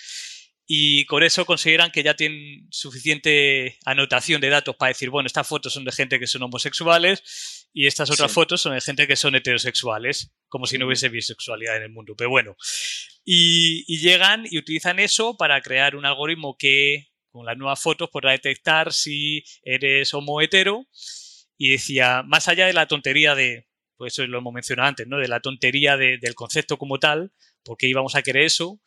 y 0.72 1.04
con 1.06 1.24
eso 1.24 1.44
consideran 1.46 1.90
que 1.90 2.04
ya 2.04 2.14
tienen 2.14 2.68
suficiente 2.70 3.76
anotación 3.84 4.40
de 4.40 4.50
datos 4.50 4.76
para 4.76 4.90
decir, 4.90 5.10
bueno, 5.10 5.26
estas 5.26 5.48
fotos 5.48 5.72
son 5.72 5.84
de 5.84 5.90
gente 5.90 6.20
que 6.20 6.28
son 6.28 6.44
homosexuales 6.44 7.68
y 7.72 7.88
estas 7.88 8.08
otras 8.08 8.30
fotos 8.30 8.60
son 8.60 8.74
de 8.74 8.80
gente 8.80 9.08
que 9.08 9.16
son 9.16 9.34
heterosexuales, 9.34 10.32
como 10.46 10.66
si 10.66 10.78
no 10.78 10.86
hubiese 10.86 11.08
bisexualidad 11.08 11.76
en 11.78 11.82
el 11.82 11.90
mundo. 11.90 12.14
Pero 12.16 12.30
bueno, 12.30 12.54
y, 13.24 13.98
llegan 13.98 14.46
y 14.48 14.58
utilizan 14.58 15.00
eso 15.00 15.36
para 15.36 15.60
crear 15.60 15.96
un 15.96 16.06
algoritmo 16.06 16.56
que 16.56 17.08
con 17.32 17.44
las 17.46 17.58
nuevas 17.58 17.82
fotos 17.82 18.08
podrá 18.08 18.30
detectar 18.30 18.92
si 18.92 19.42
eres 19.64 20.14
homo 20.14 20.40
hetero 20.40 20.86
y 21.58 21.70
decía, 21.70 22.22
más 22.22 22.46
allá 22.46 22.66
de 22.66 22.74
la 22.74 22.86
tontería 22.86 23.34
de, 23.34 23.66
pues 23.96 24.12
eso 24.12 24.24
lo 24.24 24.38
hemos 24.38 24.52
mencionado 24.52 24.88
antes, 24.88 25.08
¿no? 25.08 25.18
De 25.18 25.26
la 25.26 25.40
tontería 25.40 25.96
del 25.96 26.34
concepto 26.36 26.78
como 26.78 27.00
tal, 27.00 27.32
porque 27.64 27.88
íbamos 27.88 28.14
a 28.14 28.22
querer 28.22 28.44
eso, 28.44 28.80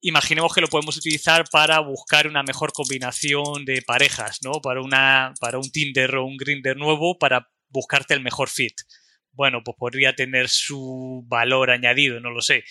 imaginemos 0.00 0.54
que 0.54 0.60
lo 0.60 0.68
podemos 0.68 0.96
utilizar 0.96 1.44
para 1.50 1.80
buscar 1.80 2.26
una 2.26 2.42
mejor 2.42 2.72
combinación 2.72 3.64
de 3.64 3.82
parejas, 3.82 4.38
¿no? 4.42 4.60
Para, 4.62 4.82
una, 4.82 5.34
para 5.40 5.58
un 5.58 5.70
Tinder 5.70 6.16
o 6.16 6.24
un 6.24 6.36
Grinder 6.36 6.76
nuevo, 6.76 7.18
para 7.18 7.48
buscarte 7.68 8.14
el 8.14 8.22
mejor 8.22 8.48
fit. 8.48 8.74
Bueno, 9.32 9.62
pues 9.64 9.76
podría 9.78 10.14
tener 10.14 10.48
su 10.48 11.24
valor 11.26 11.70
añadido, 11.70 12.20
no 12.20 12.30
lo 12.30 12.42
sé. 12.42 12.64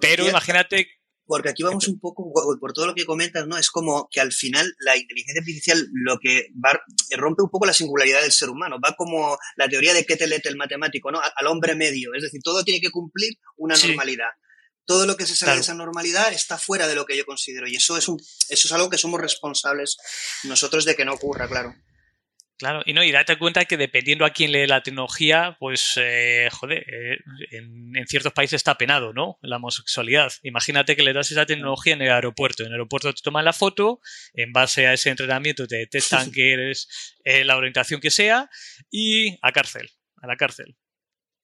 Pero 0.00 0.28
imagínate 0.28 0.88
porque 1.26 1.48
aquí 1.48 1.62
vamos 1.62 1.88
un 1.88 1.98
poco, 1.98 2.30
por 2.60 2.72
todo 2.72 2.86
lo 2.86 2.94
que 2.94 3.06
comentas, 3.06 3.46
¿no? 3.46 3.56
Es 3.56 3.70
como 3.70 4.08
que 4.10 4.20
al 4.20 4.32
final 4.32 4.74
la 4.80 4.96
inteligencia 4.96 5.40
artificial 5.40 5.88
lo 5.92 6.18
que 6.18 6.48
va, 6.62 6.78
rompe 7.16 7.42
un 7.42 7.50
poco 7.50 7.64
la 7.64 7.72
singularidad 7.72 8.20
del 8.20 8.32
ser 8.32 8.50
humano, 8.50 8.76
va 8.84 8.94
como 8.94 9.38
la 9.56 9.68
teoría 9.68 9.94
de 9.94 10.04
Ketelet, 10.04 10.44
el 10.46 10.56
matemático, 10.56 11.10
¿no? 11.10 11.20
Al 11.20 11.46
hombre 11.46 11.74
medio, 11.74 12.12
es 12.14 12.22
decir, 12.22 12.40
todo 12.42 12.62
tiene 12.62 12.80
que 12.80 12.90
cumplir 12.90 13.38
una 13.56 13.74
normalidad 13.76 14.28
todo 14.84 15.06
lo 15.06 15.16
que 15.16 15.26
se 15.26 15.36
sale 15.36 15.54
de 15.54 15.60
esa 15.60 15.74
normalidad 15.74 16.32
está 16.32 16.58
fuera 16.58 16.86
de 16.86 16.94
lo 16.94 17.06
que 17.06 17.16
yo 17.16 17.24
considero. 17.24 17.66
Y 17.66 17.76
eso 17.76 17.96
es, 17.96 18.08
un, 18.08 18.18
eso 18.48 18.68
es 18.68 18.72
algo 18.72 18.90
que 18.90 18.98
somos 18.98 19.20
responsables 19.20 19.96
nosotros 20.44 20.84
de 20.84 20.94
que 20.94 21.04
no 21.04 21.14
ocurra, 21.14 21.48
claro. 21.48 21.74
Claro, 22.56 22.82
y 22.86 22.92
no, 22.92 23.02
y 23.02 23.10
date 23.10 23.36
cuenta 23.36 23.64
que 23.64 23.76
dependiendo 23.76 24.24
a 24.24 24.30
quién 24.30 24.52
lee 24.52 24.68
la 24.68 24.82
tecnología, 24.82 25.56
pues, 25.58 25.94
eh, 25.96 26.48
joder, 26.52 26.84
eh, 26.88 27.18
en, 27.50 27.92
ciertos 28.06 28.32
países 28.32 28.58
está 28.58 28.76
penado, 28.78 29.12
¿no? 29.12 29.38
La 29.42 29.56
homosexualidad. 29.56 30.32
Imagínate 30.44 30.94
que 30.94 31.02
le 31.02 31.12
das 31.12 31.32
esa 31.32 31.46
tecnología 31.46 31.94
en 31.94 32.02
el 32.02 32.12
aeropuerto. 32.12 32.62
En 32.62 32.68
el 32.68 32.74
aeropuerto 32.74 33.12
te 33.12 33.22
toman 33.22 33.44
la 33.44 33.52
foto, 33.52 34.00
en 34.34 34.52
base 34.52 34.86
a 34.86 34.92
ese 34.92 35.10
entrenamiento 35.10 35.66
te 35.66 35.76
detectan 35.76 36.30
que 36.32 36.52
eres 36.52 36.88
eh, 37.24 37.44
la 37.44 37.56
orientación 37.56 38.00
que 38.00 38.12
sea 38.12 38.48
y 38.88 39.36
a 39.42 39.50
cárcel, 39.50 39.90
a 40.22 40.28
la 40.28 40.36
cárcel. 40.36 40.76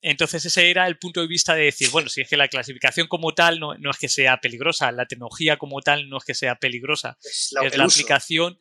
Entonces 0.03 0.45
ese 0.47 0.71
era 0.71 0.87
el 0.87 0.99
punto 0.99 1.21
de 1.21 1.27
vista 1.27 1.55
de 1.55 1.65
decir, 1.65 1.91
bueno, 1.91 2.09
si 2.09 2.23
es 2.23 2.29
que 2.29 2.37
la 2.37 2.49
clasificación 2.49 3.07
como 3.07 3.35
tal 3.35 3.61
no, 3.61 3.75
es 3.75 3.99
que 3.99 4.09
sea 4.09 4.39
peligrosa, 4.39 4.91
la 4.93 5.07
tecnología 5.07 5.59
como 5.59 5.81
tal 5.83 6.09
no 6.09 6.19
es 6.19 6.25
que 6.25 6.35
sea 6.35 6.55
peligrosa, 6.57 7.19
es 7.23 7.53
la, 7.53 7.85
aplicación. 7.85 8.59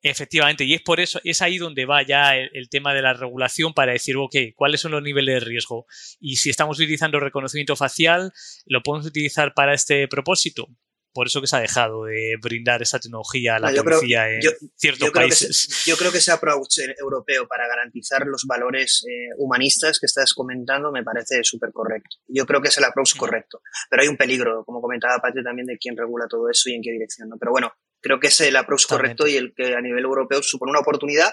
Efectivamente, 0.00 0.64
y 0.64 0.74
es 0.74 0.82
por 0.82 1.00
eso, 1.00 1.20
es 1.24 1.42
ahí 1.42 1.58
donde 1.58 1.84
va 1.84 2.02
ya 2.02 2.36
el, 2.36 2.68
tema 2.68 2.94
de 2.94 3.02
la 3.02 3.14
regulación 3.14 3.74
para 3.74 3.92
decir, 3.92 4.16
ok, 4.16 4.36
¿cuáles 4.54 4.80
son 4.80 4.92
los 4.92 5.02
niveles 5.02 5.34
de 5.34 5.40
riesgo? 5.40 5.86
Y 6.20 6.36
si 6.36 6.50
estamos 6.50 6.78
utilizando 6.78 7.18
reconocimiento 7.18 7.74
facial, 7.74 8.32
¿lo 8.66 8.82
podemos 8.82 9.06
utilizar 9.06 9.54
para 9.54 9.74
este 9.74 10.06
propósito? 10.06 10.68
Por 11.12 11.26
eso 11.26 11.40
que 11.40 11.46
se 11.46 11.56
ha 11.56 11.60
dejado 11.60 12.04
de 12.04 12.36
brindar 12.40 12.82
esa 12.82 12.98
tecnología 12.98 13.56
a 13.56 13.58
la 13.58 13.72
policía 13.82 14.30
en 14.30 14.40
ciertos 14.76 15.10
países. 15.10 15.84
yo 15.86 15.96
creo 15.96 16.12
que 16.12 16.18
ese 16.18 16.32
approach 16.32 16.78
europeo 16.98 17.46
para 17.48 17.66
garantizar 17.66 18.26
los 18.26 18.44
valores 18.44 19.04
eh, 19.08 19.34
humanistas 19.38 19.98
que 19.98 20.06
estás 20.06 20.32
comentando 20.34 20.92
me 20.92 21.02
parece 21.02 21.42
súper 21.42 21.72
correcto. 21.72 22.16
Yo 22.28 22.46
creo 22.46 22.60
que 22.60 22.68
es 22.68 22.78
el 22.78 22.84
approach 22.84 23.16
correcto. 23.16 23.62
Pero 23.90 24.02
hay 24.02 24.08
un 24.08 24.16
peligro, 24.16 24.64
como 24.64 24.80
comentaba 24.80 25.18
Patri, 25.18 25.42
también 25.42 25.66
de 25.66 25.78
quién 25.78 25.96
regula 25.96 26.26
todo 26.28 26.48
eso 26.50 26.70
y 26.70 26.74
en 26.74 26.82
qué 26.82 26.92
dirección. 26.92 27.28
¿no? 27.28 27.36
Pero 27.38 27.52
bueno, 27.52 27.72
creo 28.00 28.20
que 28.20 28.28
es 28.28 28.40
el 28.40 28.56
approach 28.56 28.86
correcto 28.86 29.26
y 29.26 29.36
el 29.36 29.54
que 29.54 29.74
a 29.74 29.80
nivel 29.80 30.04
europeo 30.04 30.42
supone 30.42 30.70
una 30.70 30.80
oportunidad. 30.80 31.32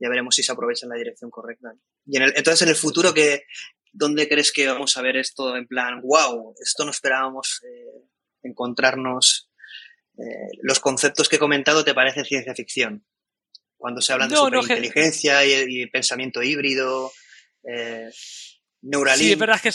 Ya 0.00 0.08
veremos 0.08 0.34
si 0.34 0.42
se 0.42 0.52
aprovecha 0.52 0.86
en 0.86 0.90
la 0.90 0.96
dirección 0.96 1.30
correcta. 1.30 1.72
Y 2.06 2.16
en 2.16 2.22
el, 2.22 2.32
entonces, 2.36 2.62
en 2.62 2.68
el 2.68 2.76
futuro, 2.76 3.12
que, 3.12 3.42
¿dónde 3.92 4.28
crees 4.28 4.52
que 4.52 4.66
vamos 4.66 4.96
a 4.96 5.02
ver 5.02 5.16
esto 5.16 5.56
en 5.56 5.66
plan, 5.66 6.00
wow, 6.02 6.54
esto 6.60 6.84
no 6.84 6.92
esperábamos? 6.92 7.60
Eh, 7.64 8.08
encontrarnos 8.42 9.50
eh, 10.18 10.58
los 10.62 10.80
conceptos 10.80 11.28
que 11.28 11.36
he 11.36 11.40
comentado 11.40 11.84
te 11.84 11.94
parecen 11.94 12.24
ciencia 12.24 12.54
ficción. 12.54 13.04
Cuando 13.76 14.00
se 14.00 14.12
hablan 14.12 14.28
de 14.28 14.36
superinteligencia 14.36 15.44
y, 15.44 15.86
pensamiento 15.86 16.42
híbrido, 16.42 17.12
eh, 17.62 18.10
Sí, 19.16 19.32
es 19.32 19.38
verdad 19.38 19.60
que 19.60 19.70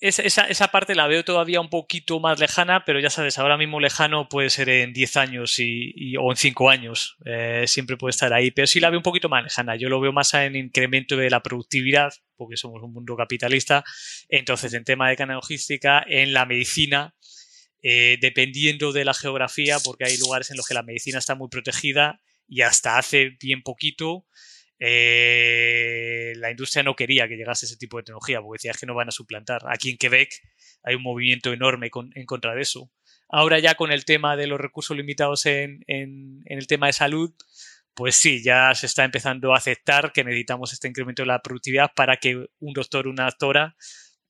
esa, 0.00 0.46
esa, 0.46 0.68
parte 0.68 0.94
la 0.94 1.06
veo 1.06 1.24
todavía 1.24 1.62
un 1.62 1.70
poquito 1.70 2.20
más 2.20 2.38
lejana, 2.38 2.84
pero 2.84 3.00
ya 3.00 3.08
sabes, 3.08 3.38
ahora 3.38 3.56
mismo 3.56 3.80
lejano 3.80 4.28
puede 4.28 4.50
ser 4.50 4.68
en 4.68 4.92
10 4.92 5.16
años 5.16 5.58
y, 5.58 6.14
o 6.18 6.30
en 6.30 6.36
5 6.36 6.68
años. 6.68 7.16
Eh, 7.24 7.64
siempre 7.66 7.96
puede 7.96 8.10
estar 8.10 8.32
ahí, 8.34 8.50
pero 8.50 8.66
sí 8.66 8.80
la 8.80 8.90
veo 8.90 8.98
un 8.98 9.02
poquito 9.02 9.30
más 9.30 9.42
lejana. 9.42 9.76
Yo 9.76 9.88
lo 9.88 9.98
veo 9.98 10.12
más 10.12 10.34
en 10.34 10.56
incremento 10.56 11.16
de 11.16 11.30
la 11.30 11.42
productividad, 11.42 12.12
porque 12.36 12.58
somos 12.58 12.82
un 12.82 12.92
mundo 12.92 13.16
capitalista. 13.16 13.82
Entonces, 14.28 14.74
en 14.74 14.84
tema 14.84 15.08
de 15.08 15.16
cadena 15.16 15.34
logística, 15.34 16.04
en 16.06 16.34
la 16.34 16.44
medicina, 16.44 17.14
eh, 17.82 18.18
dependiendo 18.20 18.92
de 18.92 19.04
la 19.04 19.14
geografía, 19.14 19.78
porque 19.84 20.04
hay 20.04 20.16
lugares 20.18 20.50
en 20.50 20.56
los 20.56 20.66
que 20.66 20.74
la 20.74 20.82
medicina 20.82 21.18
está 21.18 21.34
muy 21.34 21.48
protegida 21.48 22.20
y 22.46 22.62
hasta 22.62 22.98
hace 22.98 23.36
bien 23.40 23.62
poquito 23.62 24.26
eh, 24.80 26.34
la 26.36 26.50
industria 26.50 26.82
no 26.82 26.94
quería 26.94 27.26
que 27.26 27.36
llegase 27.36 27.66
ese 27.66 27.76
tipo 27.76 27.96
de 27.96 28.04
tecnología, 28.04 28.40
porque 28.40 28.58
decía 28.62 28.78
que 28.78 28.86
no 28.86 28.94
van 28.94 29.08
a 29.08 29.12
suplantar. 29.12 29.62
Aquí 29.66 29.90
en 29.90 29.98
Quebec 29.98 30.30
hay 30.82 30.94
un 30.94 31.02
movimiento 31.02 31.52
enorme 31.52 31.90
en 32.14 32.26
contra 32.26 32.54
de 32.54 32.62
eso. 32.62 32.90
Ahora 33.28 33.58
ya 33.58 33.74
con 33.74 33.92
el 33.92 34.04
tema 34.04 34.36
de 34.36 34.46
los 34.46 34.60
recursos 34.60 34.96
limitados 34.96 35.46
en, 35.46 35.82
en 35.86 36.42
el 36.46 36.66
tema 36.66 36.86
de 36.86 36.92
salud, 36.92 37.34
pues 37.94 38.14
sí, 38.14 38.42
ya 38.42 38.72
se 38.74 38.86
está 38.86 39.04
empezando 39.04 39.52
a 39.52 39.58
aceptar 39.58 40.12
que 40.12 40.22
necesitamos 40.22 40.72
este 40.72 40.88
incremento 40.88 41.22
de 41.22 41.26
la 41.26 41.42
productividad 41.42 41.90
para 41.94 42.16
que 42.16 42.46
un 42.60 42.72
doctor 42.72 43.08
una 43.08 43.24
doctora 43.24 43.76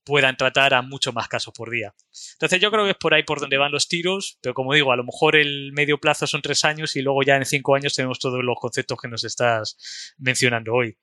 puedan 0.09 0.35
tratar 0.35 0.73
a 0.73 0.81
muchos 0.81 1.13
más 1.13 1.27
casos 1.27 1.53
por 1.55 1.69
día. 1.69 1.93
Entonces 2.33 2.59
yo 2.59 2.71
creo 2.71 2.85
que 2.85 2.91
es 2.91 2.97
por 2.97 3.13
ahí 3.13 3.21
por 3.21 3.39
donde 3.39 3.57
van 3.57 3.71
los 3.71 3.87
tiros, 3.87 4.39
pero 4.41 4.55
como 4.55 4.73
digo, 4.73 4.91
a 4.91 4.95
lo 4.95 5.03
mejor 5.03 5.35
el 5.35 5.71
medio 5.71 5.99
plazo 5.99 6.25
son 6.25 6.41
tres 6.41 6.65
años 6.65 6.95
y 6.95 7.03
luego 7.03 7.21
ya 7.21 7.35
en 7.35 7.45
cinco 7.45 7.75
años 7.75 7.93
tenemos 7.93 8.17
todos 8.17 8.43
los 8.43 8.57
conceptos 8.59 8.97
que 8.99 9.07
nos 9.07 9.23
estás 9.23 10.15
mencionando 10.17 10.73
hoy. 10.73 10.97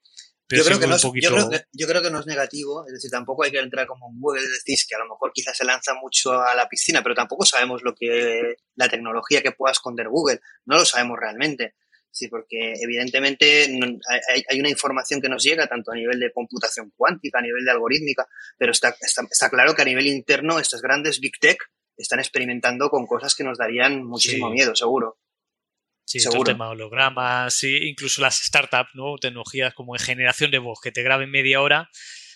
yo, 0.49 0.65
creo 0.65 0.77
que 0.77 0.87
no 0.87 0.95
es, 0.97 1.01
yo, 1.01 1.87
creo 1.87 2.01
que, 2.01 2.11
no 2.11 2.19
es 2.19 2.25
negativo, 2.25 2.85
es 2.85 2.95
decir, 2.95 3.09
tampoco 3.09 3.45
hay 3.45 3.51
que 3.51 3.59
entrar 3.59 3.87
como 3.87 4.09
en 4.09 4.19
Google, 4.19 4.41
decís 4.41 4.85
que 4.85 4.95
a 4.95 4.99
lo 4.99 5.05
mejor 5.05 5.31
quizás 5.33 5.55
se 5.55 5.63
lanza 5.63 5.93
mucho 5.93 6.41
a 6.41 6.53
la 6.53 6.67
piscina, 6.67 7.01
pero 7.01 7.15
tampoco 7.15 7.45
sabemos 7.45 7.83
lo 7.83 7.95
que 7.95 8.55
la 8.75 8.89
tecnología 8.89 9.41
que 9.41 9.53
pueda 9.53 9.71
esconder 9.71 10.09
Google, 10.09 10.41
no 10.65 10.77
lo 10.77 10.85
sabemos 10.85 11.17
realmente. 11.17 11.75
Sí, 12.17 12.29
porque 12.29 12.73
evidentemente 12.81 13.67
hay, 14.49 14.59
una 14.59 14.69
información 14.69 15.21
que 15.21 15.29
nos 15.29 15.43
llega 15.43 15.67
tanto 15.67 15.91
a 15.91 15.95
nivel 15.95 16.19
de 16.19 16.31
computación 16.31 16.91
cuántica, 16.95 17.37
a 17.37 17.43
nivel 17.43 17.63
de 17.63 17.69
algorítmica, 17.69 18.25
pero 18.57 18.71
está, 18.71 18.95
está, 18.99 19.51
claro 19.51 19.75
que 19.75 19.83
a 19.83 19.85
nivel 19.85 20.07
interno 20.07 20.57
estas 20.57 20.81
grandes 20.81 21.19
big 21.19 21.37
tech 21.39 21.59
están 21.95 22.17
experimentando 22.17 22.89
con 22.89 23.05
cosas 23.05 23.35
que 23.35 23.43
nos 23.43 23.59
darían 23.59 24.03
muchísimo 24.03 24.49
miedo, 24.49 24.75
seguro. 24.75 25.19
Sí, 26.05 26.19
seguro. 26.19 26.39
todo 26.39 26.49
el 26.49 26.55
tema 26.55 26.69
hologramas, 26.69 27.53
sí, 27.53 27.87
incluso 27.87 28.23
las 28.23 28.37
startups, 28.37 28.95
¿no? 28.95 29.17
Tecnologías 29.21 29.75
como 29.75 29.95
en 29.95 29.99
generación 29.99 30.49
de 30.49 30.57
voz, 30.57 30.79
que 30.81 30.91
te 30.91 31.03
graben 31.03 31.29
media 31.29 31.61
hora. 31.61 31.87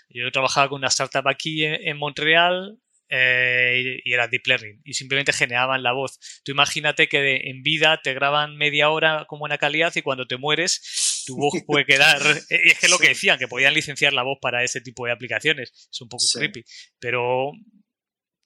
Yo 0.10 0.30
trabajaba 0.32 0.70
con 0.70 0.78
una 0.78 0.90
startup 0.90 1.28
aquí 1.28 1.66
en 1.66 1.98
Montreal 1.98 2.78
eh, 3.14 4.00
y 4.06 4.14
era 4.14 4.30
deep 4.30 4.48
learning 4.48 4.82
y 4.86 4.94
simplemente 4.94 5.34
generaban 5.34 5.84
la 5.84 5.92
voz. 5.92 6.18
Tú 6.46 6.54
imagínate 6.54 7.10
que 7.10 7.50
en 7.50 7.62
vida 7.62 8.00
te 8.02 8.14
graban 8.14 8.56
media 8.56 8.90
hora 8.90 9.26
con 9.28 9.40
buena 9.40 9.58
calidad 9.58 9.92
y 9.96 10.02
cuando 10.02 10.26
te 10.28 10.38
mueres 10.38 11.24
tu 11.28 11.36
voz 11.36 11.54
puede 11.68 11.86
quedar... 11.86 12.22
Eh, 12.50 12.62
y 12.66 12.72
es 12.72 12.80
que 12.80 12.86
es 12.86 12.90
lo 12.90 13.00
que 13.00 13.10
decían, 13.10 13.38
que 13.38 13.50
podían 13.50 13.74
licenciar 13.74 14.14
la 14.14 14.24
voz 14.24 14.38
para 14.42 14.64
ese 14.64 14.80
tipo 14.80 15.06
de 15.06 15.12
aplicaciones. 15.12 15.90
Es 15.92 16.02
un 16.02 16.08
poco 16.08 16.24
creepy, 16.34 16.64
pero 17.00 17.52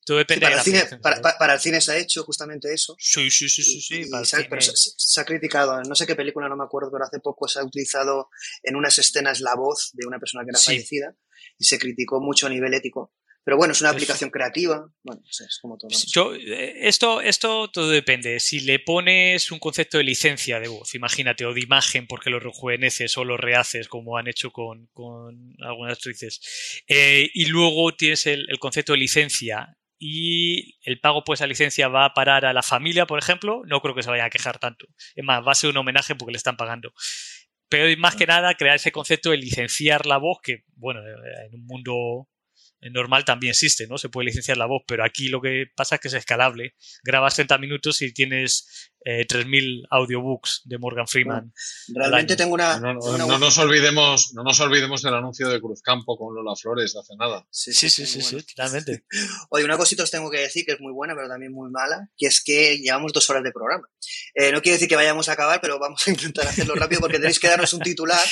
todo 0.04 0.18
depende 0.18 0.48
para, 0.48 0.56
de 0.56 0.60
el 0.62 0.66
cine, 0.66 1.00
para, 1.00 1.54
el 1.54 1.60
cine 1.60 1.80
se 1.80 1.92
ha 1.92 1.98
hecho 1.98 2.24
justamente 2.24 2.74
eso. 2.74 2.96
Sí, 2.98 3.30
sí, 3.30 3.48
sí, 3.48 3.62
sí. 3.62 3.82
sí 3.82 4.04
se, 4.24 4.46
pero 4.46 4.62
se, 4.62 5.22
ha 5.22 5.26
criticado, 5.26 5.80
no 5.84 5.94
sé 5.94 6.08
qué 6.08 6.16
película, 6.16 6.50
no 6.50 6.56
me 6.56 6.64
acuerdo, 6.64 6.90
pero 6.92 7.06
hace 7.06 7.20
poco 7.20 7.48
se 7.48 7.60
ha 7.60 7.64
utilizado 7.64 8.30
en 8.64 8.76
unas 8.76 8.98
escenas 8.98 9.42
la 9.42 9.56
voz 9.56 9.92
de 9.94 10.08
una 10.08 10.18
persona 10.18 10.44
que 10.44 10.50
era 10.50 10.60
fallecida 10.60 11.16
y 11.60 11.66
se 11.66 11.78
criticó 11.78 12.20
mucho 12.20 12.48
a 12.48 12.50
nivel 12.50 12.74
ético 12.74 13.14
pero 13.46 13.58
bueno, 13.58 13.74
es 13.74 13.82
una 13.82 13.92
aplicación 13.92 14.32
creativa. 14.32 14.90
Bueno, 15.04 15.22
es 15.28 15.60
como 15.62 15.78
todo. 15.78 15.92
Yo, 16.08 16.34
eh, 16.34 16.88
esto, 16.88 17.22
esto 17.22 17.70
todo 17.70 17.92
depende. 17.92 18.40
Si 18.40 18.62
le 18.62 18.80
pones 18.80 19.52
un 19.52 19.60
concepto 19.60 20.00
de 20.00 20.04
licencia 20.04 20.60
de 20.60 20.68
voz, 20.68 20.96
imagínate, 20.96 21.46
o 21.46 21.54
de 21.54 21.62
imagen 21.62 22.08
porque 22.08 22.32
lo 22.32 22.40
rejuveneces 22.40 23.16
o 23.20 23.24
lo 23.24 23.38
rehaces, 23.38 23.88
como 23.88 24.18
han 24.18 24.28
hecho 24.28 24.50
con, 24.50 24.90
algunas 25.60 25.94
actrices, 25.94 26.82
eh, 26.88 27.30
y 27.36 27.46
luego 27.46 27.96
tienes 27.96 28.26
el, 28.26 28.48
concepto 28.58 28.94
de 28.94 28.98
licencia 28.98 29.78
y 30.00 30.80
el 30.82 31.00
pago 31.00 31.24
por 31.24 31.36
esa 31.36 31.46
licencia 31.46 31.88
va 31.88 32.06
a 32.06 32.14
parar 32.16 32.46
a 32.46 32.54
la 32.54 32.64
familia, 32.64 33.06
por 33.06 33.20
ejemplo, 33.20 33.62
no 33.68 33.80
creo 33.80 33.94
que 33.94 34.02
se 34.02 34.10
vaya 34.10 34.26
a 34.26 34.32
quejar 34.32 34.58
tanto. 34.58 34.88
Es 35.14 35.24
más, 35.24 35.46
va 35.46 35.52
a 35.52 35.56
ser 35.56 35.70
un 35.70 35.78
homenaje 35.78 36.16
porque 36.16 36.32
le 36.32 36.38
están 36.38 36.58
pagando. 36.58 36.96
Pero 37.70 37.96
más 38.00 38.16
que 38.16 38.26
nada 38.26 38.56
crear 38.56 38.78
ese 38.78 38.92
concepto 38.92 39.30
de 39.30 39.38
licenciar 39.38 40.08
la 40.08 40.18
voz, 40.18 40.40
que, 40.42 40.64
bueno, 40.76 41.02
en 41.02 41.54
un 41.54 41.66
mundo 41.68 42.28
normal 42.91 43.26
también 43.26 43.52
existe, 43.52 43.88
¿no? 43.88 43.98
Se 43.98 44.10
puede 44.10 44.28
licenciar 44.28 44.57
la 44.57 44.66
voz, 44.66 44.84
pero 44.88 45.03
aquí 45.03 45.30
lo 45.30 45.41
que 45.41 45.66
pasa 45.76 45.95
es 45.95 46.02
que 46.02 46.07
es 46.07 46.14
escalable. 46.14 46.76
Grabas 47.03 47.36
30 47.36 47.57
minutos 47.57 48.02
y 48.02 48.14
tienes 48.14 48.91
eh, 49.07 49.26
3.000 49.28 49.86
audiobooks 49.91 50.64
de 50.66 50.80
Morgan 50.80 51.07
Freeman. 51.07 51.53
realmente 51.94 52.36
tengo 52.36 52.56
una 52.56 52.80
no, 52.80 52.95
nos 53.38 53.57
olvidemos, 53.60 54.34
no 54.34 54.44
nos 54.44 54.60
olvidemos 54.60 55.03
del 55.03 55.14
anuncio 55.14 55.48
de 55.48 55.62
Cruzcampo 55.62 56.18
con 56.18 56.34
Lola 56.34 56.56
Flores 56.56 56.94
de 56.94 56.99
hace 56.99 57.16
nada. 57.16 57.45
Sí, 57.52 57.72
sí, 57.72 57.90
sí, 57.90 58.06
sí, 58.06 58.22
sí, 58.22 58.41
totalmente. 58.41 59.06
Oye, 59.49 59.64
una 59.64 59.78
cosita 59.78 60.03
os 60.03 60.12
tengo 60.12 60.32
que 60.32 60.40
decir 60.40 60.66
que 60.66 60.74
es 60.74 60.80
muy 60.80 60.91
buena, 60.91 61.14
pero 61.16 61.28
también 61.28 61.53
muy 61.53 61.70
mala, 61.70 62.10
que 62.18 62.28
es 62.28 62.44
que 62.44 62.80
llevamos 62.80 63.14
dos 63.14 63.30
horas 63.30 63.44
de 63.44 63.52
programa. 63.52 63.88
Eh, 64.34 64.52
no 64.52 64.62
quiere 64.62 64.76
decir 64.76 64.90
que 64.90 64.95
vayamos 64.95 65.30
a 65.30 65.34
acabar, 65.34 65.62
pero 65.62 65.78
vamos 65.78 66.02
a 66.07 66.10
intentar 66.10 66.48
hacerlo 66.48 66.74
rápido 66.74 67.02
porque 67.02 67.20
tenéis 67.20 67.40
que 67.40 67.48
darnos 67.48 67.74
un 67.74 67.82
titular 67.82 68.26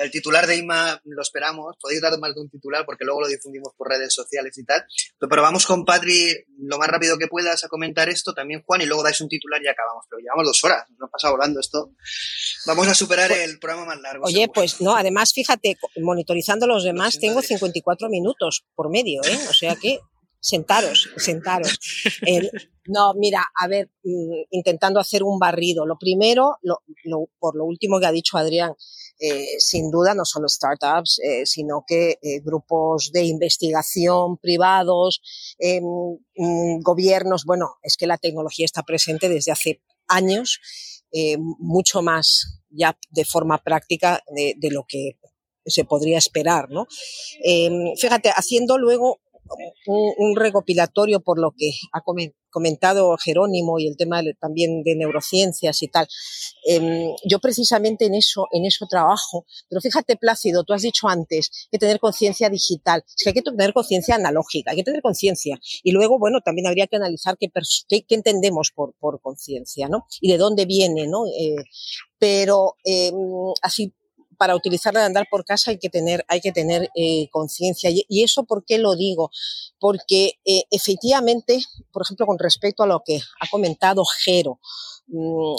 el 0.00 0.10
titular 0.10 0.46
de 0.46 0.56
IMA 0.56 1.00
lo 1.04 1.22
esperamos. 1.22 1.76
Podéis 1.80 2.00
dar 2.00 2.18
más 2.18 2.34
de 2.34 2.40
un 2.40 2.48
titular 2.48 2.84
porque 2.84 3.04
luego 3.04 3.20
lo 3.20 3.28
difundimos 3.28 3.72
por 3.76 3.88
redes 3.88 4.14
sociales 4.14 4.56
y 4.58 4.64
tal. 4.64 4.84
Pero 5.18 5.42
vamos 5.42 5.66
con 5.66 5.84
Patri 5.84 6.34
lo 6.58 6.78
más 6.78 6.88
rápido 6.88 7.18
que 7.18 7.26
puedas 7.26 7.64
a 7.64 7.68
comentar 7.68 8.08
esto. 8.08 8.32
También 8.32 8.62
Juan 8.64 8.80
y 8.80 8.86
luego 8.86 9.02
dais 9.02 9.20
un 9.20 9.28
titular 9.28 9.60
y 9.62 9.68
acabamos. 9.68 10.06
Pero 10.08 10.20
llevamos 10.20 10.46
dos 10.46 10.64
horas. 10.64 10.84
Nos 10.98 11.10
pasa 11.10 11.30
volando 11.30 11.60
esto. 11.60 11.92
Vamos 12.66 12.88
a 12.88 12.94
superar 12.94 13.28
pues 13.28 13.48
el 13.48 13.58
programa 13.58 13.86
más 13.86 14.00
largo. 14.00 14.24
Oye, 14.26 14.48
pues 14.48 14.80
no, 14.80 14.96
además 14.96 15.32
fíjate, 15.34 15.78
monitorizando 16.00 16.66
los 16.66 16.84
demás, 16.84 17.18
tengo 17.18 17.42
54 17.42 18.08
minutos 18.08 18.64
por 18.74 18.90
medio, 18.90 19.22
¿eh? 19.24 19.38
O 19.48 19.52
sea 19.52 19.76
que 19.76 20.00
sentaros, 20.40 21.10
sentaros. 21.16 21.78
no, 22.86 23.14
mira, 23.14 23.46
a 23.54 23.68
ver, 23.68 23.90
mm, 24.02 24.46
intentando 24.50 24.98
hacer 24.98 25.22
un 25.22 25.38
barrido. 25.38 25.86
Lo 25.86 25.98
primero, 25.98 26.58
por 27.38 27.56
lo 27.56 27.64
último 27.64 28.00
que 28.00 28.06
ha 28.06 28.12
dicho 28.12 28.38
Adrián, 28.38 28.74
eh, 29.20 29.58
sin 29.58 29.90
duda 29.90 30.14
no 30.14 30.24
solo 30.24 30.48
startups, 30.48 31.20
eh, 31.22 31.44
sino 31.44 31.84
que 31.86 32.18
eh, 32.22 32.40
grupos 32.40 33.10
de 33.12 33.24
investigación 33.24 34.38
privados, 34.38 35.20
em, 35.58 35.84
mm, 36.36 36.80
gobiernos. 36.80 37.44
Bueno, 37.44 37.74
es 37.82 37.96
que 37.96 38.06
la 38.06 38.16
tecnología 38.16 38.64
está 38.64 38.82
presente 38.82 39.28
desde 39.28 39.52
hace 39.52 39.82
años, 40.08 40.60
mucho 41.58 42.02
más 42.02 42.60
ya 42.70 42.96
de 43.10 43.24
forma 43.24 43.58
práctica 43.64 44.22
de, 44.32 44.54
de 44.56 44.70
lo 44.70 44.84
que 44.86 45.18
se 45.66 45.84
podría 45.84 46.18
esperar, 46.18 46.70
¿no? 46.70 46.86
Em, 47.42 47.96
fíjate, 47.96 48.30
haciendo 48.30 48.78
luego 48.78 49.20
un, 49.86 50.36
recopilatorio 50.36 51.20
por 51.20 51.40
lo 51.40 51.52
que 51.56 51.72
ha 51.92 52.02
comentado 52.50 53.16
Jerónimo 53.16 53.78
y 53.78 53.88
el 53.88 53.96
tema 53.96 54.20
también 54.40 54.82
de 54.82 54.96
neurociencias 54.96 55.82
y 55.82 55.88
tal. 55.88 56.06
Em, 56.66 57.14
yo 57.24 57.38
precisamente 57.38 58.06
en 58.06 58.14
eso, 58.14 58.46
en 58.52 58.64
eso 58.64 58.86
trabajo. 58.88 59.46
Pero 59.68 59.80
fíjate, 59.80 60.16
Plácido, 60.16 60.64
tú 60.64 60.72
has 60.72 60.82
dicho 60.82 61.08
antes 61.08 61.68
que 61.70 61.78
tener 61.78 62.00
conciencia 62.00 62.48
digital. 62.48 63.02
Es 63.06 63.22
que 63.22 63.30
hay 63.30 63.34
que 63.34 63.42
tener 63.42 63.72
conciencia 63.72 64.14
analógica, 64.14 64.70
hay 64.70 64.78
que 64.78 64.84
tener 64.84 65.02
conciencia. 65.02 65.58
Y 65.82 65.92
luego, 65.92 66.18
bueno, 66.18 66.40
también 66.44 66.66
habría 66.66 66.86
que 66.86 66.96
analizar 66.96 67.36
qué, 67.38 67.50
entendemos 68.08 68.72
por, 68.74 68.94
conciencia, 69.20 69.88
¿no? 69.88 70.06
Y 70.20 70.30
de 70.30 70.38
dónde 70.38 70.64
viene, 70.64 71.06
¿no? 71.06 71.26
Eh, 71.26 71.56
pero 72.18 72.74
eh, 72.84 73.12
así 73.62 73.94
para 74.40 74.56
utilizarla 74.56 75.00
de 75.00 75.06
andar 75.06 75.26
por 75.30 75.44
casa 75.44 75.70
hay 75.70 75.78
que 75.78 75.90
tener, 75.90 76.24
hay 76.26 76.40
que 76.40 76.50
tener 76.50 76.88
eh, 76.96 77.28
conciencia. 77.30 77.90
Y, 77.92 78.22
eso, 78.22 78.44
¿por 78.44 78.64
qué 78.64 78.78
lo 78.78 78.96
digo? 78.96 79.30
Porque 79.78 80.38
eh, 80.46 80.62
efectivamente, 80.70 81.60
por 81.92 82.00
ejemplo, 82.00 82.24
con 82.24 82.38
respecto 82.38 82.82
a 82.82 82.86
lo 82.86 83.02
que 83.04 83.18
ha 83.18 83.50
comentado 83.50 84.02
Jero, 84.06 84.58
mm, 85.08 85.56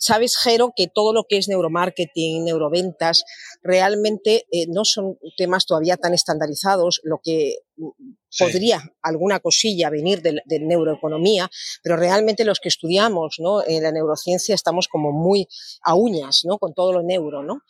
Sabes, 0.00 0.38
Jero, 0.38 0.72
que 0.74 0.88
todo 0.88 1.12
lo 1.12 1.24
que 1.28 1.36
es 1.36 1.46
neuromarketing, 1.46 2.46
neuroventas, 2.46 3.22
realmente 3.62 4.46
eh, 4.50 4.66
no 4.68 4.86
son 4.86 5.18
temas 5.36 5.66
todavía 5.66 5.98
tan 5.98 6.14
estandarizados. 6.14 7.02
Lo 7.04 7.20
que 7.22 7.58
podría 8.38 8.80
alguna 9.02 9.40
cosilla 9.40 9.90
venir 9.90 10.22
de, 10.22 10.42
neuroeconomía, 10.60 11.50
pero 11.82 11.96
realmente 11.96 12.44
los 12.44 12.60
que 12.60 12.70
estudiamos 12.70 13.36
¿no? 13.40 13.62
en 13.66 13.82
la 13.82 13.92
neurociencia 13.92 14.54
estamos 14.54 14.88
como 14.88 15.12
muy 15.12 15.46
a 15.82 15.94
uñas 15.94 16.42
¿no? 16.44 16.56
con 16.56 16.72
todo 16.72 16.94
lo 16.94 17.02
neuro. 17.02 17.42
¿no? 17.42 17.60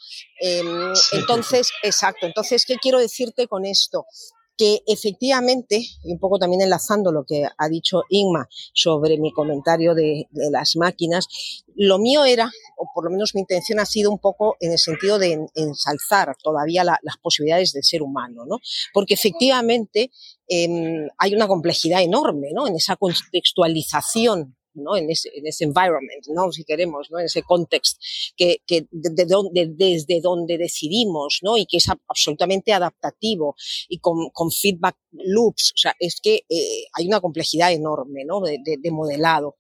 Em, 0.40 0.92
entonces, 1.12 1.70
exacto. 1.82 2.26
Entonces, 2.26 2.64
¿qué 2.64 2.76
quiero 2.76 3.00
decirte 3.00 3.48
con 3.48 3.64
esto? 3.64 4.06
Que 4.56 4.82
efectivamente, 4.86 5.82
y 6.04 6.12
un 6.12 6.18
poco 6.18 6.38
también 6.38 6.60
enlazando 6.60 7.12
lo 7.12 7.24
que 7.24 7.44
ha 7.56 7.68
dicho 7.68 8.02
Inma 8.10 8.46
sobre 8.74 9.18
mi 9.18 9.32
comentario 9.32 9.94
de, 9.94 10.28
las 10.32 10.76
máquinas, 10.76 11.26
lo 11.74 11.98
mío 11.98 12.24
era, 12.24 12.50
o 12.76 12.86
por 12.94 13.04
lo 13.04 13.10
menos 13.10 13.34
mi 13.34 13.40
intención 13.40 13.80
ha 13.80 13.86
sido 13.86 14.10
un 14.10 14.18
poco 14.18 14.56
en 14.60 14.72
el 14.72 14.78
sentido 14.78 15.18
de 15.18 15.46
ensalzar 15.54 16.36
todavía 16.42 16.84
las 16.84 17.16
posibilidades 17.22 17.72
del 17.72 17.84
ser 17.84 18.02
humano, 18.02 18.44
¿no? 18.46 18.58
Porque 18.92 19.14
efectivamente 19.14 20.10
em, 20.46 21.08
hay 21.16 21.34
una 21.34 21.48
complejidad 21.48 22.02
enorme, 22.02 22.48
¿no? 22.52 22.66
En 22.66 22.76
esa 22.76 22.96
contextualización 22.96 24.56
¿no? 24.74 24.96
En 24.96 25.10
ese, 25.10 25.30
en 25.34 25.46
ese 25.46 25.64
environment, 25.64 26.26
¿no? 26.28 26.50
Si 26.52 26.64
queremos, 26.64 27.08
¿no? 27.10 27.18
En 27.18 27.26
ese 27.26 27.42
contexto 27.42 27.98
que, 28.36 28.62
que 28.66 28.86
de, 28.90 29.24
donde, 29.24 29.68
desde 29.70 30.20
donde 30.20 30.58
decidimos, 30.58 31.40
¿no? 31.42 31.56
Y 31.56 31.66
que 31.66 31.78
es 31.78 31.88
absolutamente 32.08 32.72
adaptativo 32.72 33.56
y 33.88 33.98
con, 33.98 34.30
con 34.30 34.50
feedback 34.50 34.96
loops. 35.12 35.72
O 35.74 35.78
sea, 35.78 35.94
es 35.98 36.20
que 36.20 36.44
eh, 36.48 36.84
hay 36.92 37.06
una 37.06 37.20
complejidad 37.20 37.72
enorme, 37.72 38.24
¿no? 38.24 38.40
De, 38.40 38.58
de, 38.64 38.90
modelado. 38.90 39.56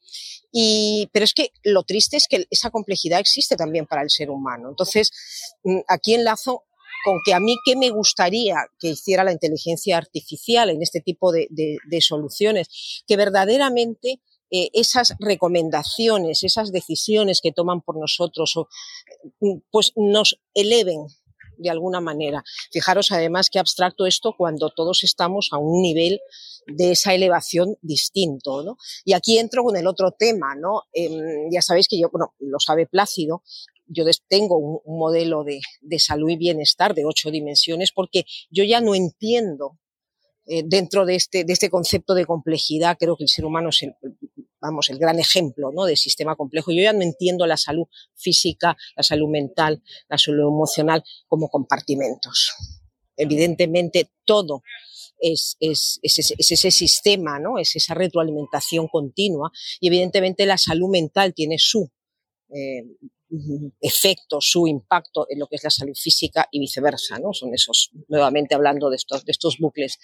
Y, 0.52 1.08
pero 1.12 1.24
es 1.24 1.34
que 1.34 1.52
lo 1.62 1.84
triste 1.84 2.16
es 2.16 2.26
que 2.28 2.46
esa 2.50 2.70
complejidad 2.70 3.20
existe 3.20 3.56
también 3.56 3.86
para 3.86 4.02
el 4.02 4.10
ser 4.10 4.30
humano. 4.30 4.68
Entonces, 4.68 5.10
mm, 5.62 5.80
aquí 5.88 6.14
enlazo 6.14 6.64
con 7.04 7.18
que 7.24 7.32
a 7.32 7.40
mí 7.40 7.56
qué 7.64 7.76
me 7.76 7.90
gustaría 7.90 8.56
que 8.78 8.88
hiciera 8.88 9.24
la 9.24 9.32
inteligencia 9.32 9.96
artificial 9.96 10.70
en 10.70 10.82
este 10.82 11.00
tipo 11.00 11.32
de, 11.32 11.46
de, 11.50 11.78
de 11.88 12.00
soluciones, 12.00 13.02
que 13.06 13.16
verdaderamente 13.16 14.20
eh, 14.50 14.70
esas 14.72 15.14
recomendaciones, 15.18 16.42
esas 16.42 16.72
decisiones 16.72 17.40
que 17.40 17.52
toman 17.52 17.80
por 17.82 17.96
nosotros, 17.98 18.54
mm, 19.40 19.58
pues 19.70 19.92
nos 19.96 20.38
eleven 20.54 21.06
de 21.56 21.70
alguna 21.70 22.00
manera. 22.00 22.42
Fijaros 22.72 23.12
además 23.12 23.50
qué 23.50 23.58
abstracto 23.58 24.06
esto 24.06 24.34
cuando 24.36 24.70
todos 24.70 25.04
estamos 25.04 25.50
a 25.52 25.58
un 25.58 25.82
nivel 25.82 26.20
de 26.66 26.92
esa 26.92 27.14
elevación 27.14 27.76
distinto, 27.82 28.62
¿no? 28.62 28.76
Y 29.04 29.12
aquí 29.12 29.38
entro 29.38 29.62
con 29.62 29.76
el 29.76 29.86
otro 29.86 30.12
tema, 30.12 30.54
¿no? 30.54 30.82
Em, 30.92 31.50
ya 31.50 31.62
sabéis 31.62 31.88
que 31.88 31.98
yo, 31.98 32.08
bueno, 32.10 32.34
lo 32.38 32.58
sabe 32.58 32.86
Plácido, 32.86 33.42
yo 33.86 34.04
tengo 34.28 34.56
un, 34.56 34.98
modelo 34.98 35.44
de, 35.44 35.60
de, 35.80 35.98
salud 35.98 36.30
y 36.30 36.36
bienestar 36.36 36.94
de 36.94 37.04
ocho 37.04 37.30
dimensiones 37.30 37.90
porque 37.92 38.24
yo 38.50 38.62
ya 38.62 38.80
no 38.80 38.94
entiendo 38.94 39.78
eh, 40.46 40.62
dentro 40.64 41.06
de 41.06 41.14
este, 41.16 41.44
de 41.44 41.52
este 41.52 41.70
concepto 41.70 42.14
de 42.14 42.26
complejidad, 42.26 42.96
creo 42.98 43.16
que 43.16 43.24
el 43.24 43.28
ser 43.28 43.44
humano 43.44 43.68
es 43.68 43.82
el, 43.82 43.94
vamos, 44.60 44.90
el 44.90 44.98
gran 44.98 45.18
ejemplo 45.18 45.70
¿no? 45.72 45.84
de 45.84 45.96
sistema 45.96 46.36
complejo. 46.36 46.70
Yo 46.70 46.82
ya 46.82 46.92
no 46.92 47.02
entiendo 47.02 47.46
la 47.46 47.56
salud 47.56 47.86
física, 48.14 48.76
la 48.96 49.02
salud 49.02 49.28
mental, 49.28 49.82
la 50.08 50.18
salud 50.18 50.48
emocional 50.48 51.02
como 51.26 51.48
compartimentos. 51.48 52.54
Evidentemente, 53.16 54.10
todo 54.24 54.62
es, 55.18 55.56
es, 55.60 55.98
es, 56.02 56.34
ese 56.38 56.70
sistema, 56.70 57.38
¿no? 57.38 57.58
es 57.58 57.76
esa 57.76 57.94
retroalimentación 57.94 58.88
continua 58.88 59.50
y 59.80 59.88
evidentemente 59.88 60.46
la 60.46 60.58
salud 60.58 60.88
mental 60.88 61.34
tiene 61.34 61.56
su 61.58 61.90
eh, 62.54 62.82
efecto, 63.80 64.38
su 64.40 64.66
impacto 64.66 65.26
en 65.28 65.38
lo 65.38 65.46
que 65.46 65.56
es 65.56 65.64
la 65.64 65.70
salud 65.70 65.94
física 65.94 66.48
y 66.50 66.60
viceversa, 66.60 67.18
¿no? 67.18 67.32
Son 67.32 67.54
esos, 67.54 67.90
nuevamente 68.08 68.54
hablando 68.54 68.90
de 68.90 68.96
estos, 68.96 69.24
de 69.24 69.32
estos 69.32 69.58
bucles 69.58 69.98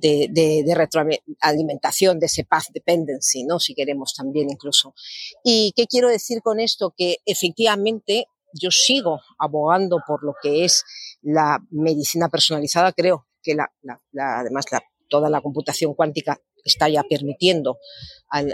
de, 0.00 0.28
de, 0.30 0.74
retroalimentación, 0.74 2.18
de 2.18 2.26
ese 2.26 2.44
path 2.44 2.66
dependency, 2.72 3.44
¿no? 3.44 3.58
Si 3.58 3.74
queremos 3.74 4.14
también 4.14 4.50
incluso. 4.50 4.94
¿Y 5.42 5.72
qué 5.74 5.86
quiero 5.86 6.08
decir 6.08 6.42
con 6.42 6.60
esto? 6.60 6.94
Que 6.96 7.16
efectivamente 7.26 8.26
yo 8.52 8.70
sigo 8.70 9.20
abogando 9.38 9.98
por 10.06 10.24
lo 10.24 10.34
que 10.40 10.64
es 10.64 10.84
la 11.22 11.58
medicina 11.70 12.28
personalizada, 12.28 12.92
creo 12.92 13.26
que 13.42 13.54
la, 13.54 13.72
la, 13.82 14.00
además 14.40 14.66
la, 14.70 14.82
toda 15.10 15.28
la 15.28 15.42
computación 15.42 15.92
cuántica 15.92 16.40
está 16.64 16.88
ya 16.88 17.02
permitiendo 17.02 17.78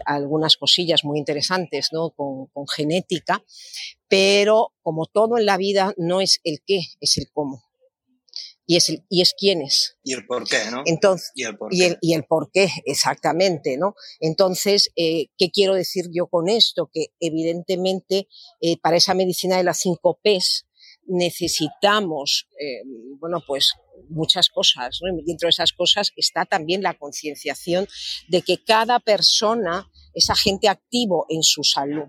algunas 0.05 0.57
cosillas 0.57 1.05
muy 1.05 1.19
interesantes 1.19 1.91
¿no? 1.93 2.11
con, 2.11 2.49
genética, 2.75 3.45
pero 4.09 4.73
como 4.83 5.07
todo 5.07 5.39
en 5.39 5.47
la 5.47 5.57
vida 5.57 5.95
no 5.97 6.21
es 6.21 6.41
el 6.45 6.61
qué, 6.67 6.81
es 7.01 7.19
el 7.19 7.31
cómo. 7.33 7.63
Y 8.69 8.75
es, 8.75 8.89
el, 8.89 9.05
y 9.09 9.23
es 9.23 9.33
quién 9.39 9.63
es. 9.63 9.97
Y 10.03 10.15
el 10.15 10.27
por 10.27 10.45
qué, 10.49 10.59
¿no? 10.73 10.83
Entonces, 10.87 11.31
y 11.37 11.45
el 11.45 11.57
por 11.57 11.71
qué. 11.71 11.97
Y 12.01 12.15
el, 12.15 12.25
por 12.25 12.51
qué, 12.51 12.69
exactamente, 12.85 13.77
¿no? 13.77 13.95
Entonces, 14.19 14.91
eh, 14.97 15.27
¿qué 15.39 15.53
quiero 15.53 15.75
decir 15.75 16.07
yo 16.13 16.27
con 16.27 16.49
esto? 16.49 16.91
Que 16.93 17.13
evidentemente 17.21 18.27
eh, 18.61 18.77
para 18.81 18.97
esa 18.97 19.15
medicina 19.15 19.57
de 19.57 19.63
las 19.63 19.79
cinco 19.79 20.19
P's 20.21 20.66
necesitamos, 21.07 22.49
eh, 22.61 22.83
bueno, 23.19 23.43
pues 23.47 23.73
muchas 24.09 24.49
cosas. 24.49 24.99
¿no? 25.03 25.17
dentro 25.25 25.47
de 25.47 25.51
esas 25.51 25.73
cosas 25.73 26.13
está 26.17 26.45
también 26.45 26.83
la 26.83 26.95
concienciación 26.95 27.87
de 28.29 28.43
que 28.43 28.63
cada 28.63 29.01
persona 29.01 29.91
es 30.15 30.31
agente 30.31 30.69
activo 30.69 31.27
en 31.29 31.43
su 31.43 31.63
salud. 31.65 32.09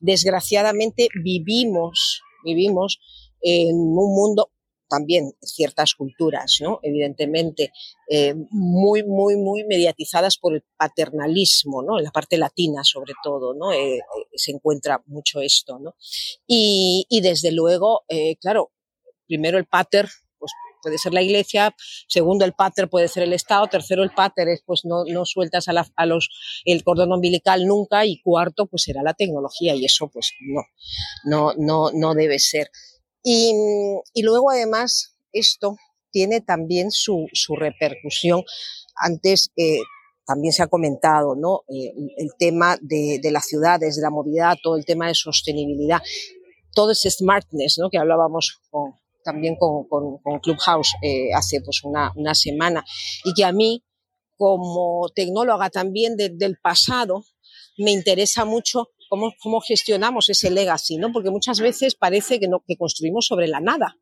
Desgraciadamente 0.00 1.08
vivimos, 1.22 2.22
vivimos 2.44 3.00
en 3.40 3.76
un 3.76 4.14
mundo 4.14 4.51
también 4.92 5.32
ciertas 5.40 5.94
culturas. 5.94 6.58
Evidentemente, 6.82 7.72
eh, 8.10 8.34
muy, 8.50 9.02
muy, 9.02 9.36
muy 9.36 9.64
mediatizadas 9.64 10.36
por 10.36 10.54
el 10.54 10.62
paternalismo. 10.76 11.82
En 11.98 12.04
la 12.04 12.10
parte 12.10 12.36
latina, 12.36 12.82
sobre 12.84 13.14
todo, 13.24 13.54
¿no? 13.54 13.72
Eh, 13.72 14.00
se 14.34 14.52
encuentra 14.52 15.02
mucho 15.06 15.40
esto, 15.40 15.80
y 16.46 17.20
desde 17.22 17.52
luego, 17.52 18.02
claro, 18.40 18.70
primero 19.26 19.56
el 19.58 19.66
pater, 19.66 20.08
pues 20.38 20.52
puede 20.82 20.98
ser 20.98 21.14
la 21.14 21.22
iglesia, 21.22 21.74
segundo 22.08 22.44
el 22.44 22.52
pater 22.52 22.90
puede 22.90 23.08
ser 23.08 23.22
el 23.22 23.32
Estado, 23.32 23.66
tercero 23.68 24.02
el 24.02 24.10
pater 24.10 24.48
es 24.48 24.62
pues 24.66 24.84
no, 24.84 25.04
no 25.06 25.24
sueltas 25.24 25.68
a, 25.68 25.86
a, 25.96 26.06
los, 26.06 26.28
el 26.64 26.82
cordón 26.82 27.12
umbilical 27.12 27.64
nunca 27.64 28.04
y 28.04 28.20
cuarto 28.20 28.66
pues 28.66 28.82
será 28.82 29.02
la 29.02 29.14
tecnología 29.14 29.74
y 29.74 29.84
eso 29.84 30.10
pues 30.12 30.32
no, 30.40 30.62
no, 31.24 31.54
no, 31.56 31.90
no 31.92 32.14
debe 32.14 32.38
ser. 32.38 32.68
Y, 33.22 33.52
y 34.14 34.22
luego 34.22 34.50
además 34.50 35.16
esto 35.32 35.76
tiene 36.10 36.40
también 36.40 36.90
su, 36.90 37.26
su 37.32 37.56
repercusión. 37.56 38.44
Antes 38.96 39.50
eh, 39.56 39.80
también 40.26 40.52
se 40.52 40.62
ha 40.62 40.68
comentado, 40.68 41.34
¿no? 41.34 41.62
Eh, 41.68 41.92
el 42.16 42.30
tema 42.38 42.76
de, 42.80 43.18
de, 43.20 43.30
las 43.30 43.46
ciudades, 43.46 43.96
de 43.96 44.02
la 44.02 44.10
movilidad, 44.10 44.56
todo 44.62 44.76
el 44.76 44.84
tema 44.84 45.08
de 45.08 45.14
sostenibilidad, 45.14 46.00
todo 46.74 46.92
ese 46.92 47.10
smartness, 47.10 47.78
¿no? 47.78 47.90
Que 47.90 47.98
hablábamos 47.98 48.60
con, 48.70 48.94
también 49.24 49.56
con, 49.56 49.88
con, 49.88 50.18
con 50.18 50.38
Clubhouse 50.40 50.94
eh, 51.02 51.32
hace 51.34 51.60
pues 51.60 51.82
una, 51.84 52.12
una, 52.16 52.34
semana 52.34 52.84
y 53.24 53.32
que 53.34 53.44
a 53.44 53.52
mí 53.52 53.84
como 54.36 55.08
tecnóloga 55.14 55.70
también 55.70 56.16
de, 56.16 56.30
del 56.30 56.58
pasado 56.58 57.24
me 57.78 57.92
interesa 57.92 58.44
mucho 58.44 58.88
cómo, 59.40 59.60
gestionamos 59.60 60.28
ese 60.28 60.50
legacy, 60.50 60.96
¿no? 60.96 61.12
Porque 61.12 61.30
muchas 61.30 61.60
veces 61.60 61.94
parece 61.94 62.40
que, 62.40 62.48
no, 62.48 62.64
que 62.66 62.76
construimos 62.76 63.26
sobre 63.26 63.48
la 63.48 63.60
nada. 63.60 63.98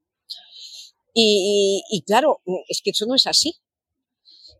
Y 1.12 2.02
claro, 2.06 2.40
es 2.68 2.80
que 2.82 2.90
eso 2.90 3.04
no 3.06 3.14
es 3.14 3.26
así. 3.26 3.60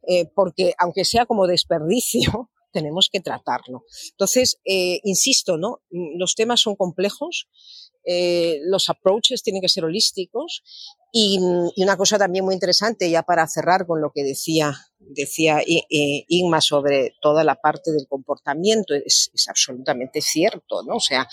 Eh, 0.07 0.27
porque 0.35 0.75
aunque 0.79 1.05
sea 1.05 1.27
como 1.27 1.47
desperdicio, 1.47 2.51
tenemos 2.73 3.09
que 3.13 3.21
tratarlo. 3.21 3.85
Entonces, 4.11 4.61
eh, 4.65 5.01
insisto, 5.05 5.57
¿no? 5.57 5.83
Los 5.91 6.35
temas 6.35 6.61
son 6.61 6.77
complejos, 6.77 7.49
eh, 8.05 8.61
los 8.65 8.89
approaches 8.89 9.43
tienen 9.43 9.61
que 9.61 9.69
ser 9.69 9.85
holísticos 9.85 10.63
y, 11.13 11.39
y, 11.77 11.83
una 11.83 11.97
cosa 11.97 12.19
también 12.19 12.45
muy 12.45 12.55
interesante, 12.55 13.11
ya 13.11 13.23
para 13.23 13.47
cerrar 13.49 13.87
con 13.87 14.01
lo 14.01 14.13
que 14.13 14.23
decía, 14.23 14.75
decía 14.99 15.61
Inma 15.67 16.61
sobre 16.61 17.15
toda 17.21 17.43
la 17.43 17.57
parte 17.57 17.91
del 17.91 18.07
comportamiento, 18.09 18.95
es, 18.95 19.31
es 19.35 19.49
absolutamente 19.49 20.21
cierto, 20.21 20.83
¿no? 20.85 20.97
O 20.97 21.01
sea, 21.01 21.29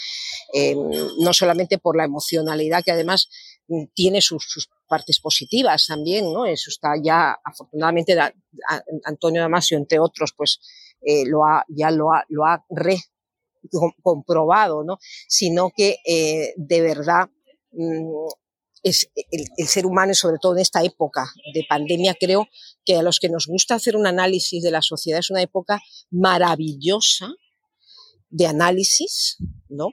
eh, 0.54 0.76
no 1.20 1.34
solamente 1.34 1.78
por 1.78 1.96
la 1.96 2.06
emocionalidad 2.06 2.84
que 2.84 2.92
además 2.92 3.30
tiene 3.94 4.22
sus, 4.22 4.46
sus 4.48 4.70
partes 4.88 5.20
positivas 5.20 5.88
también, 5.88 6.32
¿no? 6.34 6.46
Eso 6.46 6.70
está 6.70 6.94
ya, 7.02 7.38
afortunadamente, 7.44 8.18
Antonio 9.04 9.42
Damasio, 9.42 9.78
entre 9.78 10.00
otros, 10.00 10.34
pues 10.36 10.60
eh, 11.02 11.26
lo 11.26 11.46
ha, 11.46 11.66
ya 11.70 11.92
lo 11.92 12.14
ha, 12.14 12.24
lo 12.30 12.46
ha 12.46 12.66
re 12.70 12.98
comprobado, 14.02 14.84
¿no? 14.84 14.98
Sino 15.28 15.72
que 15.76 15.98
eh, 16.06 16.54
de 16.58 16.82
verdad 16.82 17.30
mmm, 17.72 18.28
es 18.84 19.10
el, 19.32 19.68
ser 19.68 19.86
humano, 19.86 20.14
sobre 20.14 20.38
todo 20.40 20.54
en 20.54 20.62
esta 20.62 20.84
época 20.84 21.32
de 21.54 21.66
pandemia, 21.68 22.16
creo 22.20 22.48
que 22.86 22.96
a 22.96 23.02
los 23.02 23.20
que 23.20 23.30
nos 23.30 23.48
gusta 23.48 23.76
hacer 23.76 23.96
un 23.96 24.08
análisis 24.08 24.64
de 24.64 24.72
la 24.72 24.82
sociedad 24.82 25.20
es 25.20 25.30
una 25.30 25.42
época 25.42 25.82
maravillosa 26.10 27.30
de 28.30 28.46
análisis, 28.46 29.38
¿no? 29.70 29.90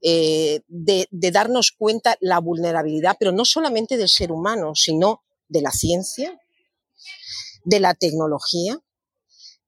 Eh, 0.00 0.60
de, 0.68 1.08
de 1.10 1.30
darnos 1.32 1.72
cuenta 1.72 2.16
la 2.20 2.38
vulnerabilidad, 2.38 3.16
pero 3.18 3.32
no 3.32 3.44
solamente 3.44 3.96
del 3.96 4.08
ser 4.08 4.30
humano, 4.30 4.74
sino 4.74 5.22
de 5.48 5.62
la 5.62 5.72
ciencia, 5.72 6.40
de 7.64 7.80
la 7.80 7.94
tecnología, 7.94 8.78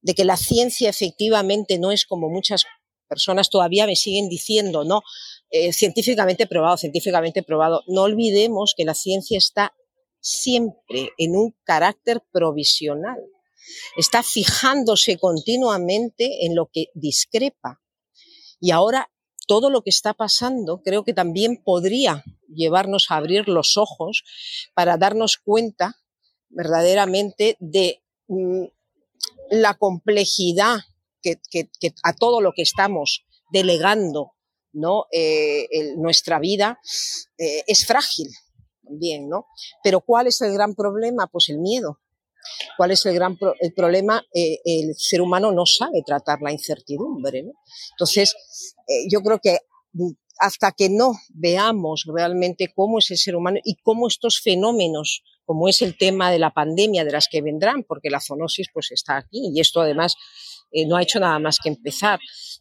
de 0.02 0.14
que 0.14 0.24
la 0.24 0.36
ciencia 0.36 0.89
efectivamente 0.89 1.78
no 1.78 1.90
es 1.90 2.05
como 2.05 2.28
muchas 2.28 2.64
personas 3.11 3.51
todavía 3.51 3.87
me 3.87 3.97
siguen 3.97 4.28
diciendo, 4.28 4.85
no, 4.85 5.03
eh, 5.51 5.73
científicamente 5.73 6.47
probado, 6.47 6.77
científicamente 6.77 7.43
probado. 7.43 7.82
No 7.89 8.03
olvidemos 8.03 8.74
que 8.77 8.85
la 8.85 8.95
ciencia 8.95 9.37
está 9.37 9.74
siempre 10.20 11.11
en 11.19 11.35
un 11.35 11.57
carácter 11.65 12.23
provisional. 12.31 13.19
Está 13.97 14.23
fijándose 14.23 15.19
continuamente 15.19 16.47
en 16.47 16.55
lo 16.55 16.70
que 16.73 16.87
discrepa. 16.95 17.81
Y 18.61 18.70
ahora 18.70 19.11
todo 19.49 19.70
lo 19.70 19.82
que 19.82 19.91
está 19.91 20.15
pasando 20.15 20.81
creo 20.82 21.05
que 21.05 21.15
también 21.15 21.61
podría 21.65 22.23
llevarnos 22.49 23.11
a 23.11 23.16
abrir 23.16 23.49
los 23.49 23.77
ojos 23.77 24.23
para 24.74 24.97
darnos 24.97 25.39
cuenta 25.39 25.97
verdaderamente 26.49 27.57
de 27.59 28.03
mm, 28.28 28.66
la 29.51 29.74
complejidad 29.74 30.81
que, 31.23 31.41
que, 31.51 31.71
que, 31.81 31.95
a 32.03 32.13
todo 32.15 32.41
lo 32.41 32.53
que 32.53 32.63
estamos 32.63 33.25
delegando 33.53 34.33
¿no? 34.73 35.07
Eh, 35.13 35.95
nuestra 35.97 36.39
vida 36.39 36.79
eh, 37.39 37.65
es 37.67 37.87
frágil 37.87 38.29
también, 38.83 39.29
¿no? 39.29 39.47
Pero 39.83 40.01
¿cuál 40.01 40.27
es 40.27 40.41
el 40.41 40.53
gran 40.53 40.75
problema? 40.75 41.27
Pues 41.27 41.49
el 41.49 41.59
miedo. 41.59 42.01
¿Cuál 42.77 42.93
es 42.93 43.05
el 43.07 43.15
gran 43.15 43.39
el 43.61 43.75
problema? 43.75 44.25
Eh, 44.35 44.61
el 44.65 44.95
ser 44.97 45.21
humano 45.21 45.53
no 45.53 45.67
sabe 45.67 46.03
tratar 46.05 46.41
la 46.41 46.53
incertidumbre. 46.53 47.43
¿no? 47.43 47.53
Entonces, 47.93 48.35
yo 49.09 49.21
creo 49.21 49.39
que 49.41 49.59
hasta 50.39 50.73
que 50.73 50.89
no 50.89 51.13
veamos 51.35 52.05
realmente 52.13 52.73
cómo 52.75 52.99
es 52.99 53.11
el 53.11 53.19
ser 53.19 53.37
humano 53.37 53.59
y 53.63 53.77
cómo 53.83 54.09
estos 54.09 54.41
fenómenos, 54.41 55.23
como 55.45 55.69
es 55.69 55.83
el 55.83 55.99
tema 55.99 56.31
de 56.33 56.39
la 56.39 56.51
pandemia, 56.51 57.05
de 57.05 57.13
las 57.13 57.29
que 57.31 57.43
vendrán, 57.43 57.85
porque 57.85 58.09
la 58.09 58.21
zoonosis 58.21 58.69
pues 58.73 58.91
está 58.91 59.19
aquí 59.19 59.51
y 59.55 59.61
esto 59.61 59.83
además 59.83 60.17
eh, 60.73 60.87
no 60.87 60.97
ha 60.97 61.03
hecho 61.03 61.21
nada 61.21 61.39
más 61.39 61.59
que 61.63 61.69
empezar. 61.69 62.19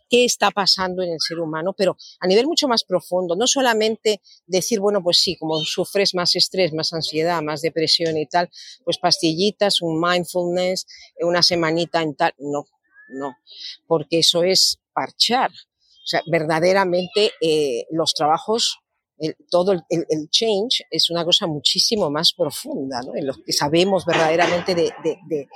¿Qué 0.10 0.26
está 0.26 0.50
pasando 0.50 1.04
en 1.04 1.12
el 1.12 1.20
ser 1.20 1.40
humano? 1.40 1.74
Pero 1.78 1.96
a 2.20 2.28
nivel 2.28 2.48
mucho 2.48 2.68
más 2.68 2.84
profundo, 2.84 3.36
no 3.36 3.46
solamente 3.46 4.22
decir, 4.48 4.80
bueno, 4.80 5.04
pues 5.04 5.20
sí, 5.20 5.38
como 5.38 5.64
sufres 5.64 6.16
más 6.16 6.36
estrés, 6.36 6.74
más 6.74 6.94
ansiedad, 6.94 7.42
más 7.42 7.62
depresión 7.62 8.18
y 8.18 8.26
tal, 8.26 8.50
pues 8.84 8.98
pastillitas, 8.98 9.82
un 9.82 10.02
mindfulness, 10.02 10.88
una 11.22 11.44
semanita 11.44 12.02
en 12.02 12.16
tal. 12.16 12.34
No, 12.40 12.66
no, 13.10 13.38
porque 13.86 14.20
eso 14.20 14.44
es 14.44 14.80
parchar. 14.94 15.52
O 15.52 16.08
sea, 16.10 16.22
verdaderamente 16.26 17.34
eh, 17.40 17.86
los 17.92 18.14
trabajos 18.16 18.80
todo 19.50 19.74
el, 19.74 19.84
el, 19.90 20.30
change 20.30 20.86
es 20.90 21.10
una 21.10 21.26
cosa 21.26 21.46
muchísimo 21.46 22.10
más 22.10 22.34
profunda, 22.34 23.02
en 23.16 23.28
lo 23.28 23.34
que 23.44 23.52
sabemos 23.52 24.06
verdaderamente 24.06 24.76
de, 24.76 24.94
de, 25.04 25.18
de, 25.28 25.48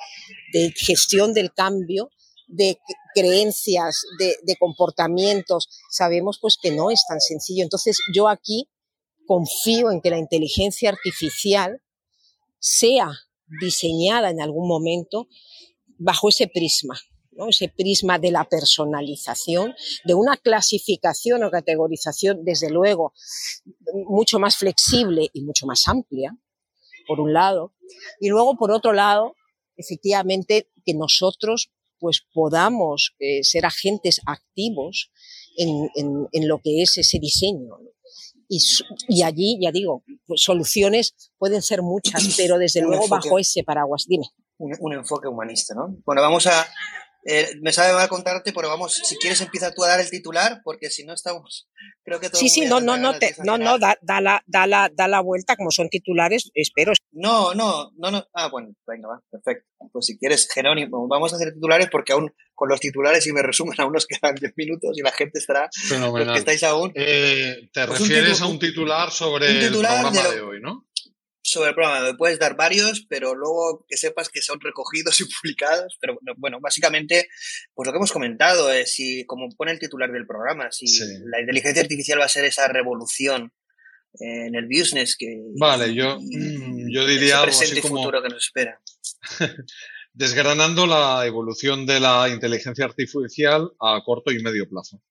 de 0.52 0.74
gestión 0.76 1.34
del 1.34 1.54
cambio 1.54 2.10
de 2.48 2.80
creencias, 3.14 4.02
de, 4.20 4.56
comportamientos, 4.60 5.68
sabemos 5.90 6.40
pues 6.41 6.57
que 6.61 6.72
no 6.72 6.91
es 6.91 7.03
tan 7.07 7.20
sencillo. 7.20 7.64
Entonces 7.64 7.98
yo 8.14 8.28
aquí 8.28 8.70
confío 9.26 9.91
en 9.91 10.02
que 10.02 10.10
la 10.10 10.18
inteligencia 10.18 10.90
artificial 10.90 11.82
sea 12.60 13.11
diseñada 13.61 14.30
en 14.30 14.41
algún 14.41 14.68
momento 14.68 15.28
bajo 15.98 16.30
ese 16.30 16.48
prisma, 16.48 16.99
¿no? 17.32 17.49
ese 17.49 17.70
prisma 17.70 18.20
de 18.20 18.32
la 18.32 18.45
personalización, 18.45 19.74
de 20.06 20.14
una 20.14 20.38
clasificación 20.38 21.44
o 21.44 21.52
categorización, 21.52 22.44
desde 22.44 22.70
luego, 22.70 23.14
mucho 24.07 24.40
más 24.40 24.57
flexible 24.57 25.30
y 25.34 25.44
mucho 25.44 25.65
más 25.65 25.88
amplia, 25.88 26.36
por 27.07 27.20
un 27.20 27.34
lado, 27.34 27.74
y 28.20 28.30
luego, 28.30 28.56
por 28.57 28.72
otro 28.72 28.94
lado, 28.94 29.36
efectivamente, 29.76 30.70
que 30.86 30.94
nosotros 30.94 31.72
pues 32.04 32.28
podamos 32.34 33.16
eh, 33.20 33.46
ser 33.46 33.66
agentes 33.66 34.20
activos 34.26 35.10
en, 35.56 35.90
en, 35.96 36.28
en, 36.34 36.48
lo 36.50 36.60
que 36.62 36.82
es 36.82 36.98
ese 36.98 37.18
diseño. 37.18 37.78
Y, 38.50 38.60
y 39.08 39.24
allí, 39.24 39.58
ya 39.62 39.72
digo, 39.72 40.04
pues 40.28 40.42
soluciones 40.42 41.16
pueden 41.38 41.62
ser 41.62 41.82
muchas, 41.82 42.36
pero 42.36 42.58
desde 42.58 42.82
luego 42.82 43.04
enfoque, 43.04 43.30
bajo 43.30 43.40
ese 43.40 43.64
paraguas. 43.64 44.04
Dime. 44.06 44.26
Un, 44.58 44.76
un, 44.82 44.94
enfoque 44.96 45.30
humanista, 45.30 45.76
¿no? 45.76 45.96
Bueno, 46.06 46.22
vamos 46.22 46.46
a... 46.46 46.68
Eh, 47.26 47.56
me 47.62 47.72
sabe 47.72 47.94
mal 47.94 48.10
contarte, 48.10 48.52
pero 48.54 48.68
vamos, 48.68 48.94
si 48.94 49.16
quieres 49.18 49.40
empieza 49.41 49.72
tú 49.72 49.84
a 49.84 49.88
dar 49.88 50.00
el 50.00 50.10
titular, 50.10 50.62
porque 50.64 50.90
si 50.90 51.06
no 51.06 51.14
estamos... 51.14 51.70
Creo 52.04 52.20
que 52.20 52.30
todo 52.30 52.40
sí, 52.40 52.50
sí, 52.50 52.66
no, 52.66 52.82
no, 52.82 52.98
no, 52.98 53.18
te, 53.18 53.34
no, 53.45 53.58
no, 53.58 53.80
da, 53.80 53.98
da, 54.02 54.20
la, 54.20 54.44
da, 54.45 54.68
la, 54.68 54.91
da 54.94 55.08
la 55.08 55.22
vuelta, 55.22 55.56
como 55.56 55.72
son 55.72 55.88
titulares, 55.88 56.52
espero. 56.54 56.91
No, 57.12 57.54
no, 57.54 57.91
no, 57.98 58.12
no. 58.12 58.26
Ah, 58.34 58.50
bueno, 58.50 58.74
venga, 58.86 59.08
va, 59.08 59.22
perfecto. 59.30 59.70
Pues 59.91 60.06
si 60.08 60.18
quieres, 60.18 60.50
Jerónimo, 60.54 61.08
vamos 61.08 61.32
a 61.32 61.38
hacer 61.38 61.54
titulares 61.54 61.88
porque 61.90 62.12
aún 62.14 62.34
con 62.56 62.70
los 62.70 62.80
titulares, 62.80 63.26
y 63.28 63.34
me 63.34 63.41
resumen, 63.41 63.76
aún 63.80 63.94
nos 63.94 64.06
quedan 64.06 64.36
10 64.36 64.54
minutos 64.58 64.98
y 64.98 65.02
la 65.02 65.12
gente 65.12 65.40
estará. 65.40 65.70
Fenomenal. 65.72 66.34
que 66.34 66.40
estáis 66.40 66.64
aún. 66.64 66.91
Eh, 66.95 67.70
te 67.72 67.88
pues 67.88 68.00
refieres 68.00 68.40
un 68.41 68.48
a 68.48 68.50
un 68.50 68.60
titular 68.60 69.12
sobre 69.12 69.52
un 69.52 69.60
titular 69.60 69.95
el 69.95 70.02
programa 70.02 70.12
de, 70.12 70.24
lo, 70.24 70.32
de 70.36 70.41
hoy, 70.41 70.62
¿no? 70.62 70.86
Sobre 71.54 71.70
el 71.70 71.76
programa. 71.76 72.02
Me 72.02 72.16
puedes 72.16 72.40
dar 72.40 72.56
varios, 72.56 73.06
pero 73.08 73.36
luego 73.36 73.86
que 73.88 73.98
sepas 73.98 74.30
que 74.30 74.42
son 74.42 74.60
recogidos 74.60 75.22
y 75.22 75.26
publicados. 75.42 75.98
Pero 76.02 76.18
bueno, 76.38 76.60
básicamente, 76.60 77.30
pues 77.74 77.86
lo 77.88 77.94
que 77.94 77.98
hemos 77.98 78.12
comentado 78.12 78.72
es 78.72 78.94
si, 78.94 79.26
como 79.26 79.50
pone 79.50 79.72
el 79.72 79.80
titular 79.80 80.12
del 80.12 80.28
programa, 80.28 80.72
si 80.72 80.88
sí. 80.88 81.06
la 81.26 81.40
inteligencia 81.40 81.82
artificial 81.82 82.20
va 82.20 82.26
a 82.26 82.30
ser 82.30 82.46
esa 82.46 82.68
revolución 82.68 83.52
en 84.20 84.56
el 84.56 84.68
business 84.68 85.16
que 85.18 85.42
vale 85.58 85.94
yo 85.94 86.20
mm, 86.20 86.92
yo 86.92 87.06
diría 87.08 87.42
algo 87.42 87.50
así 87.50 87.82
como 87.82 87.98
futuro 87.98 88.22
que 88.22 88.30
nos 88.30 88.46
espera 88.46 88.80
desgranando 90.14 90.86
la 90.86 91.26
evolución 91.26 91.86
de 91.86 92.00
la 92.00 92.30
inteligencia 92.30 92.86
artificial 92.86 93.72
a 93.80 94.02
corto 94.06 94.32
y 94.32 94.42
medio 94.44 94.70
plazo 94.70 95.02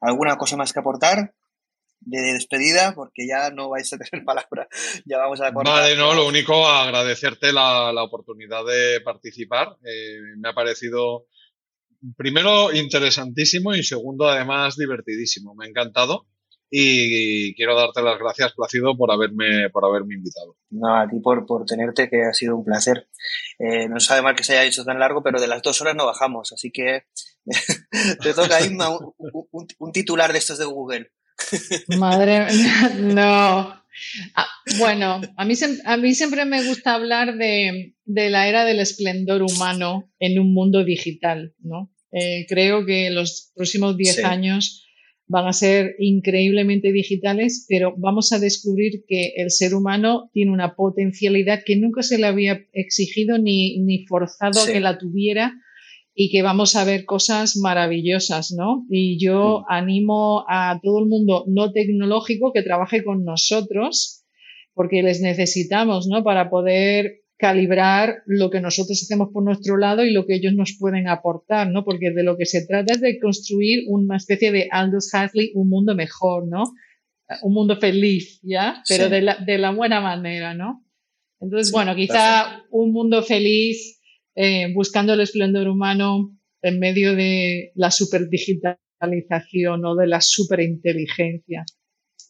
alguna 0.00 0.36
cosa 0.36 0.56
más 0.56 0.72
que 0.72 0.80
aportar 0.80 1.34
de 2.00 2.32
despedida 2.32 2.94
porque 2.94 3.26
ya 3.26 3.50
no 3.50 3.68
vais 3.68 3.92
a 3.92 3.98
tener 3.98 4.24
palabra 4.24 4.68
ya 5.04 5.18
vamos 5.18 5.40
a 5.40 5.52
cortar. 5.52 5.74
vale 5.74 5.96
no 5.96 6.14
lo 6.14 6.26
único 6.26 6.66
agradecerte 6.66 7.52
la, 7.52 7.92
la 7.92 8.02
oportunidad 8.04 8.64
de 8.64 9.00
participar 9.00 9.76
eh, 9.84 10.18
me 10.38 10.48
ha 10.48 10.54
parecido 10.54 11.26
primero 12.16 12.72
interesantísimo 12.72 13.74
y 13.74 13.82
segundo 13.82 14.28
además 14.28 14.76
divertidísimo. 14.76 15.54
Me 15.54 15.66
ha 15.66 15.68
encantado 15.68 16.26
y 16.70 17.54
quiero 17.54 17.74
darte 17.74 18.02
las 18.02 18.18
gracias, 18.18 18.52
Plácido, 18.54 18.96
por 18.96 19.10
haberme, 19.10 19.70
por 19.70 19.84
haberme 19.86 20.14
invitado. 20.14 20.56
No, 20.70 20.94
a 20.94 21.08
ti 21.08 21.18
por, 21.20 21.46
por 21.46 21.64
tenerte, 21.64 22.10
que 22.10 22.22
ha 22.22 22.34
sido 22.34 22.56
un 22.56 22.64
placer. 22.64 23.08
Eh, 23.58 23.88
no 23.88 24.00
sabe 24.00 24.22
mal 24.22 24.36
que 24.36 24.44
se 24.44 24.52
haya 24.52 24.68
hecho 24.68 24.84
tan 24.84 24.98
largo, 24.98 25.22
pero 25.22 25.40
de 25.40 25.46
las 25.46 25.62
dos 25.62 25.80
horas 25.80 25.96
no 25.96 26.04
bajamos, 26.04 26.52
así 26.52 26.70
que 26.70 27.04
te 28.22 28.34
toca, 28.34 28.64
Inma, 28.64 28.90
un, 28.90 29.66
un, 29.78 29.92
titular 29.92 30.32
de 30.32 30.38
estos 30.38 30.58
de 30.58 30.66
Google. 30.66 31.10
Madre 31.98 32.46
mía, 32.52 32.96
no. 33.00 33.78
Ah, 34.34 34.46
bueno, 34.78 35.20
a 35.36 35.44
mí, 35.44 35.54
a 35.84 35.96
mí 35.96 36.14
siempre 36.14 36.44
me 36.44 36.64
gusta 36.66 36.94
hablar 36.94 37.36
de, 37.36 37.94
la 38.06 38.48
era 38.48 38.64
del 38.64 38.80
esplendor 38.80 39.42
humano 39.42 40.10
en 40.18 40.38
un 40.38 40.54
mundo 40.54 40.84
digital, 40.84 41.54
¿no? 41.58 41.92
Eh, 42.12 42.46
creo 42.48 42.86
que 42.86 43.10
los 43.10 43.52
próximos 43.54 43.96
10 43.96 44.24
años 44.24 44.86
van 45.26 45.46
a 45.46 45.52
ser 45.52 45.94
increíblemente 45.98 46.90
digitales, 46.90 47.66
pero 47.68 47.94
vamos 47.98 48.32
a 48.32 48.38
descubrir 48.38 49.04
que 49.06 49.34
el 49.36 49.50
ser 49.50 49.74
humano 49.74 50.30
tiene 50.32 50.52
una 50.52 50.74
potencialidad 50.74 51.62
que 51.66 51.76
nunca 51.76 52.02
se 52.02 52.18
le 52.18 52.26
había 52.26 52.64
exigido 52.72 53.36
ni, 53.36 53.78
ni 53.80 54.06
forzado 54.06 54.62
a 54.62 54.66
que 54.66 54.80
la 54.80 54.96
tuviera 54.96 55.54
y 56.20 56.30
que 56.30 56.42
vamos 56.42 56.74
a 56.74 56.84
ver 56.84 57.04
cosas 57.04 57.56
maravillosas, 57.56 58.50
¿no? 58.50 58.84
Y 58.90 59.24
yo 59.24 59.64
animo 59.68 60.44
a 60.48 60.80
todo 60.82 60.98
el 60.98 61.06
mundo 61.06 61.44
no 61.46 61.70
tecnológico 61.70 62.52
que 62.52 62.64
trabaje 62.64 63.04
con 63.04 63.22
nosotros, 63.22 64.24
porque 64.74 65.04
les 65.04 65.20
necesitamos, 65.20 66.08
¿no? 66.08 66.24
Para 66.24 66.50
poder 66.50 67.20
calibrar 67.36 68.16
lo 68.26 68.50
que 68.50 68.60
nosotros 68.60 69.00
hacemos 69.00 69.28
por 69.32 69.44
nuestro 69.44 69.76
lado 69.76 70.04
y 70.04 70.12
lo 70.12 70.26
que 70.26 70.34
ellos 70.34 70.54
nos 70.54 70.76
pueden 70.76 71.06
aportar, 71.06 71.70
¿no? 71.70 71.84
Porque 71.84 72.10
de 72.10 72.24
lo 72.24 72.36
que 72.36 72.46
se 72.46 72.66
trata 72.66 72.94
es 72.94 73.00
de 73.00 73.20
construir 73.20 73.84
una 73.86 74.16
especie 74.16 74.50
de 74.50 74.66
Aldous 74.72 75.12
Huxley, 75.14 75.52
un 75.54 75.68
mundo 75.68 75.94
mejor, 75.94 76.48
¿no? 76.48 76.64
Un 77.42 77.54
mundo 77.54 77.76
feliz, 77.76 78.40
¿ya? 78.42 78.82
Pero 78.88 79.08
de, 79.08 79.22
la, 79.22 79.36
de 79.36 79.56
la 79.58 79.70
buena 79.70 80.00
manera, 80.00 80.52
¿no? 80.52 80.84
Entonces, 81.40 81.70
bueno, 81.70 81.94
quizá 81.94 82.64
un 82.72 82.90
mundo 82.90 83.22
feliz 83.22 83.97
eh, 84.40 84.72
buscando 84.72 85.14
el 85.14 85.20
esplendor 85.20 85.66
humano 85.66 86.30
en 86.62 86.78
medio 86.78 87.16
de 87.16 87.72
la 87.74 87.90
superdigitalización 87.90 89.84
o 89.84 89.96
de 89.96 90.06
la 90.06 90.20
superinteligencia. 90.20 91.64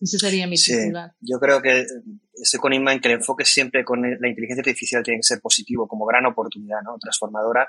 Ese 0.00 0.18
sería 0.18 0.46
mi 0.46 0.56
titular. 0.56 1.10
Yo 1.20 1.38
creo 1.38 1.60
que 1.60 1.84
estoy 2.32 2.60
con 2.60 2.72
Inma 2.72 2.94
en 2.94 3.00
que 3.00 3.08
el 3.08 3.16
enfoque 3.16 3.44
siempre 3.44 3.84
con 3.84 4.00
la 4.00 4.28
inteligencia 4.28 4.62
artificial 4.62 5.02
tiene 5.02 5.18
que 5.18 5.24
ser 5.24 5.40
positivo, 5.42 5.86
como 5.86 6.06
gran 6.06 6.24
oportunidad, 6.24 6.78
¿no? 6.82 6.96
Transformadora, 6.98 7.68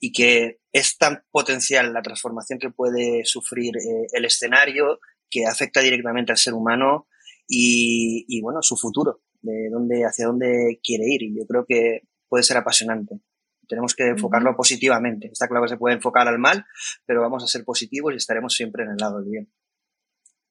y 0.00 0.10
que 0.10 0.58
es 0.72 0.98
tan 0.98 1.22
potencial 1.30 1.92
la 1.92 2.02
transformación 2.02 2.58
que 2.58 2.70
puede 2.70 3.24
sufrir 3.24 3.76
eh, 3.76 4.08
el 4.14 4.24
escenario 4.24 4.98
que 5.30 5.46
afecta 5.46 5.80
directamente 5.80 6.32
al 6.32 6.38
ser 6.38 6.54
humano 6.54 7.06
y, 7.46 8.24
y, 8.26 8.40
bueno, 8.40 8.62
su 8.62 8.76
futuro, 8.76 9.20
de 9.42 9.68
dónde, 9.70 10.02
hacia 10.02 10.26
dónde 10.26 10.80
quiere 10.82 11.04
ir. 11.06 11.22
Y 11.22 11.38
yo 11.38 11.46
creo 11.46 11.66
que 11.68 12.00
puede 12.28 12.42
ser 12.42 12.56
apasionante. 12.56 13.20
Tenemos 13.68 13.94
que 13.94 14.08
enfocarlo 14.08 14.56
positivamente. 14.56 15.28
Está 15.32 15.48
claro 15.48 15.64
que 15.64 15.70
se 15.70 15.76
puede 15.76 15.96
enfocar 15.96 16.28
al 16.28 16.38
mal, 16.38 16.64
pero 17.04 17.20
vamos 17.20 17.44
a 17.44 17.46
ser 17.46 17.64
positivos 17.64 18.12
y 18.14 18.16
estaremos 18.16 18.54
siempre 18.54 18.84
en 18.84 18.90
el 18.90 18.96
lado 18.96 19.20
del 19.20 19.30
bien. 19.30 19.52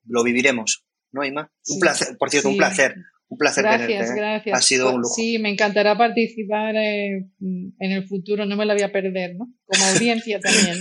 Lo 0.07 0.23
viviremos, 0.23 0.85
¿no, 1.11 1.23
Ima? 1.23 1.51
Un 1.67 1.79
placer, 1.79 2.17
por 2.17 2.29
cierto, 2.29 2.49
un 2.49 2.57
placer. 2.57 2.95
Un 3.27 3.39
placer 3.39 3.63
gracias, 3.63 3.87
tenerte. 3.87 4.13
¿eh? 4.13 4.15
Gracias. 4.15 4.57
Ha 4.57 4.61
sido 4.61 4.93
un 4.93 5.01
lujo. 5.01 5.15
Sí, 5.15 5.39
me 5.39 5.49
encantará 5.49 5.97
participar 5.97 6.75
eh, 6.75 7.25
en 7.39 7.91
el 7.91 8.07
futuro, 8.07 8.45
no 8.45 8.55
me 8.55 8.65
la 8.65 8.75
voy 8.75 8.83
a 8.83 8.91
perder, 8.91 9.35
¿no? 9.35 9.51
Como 9.65 9.85
audiencia 9.93 10.39
también. 10.39 10.77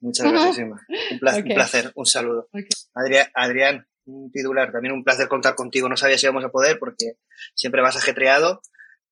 Muchas 0.00 0.30
gracias, 0.30 0.58
Ima. 0.58 0.80
Un 1.12 1.18
placer, 1.20 1.44
un, 1.44 1.54
placer, 1.54 1.92
un 1.94 2.06
saludo. 2.06 2.48
Adrián, 2.94 3.26
Adrián, 3.34 3.86
un 4.06 4.30
titular, 4.32 4.72
también 4.72 4.92
un 4.92 5.04
placer 5.04 5.28
contar 5.28 5.54
contigo. 5.54 5.88
No 5.88 5.96
sabía 5.96 6.18
si 6.18 6.26
íbamos 6.26 6.44
a 6.44 6.50
poder 6.50 6.78
porque 6.78 7.14
siempre 7.54 7.80
vas 7.80 7.96
ajetreado, 7.96 8.60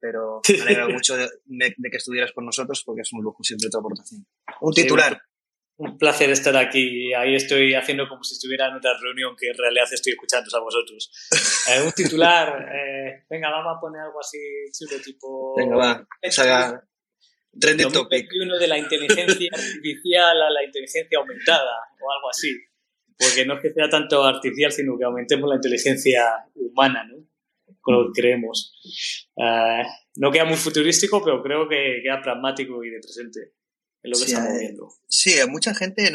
pero 0.01 0.40
me 0.48 0.62
alegra 0.62 0.89
mucho 0.89 1.16
de, 1.16 1.28
que 1.90 1.97
estuvieras 1.97 2.32
con 2.32 2.44
nosotros 2.44 2.82
porque 2.85 3.02
es 3.02 3.12
un 3.12 3.23
lujo 3.23 3.43
siempre 3.43 3.68
tu 3.70 3.78
aportación. 3.78 4.27
Un 4.60 4.73
titular. 4.73 5.20
un 5.78 5.98
placer 5.98 6.31
estar 6.31 6.56
aquí. 6.56 7.12
Ahí 7.14 7.35
estoy 7.35 7.74
haciendo 7.74 8.09
como 8.09 8.23
si 8.23 8.35
estuviera 8.35 8.68
en 8.68 8.77
otra 8.77 8.93
reunión 9.01 9.35
que 9.36 9.48
en 9.48 9.59
realidad 9.59 9.86
estoy 9.90 10.12
escuchando 10.12 10.55
a 10.56 10.60
vosotros. 10.60 11.10
Eh, 11.68 11.82
un 11.82 11.90
titular. 11.90 12.64
Eh, 12.73 13.24
venga, 13.28 13.51
vamos 13.51 13.77
a 13.77 13.81
poner 13.81 14.01
algo 14.02 14.20
así 14.20 14.39
chulo, 14.70 15.02
tipo. 15.02 15.56
Venga, 15.56 15.77
va. 15.77 16.06
Saga. 16.31 16.81
Trending 17.59 17.90
topic. 17.90 18.28
De 18.60 18.68
la 18.68 18.78
inteligencia 18.78 19.51
artificial 19.52 20.43
a 20.43 20.51
la 20.51 20.62
inteligencia 20.64 21.18
aumentada 21.18 21.77
o 22.01 22.12
algo 22.12 22.31
así. 22.31 22.56
Porque 23.18 23.44
no 23.47 23.55
es 23.55 23.62
que 23.62 23.73
sea 23.73 23.89
tanto 23.89 24.23
artificial, 24.23 24.70
sino 24.70 24.97
que 24.97 25.05
aumentemos 25.05 25.48
la 25.48 25.56
inteligencia 25.56 26.23
humana, 26.55 27.05
¿no? 27.05 27.25
Con 27.86 27.94
lo 27.94 28.12
que 28.12 28.20
creemos. 28.20 28.74
Eh, 29.36 29.82
no 30.16 30.32
queda 30.32 30.44
muy 30.44 30.56
futurístico, 30.56 31.22
pero 31.24 31.40
creo 31.40 31.68
que 31.68 32.00
queda 32.02 32.20
pragmático 32.20 32.82
y 32.82 32.90
de 32.90 32.98
presente 32.98 33.52
en 34.02 34.10
lo 34.10 34.18
que 34.18 34.24
estamos 34.24 34.50
eh, 34.50 34.58
viendo. 34.58 34.88
Sí, 35.08 35.38
a 35.38 35.46
mucha 35.46 35.72
gente, 35.72 36.10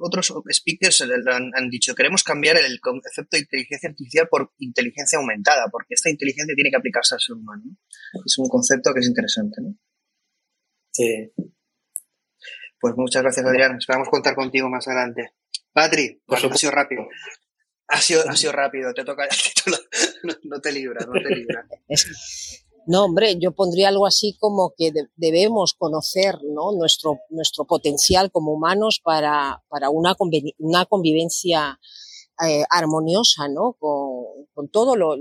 otros 0.00 0.32
speakers 0.50 1.02
han, 1.02 1.68
dicho, 1.68 1.94
queremos 1.94 2.24
cambiar 2.24 2.56
el 2.56 2.80
concepto 2.80 3.36
de 3.36 3.40
inteligencia 3.40 3.90
artificial 3.90 4.28
por 4.30 4.50
inteligencia 4.58 5.18
aumentada, 5.18 5.66
porque 5.70 5.92
esta 5.92 6.08
inteligencia 6.08 6.54
tiene 6.54 6.70
que 6.70 6.76
aplicarse 6.76 7.14
al 7.14 7.20
ser 7.20 7.36
humano. 7.36 7.64
Es 8.24 8.38
un 8.38 8.48
concepto 8.48 8.94
que 8.94 9.00
es 9.00 9.06
interesante, 9.06 9.60
¿no? 9.60 9.76
Sí. 10.90 11.30
Pues 12.80 12.94
muchas 12.96 13.22
gracias, 13.22 13.44
Adrián. 13.44 13.76
Esperamos 13.76 14.08
contar 14.08 14.34
contigo 14.34 14.70
más 14.70 14.88
adelante. 14.88 15.34
Patri, 15.74 16.22
pues 16.24 16.42
ha 16.42 16.54
sido 16.54 16.72
rápido. 16.72 17.02
Ha 17.88 18.00
sido, 18.00 18.22
ha 18.28 18.36
sido 18.36 18.52
rápido, 18.52 18.92
te 18.94 19.04
toca 19.04 19.24
el 19.30 19.36
título, 19.36 19.76
no, 20.44 20.60
te 20.60 20.72
libras, 20.72 21.06
no 21.06 21.12
te 21.12 21.34
libras. 21.34 21.66
No, 22.86 23.06
hombre, 23.06 23.38
yo 23.40 23.52
pondría 23.52 23.88
algo 23.88 24.04
así 24.04 24.36
como 24.38 24.74
que 24.76 24.92
debemos 25.16 25.72
conocer 25.72 26.34
¿no? 26.42 26.72
nuestro, 26.72 27.18
nuestro 27.30 27.64
potencial 27.64 28.30
como 28.30 28.52
humanos 28.52 29.00
para, 29.02 29.64
para 29.68 29.88
una, 29.88 30.14
una 30.58 30.84
convivencia 30.84 31.80
eh, 32.46 32.62
armoniosa 32.68 33.48
¿no? 33.48 33.74
con, 33.78 34.46
con 34.52 34.68
todo 34.68 34.96
lo, 34.96 35.16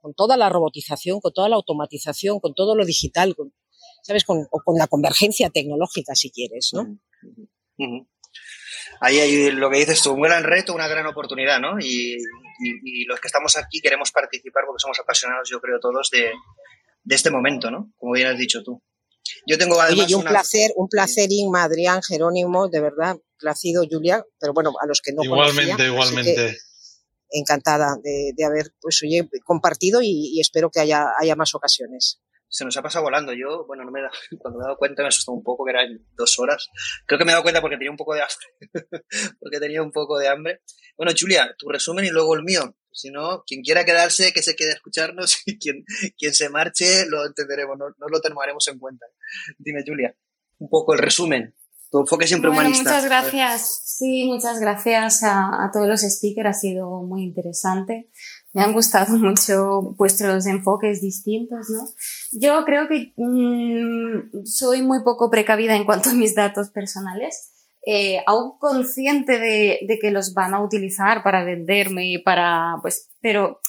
con 0.00 0.14
toda 0.14 0.36
la 0.36 0.48
robotización, 0.48 1.20
con 1.20 1.32
toda 1.32 1.48
la 1.48 1.56
automatización, 1.56 2.40
con 2.40 2.54
todo 2.54 2.74
lo 2.74 2.84
digital, 2.84 3.34
con, 3.36 3.52
¿sabes? 4.02 4.24
Con, 4.24 4.46
o 4.50 4.60
con 4.64 4.76
la 4.76 4.86
convergencia 4.86 5.50
tecnológica, 5.50 6.14
si 6.14 6.30
quieres, 6.30 6.70
¿no? 6.72 6.98
Ahí 9.00 9.18
hay 9.18 9.50
lo 9.50 9.70
que 9.70 9.78
dices 9.78 10.02
tú, 10.02 10.12
un 10.12 10.22
gran 10.22 10.44
reto, 10.44 10.74
una 10.74 10.88
gran 10.88 11.06
oportunidad, 11.06 11.60
¿no? 11.60 11.78
Y, 11.80 12.18
los 13.06 13.18
que 13.18 13.28
estamos 13.28 13.56
aquí 13.56 13.80
queremos 13.80 14.12
participar 14.12 14.64
porque 14.66 14.80
somos 14.80 15.00
apasionados, 15.00 15.48
yo 15.48 15.60
creo, 15.60 15.80
todos 15.80 16.10
de, 16.10 16.30
este 17.08 17.30
momento, 17.30 17.70
¿no? 17.70 17.90
Como 17.96 18.12
bien 18.12 18.28
has 18.28 18.38
dicho 18.38 18.62
tú. 18.62 18.82
Yo 19.46 19.56
tengo 19.56 19.80
además 19.80 20.04
Oye, 20.04 20.12
y 20.12 20.14
un 20.14 20.24
placer, 20.24 20.70
un 20.76 20.88
placer, 20.88 21.28
Inma, 21.30 21.64
Adrián, 21.64 22.02
Jerónimo, 22.02 22.68
de 22.68 22.80
verdad, 22.80 23.16
placido, 23.38 23.84
Julia, 23.90 24.22
pero 24.38 24.52
bueno, 24.52 24.72
a 24.80 24.86
los 24.86 25.00
que 25.00 25.12
no 25.12 25.24
Igualmente, 25.24 25.86
igualmente. 25.86 26.58
Encantada 27.30 27.96
de, 28.02 28.44
haber, 28.44 28.72
pues, 28.80 29.00
oye, 29.02 29.26
compartido 29.44 30.02
y, 30.02 30.32
y 30.34 30.40
espero 30.40 30.68
que 30.70 30.80
haya, 30.80 31.06
haya 31.18 31.36
más 31.36 31.54
ocasiones 31.54 32.20
se 32.50 32.64
nos 32.64 32.76
ha 32.76 32.82
pasado 32.82 33.04
volando. 33.04 33.32
Yo, 33.32 33.64
bueno, 33.66 33.84
no 33.84 33.90
me 33.90 34.02
da, 34.02 34.10
cuando 34.38 34.58
me 34.58 34.64
he 34.64 34.66
dado 34.66 34.76
cuenta 34.76 35.02
me 35.02 35.08
asustó 35.08 35.32
un 35.32 35.42
poco, 35.42 35.64
que 35.64 35.70
eran 35.70 36.04
dos 36.16 36.38
horas. 36.38 36.68
Creo 37.06 37.18
que 37.18 37.24
me 37.24 37.30
he 37.30 37.34
dado 37.34 37.44
cuenta 37.44 37.60
porque 37.60 37.76
tenía 37.76 37.90
un 37.90 37.96
poco 37.96 38.14
de 38.14 38.22
hambre. 38.22 38.72
porque 39.40 39.60
tenía 39.60 39.82
un 39.82 39.92
poco 39.92 40.18
de 40.18 40.28
hambre. 40.28 40.60
Bueno, 40.96 41.12
Julia, 41.18 41.54
tu 41.56 41.68
resumen 41.68 42.04
y 42.04 42.10
luego 42.10 42.34
el 42.34 42.42
mío. 42.42 42.74
Si 42.92 43.10
no, 43.10 43.44
quien 43.46 43.62
quiera 43.62 43.84
quedarse, 43.84 44.32
que 44.32 44.42
se 44.42 44.56
quede 44.56 44.72
a 44.72 44.74
escucharnos 44.74 45.42
y 45.46 45.58
quien, 45.58 45.84
quien 46.18 46.34
se 46.34 46.50
marche, 46.50 47.06
lo 47.06 47.24
entenderemos, 47.24 47.78
no, 47.78 47.86
no 47.96 48.08
lo 48.08 48.20
tomaremos 48.20 48.66
en 48.68 48.78
cuenta. 48.78 49.06
Dime, 49.58 49.84
Julia, 49.86 50.14
un 50.58 50.68
poco 50.68 50.92
el 50.92 50.98
resumen. 50.98 51.54
Tu 51.90 51.98
enfoque 51.98 52.26
siempre 52.28 52.50
humanista. 52.50 52.84
Muchas 52.84 53.04
gracias. 53.04 53.80
Sí, 53.84 54.24
muchas 54.24 54.60
gracias 54.60 55.24
a, 55.24 55.64
a 55.64 55.70
todos 55.72 55.88
los 55.88 56.02
speakers. 56.02 56.48
Ha 56.48 56.52
sido 56.52 57.02
muy 57.02 57.24
interesante 57.24 58.10
me 58.52 58.62
han 58.62 58.72
gustado 58.72 59.16
mucho 59.18 59.94
vuestros 59.96 60.46
enfoques 60.46 61.00
distintos, 61.00 61.68
¿no? 61.70 61.86
Yo 62.32 62.64
creo 62.64 62.88
que 62.88 63.12
mm, 63.16 64.44
soy 64.44 64.82
muy 64.82 65.02
poco 65.02 65.30
precavida 65.30 65.76
en 65.76 65.84
cuanto 65.84 66.10
a 66.10 66.14
mis 66.14 66.34
datos 66.34 66.70
personales. 66.70 67.52
eh, 67.86 68.22
aún 68.26 68.58
consciente 68.58 69.38
de, 69.38 69.98
que 70.00 70.10
los 70.10 70.34
van 70.34 70.52
a 70.54 70.62
utilizar 70.62 71.22
para 71.22 71.44
venderme 71.44 72.10
y 72.12 72.18
para, 72.18 72.76
pues, 72.82 73.08
pero 73.22 73.60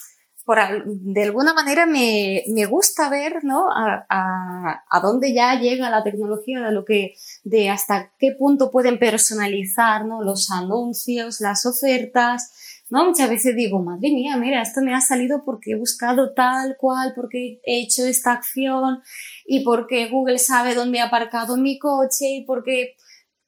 por, 0.46 0.58
de 0.86 1.24
alguna 1.24 1.54
manera 1.54 1.86
me, 1.86 2.44
me 2.48 2.66
gusta 2.66 3.10
ver, 3.10 3.44
¿no? 3.44 3.72
A, 3.72 4.06
a, 4.10 4.84
a, 4.90 5.00
dónde 5.00 5.34
ya 5.34 5.58
llega 5.60 5.90
la 5.90 6.04
tecnología, 6.04 6.60
de 6.62 6.72
lo 6.72 6.84
que, 6.84 7.14
de 7.44 7.70
hasta 7.70 8.12
qué 8.20 8.34
punto 8.38 8.70
pueden 8.72 9.00
personalizar, 9.00 10.06
¿no? 10.06 10.22
Los 10.24 10.52
anuncios, 10.52 11.40
las 11.40 11.66
ofertas, 11.66 12.52
Muchas 12.92 13.30
veces 13.30 13.56
digo, 13.56 13.82
madre 13.82 14.10
mía, 14.12 14.36
mira, 14.36 14.62
esto 14.62 14.82
me 14.82 14.94
ha 14.94 15.00
salido 15.00 15.46
porque 15.46 15.72
he 15.72 15.76
buscado 15.76 16.34
tal 16.34 16.76
cual, 16.78 17.14
porque 17.16 17.62
he 17.64 17.80
hecho 17.80 18.06
esta 18.06 18.34
acción 18.34 19.02
y 19.46 19.64
porque 19.64 20.10
Google 20.10 20.38
sabe 20.38 20.76
dónde 20.76 20.98
he 20.98 21.02
aparcado 21.02 21.56
mi 21.56 21.80
coche 21.80 22.26
y 22.28 22.46
porque 22.46 22.96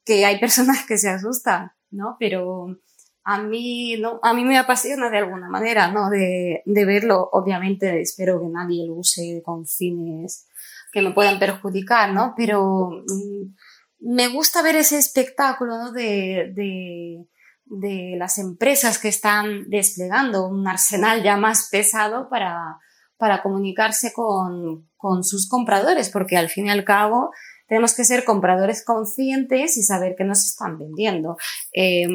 que 0.02 0.24
hay 0.24 0.40
personas 0.40 0.86
que 0.86 0.96
se 0.96 1.10
asustan, 1.10 1.72
¿no? 1.90 2.16
Pero 2.18 2.78
a 3.22 3.42
mí, 3.42 3.98
no, 3.98 4.18
a 4.22 4.32
mí 4.32 4.44
me 4.44 4.56
apasiona 4.56 5.10
de 5.10 5.18
alguna 5.18 5.50
manera, 5.50 5.92
¿no? 5.92 6.08
De, 6.08 6.62
de 6.64 6.84
verlo, 6.86 7.28
obviamente 7.30 8.00
espero 8.00 8.40
que 8.40 8.48
nadie 8.48 8.86
lo 8.86 8.94
use 8.94 9.42
con 9.44 9.66
fines 9.66 10.46
que 10.90 11.02
me 11.02 11.10
puedan 11.10 11.38
perjudicar, 11.38 12.14
¿no? 12.14 12.32
Pero 12.34 13.02
mm, 13.06 14.14
me 14.14 14.28
gusta 14.28 14.62
ver 14.62 14.76
ese 14.76 14.96
espectáculo, 14.96 15.76
¿no? 15.76 15.92
de 15.92 17.26
de 17.66 18.14
las 18.18 18.38
empresas 18.38 18.98
que 18.98 19.08
están 19.08 19.68
desplegando 19.68 20.46
un 20.46 20.66
arsenal 20.68 21.22
ya 21.22 21.36
más 21.36 21.68
pesado 21.70 22.28
para, 22.28 22.78
para 23.16 23.42
comunicarse 23.42 24.12
con, 24.12 24.88
con 24.96 25.24
sus 25.24 25.48
compradores, 25.48 26.10
porque 26.10 26.36
al 26.36 26.48
fin 26.48 26.66
y 26.66 26.70
al 26.70 26.84
cabo 26.84 27.30
tenemos 27.66 27.94
que 27.94 28.04
ser 28.04 28.24
compradores 28.24 28.84
conscientes 28.84 29.76
y 29.76 29.82
saber 29.82 30.14
que 30.16 30.24
nos 30.24 30.44
están 30.44 30.78
vendiendo. 30.78 31.36
Eh, 31.72 32.06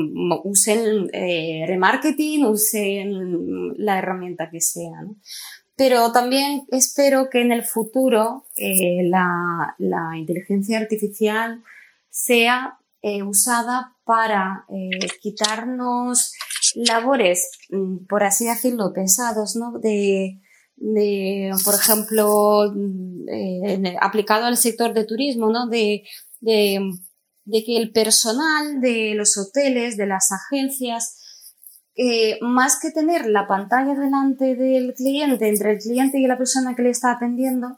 usen 0.44 1.10
eh, 1.12 1.66
remarketing, 1.68 2.46
usen 2.46 3.74
la 3.78 3.98
herramienta 3.98 4.50
que 4.50 4.62
sea. 4.62 5.06
Pero 5.76 6.12
también 6.12 6.64
espero 6.72 7.30
que 7.30 7.42
en 7.42 7.54
el 7.54 7.64
futuro 7.64 8.46
eh, 8.58 9.02
la, 9.04 9.76
la, 9.78 10.18
inteligencia 10.18 10.78
artificial 10.78 11.64
sea 12.10 12.80
eh, 13.02 13.24
usada 13.24 13.96
para 14.10 14.66
eh, 14.70 15.08
quitarnos 15.22 16.34
labores, 16.74 17.52
mm, 17.70 18.08
por 18.08 18.24
así 18.24 18.46
decirlo, 18.46 18.92
pesados, 18.92 19.56
¿no? 19.56 19.78
De, 19.78 20.42
de 20.78 21.52
por 21.64 21.76
ejemplo, 21.76 22.74
mm, 22.74 23.30
eh, 23.30 23.96
aplicado 24.02 24.48
al 24.48 24.58
sector 24.58 24.96
de 24.96 25.06
turismo, 25.06 25.52
¿no? 25.52 25.68
De, 25.68 26.02
de, 26.42 26.82
que 27.52 27.78
el 27.78 27.92
personal 27.92 28.82
de 28.82 29.14
los 29.14 29.38
hoteles, 29.38 29.96
de 29.96 30.08
las 30.08 30.30
agencias, 30.32 31.16
eh, 31.96 32.40
más 32.42 32.80
que 32.82 32.90
tener 32.90 33.28
la 33.28 33.46
pantalla 33.46 33.94
delante 33.94 34.56
del 34.56 34.96
cliente, 34.96 35.48
entre 35.48 35.74
el 35.74 35.78
cliente 35.78 36.18
y 36.18 36.26
la 36.26 36.40
persona 36.40 36.74
que 36.76 36.82
le 36.82 36.90
está 36.90 37.12
atendiendo, 37.12 37.78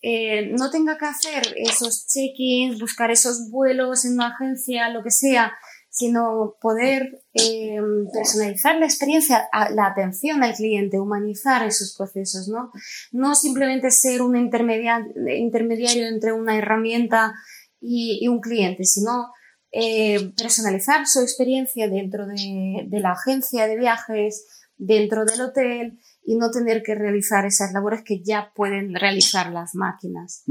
eh, 0.00 0.52
no 0.56 0.70
tenga 0.70 0.96
que 0.96 1.06
hacer 1.06 1.54
esos 1.56 2.06
check-ins, 2.06 2.80
buscar 2.80 3.10
esos 3.10 3.50
vuelos 3.50 4.04
en 4.04 4.14
una 4.14 4.28
agencia, 4.28 4.88
lo 4.90 5.02
que 5.02 5.10
sea, 5.10 5.52
sino 5.90 6.56
poder 6.60 7.24
eh, 7.34 7.80
personalizar 8.12 8.76
la 8.78 8.86
experiencia, 8.86 9.48
la 9.74 9.86
atención 9.86 10.44
al 10.44 10.54
cliente, 10.54 11.00
humanizar 11.00 11.66
esos 11.66 11.96
procesos, 11.96 12.46
¿no? 12.46 12.70
No 13.10 13.34
simplemente 13.34 13.90
ser 13.90 14.22
un 14.22 14.36
intermediario 14.36 16.06
entre 16.06 16.32
una 16.32 16.56
herramienta 16.56 17.34
y, 17.80 18.28
un 18.28 18.40
cliente, 18.40 18.84
sino 18.84 19.32
eh, 19.72 20.32
personalizar 20.36 21.08
su 21.08 21.20
experiencia 21.20 21.88
dentro 21.88 22.26
de, 22.26 22.84
de 22.86 23.00
la 23.00 23.12
agencia 23.12 23.66
de 23.66 23.76
viajes, 23.76 24.46
dentro 24.76 25.24
del 25.24 25.40
hotel, 25.40 25.98
y 26.28 26.36
no 26.36 26.50
tener 26.50 26.82
que 26.82 26.94
realizar 26.94 27.46
esas 27.46 27.72
labores 27.72 28.02
que 28.04 28.20
ya 28.22 28.52
pueden 28.54 28.94
realizar 28.94 29.50
las 29.50 29.74
máquinas. 29.74 30.44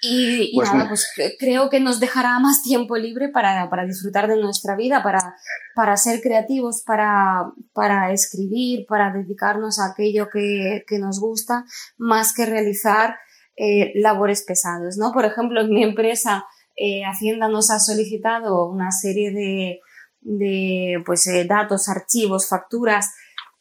Y, 0.00 0.54
pues 0.54 0.72
nada, 0.72 0.88
pues 0.88 1.06
creo 1.38 1.68
que 1.68 1.80
nos 1.80 2.00
dejará 2.00 2.38
más 2.38 2.62
tiempo 2.62 2.96
libre 2.96 3.28
para, 3.28 3.68
para 3.68 3.84
disfrutar 3.84 4.26
de 4.26 4.40
nuestra 4.40 4.74
vida, 4.74 5.02
para, 5.02 5.36
para 5.74 5.98
ser 5.98 6.22
creativos, 6.22 6.82
para, 6.86 7.52
para 7.74 8.10
escribir, 8.10 8.86
para 8.88 9.12
dedicarnos 9.12 9.78
a 9.80 9.92
aquello 9.92 10.30
que, 10.32 10.82
que 10.86 10.98
nos 10.98 11.20
gusta, 11.20 11.66
más 11.98 12.32
que 12.32 12.46
realizar 12.46 13.18
eh, 13.54 13.92
labores 13.96 14.44
pesadas, 14.44 14.96
¿no? 14.96 15.12
Por 15.12 15.26
ejemplo, 15.26 15.60
en 15.60 15.68
mi 15.68 15.82
empresa, 15.82 16.46
eh, 16.74 17.02
Hacienda 17.04 17.50
nos 17.50 17.70
ha 17.70 17.80
solicitado 17.80 18.66
una 18.70 18.92
serie 18.92 19.30
de, 19.30 19.80
de 20.22 21.02
pues, 21.04 21.26
eh, 21.26 21.44
datos, 21.44 21.90
archivos, 21.90 22.48
facturas, 22.48 23.10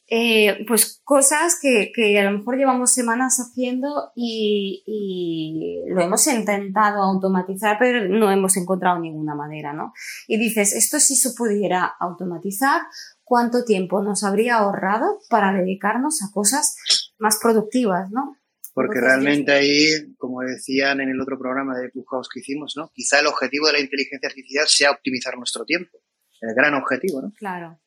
eh, 0.09 0.63
pues 0.65 1.01
cosas 1.03 1.59
que, 1.61 1.91
que, 1.93 2.17
a 2.17 2.31
lo 2.31 2.37
mejor 2.37 2.57
llevamos 2.57 2.93
semanas 2.93 3.39
haciendo 3.39 4.11
y, 4.15 4.83
y, 4.85 5.89
lo 5.93 6.01
hemos 6.01 6.25
intentado 6.27 7.03
automatizar, 7.03 7.77
pero 7.77 8.07
no 8.07 8.31
hemos 8.31 8.55
encontrado 8.55 8.99
ninguna 8.99 9.35
manera, 9.35 9.73
¿no? 9.73 9.91
Y 10.27 10.37
dices, 10.37 10.73
esto 10.73 10.99
si 10.99 11.17
se 11.17 11.31
pudiera 11.31 11.83
automatizar, 11.99 12.83
¿cuánto 13.23 13.65
tiempo 13.65 14.01
nos 14.01 14.23
habría 14.23 14.55
ahorrado 14.55 15.19
para 15.29 15.51
dedicarnos 15.51 16.23
a 16.23 16.31
cosas 16.31 16.77
más 17.17 17.37
productivas, 17.41 18.09
¿no? 18.09 18.37
Porque 18.73 19.01
realmente 19.01 19.51
ahí, 19.51 20.15
como 20.17 20.41
decían 20.41 21.01
en 21.01 21.09
el 21.09 21.19
otro 21.19 21.37
programa 21.37 21.77
de 21.77 21.89
Clubhouse 21.89 22.29
que 22.31 22.41
hicimos, 22.41 22.75
¿no? 22.77 22.91
Quizá 22.93 23.19
el 23.19 23.27
objetivo 23.27 23.67
de 23.67 23.73
la 23.73 23.79
inteligencia 23.79 24.29
artificial 24.29 24.67
sea 24.67 24.91
optimizar 24.91 25.35
nuestro 25.35 25.65
tiempo. 25.65 25.97
El 26.39 26.53
gran 26.53 26.75
objetivo, 26.75 27.21
¿no? 27.21 27.33
Claro. 27.37 27.79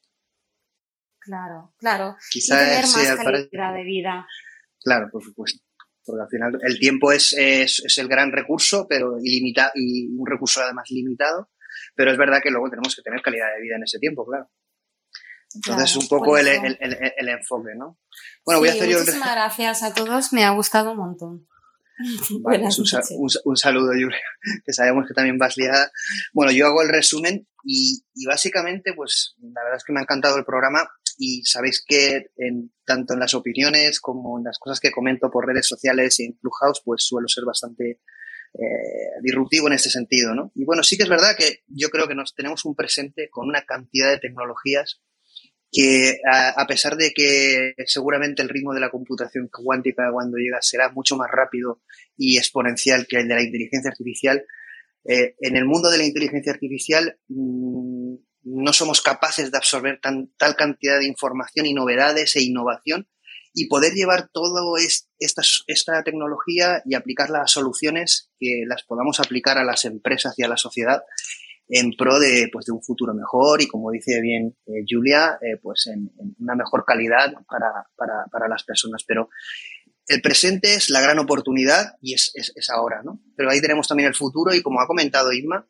Claro, 1.21 1.75
claro. 1.79 2.17
Quizá 2.31 2.59
tener 2.59 2.83
más 2.83 3.17
calidad 3.17 3.75
de 3.75 3.85
vida. 3.85 4.27
Claro, 4.83 5.09
por 5.13 5.23
supuesto. 5.23 5.63
Porque 6.05 6.23
al 6.23 6.29
final 6.29 6.59
el 6.63 6.79
tiempo 6.79 7.13
es, 7.13 7.35
es, 7.35 7.83
es 7.85 7.99
el 7.99 8.09
gran 8.09 8.33
recurso, 8.33 8.87
pero 8.89 9.19
ilimitado, 9.23 9.73
y 9.75 10.09
un 10.09 10.27
recurso 10.27 10.63
además 10.63 10.89
limitado. 10.91 11.51
Pero 11.95 12.11
es 12.11 12.19
verdad 12.19 12.41
que 12.43 12.51
luego 12.51 12.71
tenemos 12.71 12.97
que 12.97 13.03
tener 13.03 13.21
calidad 13.23 13.47
de 13.55 13.63
vida 13.63 13.77
en 13.77 13.85
ese 13.85 13.99
tiempo, 13.99 14.27
claro. 14.27 14.51
Entonces, 15.55 15.91
es 15.91 15.97
un 15.97 16.09
poco 16.09 16.39
el, 16.39 16.47
el, 16.47 16.79
el, 16.81 17.13
el, 17.17 17.29
enfoque, 17.29 17.75
¿no? 17.77 17.99
Bueno, 18.45 18.61
voy 18.61 18.69
a 18.69 18.73
hacer 18.73 18.89
yo. 18.89 18.99
Muchísimas 18.99 19.33
gracias 19.33 19.83
a 19.83 19.93
todos, 19.93 20.33
me 20.33 20.45
ha 20.45 20.51
gustado 20.51 20.93
un 20.93 20.99
montón. 20.99 21.49
Buenas 22.41 22.79
un, 22.79 22.87
un, 23.19 23.31
un, 23.45 23.57
saludo, 23.57 23.89
Julia, 23.89 24.19
que 24.65 24.73
sabemos 24.73 25.07
que 25.07 25.15
también 25.15 25.39
vas 25.39 25.57
liada. 25.57 25.91
Bueno, 26.33 26.53
yo 26.53 26.67
hago 26.67 26.83
el 26.83 26.89
resumen 26.89 27.47
y, 27.65 28.05
y, 28.15 28.27
básicamente, 28.27 28.93
pues 28.95 29.37
la 29.41 29.63
verdad 29.63 29.77
es 29.77 29.85
que 29.85 29.93
me 29.93 30.01
ha 30.01 30.03
encantado 30.03 30.39
el 30.39 30.45
programa 30.45 30.89
y 31.23 31.43
sabéis 31.45 31.85
que 31.87 32.31
en, 32.39 32.73
tanto 32.87 33.13
en 33.13 33.21
las 33.21 33.35
opiniones 33.35 34.01
como 34.01 34.39
en 34.39 34.45
las 34.45 34.59
cosas 34.59 34.81
que 34.81 34.91
comento 34.91 35.31
por 35.31 35.47
redes 35.47 35.69
sociales 35.69 36.19
y 36.19 36.25
en 36.25 36.33
Clubhouse, 36.33 36.81
pues 36.83 37.05
suelo 37.05 37.29
ser 37.29 37.45
bastante 37.45 38.01
eh, 38.55 39.21
disruptivo 39.23 39.67
en 39.67 39.75
este 39.75 39.91
sentido, 39.91 40.35
¿no? 40.35 40.51
Y 40.55 40.65
bueno, 40.65 40.83
sí 40.83 40.97
que 40.97 41.03
es 41.03 41.11
verdad 41.11 41.37
que 41.37 41.61
yo 41.67 41.91
creo 41.91 42.09
que 42.09 42.15
nos 42.15 42.35
tenemos 42.35 42.65
un 42.65 42.75
presente 42.75 43.29
con 43.29 43.47
una 43.47 43.67
cantidad 43.67 44.11
de 44.11 44.19
tecnologías 44.19 45.03
que 45.71 46.21
a, 46.33 46.59
a, 46.59 46.67
pesar 46.67 46.97
de 46.97 47.11
que 47.11 47.75
seguramente 47.85 48.41
el 48.41 48.49
ritmo 48.49 48.73
de 48.73 48.81
la 48.81 48.91
computación 48.91 49.51
cuántica 49.53 50.11
cuando 50.11 50.39
llega 50.39 50.63
será 50.63 50.91
mucho 50.91 51.17
más 51.17 51.31
rápido 51.31 51.83
y 52.17 52.39
exponencial 52.39 53.07
que 53.07 53.19
el 53.19 53.29
de 53.29 53.35
la 53.35 53.43
inteligencia 53.43 53.91
artificial, 53.91 54.47
eh, 55.05 55.35
en 55.41 55.57
el 55.57 55.65
mundo 55.65 55.91
de 55.91 55.99
la 55.99 56.05
inteligencia 56.05 56.53
artificial 56.53 57.19
mmm, 57.29 57.90
no 58.51 58.73
somos 58.73 59.01
capaces 59.01 59.51
de 59.51 59.57
absorber 59.57 60.01
tan, 60.01 60.33
tal 60.37 60.57
cantidad 60.57 60.99
de 60.99 61.07
información 61.07 61.67
y 61.67 61.75
novedades 61.75 62.37
e 62.37 62.43
innovación 62.43 63.09
y 63.53 63.67
poder 63.67 63.95
llevar 63.95 64.29
toda 64.33 64.63
esta, 65.19 65.43
esta 65.67 66.03
tecnología 66.05 66.83
y 66.85 66.95
aplicarla 66.95 67.43
a 67.43 67.47
soluciones 67.47 68.31
que 68.39 68.65
las 68.67 68.85
podamos 68.85 69.21
aplicar 69.21 69.59
a 69.59 69.65
las 69.65 69.85
empresas 69.85 70.35
y 70.39 70.43
a 70.43 70.49
la 70.49 70.57
sociedad 70.57 71.03
en 71.69 71.93
pro 71.93 72.19
de, 72.19 72.49
pues, 72.53 72.67
de 72.67 72.73
un 72.73 72.83
futuro 72.83 73.15
mejor 73.15 73.63
y, 73.63 73.69
como 73.69 73.91
dice 73.91 74.21
bien 74.21 74.57
eh, 74.67 74.85
Julia, 74.89 75.39
eh, 75.41 75.57
pues 75.63 75.87
en, 75.87 76.11
una 76.41 76.57
mejor 76.57 76.85
calidad 76.85 77.33
para, 77.49 77.87
para, 77.97 78.25
para, 78.31 78.49
las 78.49 78.65
personas. 78.65 79.05
Pero 79.07 79.31
el 80.09 80.21
presente 80.21 80.75
es 80.75 80.91
la 80.91 81.01
gran 81.01 81.21
oportunidad 81.21 81.95
y 82.01 82.15
es, 82.15 82.33
es, 82.35 82.53
es 82.57 82.71
ahora, 82.71 83.03
¿no? 83.05 83.21
Pero 83.37 83.51
ahí 83.51 83.61
tenemos 83.61 83.87
también 83.87 84.09
el 84.09 84.17
futuro 84.17 84.53
y, 84.53 84.63
como 84.63 84.81
ha 84.81 84.89
comentado 84.89 85.33
Isma, 85.33 85.65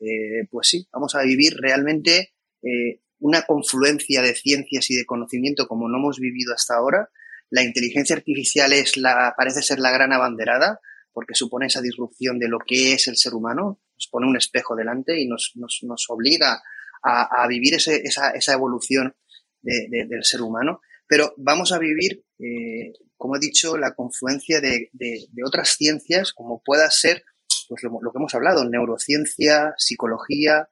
eh, 0.00 0.46
pues 0.50 0.68
sí, 0.68 0.88
vamos 0.92 1.14
a 1.14 1.22
vivir 1.22 1.54
realmente 1.56 2.34
eh, 2.62 3.00
una 3.18 3.42
confluencia 3.42 4.22
de 4.22 4.34
ciencias 4.34 4.90
y 4.90 4.96
de 4.96 5.06
conocimiento 5.06 5.66
como 5.68 5.88
no 5.88 5.98
hemos 5.98 6.18
vivido 6.18 6.54
hasta 6.54 6.74
ahora. 6.74 7.08
La 7.50 7.62
inteligencia 7.62 8.16
artificial 8.16 8.72
es 8.72 8.96
la, 8.96 9.34
parece 9.36 9.62
ser 9.62 9.78
la 9.78 9.92
gran 9.92 10.12
abanderada 10.12 10.80
porque 11.12 11.34
supone 11.34 11.66
esa 11.66 11.80
disrupción 11.80 12.38
de 12.38 12.48
lo 12.48 12.58
que 12.58 12.94
es 12.94 13.06
el 13.06 13.16
ser 13.16 13.34
humano, 13.34 13.80
nos 13.94 14.08
pone 14.10 14.26
un 14.26 14.36
espejo 14.36 14.74
delante 14.74 15.20
y 15.20 15.28
nos, 15.28 15.52
nos, 15.54 15.80
nos 15.82 16.06
obliga 16.08 16.62
a, 17.02 17.42
a 17.42 17.46
vivir 17.46 17.74
ese, 17.74 17.96
esa, 18.02 18.30
esa, 18.30 18.54
evolución 18.54 19.14
de, 19.60 19.88
de, 19.90 20.06
del 20.06 20.24
ser 20.24 20.40
humano. 20.40 20.80
Pero 21.06 21.34
vamos 21.36 21.72
a 21.72 21.78
vivir, 21.78 22.24
eh, 22.38 22.92
como 23.16 23.36
he 23.36 23.40
dicho, 23.40 23.76
la 23.76 23.94
confluencia 23.94 24.60
de, 24.60 24.88
de 24.92 25.42
otras 25.46 25.76
ciencias, 25.76 26.32
como 26.32 26.62
pueda 26.64 26.90
ser 26.90 27.24
pues, 27.72 27.82
pues 27.90 28.02
lo, 28.02 28.12
que 28.12 28.18
hemos 28.18 28.34
hablado, 28.34 28.68
neurociencia, 28.68 29.74
psicología, 29.78 30.68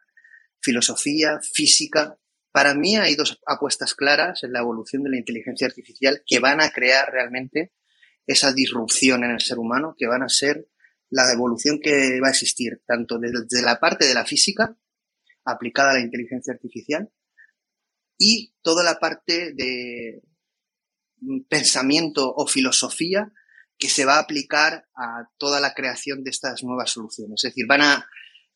filosofía, 0.60 1.40
física. 1.40 2.18
Para 2.52 2.74
mí 2.74 2.96
hay 2.96 3.14
dos 3.14 3.40
apuestas 3.46 3.94
claras 3.94 4.44
en 4.44 4.52
la 4.52 4.60
evolución 4.60 5.02
de 5.02 5.10
la 5.10 5.16
inteligencia 5.16 5.66
artificial 5.66 6.22
que 6.26 6.40
van 6.40 6.60
a 6.60 6.70
crear 6.70 7.10
realmente 7.10 7.72
esa 8.26 8.52
disrupción 8.52 9.24
en 9.24 9.30
el 9.30 9.40
ser 9.40 9.58
humano, 9.58 9.94
que 9.96 10.06
van 10.06 10.22
a 10.22 10.28
ser 10.28 10.68
la 11.08 11.32
evolución 11.32 11.80
que 11.82 12.20
va 12.20 12.28
a 12.28 12.32
existir, 12.32 12.82
tanto 12.86 13.18
desde 13.18 13.62
la 13.62 13.80
parte 13.80 14.06
de 14.06 14.14
la 14.14 14.26
física 14.26 14.76
aplicada 15.44 15.92
a 15.92 15.94
la 15.94 16.00
inteligencia 16.00 16.52
artificial 16.52 17.10
y 18.18 18.54
toda 18.60 18.84
la 18.84 19.00
parte 19.00 19.54
de 19.54 20.22
pensamiento 21.48 22.32
o 22.34 22.46
filosofía 22.46 23.32
que 23.80 23.88
se 23.88 24.04
va 24.04 24.16
a 24.16 24.20
aplicar 24.20 24.84
a 24.94 25.28
toda 25.38 25.58
la 25.58 25.72
creación 25.72 26.22
de 26.22 26.30
estas 26.30 26.62
nuevas 26.62 26.90
soluciones. 26.90 27.42
Es 27.42 27.50
decir, 27.50 27.66
van 27.66 27.80
a, 27.80 28.06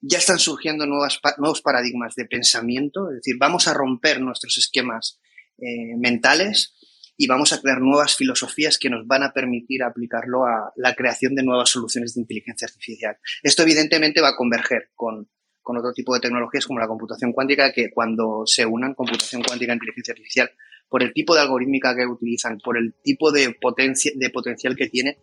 ya 0.01 0.19
están 0.19 0.39
surgiendo 0.39 0.87
nuevas, 0.87 1.19
nuevos 1.39 1.63
paradigmas 1.63 2.15
de 2.15 2.27
pensamiento, 2.27 3.11
es 3.11 3.17
decir, 3.17 3.37
vamos 3.41 3.67
a 3.67 3.75
romper 3.75 4.21
nuestros 4.21 4.59
esquemas 4.59 5.19
eh, 5.59 5.97
mentales 5.97 6.75
y 7.17 7.27
vamos 7.27 7.53
a 7.53 7.61
crear 7.61 7.81
nuevas 7.81 8.17
filosofías 8.17 8.77
que 8.79 8.91
nos 8.91 9.07
van 9.07 9.23
a 9.23 9.33
permitir 9.33 9.83
aplicarlo 9.83 10.45
a 10.45 10.73
la 10.77 10.95
creación 10.95 11.35
de 11.35 11.43
nuevas 11.43 11.71
soluciones 11.71 12.15
de 12.15 12.21
inteligencia 12.21 12.67
artificial. 12.67 13.17
Esto 13.43 13.63
evidentemente 13.63 14.21
va 14.21 14.31
a 14.31 14.37
converger 14.37 14.91
con, 14.95 15.31
con 15.65 15.77
otro 15.77 15.93
tipo 15.93 16.15
de 16.15 16.21
tecnologías 16.21 16.67
como 16.67 16.79
la 16.79 16.87
computación 16.87 17.33
cuántica, 17.33 17.73
que 17.73 17.91
cuando 17.91 18.45
se 18.47 18.65
unan 18.65 18.95
computación 18.95 19.43
cuántica 19.43 19.73
e 19.73 19.75
inteligencia 19.75 20.13
artificial, 20.13 20.51
por 20.89 21.03
el 21.03 21.13
tipo 21.13 21.35
de 21.35 21.41
algorítmica 21.41 21.97
que 21.97 22.07
utilizan, 22.07 22.59
por 22.59 22.79
el 22.79 22.95
tipo 23.03 23.33
de, 23.33 23.57
potencia, 23.61 24.13
de 24.15 24.31
potencial 24.31 24.77
que 24.77 24.89
tiene 24.89 25.19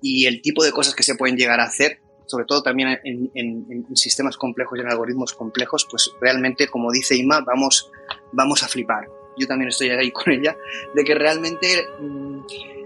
y 0.00 0.26
el 0.26 0.40
tipo 0.40 0.62
de 0.62 0.70
cosas 0.70 0.94
que 0.94 1.02
se 1.02 1.16
pueden 1.16 1.36
llegar 1.36 1.58
a 1.58 1.64
hacer, 1.64 1.98
sobre 2.26 2.44
todo 2.44 2.62
también 2.62 3.00
en, 3.02 3.32
en, 3.34 3.96
sistemas 3.96 4.36
complejos 4.36 4.78
y 4.78 4.82
en 4.82 4.88
algoritmos 4.88 5.32
complejos, 5.32 5.88
pues 5.90 6.12
realmente, 6.20 6.68
como 6.68 6.92
dice 6.92 7.16
Ima, 7.16 7.40
vamos, 7.40 7.90
vamos 8.32 8.62
a 8.62 8.68
flipar 8.68 9.08
yo 9.40 9.46
también 9.46 9.68
estoy 9.68 9.90
ahí 9.90 10.10
con 10.12 10.32
ella, 10.32 10.56
de 10.94 11.04
que 11.04 11.14
realmente 11.14 11.86
mm, 11.98 12.40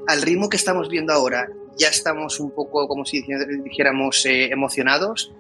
al 0.07 0.23
ritmo 0.23 0.49
que 0.49 0.57
estamos 0.57 0.89
viendo 0.89 1.13
ahora 1.13 1.49
ya 1.77 1.89
estamos 1.89 2.39
un 2.39 2.53
poco, 2.53 2.87
como 2.87 3.05
si 3.05 3.25
dijéramos, 3.65 4.25
eh, 4.27 4.53
emocionados. 4.53 5.33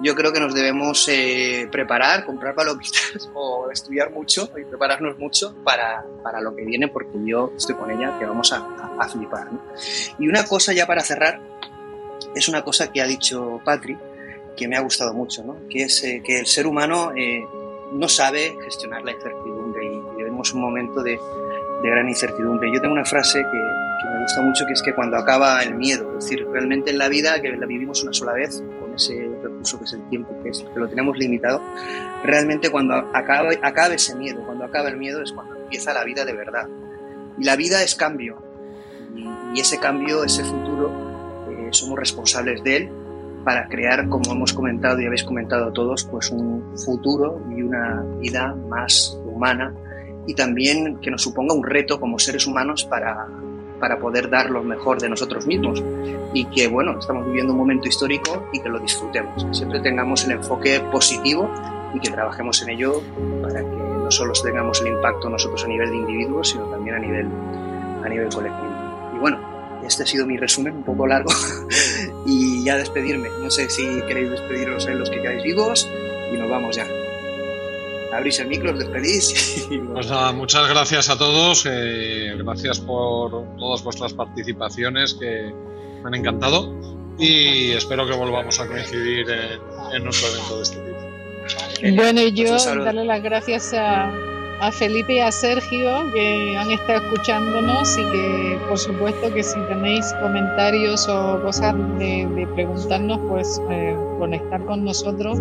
Yo 0.00 0.14
creo 0.14 0.32
que 0.32 0.38
nos 0.38 0.54
debemos 0.54 1.08
eh, 1.08 1.68
preparar, 1.72 2.24
comprar 2.24 2.54
palomitas 2.54 3.30
o 3.34 3.68
estudiar 3.70 4.12
mucho 4.12 4.50
y 4.56 4.64
prepararnos 4.64 5.18
mucho 5.18 5.54
para, 5.64 6.04
para, 6.22 6.40
lo 6.40 6.54
que 6.54 6.64
viene, 6.64 6.88
porque 6.88 7.18
yo 7.24 7.52
estoy 7.56 7.74
con 7.74 7.90
ella, 7.90 8.16
que 8.18 8.24
vamos 8.24 8.52
a, 8.52 8.64
a, 8.98 9.08
flipar. 9.08 9.48
Y 10.18 10.28
una 10.28 10.44
cosa 10.44 10.72
ya 10.72 10.86
para 10.86 11.02
cerrar, 11.02 11.40
es 12.34 12.48
una 12.48 12.62
cosa 12.62 12.92
que 12.92 13.00
ha 13.00 13.06
dicho 13.06 13.60
Patri, 13.64 13.96
que 14.56 14.68
me 14.68 14.76
ha 14.76 14.80
gustado 14.80 15.12
mucho, 15.14 15.42
¿no? 15.42 15.56
que 15.68 15.84
es 15.84 16.04
eh, 16.04 16.22
que 16.24 16.40
el 16.40 16.46
ser 16.46 16.66
humano 16.66 17.12
no 17.92 18.08
sabe 18.08 18.56
gestionar 18.64 19.02
la 19.02 19.12
incertidumbre 19.12 19.84
y 19.84 20.16
vivimos 20.16 20.52
un 20.52 20.60
momento 20.60 21.02
de, 21.02 21.18
de, 21.82 21.90
gran 21.90 22.08
incertidumbre. 22.08 22.70
Yo 22.72 22.80
tengo 22.80 22.94
una 22.94 23.04
frase 23.04 23.38
que, 23.40 23.50
que, 23.50 24.08
me 24.10 24.22
gusta 24.22 24.42
mucho, 24.42 24.66
que 24.66 24.72
es 24.72 24.82
que 24.82 24.94
cuando 24.94 25.16
acaba 25.16 25.62
el 25.62 25.74
miedo, 25.74 26.18
es 26.18 26.24
decir, 26.24 26.46
realmente 26.50 26.90
en 26.90 26.98
la 26.98 27.08
vida, 27.08 27.40
que 27.40 27.50
la 27.56 27.66
vivimos 27.66 28.02
una 28.02 28.12
sola 28.12 28.32
vez, 28.32 28.62
con 28.80 28.94
ese 28.94 29.28
recurso 29.58 29.78
que 29.78 29.84
es 29.84 29.92
el 29.92 30.08
tiempo, 30.08 30.34
que, 30.42 30.50
es, 30.50 30.62
que 30.62 30.78
lo 30.78 30.88
tenemos 30.88 31.18
limitado, 31.18 31.60
realmente 32.24 32.70
cuando 32.70 32.94
acabe, 32.94 33.58
acabe 33.62 33.96
ese 33.96 34.14
miedo, 34.14 34.42
cuando 34.44 34.64
acaba 34.64 34.88
el 34.88 34.96
miedo 34.96 35.22
es 35.22 35.32
cuando 35.32 35.56
empieza 35.56 35.92
la 35.92 36.04
vida 36.04 36.24
de 36.24 36.32
verdad. 36.32 36.68
Y 37.38 37.44
la 37.44 37.56
vida 37.56 37.82
es 37.82 37.94
cambio, 37.94 38.36
y, 39.14 39.28
y 39.56 39.60
ese 39.60 39.78
cambio, 39.78 40.24
ese 40.24 40.44
futuro, 40.44 40.90
eh, 41.50 41.68
somos 41.72 41.98
responsables 41.98 42.62
de 42.62 42.76
él 42.76 42.90
para 43.44 43.68
crear, 43.68 44.08
como 44.08 44.32
hemos 44.32 44.52
comentado 44.52 45.00
y 45.00 45.06
habéis 45.06 45.24
comentado 45.24 45.72
todos, 45.72 46.04
pues 46.04 46.30
un 46.30 46.76
futuro 46.76 47.40
y 47.56 47.62
una 47.62 48.02
vida 48.20 48.54
más 48.68 49.18
humana 49.24 49.74
y 50.26 50.34
también 50.34 50.98
que 51.00 51.10
nos 51.10 51.22
suponga 51.22 51.54
un 51.54 51.64
reto 51.64 51.98
como 51.98 52.18
seres 52.18 52.46
humanos 52.46 52.84
para, 52.84 53.26
para 53.80 53.98
poder 53.98 54.28
dar 54.30 54.50
lo 54.50 54.62
mejor 54.62 55.00
de 55.00 55.08
nosotros 55.08 55.46
mismos 55.46 55.82
y 56.32 56.44
que 56.46 56.68
bueno, 56.68 56.98
estamos 56.98 57.26
viviendo 57.26 57.52
un 57.52 57.58
momento 57.58 57.88
histórico 57.88 58.48
y 58.52 58.60
que 58.60 58.68
lo 58.68 58.78
disfrutemos, 58.78 59.46
siempre 59.56 59.80
tengamos 59.80 60.24
el 60.24 60.32
enfoque 60.32 60.80
positivo 60.92 61.50
y 61.94 62.00
que 62.00 62.10
trabajemos 62.10 62.62
en 62.62 62.70
ello 62.70 63.02
para 63.42 63.60
que 63.60 63.66
no 63.66 64.10
solo 64.10 64.32
tengamos 64.32 64.80
el 64.80 64.88
impacto 64.88 65.28
nosotros 65.28 65.64
a 65.64 65.68
nivel 65.68 65.90
de 65.90 65.96
individuos, 65.96 66.50
sino 66.50 66.64
también 66.64 66.96
a 66.96 66.98
nivel, 66.98 67.26
a 68.04 68.08
nivel 68.08 68.28
colectivo. 68.28 68.68
Y 69.14 69.18
bueno, 69.18 69.38
este 69.84 70.02
ha 70.02 70.06
sido 70.06 70.26
mi 70.26 70.36
resumen, 70.36 70.76
un 70.76 70.82
poco 70.82 71.06
largo, 71.06 71.30
y 72.26 72.62
ya 72.64 72.76
despedirme. 72.76 73.28
No 73.42 73.50
sé 73.50 73.68
si 73.70 73.86
queréis 74.02 74.30
despediros 74.30 74.86
en 74.86 74.98
los 74.98 75.10
que 75.10 75.20
quedáis 75.20 75.42
vivos 75.42 75.88
y 76.32 76.36
nos 76.36 76.50
vamos 76.50 76.76
ya. 76.76 76.86
Abrís 78.12 78.38
el 78.40 78.48
micro, 78.48 78.72
os 78.72 78.78
despedís. 78.78 79.66
Pues 79.92 80.08
nada, 80.08 80.32
muchas 80.32 80.68
gracias 80.68 81.10
a 81.10 81.18
todos, 81.18 81.66
eh, 81.68 82.34
gracias 82.38 82.80
por 82.80 83.44
todas 83.58 83.82
vuestras 83.82 84.14
participaciones 84.14 85.14
que 85.14 85.52
me 86.02 86.08
han 86.08 86.14
encantado 86.14 86.72
y 87.18 87.72
espero 87.72 88.06
que 88.06 88.14
volvamos 88.14 88.58
a 88.60 88.66
coincidir 88.66 89.28
en, 89.28 89.60
en 89.94 90.08
otro 90.08 90.28
evento 90.28 90.56
de 90.56 90.62
este 90.62 90.76
tipo. 90.76 91.96
Bueno, 91.96 92.22
y 92.22 92.32
yo 92.32 92.48
pues 92.48 92.64
darle 92.64 93.04
las 93.04 93.22
gracias 93.22 93.72
a, 93.74 94.10
a 94.60 94.72
Felipe 94.72 95.14
y 95.14 95.20
a 95.20 95.30
Sergio 95.30 96.12
que 96.12 96.56
han 96.56 96.70
estado 96.70 96.98
escuchándonos 97.04 97.98
y 97.98 98.02
que 98.04 98.58
por 98.68 98.78
supuesto 98.78 99.32
que 99.32 99.42
si 99.42 99.58
tenéis 99.62 100.12
comentarios 100.20 101.08
o 101.08 101.40
cosas 101.42 101.74
de, 101.98 102.48
preguntarnos, 102.54 103.18
pues 103.28 103.60
eh, 103.70 103.96
conectar 104.18 104.64
con 104.64 104.84
nosotros. 104.84 105.38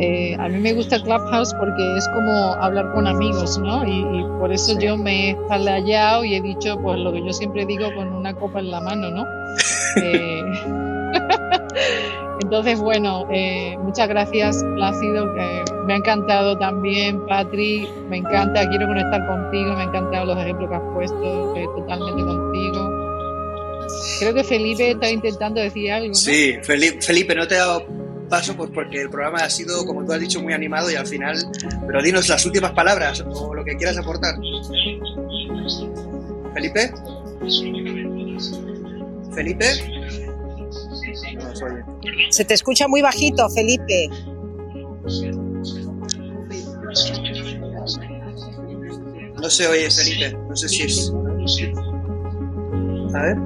Eh, 0.00 0.34
a 0.38 0.48
mí 0.48 0.58
me 0.58 0.72
gusta 0.72 0.98
Clubhouse 1.02 1.52
porque 1.54 1.96
es 1.98 2.08
como 2.14 2.54
hablar 2.54 2.90
con 2.94 3.06
amigos, 3.06 3.58
¿no? 3.58 3.84
Y, 3.86 4.24
por 4.40 4.50
eso 4.50 4.78
yo 4.78 4.96
me 4.96 5.26
he 5.26 5.30
espaldallado 5.32 6.24
y 6.24 6.34
he 6.34 6.40
dicho 6.40 6.78
pues 6.80 6.98
lo 6.98 7.12
que 7.12 7.22
yo 7.22 7.30
siempre 7.34 7.66
digo 7.66 7.94
con 7.94 8.10
una 8.10 8.32
copa 8.32 8.60
en 8.60 8.70
la 8.70 8.80
mano, 8.80 9.10
¿no? 9.10 9.24
Eh, 9.96 10.42
entonces, 12.42 12.78
bueno, 12.78 13.26
eh, 13.32 13.76
muchas 13.82 14.08
gracias, 14.08 14.64
Plácido, 14.76 15.34
que 15.34 15.64
me 15.84 15.94
ha 15.94 15.96
encantado 15.96 16.56
también, 16.56 17.26
Patri, 17.26 17.88
me 18.08 18.18
encanta, 18.18 18.68
quiero 18.68 18.86
conectar 18.86 19.26
contigo, 19.26 19.74
me 19.74 19.82
han 19.82 19.88
encantado 19.88 20.26
los 20.26 20.38
ejemplos 20.38 20.70
que 20.70 20.76
has 20.76 20.82
puesto, 20.94 21.54
totalmente 21.76 22.22
contigo. 22.22 22.88
Creo 24.20 24.32
que 24.32 24.44
Felipe 24.44 24.92
está 24.92 25.10
intentando 25.10 25.60
decir 25.60 25.90
algo. 25.90 26.08
¿no? 26.10 26.14
Sí, 26.14 26.54
Felipe, 26.62 27.02
Felipe, 27.02 27.34
no 27.34 27.48
te 27.48 27.56
he 27.56 27.58
dado 27.58 27.82
paso 28.30 28.56
pues 28.56 28.70
porque 28.72 29.02
el 29.02 29.10
programa 29.10 29.40
ha 29.40 29.50
sido, 29.50 29.84
como 29.84 30.04
tú 30.04 30.12
has 30.12 30.20
dicho, 30.20 30.40
muy 30.40 30.54
animado 30.54 30.90
y 30.90 30.94
al 30.94 31.06
final, 31.06 31.36
pero 31.86 32.02
dinos 32.02 32.28
las 32.28 32.46
últimas 32.46 32.72
palabras 32.72 33.22
o 33.26 33.54
lo 33.54 33.64
que 33.64 33.76
quieras 33.76 33.98
aportar. 33.98 34.36
Felipe. 36.54 36.92
Felipe. 39.34 39.66
Se 42.30 42.44
te 42.44 42.54
escucha 42.54 42.88
muy 42.88 43.02
bajito, 43.02 43.48
Felipe. 43.50 44.08
No 49.34 49.48
se 49.48 49.66
oye, 49.66 49.90
Felipe. 49.90 50.36
No 50.48 50.56
sé 50.56 50.68
si 50.68 50.82
es. 50.82 51.12
A 53.14 53.22
ver. 53.22 53.36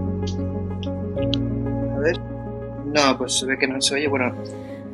A 1.90 1.98
ver. 2.00 2.18
No, 2.94 3.18
pues 3.18 3.32
se 3.38 3.46
ve 3.46 3.56
que 3.58 3.66
no 3.66 3.80
se 3.80 3.94
oye. 3.94 4.08
Bueno, 4.08 4.34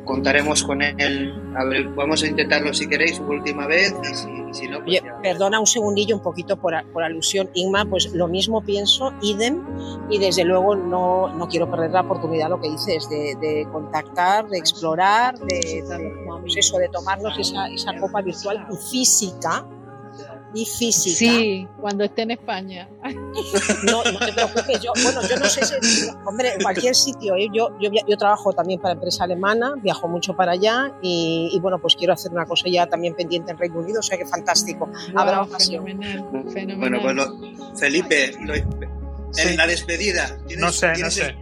contaremos 0.05 0.63
con 0.63 0.81
él. 0.81 1.33
A 1.55 1.63
ver, 1.65 1.87
vamos 1.89 2.23
a 2.23 2.27
intentarlo 2.27 2.73
si 2.73 2.87
queréis 2.87 3.19
una 3.19 3.29
última 3.29 3.67
vez 3.67 3.93
y 4.03 4.53
si, 4.53 4.67
no, 4.67 4.83
pues 4.83 5.01
Perdona 5.21 5.59
un 5.59 5.67
segundillo, 5.67 6.15
un 6.15 6.21
poquito 6.21 6.57
por, 6.57 6.73
por, 6.91 7.03
alusión, 7.03 7.49
Inma, 7.53 7.85
pues 7.85 8.11
lo 8.13 8.27
mismo 8.27 8.61
pienso, 8.61 9.13
idem, 9.21 9.63
y 10.09 10.19
desde 10.19 10.43
luego 10.43 10.75
no, 10.75 11.29
no 11.33 11.47
quiero 11.47 11.69
perder 11.69 11.91
la 11.91 12.01
oportunidad, 12.01 12.49
lo 12.49 12.59
que 12.59 12.69
dices, 12.69 13.09
de, 13.09 13.35
de 13.39 13.67
contactar, 13.71 14.47
de 14.49 14.57
explorar, 14.57 15.37
de, 15.39 15.83
de, 15.87 16.13
pues 16.41 16.57
eso, 16.57 16.77
de 16.77 16.89
tomarnos 16.89 17.37
esa, 17.37 17.67
esa 17.67 17.95
copa 17.99 18.21
virtual 18.21 18.67
y 18.71 18.75
física 18.89 19.65
y 20.53 20.65
física. 20.65 21.17
Sí, 21.17 21.67
cuando 21.79 22.03
esté 22.03 22.23
en 22.23 22.31
España. 22.31 22.87
No, 23.83 24.03
no 24.03 24.19
te 24.19 24.33
preocupes. 24.33 24.81
Yo, 24.81 24.91
bueno, 25.01 25.21
yo 25.27 25.37
no 25.37 25.45
sé 25.45 25.65
si, 25.65 26.07
hombre, 26.25 26.53
en 26.53 26.61
cualquier 26.61 26.95
sitio. 26.95 27.35
¿eh? 27.35 27.47
Yo, 27.53 27.69
yo, 27.79 27.89
yo, 28.07 28.17
trabajo 28.17 28.53
también 28.53 28.79
para 28.79 28.93
empresa 28.93 29.23
alemana, 29.23 29.75
viajo 29.81 30.07
mucho 30.07 30.35
para 30.35 30.51
allá 30.53 30.93
y, 31.01 31.49
y, 31.51 31.59
bueno, 31.59 31.79
pues 31.79 31.95
quiero 31.95 32.13
hacer 32.13 32.31
una 32.31 32.45
cosa 32.45 32.65
ya 32.69 32.87
también 32.87 33.15
pendiente 33.15 33.51
en 33.51 33.57
Reino 33.57 33.79
Unido, 33.79 33.99
o 33.99 34.03
sea 34.03 34.17
que 34.17 34.25
fantástico. 34.25 34.89
Habrá 35.15 35.41
ocasión. 35.41 35.85
Fenomenal, 35.85 36.51
fenomenal. 36.51 36.77
Bueno, 36.77 37.01
pues 37.01 37.15
lo, 37.15 37.75
Felipe, 37.77 38.33
lo, 38.41 38.53
sí. 39.31 39.47
en 39.47 39.57
la 39.57 39.67
despedida. 39.67 40.37
¿tienes, 40.47 40.65
no 40.65 40.71
sé, 40.71 40.93
no 40.97 41.09
sé. 41.09 41.27
El, 41.29 41.37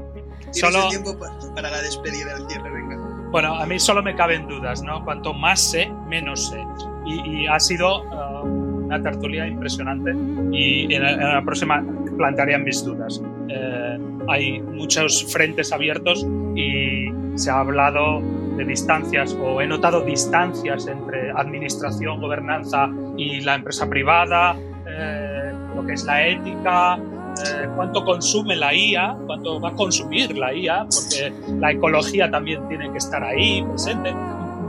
¿Tienes 0.52 0.60
solo... 0.60 0.84
el 0.84 0.90
tiempo 0.90 1.18
para 1.56 1.70
la 1.70 1.82
despedida 1.82 2.36
del 2.36 2.48
cierre? 2.48 2.72
Venga. 2.72 2.98
Bueno, 3.32 3.56
a 3.56 3.66
mí 3.66 3.80
solo 3.80 4.02
me 4.02 4.16
caben 4.16 4.48
dudas, 4.48 4.82
¿no? 4.82 5.04
Cuanto 5.04 5.34
más 5.34 5.60
sé, 5.60 5.88
menos 6.08 6.50
sé. 6.50 6.58
Y, 7.06 7.44
y 7.44 7.48
ha 7.48 7.60
sido 7.60 8.04
uh, 8.04 8.69
una 8.90 9.04
tertulia 9.04 9.46
impresionante 9.46 10.12
y 10.52 10.92
en 10.92 11.04
la, 11.04 11.44
próxima 11.46 11.84
plantearía 12.18 12.58
mis 12.58 12.84
dudas. 12.84 13.22
Eh, 13.48 14.00
hay 14.28 14.60
muchos 14.62 15.32
frentes 15.32 15.72
abiertos 15.72 16.26
y 16.56 17.08
se 17.36 17.52
ha 17.52 17.60
hablado 17.60 18.22
de 18.58 18.66
distancias 18.66 19.38
o 19.40 19.62
he 19.62 19.68
notado 19.68 20.02
distancias 20.02 20.88
entre 20.88 21.32
administración, 21.32 22.20
gobernanza 22.20 22.90
y 23.16 23.42
la 23.42 23.56
empresa 23.56 23.88
privada, 23.88 24.58
eh, 24.88 25.54
lo 25.76 25.86
que 25.86 25.94
es 25.94 26.04
la 26.06 26.28
ética, 26.28 26.98
eh, 26.98 27.70
cuánto 27.76 28.04
consume 28.04 28.56
la 28.56 28.74
IA, 28.74 29.16
cuánto 29.28 29.62
va 29.62 29.70
a 29.70 29.74
consumir 29.74 30.36
la 30.36 30.52
IA, 30.52 30.86
porque 30.86 31.32
la 31.60 31.72
ecología 31.72 32.30
también 32.32 32.68
tiene 32.68 32.92
que 32.92 32.98
estar 32.98 33.24
ahí 33.24 33.64
presente. 33.70 34.14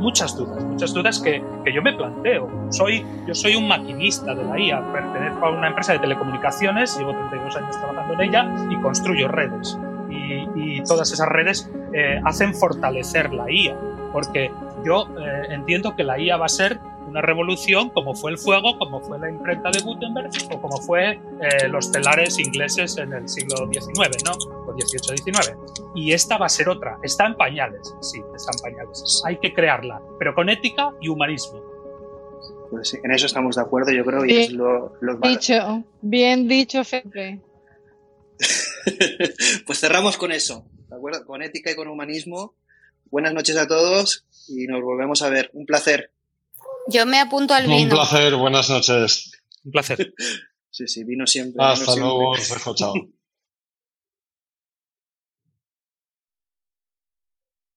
Muchas 0.01 0.35
dudas, 0.35 0.65
muchas 0.65 0.95
dudas 0.95 1.21
que, 1.21 1.45
que 1.63 1.73
yo 1.75 1.83
me 1.83 1.93
planteo. 1.93 2.49
Soy, 2.71 3.05
yo 3.27 3.35
soy 3.35 3.55
un 3.55 3.69
maquinista 3.69 4.35
de 4.35 4.45
la 4.45 4.59
IA, 4.59 4.93
pertenezco 4.93 5.45
a 5.45 5.51
una 5.51 5.69
empresa 5.69 5.93
de 5.93 5.99
telecomunicaciones, 5.99 6.97
llevo 6.99 7.13
32 7.13 7.57
años 7.57 7.79
trabajando 7.79 8.15
en 8.15 8.21
ella 8.23 8.55
y 8.71 8.77
construyo 8.81 9.29
redes. 9.29 9.79
Y, 10.09 10.83
todas 10.89 11.13
esas 11.13 11.29
redes 11.29 11.71
eh, 11.93 12.19
hacen 12.25 12.55
fortalecer 12.55 13.35
la 13.35 13.51
IA, 13.51 13.77
porque 14.13 14.51
yo 14.83 15.07
eh, 15.21 15.49
entiendo 15.51 15.95
que 15.95 16.03
la 16.03 16.19
IA 16.19 16.39
va 16.39 16.47
a 16.47 16.49
ser 16.49 16.81
una 17.11 17.21
revolución 17.21 17.91
como 17.91 18.15
fue 18.15 18.31
el 18.31 18.39
fuego, 18.39 18.79
como 18.79 19.01
fue 19.03 19.19
la 19.19 19.29
imprenta 19.29 19.71
de 19.71 19.81
Gutenberg 19.81 20.31
o 20.53 20.61
como 20.61 20.77
fue 20.81 21.13
eh, 21.43 21.69
los 21.69 21.91
telares 21.93 22.39
ingleses 22.39 22.97
en 22.99 23.13
el 23.13 23.29
siglo 23.29 23.57
XIX, 23.73 24.25
¿no? 24.25 24.33
O 24.67 24.75
XVIII-XIX. 24.79 25.57
Y 25.95 26.13
esta 26.13 26.39
va 26.39 26.47
a 26.47 26.49
ser 26.49 26.69
otra. 26.69 26.99
Está 27.03 27.27
en 27.27 27.35
pañales, 27.37 27.95
sí, 28.01 28.21
está 28.35 28.53
en 28.53 28.61
pañales. 28.75 29.23
Hay 29.27 29.39
que 29.39 29.53
crearla, 29.53 30.01
pero 30.19 30.35
con 30.35 30.49
ética 30.49 30.93
y 31.01 31.09
humanismo. 31.09 31.63
Pues 32.71 32.89
sí, 32.89 32.99
en 33.03 33.11
eso 33.11 33.27
estamos 33.27 33.57
de 33.57 33.63
acuerdo, 33.63 33.91
yo 33.93 34.05
creo, 34.05 34.25
y 34.25 34.29
Bien 34.29 34.41
es 34.43 34.53
lo, 34.53 34.93
val- 35.01 35.21
Dicho, 35.23 35.85
bien 36.01 36.47
dicho, 36.47 36.85
Felipe. 36.85 37.41
pues 39.67 39.81
cerramos 39.81 40.17
con 40.17 40.33
eso, 40.33 40.65
¿de 40.89 40.97
acuerdo? 40.97 41.25
Con 41.27 41.43
ética 41.43 41.71
y 41.71 41.75
con 41.75 41.89
humanismo. 41.89 42.55
Buenas 43.11 43.35
noches 43.35 43.57
a 43.57 43.67
todos 43.67 44.25
y 44.49 44.67
nos 44.69 44.83
volvemos 44.83 45.21
a 45.23 45.29
ver. 45.31 45.51
Un 45.53 45.67
placer. 45.67 46.13
Yo 46.91 47.07
me 47.07 47.19
apunto 47.21 47.55
al 47.55 47.67
Un 47.67 47.77
vino. 47.77 47.91
placer, 47.95 48.35
buenas 48.37 48.69
noches. 48.71 49.31
Un 49.65 49.73
placer. 49.73 50.13
Sí, 50.73 50.87
sí, 50.87 51.03
vino 51.03 51.27
siempre. 51.27 51.55
vino 51.59 51.65
Hasta 51.65 51.85
siempre. 51.85 52.05
luego, 52.05 52.37
Sergio, 52.37 52.75
chao. 52.77 52.95